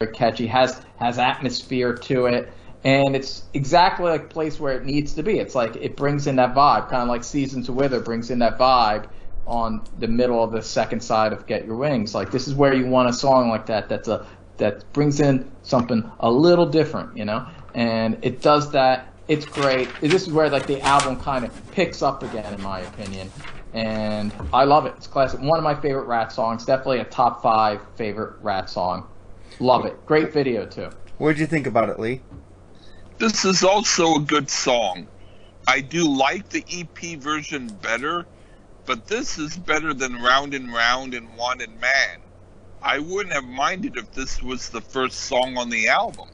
very 0.00 0.12
catchy. 0.12 0.46
has 0.46 0.82
has 0.98 1.18
atmosphere 1.18 1.94
to 1.94 2.26
it 2.26 2.52
and 2.84 3.14
it's 3.14 3.44
exactly 3.54 4.10
like 4.10 4.28
place 4.28 4.58
where 4.58 4.76
it 4.76 4.84
needs 4.84 5.14
to 5.14 5.22
be. 5.22 5.38
It's 5.38 5.54
like 5.54 5.76
it 5.76 5.96
brings 5.96 6.26
in 6.26 6.36
that 6.36 6.54
vibe, 6.54 6.88
kind 6.88 7.02
of 7.02 7.08
like 7.08 7.24
Seasons 7.24 7.68
of 7.68 7.76
Wither 7.76 8.00
brings 8.00 8.30
in 8.30 8.40
that 8.40 8.58
vibe 8.58 9.08
on 9.46 9.84
the 9.98 10.08
middle 10.08 10.42
of 10.42 10.52
the 10.52 10.62
second 10.62 11.00
side 11.00 11.32
of 11.32 11.46
Get 11.46 11.64
Your 11.64 11.76
Wings. 11.76 12.14
Like 12.14 12.30
this 12.30 12.48
is 12.48 12.54
where 12.54 12.74
you 12.74 12.86
want 12.86 13.08
a 13.08 13.12
song 13.12 13.48
like 13.48 13.66
that. 13.66 13.88
That's 13.88 14.08
a 14.08 14.26
that 14.58 14.90
brings 14.92 15.20
in 15.20 15.50
something 15.62 16.10
a 16.20 16.30
little 16.30 16.66
different, 16.66 17.16
you 17.16 17.24
know, 17.24 17.46
and 17.74 18.18
it 18.22 18.42
does 18.42 18.70
that. 18.72 19.08
It's 19.28 19.46
great. 19.46 19.88
This 20.00 20.26
is 20.26 20.32
where 20.32 20.50
like 20.50 20.66
the 20.66 20.80
album 20.82 21.18
kind 21.20 21.44
of 21.44 21.70
picks 21.72 22.02
up 22.02 22.22
again, 22.22 22.52
in 22.52 22.60
my 22.62 22.80
opinion, 22.80 23.30
and 23.72 24.32
I 24.52 24.64
love 24.64 24.86
it. 24.86 24.94
It's 24.96 25.06
classic. 25.06 25.40
One 25.40 25.58
of 25.58 25.64
my 25.64 25.74
favorite 25.74 26.06
Ratt 26.06 26.32
songs. 26.32 26.64
Definitely 26.64 26.98
a 26.98 27.04
top 27.04 27.42
five 27.42 27.80
favorite 27.96 28.42
Ratt 28.42 28.68
song. 28.68 29.06
Love 29.60 29.86
it. 29.86 30.04
Great 30.06 30.32
video 30.32 30.66
too. 30.66 30.90
What 31.18 31.30
did 31.30 31.38
you 31.38 31.46
think 31.46 31.66
about 31.66 31.88
it, 31.88 32.00
Lee? 32.00 32.20
This 33.22 33.44
is 33.44 33.62
also 33.62 34.16
a 34.16 34.20
good 34.20 34.50
song. 34.50 35.06
I 35.68 35.80
do 35.80 36.08
like 36.08 36.48
the 36.48 36.64
EP 36.68 37.20
version 37.20 37.68
better, 37.80 38.26
but 38.84 39.06
this 39.06 39.38
is 39.38 39.56
better 39.56 39.94
than 39.94 40.20
Round 40.20 40.54
and 40.54 40.72
Round 40.72 41.14
and 41.14 41.32
Wanted 41.36 41.70
Man. 41.80 42.18
I 42.82 42.98
wouldn't 42.98 43.32
have 43.32 43.44
minded 43.44 43.96
if 43.96 44.10
this 44.10 44.42
was 44.42 44.70
the 44.70 44.80
first 44.80 45.20
song 45.20 45.56
on 45.56 45.70
the 45.70 45.86
album. 45.86 46.30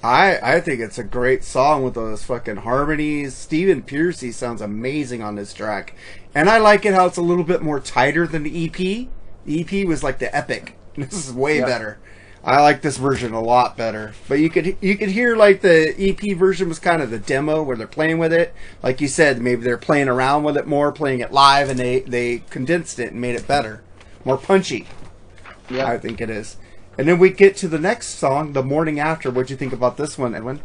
I 0.00 0.38
I 0.40 0.60
think 0.60 0.78
it's 0.78 0.96
a 0.96 1.02
great 1.02 1.42
song 1.42 1.82
with 1.82 1.94
those 1.94 2.22
fucking 2.22 2.58
harmonies. 2.58 3.34
Stephen 3.34 3.82
Pearcy 3.82 4.32
sounds 4.32 4.62
amazing 4.62 5.22
on 5.22 5.34
this 5.34 5.52
track, 5.52 5.96
and 6.36 6.48
I 6.48 6.58
like 6.58 6.86
it 6.86 6.94
how 6.94 7.06
it's 7.06 7.16
a 7.16 7.20
little 7.20 7.42
bit 7.42 7.62
more 7.62 7.80
tighter 7.80 8.28
than 8.28 8.44
the 8.44 8.66
EP. 8.66 9.08
The 9.44 9.60
EP 9.60 9.88
was 9.88 10.04
like 10.04 10.20
the 10.20 10.32
epic. 10.32 10.76
This 10.94 11.26
is 11.26 11.32
way 11.32 11.58
Yeah. 11.58 11.66
better. 11.66 11.98
I 12.46 12.62
like 12.62 12.80
this 12.80 12.96
version 12.96 13.32
a 13.32 13.40
lot 13.40 13.76
better. 13.76 14.14
But 14.28 14.38
you 14.38 14.48
could 14.48 14.76
you 14.80 14.96
could 14.96 15.08
hear 15.10 15.34
like 15.34 15.62
the 15.62 15.92
EP 15.98 16.36
version 16.38 16.68
was 16.68 16.78
kind 16.78 17.02
of 17.02 17.10
the 17.10 17.18
demo 17.18 17.60
where 17.64 17.76
they're 17.76 17.88
playing 17.88 18.18
with 18.18 18.32
it. 18.32 18.54
Like 18.84 19.00
you 19.00 19.08
said, 19.08 19.42
maybe 19.42 19.64
they're 19.64 19.76
playing 19.76 20.08
around 20.08 20.44
with 20.44 20.56
it 20.56 20.64
more, 20.64 20.92
playing 20.92 21.18
it 21.18 21.32
live, 21.32 21.68
and 21.68 21.76
they 21.76 22.00
they 22.00 22.44
condensed 22.48 23.00
it 23.00 23.10
and 23.10 23.20
made 23.20 23.34
it 23.34 23.48
better, 23.48 23.82
more 24.24 24.38
punchy. 24.38 24.86
Yeah. 25.68 25.86
I 25.86 25.98
think 25.98 26.20
it 26.20 26.30
is. 26.30 26.56
And 26.96 27.08
then 27.08 27.18
we 27.18 27.30
get 27.30 27.56
to 27.56 27.68
the 27.68 27.80
next 27.80 28.10
song, 28.10 28.52
"The 28.52 28.62
Morning 28.62 29.00
After." 29.00 29.28
What'd 29.28 29.50
you 29.50 29.56
think 29.56 29.72
about 29.72 29.96
this 29.96 30.16
one, 30.16 30.32
Edwin? 30.32 30.60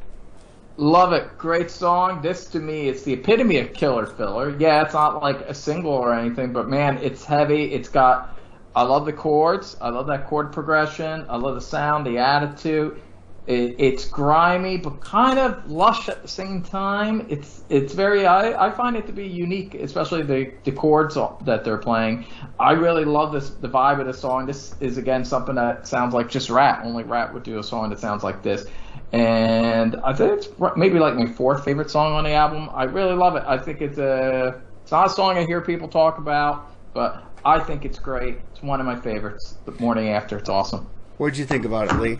Love 0.78 1.14
it. 1.14 1.36
Great 1.40 1.72
song. 1.72 2.22
This 2.22 2.46
to 2.50 2.60
me, 2.60 2.90
it's 2.90 3.02
the 3.02 3.14
epitome 3.14 3.58
of 3.58 3.74
killer 3.74 4.06
filler. 4.06 4.56
Yeah, 4.60 4.84
it's 4.84 4.94
not 4.94 5.22
like 5.22 5.42
a 5.42 5.54
single 5.54 5.92
or 5.92 6.14
anything, 6.14 6.54
but 6.54 6.70
man, 6.70 7.00
it's 7.00 7.26
heavy. 7.26 7.74
It's 7.74 7.90
got. 7.90 8.38
I 8.76 8.84
love 8.84 9.06
the 9.06 9.14
chords. 9.14 9.76
I 9.82 9.90
love 9.90 10.08
that 10.08 10.28
chord 10.28 10.52
progression. 10.54 11.26
I 11.30 11.38
love 11.38 11.56
the 11.56 11.62
sound, 11.62 12.06
the 12.06 12.18
attitude. 12.20 13.02
It, 13.48 13.76
it's 13.80 14.06
grimy, 14.08 14.78
but 14.78 15.02
kind 15.02 15.40
of 15.40 15.70
lush 15.70 16.08
at 16.08 16.22
the 16.22 16.28
same 16.28 16.62
time. 16.62 17.26
It's 17.28 17.64
it's 17.70 17.94
very. 17.94 18.26
I, 18.26 18.68
I 18.68 18.72
find 18.72 18.96
it 18.96 19.08
to 19.08 19.14
be 19.14 19.28
unique, 19.28 19.74
especially 19.74 20.22
the 20.22 20.54
the 20.64 20.72
chords 20.72 21.16
that 21.16 21.64
they're 21.66 21.80
playing. 21.80 22.28
I 22.60 22.74
really 22.74 23.04
love 23.04 23.34
this 23.34 23.50
the 23.50 23.68
vibe 23.68 24.00
of 24.00 24.06
the 24.06 24.14
song. 24.14 24.46
This 24.46 24.76
is 24.80 24.98
again 24.98 25.26
something 25.26 25.56
that 25.56 25.88
sounds 25.88 26.14
like 26.14 26.30
just 26.30 26.50
Ratt. 26.50 26.86
Only 26.86 27.04
Ratt 27.04 27.34
would 27.34 27.44
do 27.44 27.58
a 27.58 27.64
song 27.64 27.90
that 27.90 28.00
sounds 28.00 28.24
like 28.24 28.44
this. 28.44 28.68
And 29.12 29.98
I 29.98 30.14
think 30.14 30.34
it's 30.34 30.48
maybe 30.78 31.00
like 31.00 31.16
my 31.16 31.26
fourth 31.26 31.66
favorite 31.66 31.90
song 31.90 32.14
on 32.14 32.24
the 32.24 32.32
album. 32.34 32.70
I 32.74 32.84
really 32.84 33.16
love 33.16 33.36
it. 33.36 33.44
I 33.46 33.58
think 33.58 33.82
it's 33.82 33.98
a 33.98 34.62
it's 34.84 34.92
not 34.92 35.08
a 35.08 35.10
song 35.10 35.38
I 35.38 35.46
hear 35.46 35.62
people 35.62 35.88
talk 35.88 36.20
about, 36.20 36.70
but 36.94 37.31
I 37.44 37.60
think 37.60 37.86
it's 37.86 38.00
great. 38.00 38.40
It's 38.52 38.62
one 38.62 38.80
of 38.80 38.86
my 38.86 38.96
favorites. 38.96 39.58
The 39.66 39.72
morning 39.74 40.10
after, 40.10 40.38
it's 40.38 40.50
awesome. 40.50 40.88
What'd 41.18 41.38
you 41.38 41.46
think 41.46 41.66
about 41.66 41.92
it, 41.92 42.00
Lee? 42.00 42.18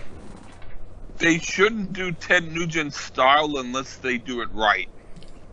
They 1.18 1.38
shouldn't 1.38 1.94
do 1.94 2.12
Ted 2.12 2.52
Nugent 2.52 2.94
style 2.94 3.58
unless 3.58 3.98
they 3.98 4.18
do 4.18 4.42
it 4.42 4.50
right. 4.52 4.90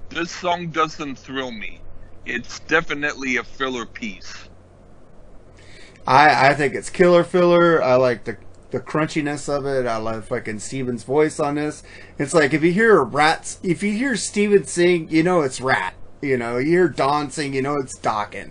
This 0.09 0.31
song 0.31 0.69
doesn't 0.69 1.17
thrill 1.17 1.51
me. 1.51 1.81
It's 2.25 2.61
definitely 2.61 3.37
a 3.37 3.45
filler 3.45 3.85
piece. 3.85 4.49
I 6.07 6.51
I 6.51 6.55
think 6.55 6.75
it's 6.75 6.89
killer 6.89 7.23
filler. 7.23 7.83
I 7.83 7.97
like 7.97 8.25
the 8.25 8.39
the 8.71 8.81
crunchiness 8.81 9.49
of 9.49 9.67
it. 9.67 9.87
I 9.87 9.97
love 9.97 10.27
fucking 10.27 10.59
Stephen's 10.61 11.05
voice 11.05 11.39
on 11.39 11.57
this. 11.57 11.83
It's 12.19 12.35
like 12.35 12.53
if 12.55 12.63
you 12.63 12.73
hear 12.73 13.03
rats, 13.03 13.59
if 13.63 13.83
you 13.83 13.93
hear 13.93 14.17
Steven 14.17 14.65
sing, 14.65 15.09
you 15.11 15.23
know 15.23 15.43
it's 15.43 15.61
Ratt. 15.61 15.95
You 16.21 16.37
know, 16.37 16.59
you 16.59 16.71
hear 16.71 16.89
Don 16.89 17.31
sing, 17.31 17.55
you 17.55 17.63
know 17.63 17.77
it's 17.77 17.99
Dokken. 17.99 18.51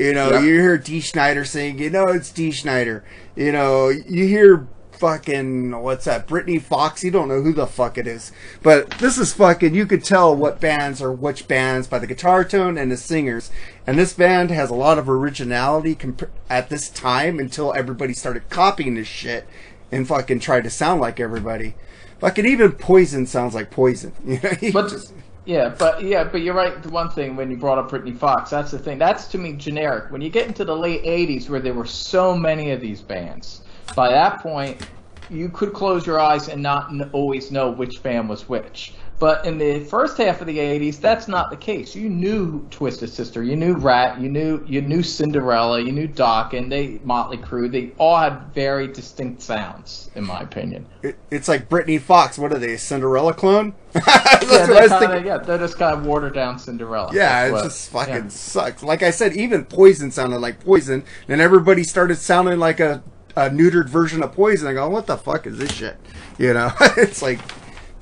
You 0.00 0.14
know, 0.14 0.30
Yeah. 0.30 0.40
you 0.40 0.54
hear 0.60 0.78
Dee 0.78 1.00
Snider 1.00 1.44
sing, 1.44 1.78
you 1.78 1.90
know 1.90 2.08
it's 2.08 2.30
Dee 2.30 2.52
Snider. 2.52 3.04
You 3.36 3.52
know, 3.52 3.88
you 3.88 4.26
hear 4.26 4.66
fucking 4.92 5.72
what's 5.82 6.04
that? 6.04 6.26
Britney 6.28 6.60
Fox. 6.60 7.02
You 7.02 7.10
don't 7.10 7.28
know 7.28 7.40
who 7.42 7.52
the 7.52 7.66
fuck 7.66 7.96
it 7.98 8.06
is, 8.06 8.32
but 8.62 8.90
this 8.98 9.16
is 9.18 9.32
fucking. 9.32 9.74
You 9.74 9.86
could 9.86 10.04
tell 10.04 10.34
what 10.36 10.60
bands 10.60 11.00
are 11.02 11.12
which 11.12 11.48
bands 11.48 11.86
by 11.86 11.98
the 11.98 12.06
guitar 12.06 12.44
tone 12.44 12.76
and 12.78 12.92
the 12.92 12.96
singers. 12.96 13.50
And 13.86 13.98
this 13.98 14.12
band 14.12 14.50
has 14.50 14.70
a 14.70 14.74
lot 14.74 14.98
of 14.98 15.08
originality 15.08 15.94
comp- 15.94 16.30
at 16.48 16.68
this 16.68 16.88
time 16.90 17.38
until 17.38 17.72
everybody 17.74 18.12
started 18.12 18.48
copying 18.50 18.94
this 18.94 19.08
shit 19.08 19.46
and 19.90 20.06
fucking 20.06 20.40
tried 20.40 20.64
to 20.64 20.70
sound 20.70 21.00
like 21.00 21.18
everybody. 21.18 21.74
Fucking 22.20 22.44
even 22.46 22.72
Poison 22.72 23.26
sounds 23.26 23.54
like 23.54 23.70
Poison. 23.70 24.12
You 24.26 24.38
know, 24.42 24.72
But 24.72 24.90
just- 24.90 25.14
yeah, 25.44 25.74
but 25.78 26.02
yeah, 26.02 26.24
but 26.24 26.42
you're 26.42 26.54
right. 26.54 26.82
The 26.82 26.90
one 26.90 27.08
thing 27.10 27.36
when 27.36 27.50
you 27.50 27.56
brought 27.56 27.78
up 27.78 27.90
Britney 27.90 28.16
Fox, 28.16 28.50
that's 28.50 28.70
the 28.70 28.78
thing. 28.78 28.98
That's 28.98 29.26
to 29.28 29.38
me 29.38 29.54
generic. 29.54 30.10
When 30.10 30.20
you 30.20 30.30
get 30.30 30.46
into 30.46 30.64
the 30.64 30.76
late 30.76 31.02
'80s, 31.04 31.48
where 31.48 31.60
there 31.60 31.74
were 31.74 31.86
so 31.86 32.36
many 32.36 32.70
of 32.72 32.80
these 32.80 33.00
bands, 33.00 33.62
by 33.96 34.10
that 34.10 34.40
point, 34.40 34.86
you 35.30 35.48
could 35.48 35.72
close 35.72 36.06
your 36.06 36.20
eyes 36.20 36.48
and 36.48 36.62
not 36.62 36.92
always 37.12 37.50
know 37.50 37.70
which 37.70 38.02
band 38.02 38.28
was 38.28 38.48
which. 38.48 38.94
But 39.20 39.44
in 39.44 39.58
the 39.58 39.80
first 39.80 40.16
half 40.16 40.40
of 40.40 40.46
the 40.46 40.56
'80s, 40.58 40.98
that's 40.98 41.28
not 41.28 41.50
the 41.50 41.56
case. 41.56 41.94
You 41.94 42.08
knew 42.08 42.66
Twisted 42.70 43.10
Sister, 43.10 43.42
you 43.42 43.54
knew 43.54 43.74
Ratt, 43.74 44.18
you 44.18 44.30
knew 44.30 44.64
you 44.66 44.80
knew 44.80 45.02
Cinderella, 45.02 45.78
you 45.78 45.92
knew 45.92 46.06
Doc, 46.08 46.54
and 46.54 46.72
they 46.72 46.94
Mötley 47.06 47.38
Crüe. 47.38 47.70
They 47.70 47.92
all 47.98 48.16
had 48.16 48.52
very 48.54 48.88
distinct 48.88 49.42
sounds, 49.42 50.10
in 50.14 50.24
my 50.24 50.40
opinion. 50.40 50.86
it, 51.02 51.18
it's 51.30 51.48
like 51.48 51.68
Britney 51.68 52.00
Fox. 52.00 52.38
What 52.38 52.50
are 52.52 52.58
they? 52.58 52.72
a 52.72 52.78
Cinderella 52.78 53.34
clone? 53.34 53.74
That's 53.92 54.06
yeah, 54.50 54.66
what 54.68 54.76
I 54.76 54.82
was 54.82 54.90
kinda, 54.92 55.08
thinking. 55.08 55.26
yeah, 55.26 55.36
they're 55.38 55.58
just 55.58 55.76
kind 55.76 55.98
of 55.98 56.06
watered 56.06 56.32
down 56.34 56.58
Cinderella. 56.58 57.10
Yeah, 57.12 57.28
That's 57.28 57.50
it 57.50 57.52
what- 57.52 57.64
just 57.64 57.90
fucking 57.90 58.14
yeah. 58.14 58.28
sucks. 58.28 58.82
Like 58.82 59.02
I 59.02 59.10
said, 59.10 59.36
even 59.36 59.66
Poison 59.66 60.10
sounded 60.10 60.38
like 60.38 60.64
Poison, 60.64 61.04
and 61.28 61.42
everybody 61.42 61.84
started 61.84 62.16
sounding 62.16 62.58
like 62.58 62.80
a, 62.80 63.02
a 63.36 63.50
neutered 63.50 63.90
version 63.90 64.22
of 64.22 64.32
Poison. 64.32 64.66
I 64.66 64.72
go, 64.72 64.88
what 64.88 65.06
the 65.06 65.18
fuck 65.18 65.46
is 65.46 65.58
this 65.58 65.72
shit? 65.72 65.98
You 66.38 66.54
know, 66.54 66.70
it's 66.96 67.20
like, 67.20 67.38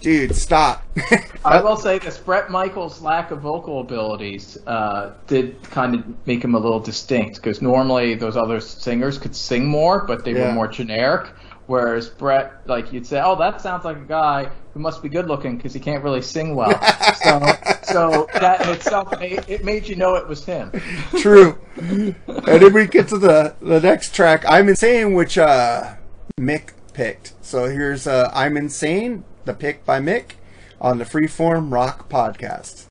dude, 0.01 0.35
stop. 0.35 0.85
I 1.45 1.61
will 1.61 1.77
say 1.77 1.99
this: 1.99 2.19
Bret 2.19 2.51
Michaels' 2.51 3.01
lack 3.01 3.31
of 3.31 3.41
vocal 3.41 3.81
abilities 3.81 4.59
uh, 4.67 5.13
did 5.27 5.63
kind 5.71 5.95
of 5.95 6.27
make 6.27 6.43
him 6.43 6.55
a 6.55 6.59
little 6.59 6.81
distinct 6.81 7.37
because 7.37 7.63
normally 7.63 8.15
those 8.15 8.37
other 8.37 8.61
singers 8.61 9.19
could 9.19 9.35
sing 9.37 9.67
more, 9.67 10.05
but 10.05 10.25
they 10.25 10.33
Yeah. 10.33 10.49
were 10.49 10.53
more 10.53 10.69
generic. 10.69 11.31
Whereas 11.67 12.09
Brett, 12.09 12.67
like 12.67 12.95
you'd 12.95 13.07
say, 13.07 13.21
oh, 13.23 13.37
that 13.37 13.61
sounds 13.61 13.85
like 13.85 13.99
a 13.99 14.01
guy 14.01 14.49
who 14.73 14.81
must 14.81 15.03
be 15.03 15.11
good 15.11 15.27
looking 15.29 15.59
because 15.59 15.75
he 15.75 15.81
can't 15.81 16.03
really 16.03 16.23
sing 16.23 16.55
well. 16.55 16.81
so, 17.23 17.47
So 17.83 18.27
that 18.41 18.63
in 18.63 18.71
itself 18.71 19.21
made, 19.21 19.45
it 19.49 19.65
made 19.67 19.87
you 19.87 19.95
know 19.95 20.15
it 20.15 20.27
was 20.27 20.47
him. 20.47 20.73
True. 21.19 21.59
and 21.77 22.15
then 22.27 22.73
we 22.73 22.87
get 22.87 23.09
to 23.09 23.19
the 23.19 23.55
the 23.61 23.81
next 23.81 24.15
track, 24.15 24.45
I'm 24.49 24.69
Insane, 24.71 25.13
which 25.13 25.37
uh 25.37 25.97
Mick 26.41 26.71
picked. 26.95 27.35
So 27.43 27.67
here's 27.67 28.07
uh 28.07 28.31
I'm 28.33 28.57
Insane, 28.57 29.25
the 29.49 29.55
pick 29.55 29.83
by 29.87 29.99
Mick 29.99 30.33
on 30.79 30.99
the 30.99 31.07
Freeform 31.07 31.73
Rock 31.73 32.11
podcast. 32.11 32.88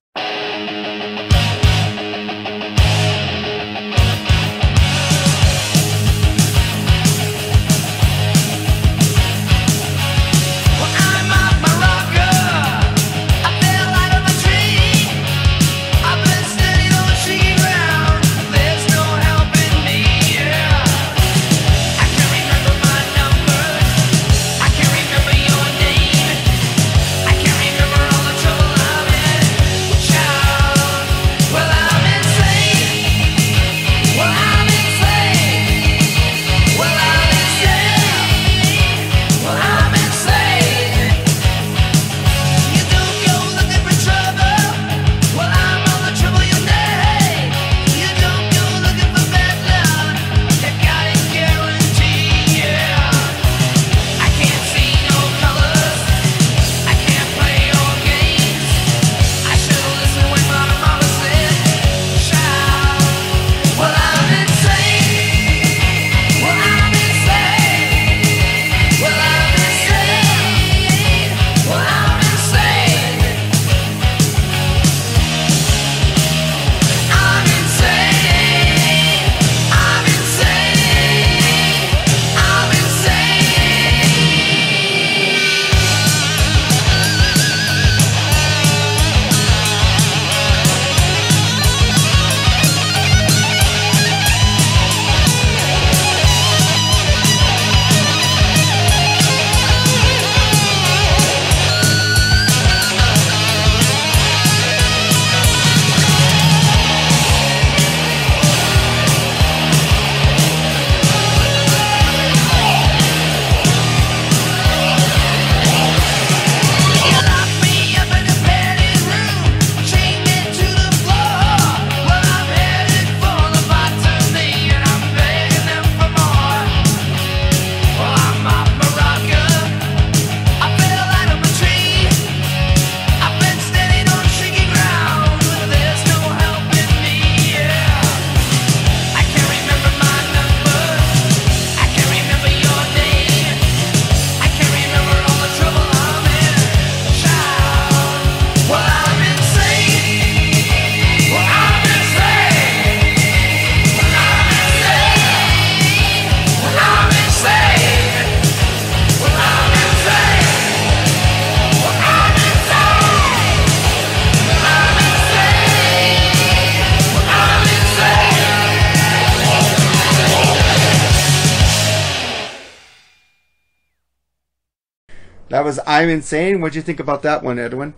I'm 175.97 176.09
Insane. 176.09 176.61
What'd 176.61 176.75
you 176.75 176.83
think 176.83 176.99
about 176.99 177.23
that 177.23 177.41
one, 177.41 177.57
Edwin? 177.57 177.95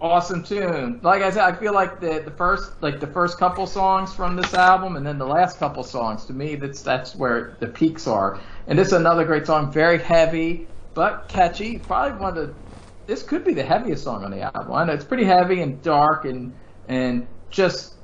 Awesome 0.00 0.42
tune. 0.42 0.98
Like 1.04 1.22
I 1.22 1.30
said, 1.30 1.44
I 1.44 1.54
feel 1.54 1.72
like 1.72 2.00
the 2.00 2.20
the 2.24 2.32
first 2.32 2.72
like 2.82 2.98
the 2.98 3.06
first 3.06 3.38
couple 3.38 3.64
songs 3.64 4.12
from 4.12 4.34
this 4.34 4.54
album, 4.54 4.96
and 4.96 5.06
then 5.06 5.18
the 5.18 5.26
last 5.26 5.60
couple 5.60 5.84
songs. 5.84 6.24
To 6.24 6.32
me, 6.32 6.56
that's 6.56 6.82
that's 6.82 7.14
where 7.14 7.56
the 7.60 7.68
peaks 7.68 8.08
are. 8.08 8.40
And 8.66 8.76
this 8.76 8.88
is 8.88 8.94
another 8.94 9.24
great 9.24 9.46
song, 9.46 9.70
very 9.70 9.98
heavy 9.98 10.66
but 10.94 11.28
catchy. 11.28 11.78
Probably 11.78 12.18
one 12.18 12.36
of 12.36 12.48
the 12.48 12.54
this 13.06 13.22
could 13.22 13.44
be 13.44 13.54
the 13.54 13.62
heaviest 13.62 14.02
song 14.02 14.24
on 14.24 14.32
the 14.32 14.40
album. 14.40 14.72
I 14.72 14.82
know 14.82 14.92
it's 14.94 15.04
pretty 15.04 15.24
heavy 15.24 15.60
and 15.62 15.80
dark 15.80 16.24
and 16.24 16.52
and 16.88 17.24
just 17.50 17.94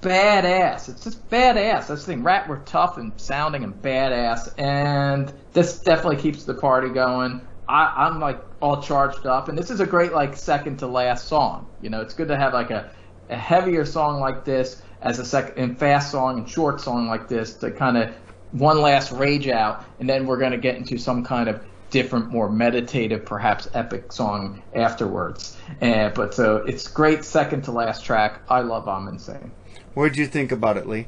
badass. 0.00 0.88
It's 0.88 1.04
just 1.04 1.30
badass. 1.30 1.86
That's 1.86 2.04
the 2.04 2.14
thing. 2.14 2.24
Ratt 2.24 2.48
were 2.48 2.62
tough 2.66 2.98
and 2.98 3.12
sounding 3.16 3.62
and 3.62 3.80
badass, 3.80 4.58
and 4.58 5.32
this 5.52 5.78
definitely 5.78 6.16
keeps 6.16 6.42
the 6.42 6.54
party 6.54 6.88
going. 6.88 7.42
I, 7.68 8.06
I'm 8.06 8.20
like 8.20 8.40
all 8.60 8.82
charged 8.82 9.26
up, 9.26 9.48
and 9.48 9.58
this 9.58 9.70
is 9.70 9.80
a 9.80 9.86
great 9.86 10.12
like 10.12 10.36
second 10.36 10.78
to 10.78 10.86
last 10.86 11.28
song. 11.28 11.66
You 11.80 11.90
know, 11.90 12.00
it's 12.00 12.14
good 12.14 12.28
to 12.28 12.36
have 12.36 12.52
like 12.52 12.70
a, 12.70 12.90
a 13.28 13.36
heavier 13.36 13.84
song 13.84 14.20
like 14.20 14.44
this 14.44 14.82
as 15.02 15.18
a 15.18 15.24
second 15.24 15.62
and 15.62 15.78
fast 15.78 16.10
song 16.10 16.38
and 16.38 16.48
short 16.48 16.80
song 16.80 17.08
like 17.08 17.28
this 17.28 17.54
to 17.54 17.70
kind 17.70 17.96
of 17.96 18.14
one 18.52 18.80
last 18.80 19.12
rage 19.12 19.48
out, 19.48 19.84
and 20.00 20.08
then 20.08 20.26
we're 20.26 20.38
gonna 20.38 20.58
get 20.58 20.76
into 20.76 20.98
some 20.98 21.24
kind 21.24 21.48
of 21.48 21.60
different, 21.90 22.30
more 22.30 22.50
meditative, 22.50 23.24
perhaps 23.24 23.68
epic 23.74 24.12
song 24.12 24.62
afterwards. 24.74 25.56
And 25.80 26.14
but 26.14 26.34
so 26.34 26.56
it's 26.58 26.88
great 26.88 27.24
second 27.24 27.62
to 27.62 27.72
last 27.72 28.04
track. 28.04 28.42
I 28.48 28.60
love 28.60 28.88
I'm 28.88 29.08
Insane. 29.08 29.52
What'd 29.94 30.16
you 30.16 30.26
think 30.26 30.52
about 30.52 30.76
it, 30.76 30.86
Lee? 30.86 31.06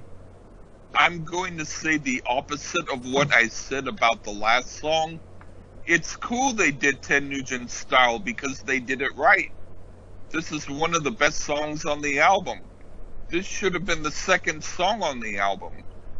I'm 0.95 1.25
going 1.25 1.59
to 1.59 1.65
say 1.65 1.99
the 1.99 2.23
opposite 2.27 2.89
of 2.91 3.13
what 3.13 3.33
I 3.33 3.49
said 3.49 3.87
about 3.87 4.25
the 4.25 4.31
last 4.31 4.79
song. 4.79 5.21
It's 5.89 6.17
cool 6.17 6.53
they 6.53 6.71
did 6.71 7.01
Ted 7.01 7.25
Nugent 7.25 7.71
style 7.71 8.19
because 8.19 8.61
they 8.61 8.79
did 8.79 9.01
it 9.01 9.17
right. 9.17 9.51
This 10.29 10.53
is 10.53 10.69
one 10.69 10.95
of 10.95 11.03
the 11.03 11.11
best 11.11 11.39
songs 11.39 11.87
on 11.87 12.03
the 12.03 12.21
album. 12.21 12.61
This 13.31 13.47
should 13.47 13.73
have 13.73 13.87
been 13.87 14.03
the 14.03 14.11
second 14.11 14.63
song 14.63 15.03
on 15.03 15.19
the 15.19 15.39
album. 15.39 15.73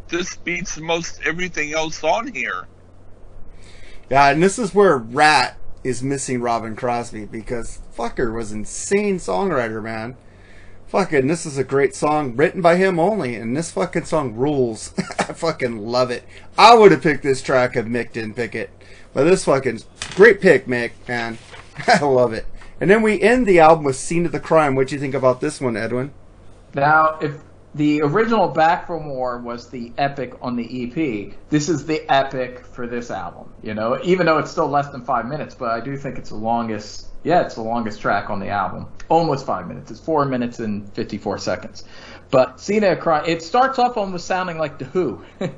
This 0.07 0.35
beats 0.35 0.79
most 0.79 1.21
everything 1.23 1.71
else 1.73 2.03
on 2.03 2.33
here. 2.33 2.67
Yeah, 4.09 4.31
and 4.31 4.41
this 4.41 4.57
is 4.57 4.73
where 4.73 4.97
Ratt 4.97 5.55
is 5.83 6.01
missing 6.01 6.41
Robin 6.41 6.75
Crosby 6.75 7.25
because 7.25 7.79
fucker 7.95 8.33
was 8.33 8.51
insane 8.51 9.17
songwriter, 9.17 9.83
man. 9.83 10.17
Fucking, 10.87 11.27
this 11.27 11.45
is 11.45 11.59
a 11.59 11.63
great 11.63 11.93
song 11.93 12.35
written 12.35 12.63
by 12.63 12.77
him 12.77 12.99
only, 12.99 13.35
and 13.35 13.55
this 13.55 13.69
fucking 13.69 14.05
song 14.05 14.33
rules. 14.33 14.95
I 15.19 15.33
fucking 15.33 15.85
love 15.85 16.09
it. 16.09 16.23
I 16.57 16.73
would 16.73 16.91
have 16.91 17.03
picked 17.03 17.21
this 17.21 17.43
track 17.43 17.75
if 17.75 17.85
Mick 17.85 18.13
didn't 18.13 18.33
pick 18.33 18.55
it, 18.55 18.71
but 19.13 19.23
this 19.23 19.45
fucking 19.45 19.81
great 20.15 20.41
pick, 20.41 20.65
Mick, 20.65 20.91
man. 21.07 21.37
I 21.87 22.03
love 22.03 22.33
it. 22.33 22.45
And 22.81 22.89
then 22.89 23.01
we 23.01 23.21
end 23.21 23.45
the 23.45 23.59
album 23.59 23.83
with 23.85 23.95
"Scene 23.95 24.25
of 24.25 24.31
the 24.31 24.39
Crime." 24.39 24.75
What 24.75 24.87
do 24.87 24.95
you 24.95 25.01
think 25.01 25.13
about 25.13 25.41
this 25.41 25.59
one, 25.59 25.75
Edwin? 25.75 26.11
Now, 26.73 27.17
if 27.19 27.41
the 27.75 28.01
original 28.01 28.47
Back 28.47 28.87
for 28.87 28.99
More 28.99 29.37
was 29.39 29.69
the 29.69 29.91
epic 29.97 30.33
on 30.41 30.55
the 30.55 30.83
EP, 30.83 31.33
this 31.49 31.69
is 31.69 31.85
the 31.85 32.09
epic 32.11 32.65
for 32.65 32.87
this 32.87 33.11
album. 33.11 33.53
You 33.61 33.73
know, 33.73 33.99
even 34.03 34.25
though 34.25 34.37
it's 34.37 34.51
still 34.51 34.67
less 34.67 34.89
than 34.89 35.03
five 35.03 35.27
minutes, 35.27 35.55
but 35.55 35.69
I 35.69 35.79
do 35.79 35.97
think 35.97 36.17
it's 36.17 36.29
the 36.29 36.35
longest 36.35 37.07
Yeah, 37.23 37.41
it's 37.41 37.55
the 37.55 37.61
longest 37.61 37.99
track 38.01 38.29
on 38.29 38.39
the 38.39 38.49
album. 38.49 38.87
Almost 39.09 39.45
five 39.45 39.67
minutes. 39.67 39.91
It's 39.91 39.99
four 39.99 40.25
minutes 40.25 40.59
and 40.59 40.91
54 40.93 41.37
seconds. 41.37 41.83
But 42.31 42.59
Cena 42.59 42.95
Cry, 42.95 43.25
it 43.25 43.41
starts 43.41 43.79
off 43.79 43.97
almost 43.97 44.25
sounding 44.25 44.57
like 44.57 44.77
The 44.77 44.85
Who. 44.85 45.23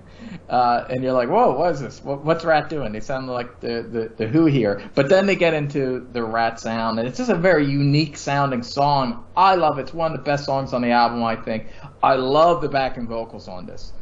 uh, 0.50 0.86
and 0.90 1.04
you're 1.04 1.14
like, 1.14 1.30
whoa, 1.30 1.58
what 1.58 1.72
is 1.72 1.80
this? 1.80 2.04
What, 2.04 2.24
what's 2.24 2.44
Ratt 2.44 2.70
doing? 2.70 2.92
They 2.92 3.00
sound 3.00 3.28
like 3.28 3.60
the, 3.60 3.84
the, 3.84 4.12
the 4.18 4.28
Who 4.28 4.46
here. 4.46 4.82
But 4.96 5.10
then 5.10 5.26
they 5.26 5.36
get 5.36 5.54
into 5.54 6.08
the 6.12 6.24
Ratt 6.24 6.60
sound, 6.60 7.00
and 7.00 7.08
it's 7.08 7.18
just 7.18 7.30
a 7.30 7.36
very 7.36 7.66
unique 7.66 8.18
sounding 8.18 8.64
song. 8.64 9.26
I 9.36 9.56
love 9.56 9.80
it. 9.80 9.84
It's 9.84 9.94
one 9.94 10.12
of 10.12 10.18
the 10.18 10.24
best 10.24 10.46
songs 10.46 10.74
on 10.74 10.82
the 10.82 10.92
album, 10.92 11.24
I 11.24 11.36
think. 11.36 11.68
I 12.04 12.16
love 12.16 12.62
the 12.62 12.70
backing 12.70 13.08
vocals 13.08 13.48
on 13.48 13.66
this. 13.66 13.94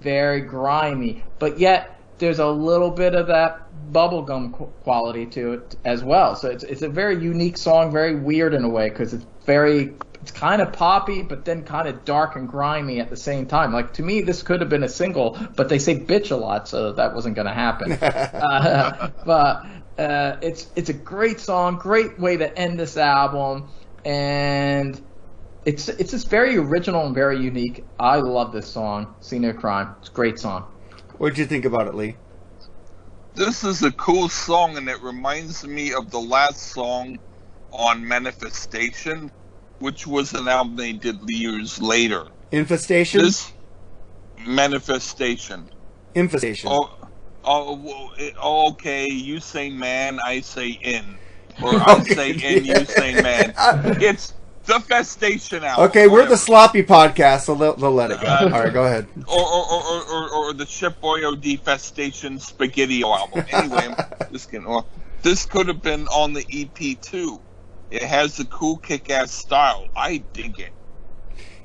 Very 0.00 0.40
grimy, 0.40 1.24
but 1.38 1.58
yet 1.58 1.98
there's 2.18 2.40
a 2.40 2.48
little 2.48 2.90
bit 2.90 3.14
of 3.14 3.26
that 3.28 3.62
bubblegum 3.92 4.52
quality 4.82 5.24
to 5.26 5.52
it 5.54 5.76
as 5.84 6.02
well. 6.02 6.34
So 6.36 6.50
it's 6.50 6.64
it's 6.64 6.82
a 6.82 6.88
very 6.88 7.20
unique 7.22 7.56
song, 7.56 7.90
very 7.90 8.14
weird 8.14 8.54
in 8.54 8.64
a 8.64 8.68
way 8.68 8.90
because 8.90 9.14
it's 9.14 9.26
very 9.46 9.94
it's 10.28 10.38
kind 10.38 10.60
of 10.60 10.74
poppy, 10.74 11.22
but 11.22 11.46
then 11.46 11.62
kind 11.62 11.88
of 11.88 12.04
dark 12.04 12.36
and 12.36 12.46
grimy 12.46 13.00
at 13.00 13.08
the 13.08 13.16
same 13.16 13.46
time. 13.46 13.72
Like 13.72 13.94
to 13.94 14.02
me, 14.02 14.20
this 14.20 14.42
could 14.42 14.60
have 14.60 14.68
been 14.68 14.82
a 14.82 14.88
single, 14.88 15.38
but 15.56 15.70
they 15.70 15.78
say 15.78 15.98
bitch 15.98 16.30
a 16.30 16.36
lot, 16.36 16.68
so 16.68 16.92
that 16.92 17.14
wasn't 17.14 17.34
going 17.34 17.46
to 17.46 17.54
happen. 17.54 17.92
uh, 18.02 19.10
but 19.24 19.64
uh, 19.98 20.36
it's 20.42 20.70
it's 20.76 20.90
a 20.90 20.92
great 20.92 21.40
song, 21.40 21.76
great 21.76 22.18
way 22.18 22.36
to 22.36 22.58
end 22.58 22.78
this 22.78 22.98
album, 22.98 23.70
and 24.04 25.00
it's 25.64 25.88
it's 25.88 26.10
just 26.10 26.28
very 26.28 26.58
original 26.58 27.06
and 27.06 27.14
very 27.14 27.40
unique. 27.40 27.86
I 27.98 28.16
love 28.16 28.52
this 28.52 28.70
song, 28.70 29.14
Senior 29.20 29.54
Crime. 29.54 29.94
It's 30.00 30.10
a 30.10 30.12
great 30.12 30.38
song. 30.38 30.66
What'd 31.16 31.38
you 31.38 31.46
think 31.46 31.64
about 31.64 31.86
it, 31.86 31.94
Lee? 31.94 32.16
This 33.34 33.64
is 33.64 33.82
a 33.82 33.92
cool 33.92 34.28
song, 34.28 34.76
and 34.76 34.90
it 34.90 35.00
reminds 35.00 35.66
me 35.66 35.94
of 35.94 36.10
the 36.10 36.20
last 36.20 36.72
song 36.72 37.18
on 37.72 38.06
Manifestation, 38.06 39.30
which 39.78 40.06
was 40.06 40.34
an 40.34 40.48
album 40.48 40.76
they 40.76 40.92
did 40.92 41.16
years 41.28 41.80
later. 41.80 42.26
Infestation. 42.50 43.22
This 43.22 43.52
Manifestation. 44.46 45.68
Infestation. 46.14 46.70
Oh, 46.72 46.90
oh, 47.44 48.10
oh, 48.40 48.70
okay. 48.70 49.08
You 49.10 49.40
say 49.40 49.70
man, 49.70 50.18
I 50.24 50.40
say 50.40 50.70
in, 50.70 51.18
or 51.62 51.70
I 51.80 52.00
Okay. 52.00 52.14
say 52.14 52.30
in, 52.30 52.64
you 52.64 52.84
say 52.84 53.20
man. 53.20 53.54
It's 54.00 54.32
the 54.64 54.74
Festation 54.74 55.62
album. 55.62 55.86
Okay, 55.86 56.08
we're 56.08 56.26
the 56.26 56.36
sloppy 56.36 56.82
podcast, 56.82 57.40
so 57.42 57.54
they'll, 57.54 57.74
they'll 57.76 57.90
let 57.90 58.10
it 58.10 58.20
go. 58.20 58.26
Uh, 58.26 58.50
All 58.52 58.60
right, 58.64 58.72
go 58.72 58.84
ahead. 58.84 59.08
or 59.26 59.40
or, 59.40 59.82
or, 59.82 60.02
or, 60.04 60.30
or 60.30 60.52
the 60.52 60.66
Ship 60.66 60.94
Boyo 61.00 61.34
Defestation 61.40 62.38
Spaghetti 62.40 63.02
album. 63.02 63.44
Anyway, 63.50 63.86
I'm 63.86 63.96
just 64.32 64.50
kidding. 64.50 64.68
Well, 64.68 64.86
this 65.22 65.46
could 65.46 65.68
have 65.68 65.82
been 65.82 66.06
on 66.08 66.32
the 66.34 66.44
EP 66.52 67.00
too. 67.00 67.40
It 67.90 68.02
has 68.02 68.36
the 68.36 68.44
cool 68.44 68.76
kick-ass 68.76 69.30
style. 69.30 69.88
I 69.96 70.18
dig 70.32 70.60
it. 70.60 70.72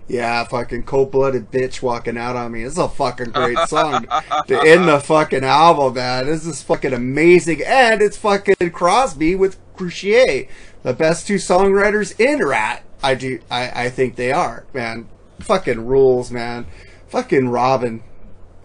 Yeah, 0.07 0.43
fucking 0.43 0.83
cold-blooded 0.83 1.51
bitch 1.51 1.81
walking 1.81 2.17
out 2.17 2.35
on 2.35 2.51
me. 2.51 2.63
This 2.63 2.73
is 2.73 2.79
a 2.79 2.89
fucking 2.89 3.31
great 3.31 3.57
song 3.67 4.05
to 4.47 4.61
end 4.61 4.87
the 4.87 4.99
fucking 4.99 5.43
album, 5.43 5.93
man. 5.93 6.25
This 6.25 6.45
is 6.45 6.61
fucking 6.61 6.93
amazing, 6.93 7.61
and 7.65 8.01
it's 8.01 8.17
fucking 8.17 8.71
Crosby 8.71 9.35
with 9.35 9.57
Croucier, 9.75 10.47
the 10.83 10.93
best 10.93 11.27
two 11.27 11.35
songwriters 11.35 12.19
in 12.19 12.45
Ratt. 12.45 12.83
I 13.01 13.15
do, 13.15 13.39
I, 13.49 13.85
I 13.85 13.89
think 13.89 14.15
they 14.15 14.31
are, 14.31 14.65
man. 14.73 15.07
Fucking 15.39 15.85
rules, 15.85 16.31
man. 16.31 16.65
Fucking 17.07 17.49
Robbin. 17.49 18.03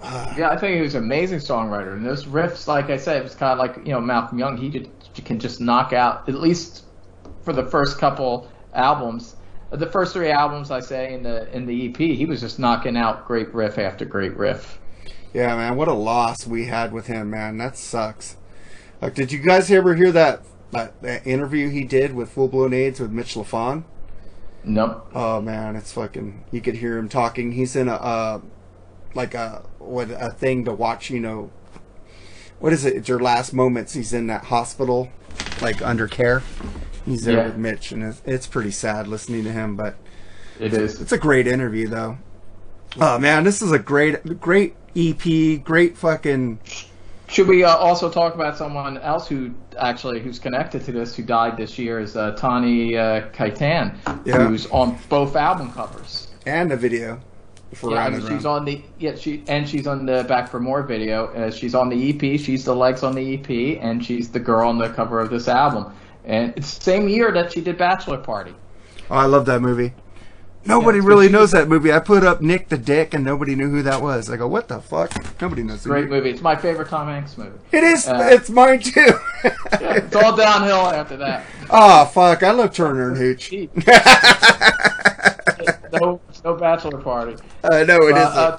Yeah, 0.37 0.51
I 0.51 0.57
think 0.57 0.77
he 0.77 0.81
was 0.81 0.95
an 0.95 1.03
amazing 1.03 1.41
songwriter. 1.41 1.93
And 1.93 2.07
those 2.07 2.25
riffs, 2.25 2.69
like 2.69 2.89
I 2.89 2.97
said, 2.97 3.17
it 3.17 3.25
was 3.25 3.35
kind 3.35 3.51
of 3.53 3.59
like 3.59 3.85
you 3.85 3.93
know 3.93 4.01
Malcolm 4.01 4.39
Young. 4.39 4.57
He 4.57 4.71
could, 4.71 4.89
can 5.25 5.41
just 5.41 5.61
knock 5.61 5.93
out 5.93 6.29
at 6.29 6.37
least 6.37 6.85
for 7.49 7.55
the 7.55 7.65
first 7.65 7.97
couple 7.97 8.47
albums, 8.75 9.37
the 9.71 9.87
first 9.87 10.13
three 10.13 10.31
albums 10.31 10.71
I 10.71 10.81
say 10.81 11.15
in 11.15 11.23
the 11.23 11.51
in 11.57 11.65
the 11.65 11.89
EP. 11.89 11.97
He 11.97 12.27
was 12.27 12.43
just 12.43 12.59
knocking 12.59 12.95
out 12.95 13.27
great 13.27 13.55
riff 13.55 13.79
after 13.79 14.05
great 14.05 14.37
riff. 14.37 14.79
Yeah, 15.33 15.57
man, 15.57 15.77
what 15.77 15.89
a 15.89 15.95
loss 15.95 16.47
we 16.47 16.67
had 16.67 16.93
with 16.93 17.07
him, 17.07 17.31
man. 17.31 17.57
That 17.57 17.79
sucks. 17.79 18.37
Like, 19.01 19.15
did 19.15 19.33
you 19.33 19.39
guys 19.39 19.71
ever 19.71 19.95
hear 19.95 20.13
that 20.13 20.43
that, 20.73 21.01
that 21.01 21.27
interview 21.27 21.71
he 21.71 21.85
did 21.85 22.15
with 22.15 22.29
Full 22.29 22.49
Blown 22.49 22.75
AIDS 22.75 23.01
with 23.01 23.13
Mitch 23.13 23.35
Lafon? 23.35 23.85
Nope. 24.63 25.11
Oh 25.15 25.41
man, 25.41 25.75
it's 25.75 25.93
fucking. 25.93 26.45
You 26.51 26.61
could 26.61 26.75
hear 26.75 26.99
him 26.99 27.09
talking. 27.09 27.53
He's 27.53 27.75
in 27.77 27.89
a 27.89 27.95
uh, 27.95 28.41
like 29.15 29.33
a 29.33 29.63
what 29.79 30.11
a 30.11 30.33
thing 30.33 30.67
to 30.67 30.75
watch. 30.75 31.09
You 31.09 31.21
know, 31.21 31.51
what 32.59 32.75
is 32.75 32.85
it? 32.85 32.95
It's 32.95 33.09
your 33.09 33.21
last 33.21 33.55
moments. 33.55 33.95
He's 33.95 34.13
in 34.13 34.27
that 34.27 34.45
hospital, 34.45 35.09
like 35.63 35.81
under 35.81 36.09
care. 36.09 36.43
He's 37.09 37.25
there 37.25 37.39
Yeah. 37.39 37.47
with 37.47 37.57
Mitch, 37.57 37.93
and 37.93 38.03
it's, 38.05 38.23
it's 38.25 38.47
pretty 38.47 38.71
sad 38.71 39.09
listening 39.09 39.45
to 39.45 39.53
him. 39.53 39.77
But 39.77 39.97
It 40.61 40.73
is. 40.75 41.01
it's 41.01 41.13
a 41.13 41.19
great 41.19 41.47
interview, 41.47 41.89
though. 41.89 42.19
Oh 43.01 43.19
man, 43.19 43.45
this 43.45 43.61
is 43.63 43.71
a 43.73 43.79
great, 43.79 44.41
great 44.41 44.75
EP. 44.97 45.63
Great 45.63 45.97
fucking. 45.97 46.59
Should 47.29 47.47
we 47.47 47.63
uh, 47.63 47.77
also 47.77 48.11
talk 48.11 48.35
about 48.35 48.57
someone 48.57 48.97
else 48.99 49.29
who 49.29 49.53
actually 49.79 50.19
who's 50.21 50.39
connected 50.39 50.83
to 50.87 50.93
this 50.93 51.15
who 51.15 51.23
died 51.23 51.59
this 51.59 51.79
year 51.79 52.01
is 52.01 52.17
uh, 52.17 52.31
Tawny 52.33 52.97
uh, 52.97 53.29
Kitaen, 53.33 53.95
Yeah. 54.25 54.47
who's 54.49 54.67
on 54.71 54.99
both 55.11 55.37
album 55.37 55.71
covers. 55.73 56.29
and 56.47 56.73
a 56.73 56.77
video 56.77 57.21
for 57.75 57.91
Yeah, 57.91 58.07
I 58.07 58.09
mean, 58.09 58.21
and 58.21 58.29
she's 58.29 58.47
on 58.47 58.65
the 58.65 58.81
yeah 58.99 59.15
she 59.15 59.43
and 59.47 59.69
she's 59.69 59.87
on 59.87 60.07
the 60.07 60.25
Back 60.27 60.49
for 60.49 60.59
More 60.59 60.83
video. 60.83 61.27
Uh, 61.35 61.51
she's 61.51 61.75
on 61.75 61.91
the 61.91 62.09
EP. 62.11 62.41
She's 62.41 62.65
the 62.65 62.75
legs 62.75 63.03
on 63.03 63.15
the 63.15 63.35
EP, 63.35 63.79
and 63.83 64.03
she's 64.03 64.31
the 64.31 64.41
girl 64.41 64.67
on 64.71 64.79
the 64.79 64.89
cover 64.89 65.21
of 65.21 65.29
this 65.29 65.49
album. 65.49 65.93
And 66.29 66.53
it's 66.57 66.77
the 66.79 66.85
same 66.85 67.09
year 67.09 67.33
that 67.33 67.53
she 67.53 67.61
did 67.61 67.77
Bachelor 67.79 68.19
Party. 68.19 68.55
Oh, 69.11 69.17
I 69.17 69.25
love 69.25 69.47
that 69.47 69.61
movie. 69.61 69.95
Nobody 70.67 70.99
it's 70.99 71.07
really 71.07 71.31
knows 71.31 71.53
that 71.53 71.67
movie. 71.69 71.91
I 71.93 71.99
put 71.99 72.25
up 72.25 72.43
Nick 72.43 72.69
the 72.69 72.77
Dick, 72.77 73.15
and 73.15 73.25
nobody 73.25 73.55
knew 73.55 73.71
who 73.71 73.83
that 73.85 74.03
was. 74.03 74.29
I 74.29 74.37
go, 74.37 74.47
what 74.47 74.69
the 74.69 74.81
fuck? 74.81 75.11
Nobody 75.41 75.63
knows. 75.63 75.83
who 75.85 75.91
Great 75.91 76.03
Nick- 76.03 76.11
movie. 76.11 76.31
It's 76.31 76.43
my 76.43 76.55
favorite 76.57 76.89
Tom 76.89 77.07
Hanks 77.09 77.39
movie. 77.39 77.59
It 77.73 77.83
is. 77.83 78.07
Uh, 78.07 78.29
it's 78.31 78.51
mine 78.51 78.81
too. 78.81 79.13
It's 79.81 80.15
all 80.17 80.37
downhill 80.37 80.77
after 80.89 81.17
that. 81.19 81.45
oh 81.71 82.05
fuck! 82.07 82.43
I 82.43 82.51
love 82.51 82.75
Turner 82.75 83.09
and 83.11 83.17
Hooch. 83.17 83.53
No, 85.93 86.21
no 86.45 86.55
Bachelor 86.55 86.99
Party. 86.99 87.37
I 87.65 87.83
know 87.85 87.97
it 88.09 88.15
Uh, 88.17 88.59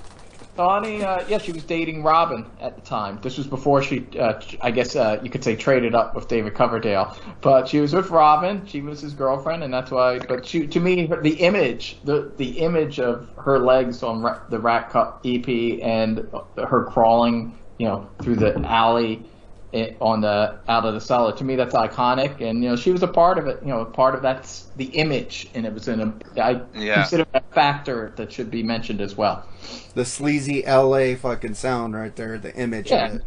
uh, 0.59 1.03
uh, 1.03 1.25
yeah, 1.27 1.37
she 1.37 1.51
was 1.51 1.63
dating 1.63 2.03
Robbin 2.03 2.45
at 2.59 2.75
the 2.75 2.81
time. 2.81 3.19
This 3.21 3.37
was 3.37 3.47
before 3.47 3.81
she, 3.81 4.05
uh, 4.17 4.41
I 4.61 4.71
guess 4.71 4.95
uh, 4.95 5.19
you 5.23 5.29
could 5.29 5.43
say, 5.43 5.55
traded 5.55 5.95
up 5.95 6.15
with 6.15 6.27
David 6.27 6.53
Coverdale. 6.53 7.17
But 7.41 7.67
she 7.67 7.79
was 7.79 7.93
with 7.93 8.09
Robbin. 8.09 8.65
She 8.65 8.81
was 8.81 9.01
his 9.01 9.13
girlfriend, 9.13 9.63
and 9.63 9.73
that's 9.73 9.91
why. 9.91 10.19
But 10.19 10.45
she, 10.45 10.67
to 10.67 10.79
me, 10.79 11.05
the 11.21 11.35
image, 11.35 11.97
the 12.03 12.31
the 12.37 12.59
image 12.59 12.99
of 12.99 13.29
her 13.37 13.59
legs 13.59 14.03
on 14.03 14.21
the 14.49 14.59
Ratt 14.59 14.89
Cup 14.89 15.21
EP 15.25 15.47
and 15.81 16.27
her 16.57 16.85
crawling, 16.85 17.57
you 17.77 17.87
know, 17.87 18.09
through 18.21 18.35
the 18.35 18.59
alley 18.65 19.25
i- 19.73 19.95
on 20.01 20.21
the 20.21 20.59
out 20.67 20.85
of 20.85 20.93
the 20.93 21.01
cellar. 21.01 21.33
To 21.37 21.43
me, 21.43 21.55
that's 21.55 21.75
iconic, 21.75 22.41
and 22.41 22.63
you 22.63 22.69
know, 22.69 22.75
she 22.75 22.91
was 22.91 23.03
a 23.03 23.07
part 23.07 23.37
of 23.37 23.47
it. 23.47 23.59
You 23.61 23.69
know, 23.69 23.85
part 23.85 24.15
of 24.15 24.21
that's 24.21 24.67
the 24.75 24.85
image, 24.85 25.47
and 25.53 25.65
it 25.65 25.73
was 25.73 25.87
in 25.87 25.99
a. 26.01 26.41
I 26.41 26.61
Yeah. 26.73 26.95
consider 26.95 27.23
it 27.23 27.29
a 27.33 27.53
factor 27.53 28.13
that 28.17 28.31
should 28.31 28.51
be 28.51 28.63
mentioned 28.63 29.01
as 29.01 29.15
well. 29.17 29.45
the 29.93 30.05
sleazy 30.05 30.65
L.A. 30.65 31.15
fucking 31.15 31.53
sound 31.55 31.95
right 31.95 32.15
there. 32.15 32.37
The 32.37 32.55
image 32.55 32.91
Yeah. 32.91 33.05
of 33.05 33.15
it. 33.15 33.21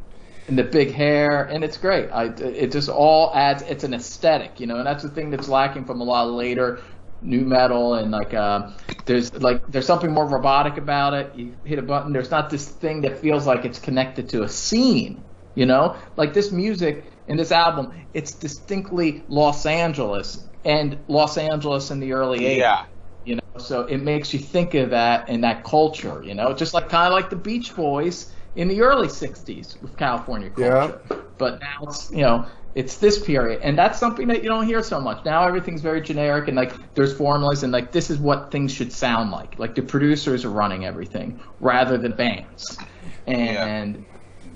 and 0.48 0.58
the 0.58 0.64
big 0.64 0.92
hair, 0.92 1.44
and 1.44 1.62
it's 1.64 1.76
great. 1.78 2.08
I, 2.10 2.24
it 2.26 2.72
just 2.72 2.88
all 2.88 3.30
adds. 3.34 3.62
It's 3.62 3.84
an 3.84 3.94
aesthetic, 3.94 4.58
you 4.60 4.66
know, 4.66 4.76
and 4.78 4.86
that's 4.86 5.02
the 5.04 5.08
thing 5.10 5.30
that's 5.30 5.48
lacking 5.48 5.84
from 5.84 6.00
a 6.00 6.04
lot 6.04 6.26
of 6.28 6.34
later 6.34 6.80
nu 7.20 7.44
metal 7.44 7.94
and 7.94 8.10
like 8.10 8.34
uh, 8.34 8.68
there's 9.06 9.32
like 9.34 9.62
there's 9.68 9.86
something 9.86 10.10
more 10.12 10.26
robotic 10.28 10.76
about 10.78 11.14
it. 11.14 11.34
You 11.36 11.56
hit 11.64 11.78
a 11.78 11.82
button. 11.82 12.12
There's 12.12 12.30
not 12.30 12.50
this 12.50 12.68
thing 12.68 13.02
that 13.02 13.18
feels 13.20 13.46
like 13.46 13.64
it's 13.64 13.78
connected 13.78 14.28
to 14.30 14.42
a 14.42 14.48
scene, 14.48 15.24
you 15.54 15.66
know, 15.66 15.96
like 16.16 16.32
this 16.34 16.50
music 16.52 17.04
in 17.28 17.36
this 17.36 17.52
album. 17.52 17.92
It's 18.14 18.32
distinctly 18.34 19.24
Los 19.28 19.66
Angeles 19.66 20.48
and 20.64 20.98
Los 21.08 21.36
Angeles 21.38 21.90
in 21.90 22.00
the 22.00 22.12
early 22.12 22.40
'80s 22.40 22.56
Yeah. 22.58 22.84
you 23.24 23.34
know 23.36 23.40
so 23.58 23.82
it 23.82 23.98
makes 23.98 24.32
you 24.32 24.38
think 24.38 24.74
of 24.74 24.90
that 24.90 25.28
and 25.28 25.42
that 25.44 25.64
culture 25.64 26.22
you 26.24 26.34
know? 26.34 26.52
Just 26.54 26.74
like 26.74 26.88
kind 26.88 27.06
of 27.06 27.12
like 27.12 27.30
the 27.30 27.36
beach 27.36 27.74
boys 27.74 28.32
in 28.54 28.68
the 28.68 28.80
early 28.82 29.08
60s 29.08 29.80
with 29.82 29.96
california 29.96 30.50
culture. 30.50 31.00
Yeah. 31.10 31.16
but 31.38 31.60
now 31.60 31.78
it's 31.88 32.10
you 32.10 32.22
know 32.22 32.46
it's 32.74 32.96
this 32.96 33.22
period. 33.22 33.60
And 33.62 33.76
that's 33.76 33.98
something 33.98 34.28
that 34.28 34.42
you 34.42 34.48
don't 34.48 34.66
hear 34.66 34.82
so 34.82 34.98
much. 35.00 35.24
Now 35.24 35.46
everything's 35.46 35.82
very 35.82 36.00
generic 36.00 36.48
and 36.48 36.56
like 36.56 36.72
there's 36.94 37.12
formulas 37.14 37.62
and 37.62 37.72
like 37.72 37.92
this 37.92 38.08
is 38.10 38.18
what 38.18 38.50
things 38.50 38.72
should 38.72 38.92
sound 38.92 39.30
like. 39.30 39.58
Like 39.58 39.74
the 39.74 39.82
producers 39.82 40.44
are 40.44 40.50
running 40.50 40.84
everything 40.86 41.40
rather 41.60 41.98
than 41.98 42.12
bands. 42.12 42.78
And 43.26 44.06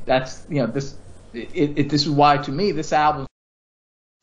that's 0.07 0.47
you 0.49 0.61
know 0.61 0.67
this 0.67 0.97
it, 1.35 1.79
it 1.79 1.89
this 1.91 2.03
is 2.03 2.11
why 2.11 2.39
to 2.39 2.51
me 2.51 2.73
this 2.73 2.93
album 2.93 3.27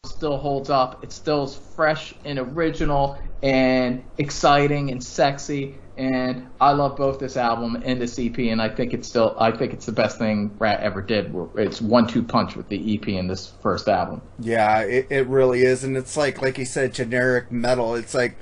still 0.06 0.38
holds 0.38 0.70
up. 0.70 1.04
It 1.04 1.12
still 1.12 1.44
is 1.44 1.56
fresh 1.76 2.14
and 2.24 2.40
original 2.40 3.18
and 3.42 4.04
exciting 4.18 4.90
and 4.90 5.04
sexy. 5.04 5.76
And 5.98 6.50
I 6.60 6.72
love 6.72 6.96
both 6.96 7.20
this 7.20 7.38
album 7.38 7.84
and 7.86 8.02
this 8.02 8.18
EP, 8.18 8.38
and 8.40 8.62
I 8.62 8.70
think 8.70 8.94
it's 8.94 9.08
still 9.08 9.36
I 9.38 9.52
think 9.52 9.74
it's 9.74 9.86
the 9.86 9.92
best 9.92 10.18
thing 10.18 10.56
Ratt 10.58 10.80
ever 10.80 11.02
did. 11.02 11.36
It's 11.56 11.82
one-two 11.82 12.24
punch 12.24 12.56
with 12.56 12.68
the 12.70 12.96
EP 12.96 13.08
and 13.10 13.30
this 13.30 13.54
first 13.62 13.88
album. 13.88 14.22
Yeah, 14.40 14.80
it, 14.80 15.08
it 15.10 15.28
really 15.28 15.62
is, 15.62 15.84
and 15.84 15.96
it's 15.96 16.18
like 16.18 16.42
like 16.42 16.58
you 16.58 16.66
said, 16.66 16.94
generic 16.94 17.52
metal. 17.52 17.94
It's 17.96 18.14
like 18.14 18.38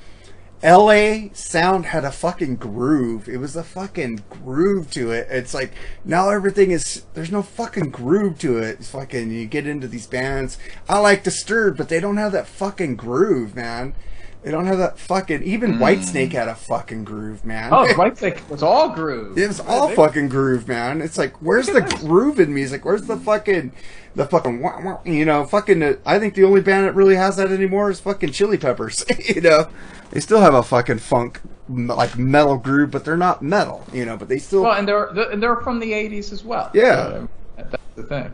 L.A. 0.63 1.31
sound 1.33 1.87
had 1.87 2.05
a 2.05 2.11
fucking 2.11 2.57
groove. 2.57 3.27
It 3.27 3.37
was 3.37 3.55
a 3.55 3.63
fucking 3.63 4.23
groove 4.29 4.91
to 4.91 5.11
it. 5.11 5.27
It's 5.31 5.53
like 5.53 5.73
now 6.05 6.29
everything 6.29 6.71
is 6.71 7.05
there's 7.13 7.31
no 7.31 7.41
fucking 7.41 7.89
groove 7.89 8.37
to 8.39 8.57
it. 8.59 8.79
It's 8.79 8.91
fucking 8.91 9.31
you 9.31 9.47
get 9.47 9.65
into 9.65 9.87
these 9.87 10.05
bands. 10.05 10.59
I 10.87 10.99
like 10.99 11.23
Disturbed, 11.23 11.77
but 11.77 11.89
they 11.89 11.99
don't 11.99 12.17
have 12.17 12.31
that 12.33 12.47
fucking 12.47 12.95
groove, 12.95 13.55
man. 13.55 13.95
They 14.43 14.49
don't 14.49 14.65
have 14.65 14.79
that 14.79 14.97
fucking. 14.97 15.43
Even 15.43 15.73
Whitesnake 15.73 16.31
had 16.31 16.47
a 16.47 16.55
fucking 16.55 17.03
groove, 17.03 17.45
man. 17.45 17.71
Oh, 17.71 17.85
Whitesnake 17.93 18.49
was 18.49 18.63
all 18.63 18.89
groove. 18.89 19.37
It 19.37 19.47
was 19.47 19.59
all 19.59 19.89
fucking 19.89 20.29
groove, 20.29 20.67
man. 20.67 21.01
It's 21.01 21.17
like, 21.17 21.35
where's 21.43 21.67
the 21.67 21.81
groove 21.81 22.39
in 22.39 22.51
music? 22.51 22.83
Where's 22.83 23.03
the 23.03 23.17
fucking, 23.17 23.71
the 24.15 24.25
fucking, 24.25 24.59
wah, 24.59 24.81
wah, 24.81 24.99
you 25.05 25.25
know, 25.25 25.45
fucking. 25.45 25.83
uh, 25.83 25.93
I 26.07 26.17
think 26.17 26.33
the 26.33 26.43
only 26.43 26.61
band 26.61 26.87
that 26.87 26.95
really 26.95 27.15
has 27.15 27.37
that 27.37 27.51
anymore 27.51 27.91
is 27.91 27.99
fucking 27.99 28.31
Chili 28.31 28.57
Peppers. 28.57 29.05
you 29.29 29.41
know, 29.41 29.69
they 30.11 30.19
still 30.19 30.41
have 30.41 30.53
a 30.53 30.63
fucking 30.63 30.99
funk, 30.99 31.41
like 31.69 32.17
metal 32.17 32.57
groove, 32.57 32.91
but 32.91 33.05
they're 33.05 33.17
not 33.17 33.41
metal. 33.41 33.85
You 33.93 34.05
know, 34.05 34.17
but 34.17 34.27
they 34.27 34.39
still. 34.39 34.63
Well, 34.63 34.77
and 34.77 34.87
they're 34.87 35.07
and 35.07 35.41
they're 35.41 35.57
from 35.57 35.79
the 35.79 35.91
'80s 35.91 36.31
as 36.31 36.43
well. 36.43 36.69
Yeah. 36.73 36.95
So, 36.95 37.29
that's 37.55 37.83
the 37.95 38.03
thing. 38.03 38.31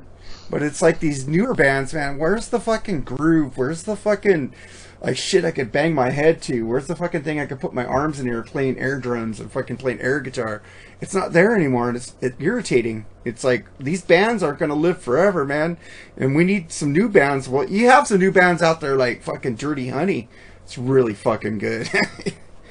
But 0.50 0.64
it's 0.64 0.82
like 0.82 1.00
these 1.00 1.28
newer 1.28 1.54
bands, 1.54 1.94
man. 1.94 2.18
Where's 2.18 2.48
the 2.48 2.60
fucking 2.60 3.02
groove? 3.02 3.58
Where's 3.58 3.84
the 3.84 3.96
fucking 3.96 4.54
like 5.02 5.18
shit 5.18 5.46
I 5.46 5.52
could 5.52 5.72
bang 5.72 5.94
my 5.94 6.10
head 6.10 6.42
to? 6.44 6.66
Where's 6.66 6.88
the 6.88 6.96
fucking 6.96 7.24
thing 7.24 7.40
I 7.40 7.46
could 7.46 7.60
put 7.60 7.74
my 7.74 7.86
arms 7.86 8.20
in 8.20 8.26
here 8.26 8.42
playing 8.42 8.80
air 8.80 9.00
drums 9.00 9.40
and 9.40 9.52
fucking 9.52 9.78
playing 9.78 10.00
air 10.02 10.20
guitar? 10.20 10.62
It's 11.02 11.14
not 11.14 11.34
there 11.34 11.54
anymore, 11.54 11.90
and 11.90 11.98
it's 11.98 12.16
it 12.22 12.36
irritating. 12.40 13.06
It's 13.26 13.44
like 13.44 13.66
these 13.78 14.02
bands 14.02 14.42
aren't 14.42 14.60
gonna 14.60 14.74
live 14.74 15.02
forever, 15.02 15.46
man. 15.46 15.78
And 16.16 16.34
we 16.34 16.46
need 16.46 16.72
some 16.72 16.94
new 16.94 17.10
bands. 17.10 17.50
Well, 17.50 17.70
you 17.70 17.90
have 17.90 18.08
some 18.08 18.20
new 18.20 18.32
bands 18.32 18.62
out 18.62 18.80
there 18.80 18.96
like 18.96 19.22
fucking 19.22 19.56
Dirty 19.56 19.90
Honey. 19.90 20.30
It's 20.68 20.78
really 20.78 21.14
fucking 21.14 21.60
good. 21.60 21.90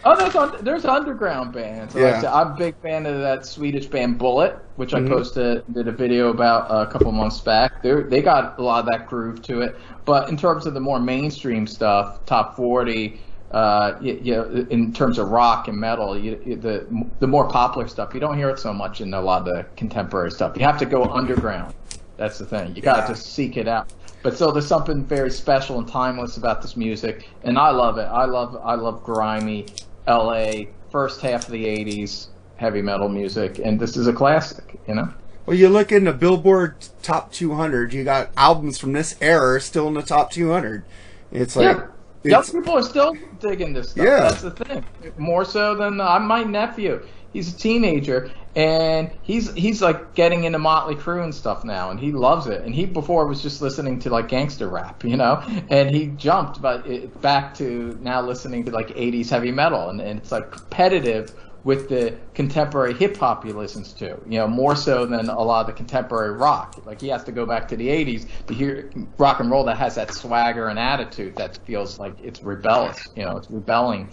Oh, 0.09 0.15
there's 0.15 0.37
un- 0.37 0.59
there's 0.63 0.85
underground 0.85 1.53
bands. 1.53 1.93
Like 1.97 2.23
Yeah. 2.23 2.33
I 2.33 2.43
I'm 2.43 2.53
a 2.53 2.55
big 2.55 2.77
fan 2.81 3.07
of 3.07 3.19
that 3.23 3.45
Swedish 3.45 3.87
band 3.87 4.19
Bullet, 4.19 4.57
which 4.77 4.93
Mhm. 4.93 5.05
I 5.05 5.09
posted 5.09 5.65
did 5.75 5.89
a 5.89 5.91
video 5.91 6.29
about 6.29 6.67
a 6.71 6.87
couple 6.89 7.11
months 7.11 7.41
back. 7.41 7.83
They 7.83 7.93
they 8.03 8.23
got 8.23 8.57
a 8.57 8.63
lot 8.63 8.79
of 8.85 8.87
that 8.93 9.09
groove 9.09 9.43
to 9.43 9.63
it. 9.63 9.75
But 10.05 10.29
in 10.29 10.37
terms 10.37 10.65
of 10.65 10.75
the 10.75 10.81
more 10.81 11.01
mainstream 11.01 11.67
stuff, 11.67 12.25
top 12.25 12.55
40, 12.55 13.19
uh, 13.51 13.95
you, 14.01 14.21
you, 14.23 14.67
in 14.71 14.93
terms 14.93 15.19
of 15.19 15.31
rock 15.31 15.67
and 15.67 15.77
metal, 15.77 16.17
you, 16.17 16.41
you- 16.47 16.55
the 16.55 16.87
the 17.19 17.27
more 17.27 17.49
popular 17.49 17.89
stuff, 17.89 18.15
you 18.15 18.21
don't 18.21 18.37
hear 18.39 18.51
it 18.51 18.61
so 18.61 18.73
much 18.73 19.01
in 19.01 19.13
a 19.13 19.21
lot 19.21 19.41
of 19.41 19.47
the 19.47 19.67
contemporary 19.77 20.31
stuff. 20.31 20.57
You 20.57 20.63
have 20.67 20.79
to 20.79 20.87
go 20.87 21.03
underground. 21.07 21.75
That's 22.17 22.39
the 22.39 22.47
thing. 22.47 22.77
You 22.77 22.81
got 22.83 22.95
to 22.95 23.01
Yeah. 23.03 23.09
just 23.09 23.33
seek 23.35 23.57
it 23.57 23.67
out. 23.67 23.89
But 24.27 24.37
so 24.37 24.51
there's 24.51 24.67
something 24.67 25.05
very 25.05 25.31
special 25.31 25.79
and 25.79 25.87
timeless 25.87 26.37
about 26.37 26.61
this 26.61 26.77
music, 26.77 27.29
and 27.45 27.57
I 27.57 27.71
love 27.71 27.97
it. 27.97 28.07
I 28.07 28.25
love 28.25 28.61
I 28.61 28.75
love 28.75 29.05
grimy 29.05 29.67
L.A. 30.09 30.69
first 30.91 31.21
half 31.21 31.45
of 31.45 31.53
the 31.53 31.65
'80s 31.65 32.27
heavy 32.57 32.83
metal 32.83 33.09
music, 33.09 33.61
and 33.61 33.79
this 33.79 33.97
is 33.97 34.09
a 34.09 34.13
classic. 34.13 34.81
You 34.89 34.97
know. 34.97 35.15
well, 35.47 35.57
you 35.57 35.69
look 35.69 35.93
in 35.93 36.03
the 36.03 36.13
Billboard 36.13 36.75
Top 37.05 37.31
200. 37.31 37.93
You 37.93 38.03
got 38.03 38.33
albums 38.37 38.79
from 38.79 38.95
this 38.95 39.15
era 39.21 39.61
still 39.61 39.87
in 39.87 39.95
the 39.95 40.03
top 40.03 40.33
200. 40.33 40.85
It's 41.31 41.55
like. 41.55 41.77
yeah. 41.77 41.87
Young 42.25 42.43
people 42.43 42.73
are 42.73 42.83
still 42.83 43.17
digging 43.39 43.75
this 43.75 43.91
stuff. 43.91 44.05
Yeah. 44.05 44.21
That's 44.23 44.43
the 44.43 44.51
thing. 44.51 44.85
More 45.19 45.45
so 45.45 45.77
than 45.77 46.01
uh, 46.01 46.19
my 46.19 46.43
nephew. 46.43 47.01
He's 47.33 47.55
a 47.55 47.57
teenager 47.57 48.31
and 48.57 49.11
he's 49.23 49.53
he's 49.53 49.83
like 49.83 50.15
getting 50.15 50.45
into 50.45 50.59
Mötley 50.59 50.97
Crüe 50.97 51.23
and 51.23 51.35
stuff 51.35 51.63
now, 51.63 51.91
and 51.91 52.01
he 52.01 52.11
loves 52.11 52.47
it. 52.47 52.63
And 52.63 52.75
he 52.75 52.87
before 52.87 53.27
was 53.27 53.43
just 53.43 53.61
listening 53.61 53.99
to 54.01 54.11
like 54.11 54.29
gangster 54.29 54.69
rap, 54.69 55.05
you 55.05 55.17
know, 55.17 55.43
and 55.69 55.95
he 55.95 56.07
jumped 56.07 56.63
but 56.63 56.87
it, 56.87 57.21
back 57.21 57.55
to 57.57 57.99
now 58.01 58.23
listening 58.23 58.65
to 58.65 58.71
like 58.71 58.89
80s 58.89 59.29
heavy 59.29 59.53
metal, 59.53 59.91
and, 59.91 60.01
and 60.01 60.19
it's 60.19 60.33
like 60.33 60.51
competitive 60.51 61.35
with 61.65 61.89
the 61.89 62.17
contemporary 62.33 62.95
hip 62.95 63.17
hop 63.17 63.45
he 63.45 63.53
listens 63.53 63.93
to, 63.93 64.07
you 64.29 64.39
know, 64.39 64.47
more 64.47 64.77
so 64.77 65.05
than 65.05 65.29
a 65.29 65.43
lot 65.43 65.63
of 65.63 65.67
the 65.67 65.73
contemporary 65.73 66.33
rock. 66.33 66.81
Like 66.87 67.01
he 67.01 67.09
has 67.09 67.25
to 67.25 67.33
go 67.33 67.45
back 67.45 67.67
to 67.69 67.77
the 67.77 67.89
80s 67.89 68.29
to 68.47 68.55
hear 68.55 68.89
rock 69.19 69.41
and 69.41 69.51
roll 69.51 69.65
that 69.65 69.77
has 69.77 69.97
that 69.97 70.15
swagger 70.15 70.69
and 70.69 70.79
attitude 70.79 71.35
that 71.37 71.59
feels 71.67 71.99
like 71.99 72.15
it's 72.23 72.41
rebellious, 72.41 73.09
you 73.17 73.25
know, 73.25 73.37
it's 73.37 73.51
rebelling 73.51 74.09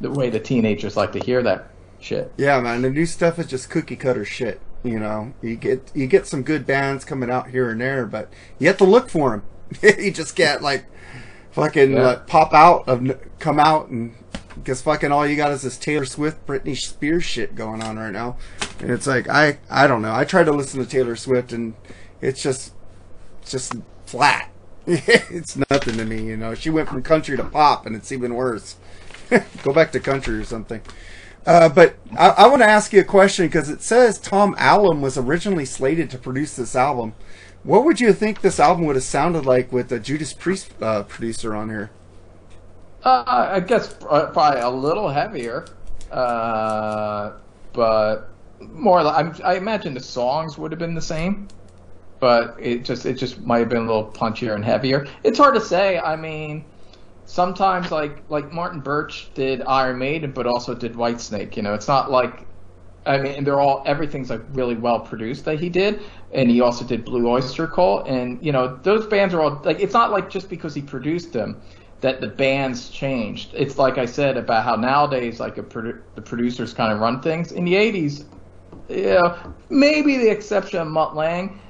the 0.00 0.10
way 0.10 0.28
the 0.28 0.40
teenagers 0.40 0.96
like 0.96 1.12
to 1.12 1.20
hear 1.20 1.40
that 1.44 1.70
shit. 2.00 2.32
Yeah, 2.36 2.60
man, 2.60 2.82
the 2.82 2.90
new 2.90 3.06
stuff 3.06 3.38
is 3.38 3.46
just 3.46 3.70
cookie 3.70 3.96
cutter 3.96 4.24
shit. 4.24 4.60
You 4.84 4.98
know, 5.00 5.32
you 5.42 5.56
get 5.56 5.90
you 5.94 6.06
get 6.06 6.26
some 6.26 6.42
good 6.42 6.66
bands 6.66 7.04
coming 7.04 7.30
out 7.30 7.50
here 7.50 7.70
and 7.70 7.80
there, 7.80 8.06
but 8.06 8.32
you 8.58 8.68
have 8.68 8.78
to 8.78 8.84
look 8.84 9.08
for 9.10 9.30
them. 9.30 9.42
you 9.98 10.10
just 10.12 10.36
can't 10.36 10.62
like 10.62 10.86
fucking 11.50 11.92
Yeah. 11.92 12.06
like, 12.06 12.26
pop 12.26 12.52
out 12.54 12.88
of 12.88 13.18
come 13.38 13.58
out 13.58 13.88
and 13.88 14.14
because 14.54 14.80
fucking 14.82 15.12
all 15.12 15.26
you 15.26 15.36
got 15.36 15.52
is 15.52 15.62
this 15.62 15.76
Taylor 15.76 16.04
Swift, 16.04 16.44
Britney 16.46 16.76
Spears 16.76 17.24
shit 17.24 17.54
going 17.54 17.82
on 17.82 17.96
right 17.98 18.12
now, 18.12 18.36
and 18.80 18.90
it's 18.90 19.06
like 19.06 19.28
I 19.28 19.58
I 19.68 19.86
don't 19.86 20.02
know. 20.02 20.14
I 20.14 20.24
try 20.24 20.44
to 20.44 20.52
listen 20.52 20.80
to 20.80 20.86
Taylor 20.88 21.16
Swift 21.16 21.52
and 21.52 21.74
it's 22.20 22.42
just 22.42 22.72
it's 23.42 23.50
just 23.50 23.74
flat. 24.06 24.50
it's 24.86 25.56
nothing 25.70 25.96
to 25.98 26.04
me, 26.04 26.22
you 26.22 26.36
know. 26.36 26.54
She 26.54 26.70
went 26.70 26.88
from 26.88 27.02
country 27.02 27.36
to 27.36 27.44
pop, 27.44 27.84
and 27.84 27.94
it's 27.94 28.10
even 28.10 28.34
worse. 28.34 28.76
Go 29.62 29.72
back 29.74 29.92
to 29.92 30.00
country 30.00 30.36
or 30.38 30.44
something. 30.44 30.80
Uh, 31.48 31.66
but 31.66 31.96
I, 32.18 32.28
I 32.28 32.46
want 32.46 32.60
to 32.60 32.68
ask 32.68 32.92
you 32.92 33.00
a 33.00 33.04
question 33.04 33.46
because 33.46 33.70
it 33.70 33.80
says 33.80 34.18
Tom 34.18 34.54
Allom 34.56 35.00
was 35.00 35.16
originally 35.16 35.64
slated 35.64 36.10
to 36.10 36.18
produce 36.18 36.54
this 36.54 36.76
album. 36.76 37.14
What 37.62 37.86
would 37.86 38.00
you 38.00 38.12
think 38.12 38.42
this 38.42 38.60
album 38.60 38.84
would 38.84 38.96
have 38.96 39.02
sounded 39.02 39.46
like 39.46 39.72
with 39.72 39.90
a 39.90 39.98
Judas 39.98 40.34
Priest 40.34 40.70
uh, 40.82 41.04
producer 41.04 41.56
on 41.56 41.70
here? 41.70 41.90
Uh, 43.02 43.24
I 43.26 43.60
guess 43.60 43.96
uh, 44.10 44.26
probably 44.26 44.60
a 44.60 44.68
little 44.68 45.08
heavier, 45.08 45.64
uh, 46.10 47.32
but 47.72 48.28
more. 48.60 49.00
I 49.00 49.54
imagine 49.54 49.94
the 49.94 50.00
songs 50.00 50.58
would 50.58 50.70
have 50.70 50.78
been 50.78 50.94
the 50.94 51.00
same, 51.00 51.48
but 52.20 52.56
it 52.60 52.84
just 52.84 53.06
it 53.06 53.14
just 53.14 53.40
might 53.40 53.60
have 53.60 53.70
been 53.70 53.84
a 53.84 53.86
little 53.86 54.10
punchier 54.10 54.54
and 54.54 54.62
heavier. 54.62 55.06
It's 55.24 55.38
hard 55.38 55.54
to 55.54 55.62
say. 55.62 55.98
I 55.98 56.14
mean, 56.14 56.66
sometimes 57.28 57.92
like 57.92 58.24
like 58.30 58.52
Martin 58.52 58.80
Birch 58.80 59.30
did 59.34 59.62
Iron 59.62 59.98
Maiden, 59.98 60.32
but 60.32 60.46
also 60.46 60.74
did 60.74 60.94
Whitesnake. 60.94 61.56
You 61.56 61.62
know, 61.62 61.74
it's 61.74 61.86
not 61.86 62.10
like 62.10 62.46
I 63.06 63.18
mean, 63.18 63.34
and 63.36 63.46
they're 63.46 63.60
all 63.60 63.82
everything's 63.86 64.30
like 64.30 64.40
really 64.52 64.74
well 64.74 65.00
produced 65.00 65.44
that 65.44 65.60
he 65.60 65.68
did, 65.68 66.00
and 66.32 66.50
he 66.50 66.60
also 66.60 66.84
did 66.84 67.04
Blue 67.04 67.28
Oyster 67.28 67.66
Cult, 67.66 68.08
and 68.08 68.42
you 68.44 68.50
know 68.50 68.76
those 68.82 69.06
bands 69.06 69.34
are 69.34 69.42
all 69.42 69.60
like 69.64 69.78
it's 69.78 69.92
not 69.94 70.10
like 70.10 70.30
just 70.30 70.48
because 70.48 70.74
he 70.74 70.80
produced 70.80 71.32
them 71.32 71.60
that 72.00 72.20
the 72.20 72.28
bands 72.28 72.88
changed. 72.88 73.52
It's 73.54 73.76
like 73.76 73.98
I 73.98 74.06
said 74.06 74.36
about 74.38 74.64
how 74.64 74.76
nowadays 74.76 75.38
like 75.38 75.56
produ- 75.56 76.00
the 76.14 76.22
producers 76.22 76.72
kind 76.72 76.92
of 76.92 77.00
run 77.00 77.20
things. 77.20 77.52
In 77.52 77.64
the 77.64 77.74
'80s, 77.74 78.24
you 78.88 79.04
know, 79.04 79.54
maybe 79.68 80.16
the 80.16 80.30
exception 80.30 80.80
of 80.80 80.88
Mutt 80.88 81.14
Lange, 81.14 81.60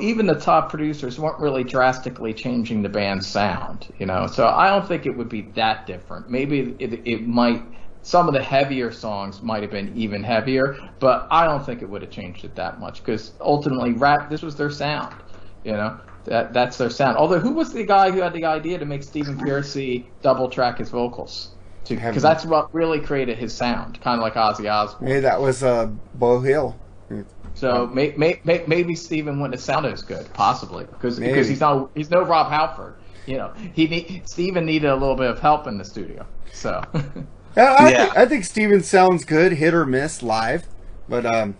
even 0.00 0.26
the 0.26 0.34
top 0.34 0.68
producers 0.70 1.18
weren't 1.18 1.38
really 1.38 1.64
drastically 1.64 2.34
changing 2.34 2.82
the 2.82 2.88
band's 2.88 3.26
sound. 3.26 3.92
You 3.98 4.06
know, 4.06 4.26
so 4.26 4.46
I 4.46 4.68
don't 4.68 4.86
think 4.86 5.06
it 5.06 5.16
would 5.16 5.28
be 5.28 5.42
that 5.54 5.86
different. 5.86 6.30
Maybe 6.30 6.74
it, 6.78 7.00
it 7.04 7.26
might. 7.26 7.62
Some 8.04 8.26
of 8.26 8.34
the 8.34 8.42
heavier 8.42 8.90
songs 8.90 9.42
might 9.42 9.62
have 9.62 9.70
been 9.70 9.96
even 9.96 10.24
heavier, 10.24 10.76
but 10.98 11.28
I 11.30 11.44
don't 11.44 11.64
think 11.64 11.82
it 11.82 11.88
would 11.88 12.02
have 12.02 12.10
changed 12.10 12.44
it 12.44 12.56
that 12.56 12.80
much 12.80 13.04
because 13.04 13.32
ultimately, 13.40 13.92
Ratt. 13.92 14.28
This 14.28 14.42
was 14.42 14.56
their 14.56 14.70
sound. 14.70 15.14
You 15.64 15.72
know, 15.72 16.00
that 16.24 16.52
that's 16.52 16.76
their 16.76 16.90
sound. 16.90 17.16
Although, 17.16 17.38
who 17.38 17.52
was 17.52 17.72
the 17.72 17.84
guy 17.84 18.10
who 18.10 18.20
had 18.20 18.32
the 18.32 18.44
idea 18.44 18.78
to 18.78 18.84
make 18.84 19.02
Stephen 19.02 19.38
Pearcy 19.38 20.06
double 20.20 20.48
track 20.48 20.78
his 20.78 20.90
vocals? 20.90 21.50
Because 21.88 22.22
that's 22.22 22.44
what 22.44 22.72
really 22.72 23.00
created 23.00 23.38
his 23.38 23.52
sound, 23.52 24.00
kind 24.00 24.20
of 24.20 24.22
like 24.22 24.34
Ozzy 24.34 24.72
Osbourne. 24.72 25.08
Hey, 25.08 25.20
that 25.20 25.40
was 25.40 25.62
uh, 25.64 25.86
Beau 26.14 26.40
Hill. 26.40 26.78
So 27.54 27.86
may, 27.86 28.12
may, 28.16 28.40
may, 28.44 28.64
maybe 28.66 28.94
Stephen 28.94 29.38
wouldn't 29.40 29.54
have 29.54 29.62
sounded 29.62 29.92
as 29.92 30.02
good, 30.02 30.32
possibly, 30.32 30.84
because 30.84 31.20
Maybe. 31.20 31.32
because 31.32 31.48
he's 31.48 31.60
no 31.60 31.90
he's 31.94 32.10
no 32.10 32.22
Rob 32.22 32.50
Halford. 32.50 32.94
You 33.26 33.36
know, 33.36 33.52
he 33.74 33.86
need, 33.86 34.28
Stephen 34.28 34.64
needed 34.66 34.88
a 34.90 34.96
little 34.96 35.14
bit 35.14 35.30
of 35.30 35.38
help 35.38 35.66
in 35.68 35.78
the 35.78 35.84
studio. 35.84 36.26
So 36.52 36.82
Yeah, 37.56 37.76
I, 37.78 37.90
Yeah. 37.90 38.04
Think, 38.04 38.16
I 38.16 38.26
think 38.26 38.44
Stephen 38.44 38.82
sounds 38.82 39.24
good, 39.24 39.52
hit 39.52 39.74
or 39.74 39.84
miss 39.86 40.22
live, 40.22 40.66
but 41.08 41.26
um, 41.26 41.56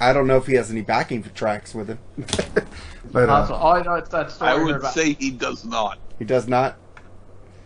I 0.00 0.12
don't 0.12 0.26
know 0.26 0.36
if 0.36 0.46
he 0.46 0.54
has 0.54 0.70
any 0.70 0.82
backing 0.82 1.22
for 1.22 1.30
tracks 1.30 1.74
with 1.74 1.88
him. 1.88 1.98
but 3.12 3.28
uh, 3.28 3.54
all 3.54 3.74
I 3.74 3.82
know 3.82 3.94
is 3.94 4.08
that 4.10 4.30
story 4.30 4.50
I 4.50 4.62
would 4.62 4.76
about. 4.76 4.94
say 4.94 5.14
he 5.14 5.30
does 5.30 5.64
not. 5.64 5.98
he 6.18 6.24
does 6.24 6.48
not. 6.48 6.76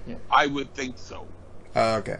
Yeah. 0.06 0.16
I 0.30 0.46
would 0.46 0.72
think 0.74 0.98
so. 0.98 1.26
Oh, 1.74 1.96
okay. 1.96 2.18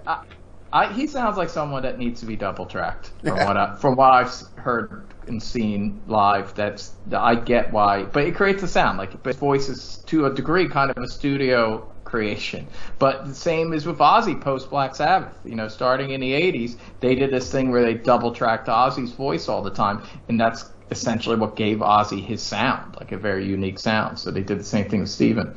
I, 0.73 0.91
he 0.93 1.07
sounds 1.07 1.37
like 1.37 1.51
someone 1.51 1.83
that 1.83 1.99
needs 1.99 2.21
to 2.21 2.27
be 2.27 2.35
double 2.35 2.65
tracked 2.65 3.13
from 3.23 3.37
what 3.37 3.57
I, 3.57 3.77
from 3.77 3.97
what 3.97 4.11
I've 4.11 4.33
heard 4.57 5.05
and 5.27 5.43
seen 5.43 6.01
live. 6.07 6.55
That's 6.55 6.93
I 7.13 7.35
get 7.35 7.73
why, 7.73 8.05
but 8.05 8.25
it 8.25 8.35
creates 8.35 8.63
a 8.63 8.69
sound 8.69 8.99
like 8.99 9.23
his 9.25 9.37
voice 9.37 9.69
is 9.69 9.99
to 10.07 10.27
a 10.27 10.35
degree 10.35 10.69
kind 10.69 10.91
of 10.91 10.97
a 10.97 11.09
studio 11.09 11.87
creation. 12.05 12.67
But 12.99 13.27
the 13.27 13.35
same 13.35 13.73
is 13.73 13.87
with 13.87 13.99
Ozzy 13.99 14.41
post 14.41 14.71
Black 14.71 14.95
Sabbath. 14.95 15.35
You 15.45 15.57
know, 15.57 15.69
starting 15.69 16.11
in 16.11 16.21
the 16.21 16.33
'80s, 16.33 16.77
they 17.01 17.15
did 17.15 17.31
this 17.31 17.53
thing 17.53 17.71
where 17.71 17.83
they 17.83 17.95
double 17.95 18.33
tracked 18.33 18.69
Ozzy's 18.69 19.13
voice 19.13 19.49
all 19.49 19.63
the 19.63 19.71
time, 19.71 20.03
and 20.29 20.41
that's 20.41 20.71
essentially 20.91 21.37
what 21.37 21.57
gave 21.57 21.79
Ozzy 21.79 22.25
his 22.25 22.43
sound, 22.43 22.97
like 22.99 23.13
a 23.13 23.19
very 23.19 23.47
unique 23.47 23.79
sound. 23.79 24.19
So 24.19 24.31
they 24.31 24.43
did 24.43 24.59
the 24.59 24.65
same 24.65 24.89
thing 24.89 25.01
with 25.01 25.11
Stephen. 25.11 25.55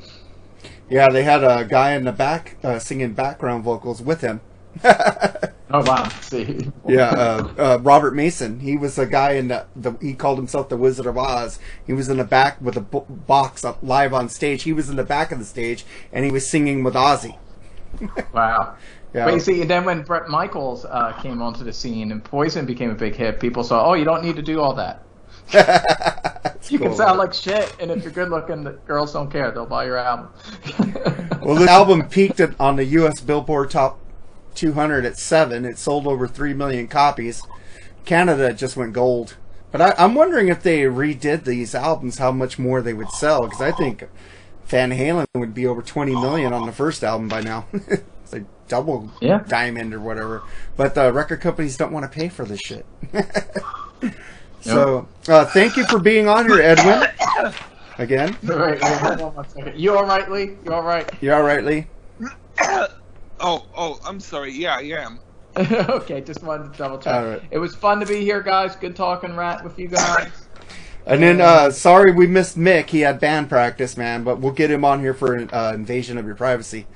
Yeah, 0.89 1.09
they 1.09 1.23
had 1.23 1.43
a 1.43 1.65
guy 1.65 1.93
in 1.93 2.03
the 2.03 2.11
back 2.11 2.57
uh, 2.63 2.79
singing 2.79 3.13
background 3.13 3.63
vocals 3.63 4.01
with 4.01 4.21
him. 4.21 4.41
Oh 4.83 5.83
wow! 5.83 6.07
See, 6.21 6.69
Yeah, 6.87 7.09
uh, 7.09 7.53
uh, 7.57 7.79
Robert 7.81 8.13
Mason. 8.15 8.59
He 8.59 8.77
was 8.77 8.97
a 8.97 9.05
guy 9.05 9.31
in 9.31 9.47
the, 9.47 9.65
the. 9.75 9.93
He 10.01 10.13
called 10.13 10.37
himself 10.37 10.69
the 10.69 10.77
Wizard 10.77 11.05
of 11.05 11.17
Oz. 11.17 11.59
He 11.87 11.93
was 11.93 12.07
in 12.07 12.17
the 12.17 12.23
back 12.23 12.61
with 12.61 12.77
a 12.77 12.81
bo- 12.81 13.05
box 13.09 13.65
up 13.65 13.79
live 13.81 14.13
on 14.13 14.29
stage. 14.29 14.63
He 14.63 14.73
was 14.73 14.89
in 14.89 14.95
the 14.95 15.03
back 15.03 15.31
of 15.31 15.39
the 15.39 15.45
stage 15.45 15.85
and 16.13 16.23
he 16.23 16.31
was 16.31 16.47
singing 16.49 16.83
with 16.83 16.93
Ozzy. 16.93 17.37
Wow. 18.33 18.75
Yeah. 19.13 19.23
But 19.23 19.35
you 19.35 19.39
see, 19.39 19.61
and 19.61 19.69
then 19.69 19.85
when 19.85 20.01
Bret 20.01 20.27
Michaels 20.27 20.83
uh, 20.83 21.13
came 21.21 21.41
onto 21.41 21.63
the 21.63 21.71
scene 21.71 22.11
and 22.11 22.21
Poison 22.21 22.65
became 22.65 22.89
a 22.89 22.95
big 22.95 23.15
hit, 23.15 23.39
people 23.39 23.63
saw, 23.63 23.89
oh, 23.89 23.93
you 23.93 24.03
don't 24.03 24.21
need 24.21 24.35
to 24.35 24.41
do 24.41 24.59
all 24.59 24.73
that. 24.73 25.01
You 26.69 26.79
can 26.79 26.87
cool. 26.87 26.97
sound 26.97 27.19
like 27.19 27.31
shit, 27.31 27.75
and 27.79 27.91
if 27.91 28.01
you're 28.01 28.11
good 28.11 28.29
looking, 28.29 28.63
the 28.63 28.71
girls 28.71 29.13
don't 29.13 29.29
care. 29.29 29.51
They'll 29.51 29.67
buy 29.67 29.85
your 29.85 29.97
album. 29.97 30.29
Well, 31.43 31.55
this 31.55 31.69
album 31.69 32.09
peaked 32.09 32.39
at, 32.39 32.59
on 32.59 32.75
the 32.75 32.83
U.S. 32.85 33.21
Billboard 33.21 33.69
Top 33.69 33.99
200 34.55 35.05
at 35.05 35.17
seven. 35.17 35.65
It 35.65 35.77
sold 35.77 36.07
over 36.07 36.27
three 36.27 36.53
million 36.53 36.87
copies. 36.87 37.43
Canada 38.05 38.53
just 38.53 38.77
went 38.77 38.93
gold. 38.93 39.35
But 39.71 39.81
I, 39.81 39.93
I'm 39.97 40.15
wondering 40.15 40.47
if 40.47 40.63
they 40.63 40.83
redid 40.83 41.43
these 41.43 41.75
albums, 41.75 42.17
how 42.17 42.31
much 42.31 42.57
more 42.57 42.81
they 42.81 42.93
would 42.93 43.09
sell. 43.09 43.43
Because 43.43 43.61
I 43.61 43.71
think 43.71 44.07
Van 44.67 44.91
Halen 44.91 45.25
would 45.35 45.53
be 45.53 45.67
over 45.67 45.81
20 45.81 46.13
million 46.13 46.53
on 46.53 46.65
the 46.65 46.71
first 46.71 47.03
album 47.03 47.27
by 47.27 47.41
now. 47.41 47.65
it's 47.73 48.31
like 48.31 48.45
double 48.67 49.11
Yeah. 49.21 49.43
diamond 49.47 49.93
or 49.93 49.99
whatever. 49.99 50.43
But 50.77 50.95
the 50.95 51.11
record 51.11 51.41
companies 51.41 51.77
don't 51.77 51.91
want 51.91 52.09
to 52.09 52.17
pay 52.17 52.29
for 52.29 52.45
this 52.45 52.61
shit. 52.61 52.85
so 54.61 55.07
uh, 55.27 55.45
thank 55.45 55.75
you 55.77 55.85
for 55.85 55.99
being 55.99 56.27
on 56.27 56.47
here, 56.47 56.61
Edwin. 56.61 57.07
Again, 57.97 58.37
wait, 58.43 58.57
wait, 58.59 58.81
hold 58.81 59.21
on 59.21 59.35
one 59.35 59.47
second. 59.47 59.79
You 59.79 59.95
all 59.97 60.05
right, 60.05 60.29
Lee? 60.29 60.57
You 60.65 60.73
all 60.73 60.83
right? 60.83 61.09
you 61.21 61.31
all 61.33 61.43
right, 61.43 61.63
Lee? 61.63 61.87
Oh, 63.47 63.63
oh, 63.77 63.99
I'm 64.03 64.19
sorry. 64.19 64.51
Yeah, 64.53 64.75
I 64.77 64.81
am. 64.81 65.19
okay, 65.57 66.19
just 66.21 66.41
wanted 66.41 66.73
to 66.73 66.77
double 66.79 66.97
check. 66.97 67.13
All 67.13 67.25
right. 67.29 67.41
It 67.51 67.59
was 67.59 67.75
fun 67.75 67.99
to 67.99 68.05
be 68.07 68.21
here, 68.21 68.41
guys. 68.41 68.75
Good 68.75 68.95
talking 68.95 69.35
Ratt 69.35 69.63
with 69.63 69.77
you 69.77 69.87
guys. 69.87 70.47
And 71.05 71.21
then, 71.21 71.39
uh, 71.39 71.69
sorry 71.69 72.11
we 72.11 72.25
missed 72.25 72.57
Mick. 72.57 72.89
He 72.89 73.01
had 73.01 73.19
band 73.19 73.47
practice, 73.47 73.95
man, 73.95 74.23
but 74.23 74.39
we'll 74.39 74.51
get 74.53 74.71
him 74.71 74.83
on 74.83 74.99
here 74.99 75.13
for 75.13 75.35
an 75.35 75.51
uh, 75.53 75.71
invasion 75.75 76.17
of 76.17 76.25
your 76.25 76.33
privacy. 76.33 76.87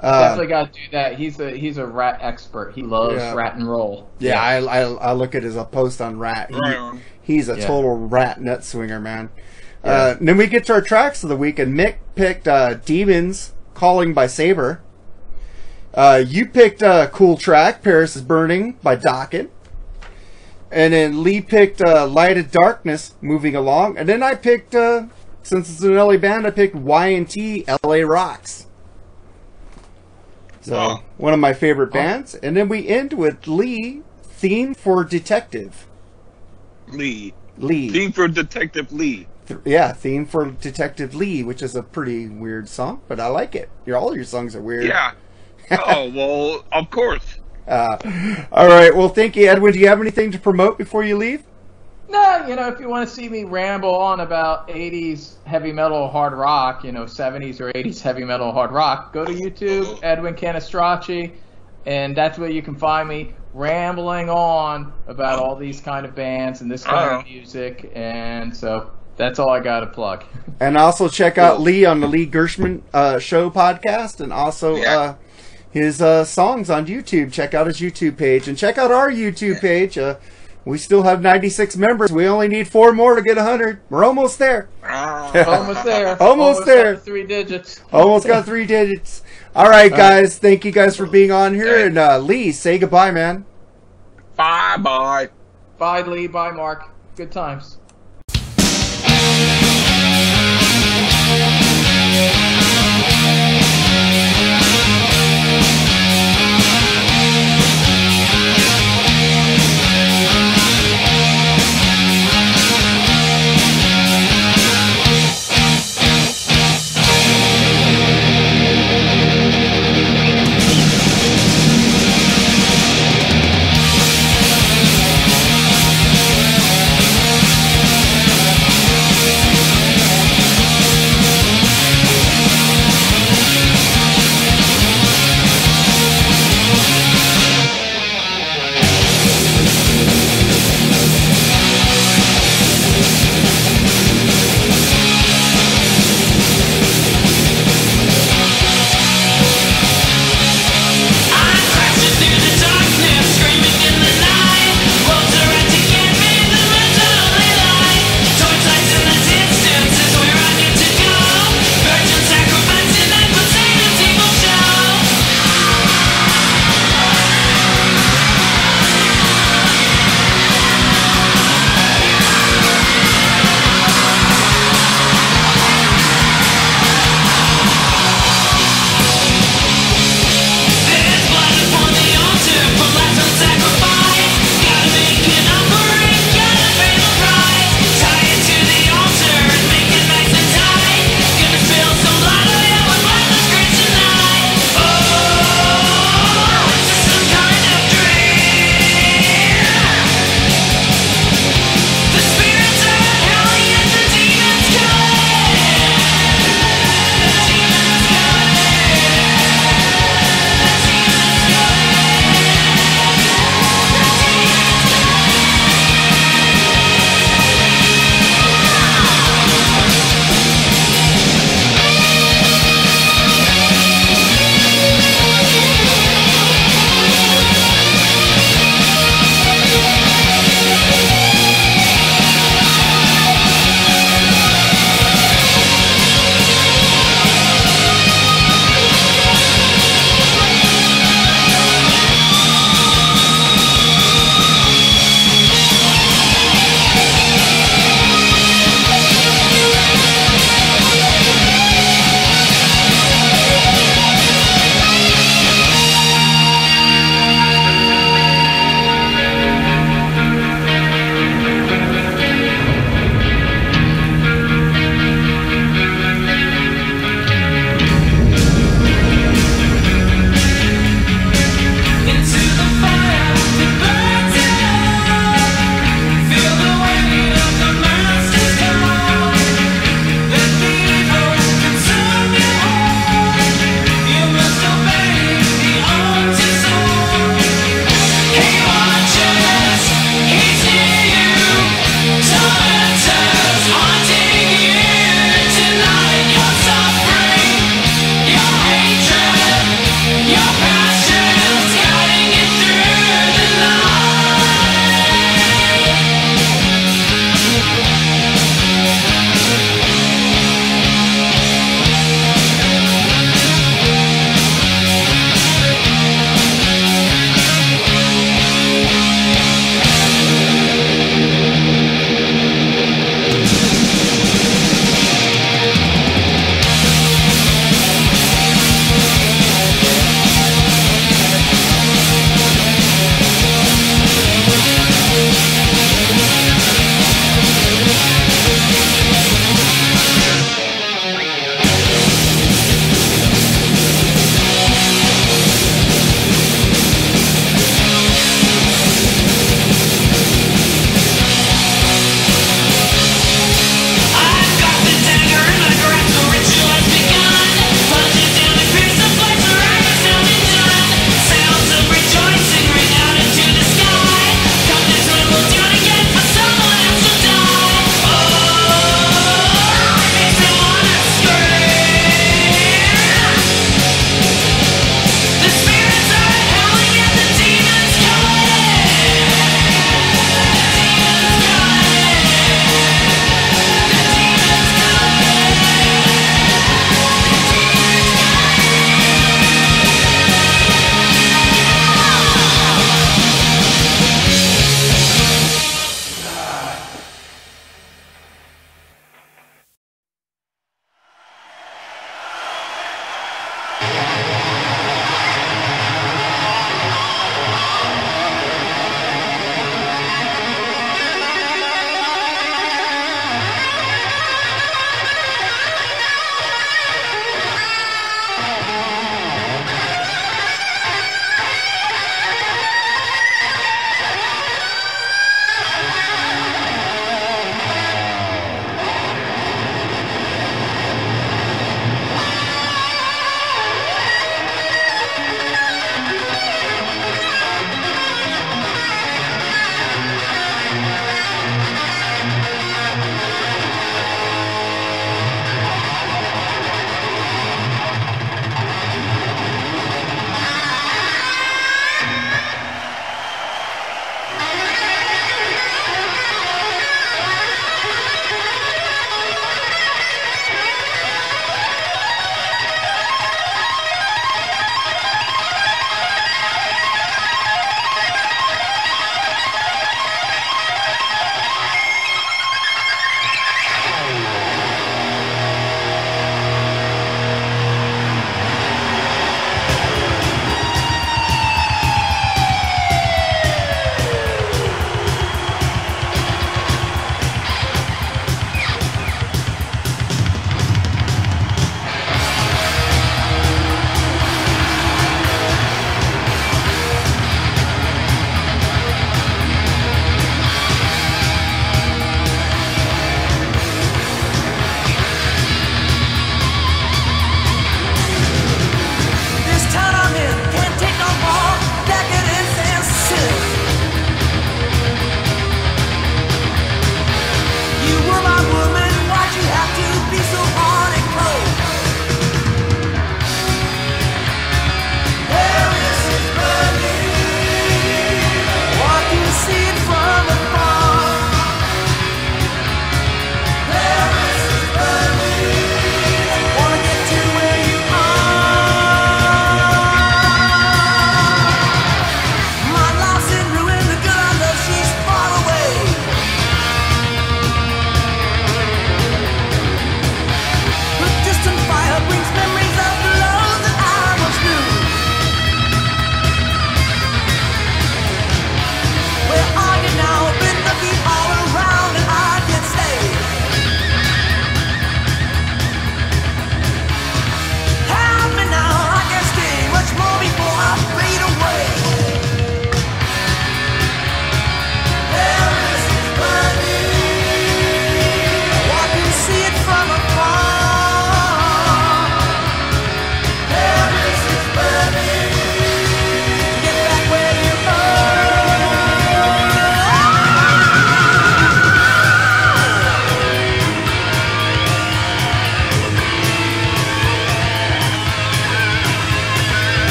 Uh, 0.00 0.22
Definitely 0.30 0.46
got 0.46 0.72
to 0.72 0.80
do 0.80 0.90
that. 0.92 1.18
He's 1.18 1.38
a 1.38 1.50
he's 1.50 1.76
a 1.76 1.86
Ratt 1.86 2.18
expert. 2.22 2.72
He 2.74 2.82
loves 2.82 3.16
Yeah. 3.16 3.34
Ratt 3.34 3.56
and 3.56 3.68
roll. 3.70 4.08
yeah, 4.18 4.40
I, 4.40 4.56
I, 4.64 4.80
I 4.80 5.12
look 5.12 5.34
at 5.34 5.42
his 5.42 5.56
uh, 5.58 5.66
post 5.66 6.00
on 6.00 6.18
Ratt. 6.18 6.50
He- 6.50 7.00
he's 7.34 7.50
a 7.50 7.58
Yeah. 7.58 7.66
total 7.66 7.98
rat 8.08 8.40
nut 8.40 8.64
swinger, 8.64 8.98
man. 9.00 9.28
Yeah. 9.84 9.90
Uh, 9.90 10.16
then 10.18 10.38
we 10.38 10.46
get 10.46 10.64
to 10.64 10.72
our 10.72 10.80
tracks 10.82 11.22
of 11.22 11.28
the 11.28 11.36
week, 11.36 11.58
and 11.58 11.74
Mick 11.78 11.96
picked 12.14 12.48
uh, 12.48 12.74
Demons 12.74 13.52
Calling 13.74 14.14
by 14.14 14.26
Saber. 14.26 14.80
Uh, 15.94 16.22
you 16.26 16.46
picked 16.46 16.82
a 16.82 17.10
cool 17.12 17.36
track, 17.36 17.82
Paris 17.82 18.14
is 18.16 18.22
Burning 18.22 18.72
by 18.82 18.96
Dokken. 18.96 19.48
And 20.70 20.92
then 20.92 21.22
Lee 21.22 21.40
picked 21.40 21.80
uh, 21.80 22.06
Light 22.06 22.36
of 22.36 22.50
Darkness, 22.50 23.14
Moving 23.22 23.56
Along. 23.56 23.96
And 23.96 24.08
then 24.08 24.22
I 24.22 24.34
picked, 24.34 24.74
uh, 24.74 25.06
since 25.42 25.70
it's 25.70 25.80
an 25.82 25.94
LA 25.96 26.18
band, 26.18 26.46
I 26.46 26.50
picked 26.50 26.74
Y&T 26.74 27.64
LA 27.82 27.96
Rocks. 28.00 28.66
So, 30.60 30.74
Wow. 30.76 31.02
one 31.16 31.32
of 31.32 31.40
my 31.40 31.54
favorite 31.54 31.90
bands. 31.92 32.34
And 32.34 32.54
then 32.56 32.68
we 32.68 32.86
end 32.86 33.14
with 33.14 33.46
Lee, 33.46 34.02
Theme 34.22 34.74
for 34.74 35.04
Detective. 35.04 35.86
Lee. 36.88 37.32
Lee. 37.56 37.88
Theme 37.88 38.12
for 38.12 38.28
Detective 38.28 38.92
Lee. 38.92 39.26
Th- 39.46 39.60
yeah, 39.64 39.92
theme 39.92 40.26
for 40.26 40.50
Detective 40.50 41.14
Lee, 41.14 41.42
which 41.42 41.62
is 41.62 41.74
a 41.74 41.82
pretty 41.82 42.28
weird 42.28 42.68
song, 42.68 43.00
but 43.08 43.18
I 43.18 43.28
like 43.28 43.54
it. 43.54 43.70
Your 43.86 43.96
all 43.96 44.14
your 44.14 44.24
songs 44.24 44.54
are 44.54 44.60
weird. 44.60 44.84
Yeah. 44.84 45.12
Oh 45.70 46.10
well, 46.14 46.64
of 46.72 46.90
course. 46.90 47.36
Uh, 47.66 47.96
all 48.52 48.66
right. 48.68 48.94
Well, 48.94 49.08
thank 49.08 49.36
you, 49.36 49.46
Edwin. 49.46 49.72
Do 49.72 49.78
you 49.78 49.88
have 49.88 50.00
anything 50.00 50.30
to 50.32 50.38
promote 50.38 50.78
before 50.78 51.04
you 51.04 51.16
leave? 51.16 51.42
No, 52.10 52.46
you 52.46 52.56
know, 52.56 52.68
if 52.68 52.80
you 52.80 52.88
want 52.88 53.06
to 53.06 53.14
see 53.14 53.28
me 53.28 53.44
ramble 53.44 53.94
on 53.94 54.20
about 54.20 54.66
80s 54.68 55.34
heavy 55.44 55.72
metal 55.72 56.08
hard 56.08 56.32
rock, 56.32 56.82
you 56.82 56.90
know, 56.92 57.04
70s 57.04 57.60
or 57.60 57.70
80s 57.72 58.00
heavy 58.00 58.24
metal 58.24 58.50
hard 58.50 58.72
rock, 58.72 59.12
go 59.12 59.26
to 59.26 59.32
YouTube, 59.32 59.98
Edwin 60.02 60.32
Canistracci, 60.34 61.32
and 61.84 62.16
that's 62.16 62.38
where 62.38 62.48
you 62.48 62.62
can 62.62 62.76
find 62.76 63.06
me 63.10 63.34
rambling 63.52 64.30
on 64.30 64.90
about 65.06 65.38
all 65.38 65.54
these 65.54 65.82
kind 65.82 66.06
of 66.06 66.14
bands 66.14 66.62
and 66.62 66.70
this 66.70 66.82
kind 66.84 66.96
Uh-huh. 67.10 67.18
of 67.18 67.26
music. 67.26 67.90
And 67.94 68.56
so 68.56 68.90
that's 69.16 69.38
all 69.38 69.50
I 69.50 69.60
got 69.60 69.80
to 69.80 69.86
plug. 69.88 70.24
And 70.60 70.76
also 70.76 71.08
check 71.08 71.38
out 71.38 71.60
Lee 71.60 71.84
on 71.84 72.00
the 72.00 72.08
Lee 72.08 72.26
Gershman 72.26 72.82
uh, 72.92 73.20
Show 73.20 73.48
podcast, 73.48 74.18
and 74.20 74.32
also 74.32 74.74
Yeah. 74.76 74.98
uh, 74.98 75.14
his 75.78 76.02
uh, 76.02 76.24
songs 76.24 76.68
on 76.70 76.86
YouTube. 76.86 77.32
Check 77.32 77.54
out 77.54 77.66
his 77.66 77.80
YouTube 77.80 78.16
page, 78.16 78.48
and 78.48 78.58
check 78.58 78.78
out 78.78 78.90
our 78.90 79.10
YouTube 79.10 79.60
page. 79.60 79.96
Uh, 79.96 80.16
we 80.64 80.76
still 80.76 81.02
have 81.04 81.22
96 81.22 81.78
members. 81.78 82.12
We 82.12 82.26
only 82.26 82.46
need 82.46 82.68
four 82.68 82.92
more 82.92 83.14
to 83.14 83.22
get 83.22 83.36
100. 83.36 83.80
We're 83.88 84.04
almost 84.04 84.38
there. 84.38 84.68
Almost 84.84 85.84
there. 85.84 86.22
Almost 86.22 86.66
there. 86.66 86.94
got 86.94 87.04
Three 87.04 87.26
digits. 87.26 87.80
Almost 87.90 88.26
got 88.26 88.44
three 88.44 88.66
digits. 88.66 89.22
All 89.54 89.70
right, 89.70 89.90
guys. 89.90 90.38
Thank 90.38 90.66
you 90.66 90.72
guys 90.72 90.94
for 90.96 91.06
being 91.06 91.32
on 91.32 91.54
here. 91.54 91.86
And 91.86 91.96
uh, 91.96 92.18
Lee, 92.18 92.52
say 92.52 92.78
goodbye, 92.78 93.10
man. 93.10 93.46
Bye 94.36 94.76
bye. 94.76 95.30
Bye, 95.78 96.02
Lee. 96.02 96.26
Bye, 96.26 96.50
Mark. 96.50 96.90
Good 97.16 97.32
times. 97.32 97.78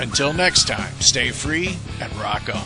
Until 0.00 0.32
next 0.32 0.66
time, 0.66 0.92
stay 1.00 1.30
free 1.30 1.76
and 2.00 2.14
rock 2.16 2.54
on. 2.54 2.63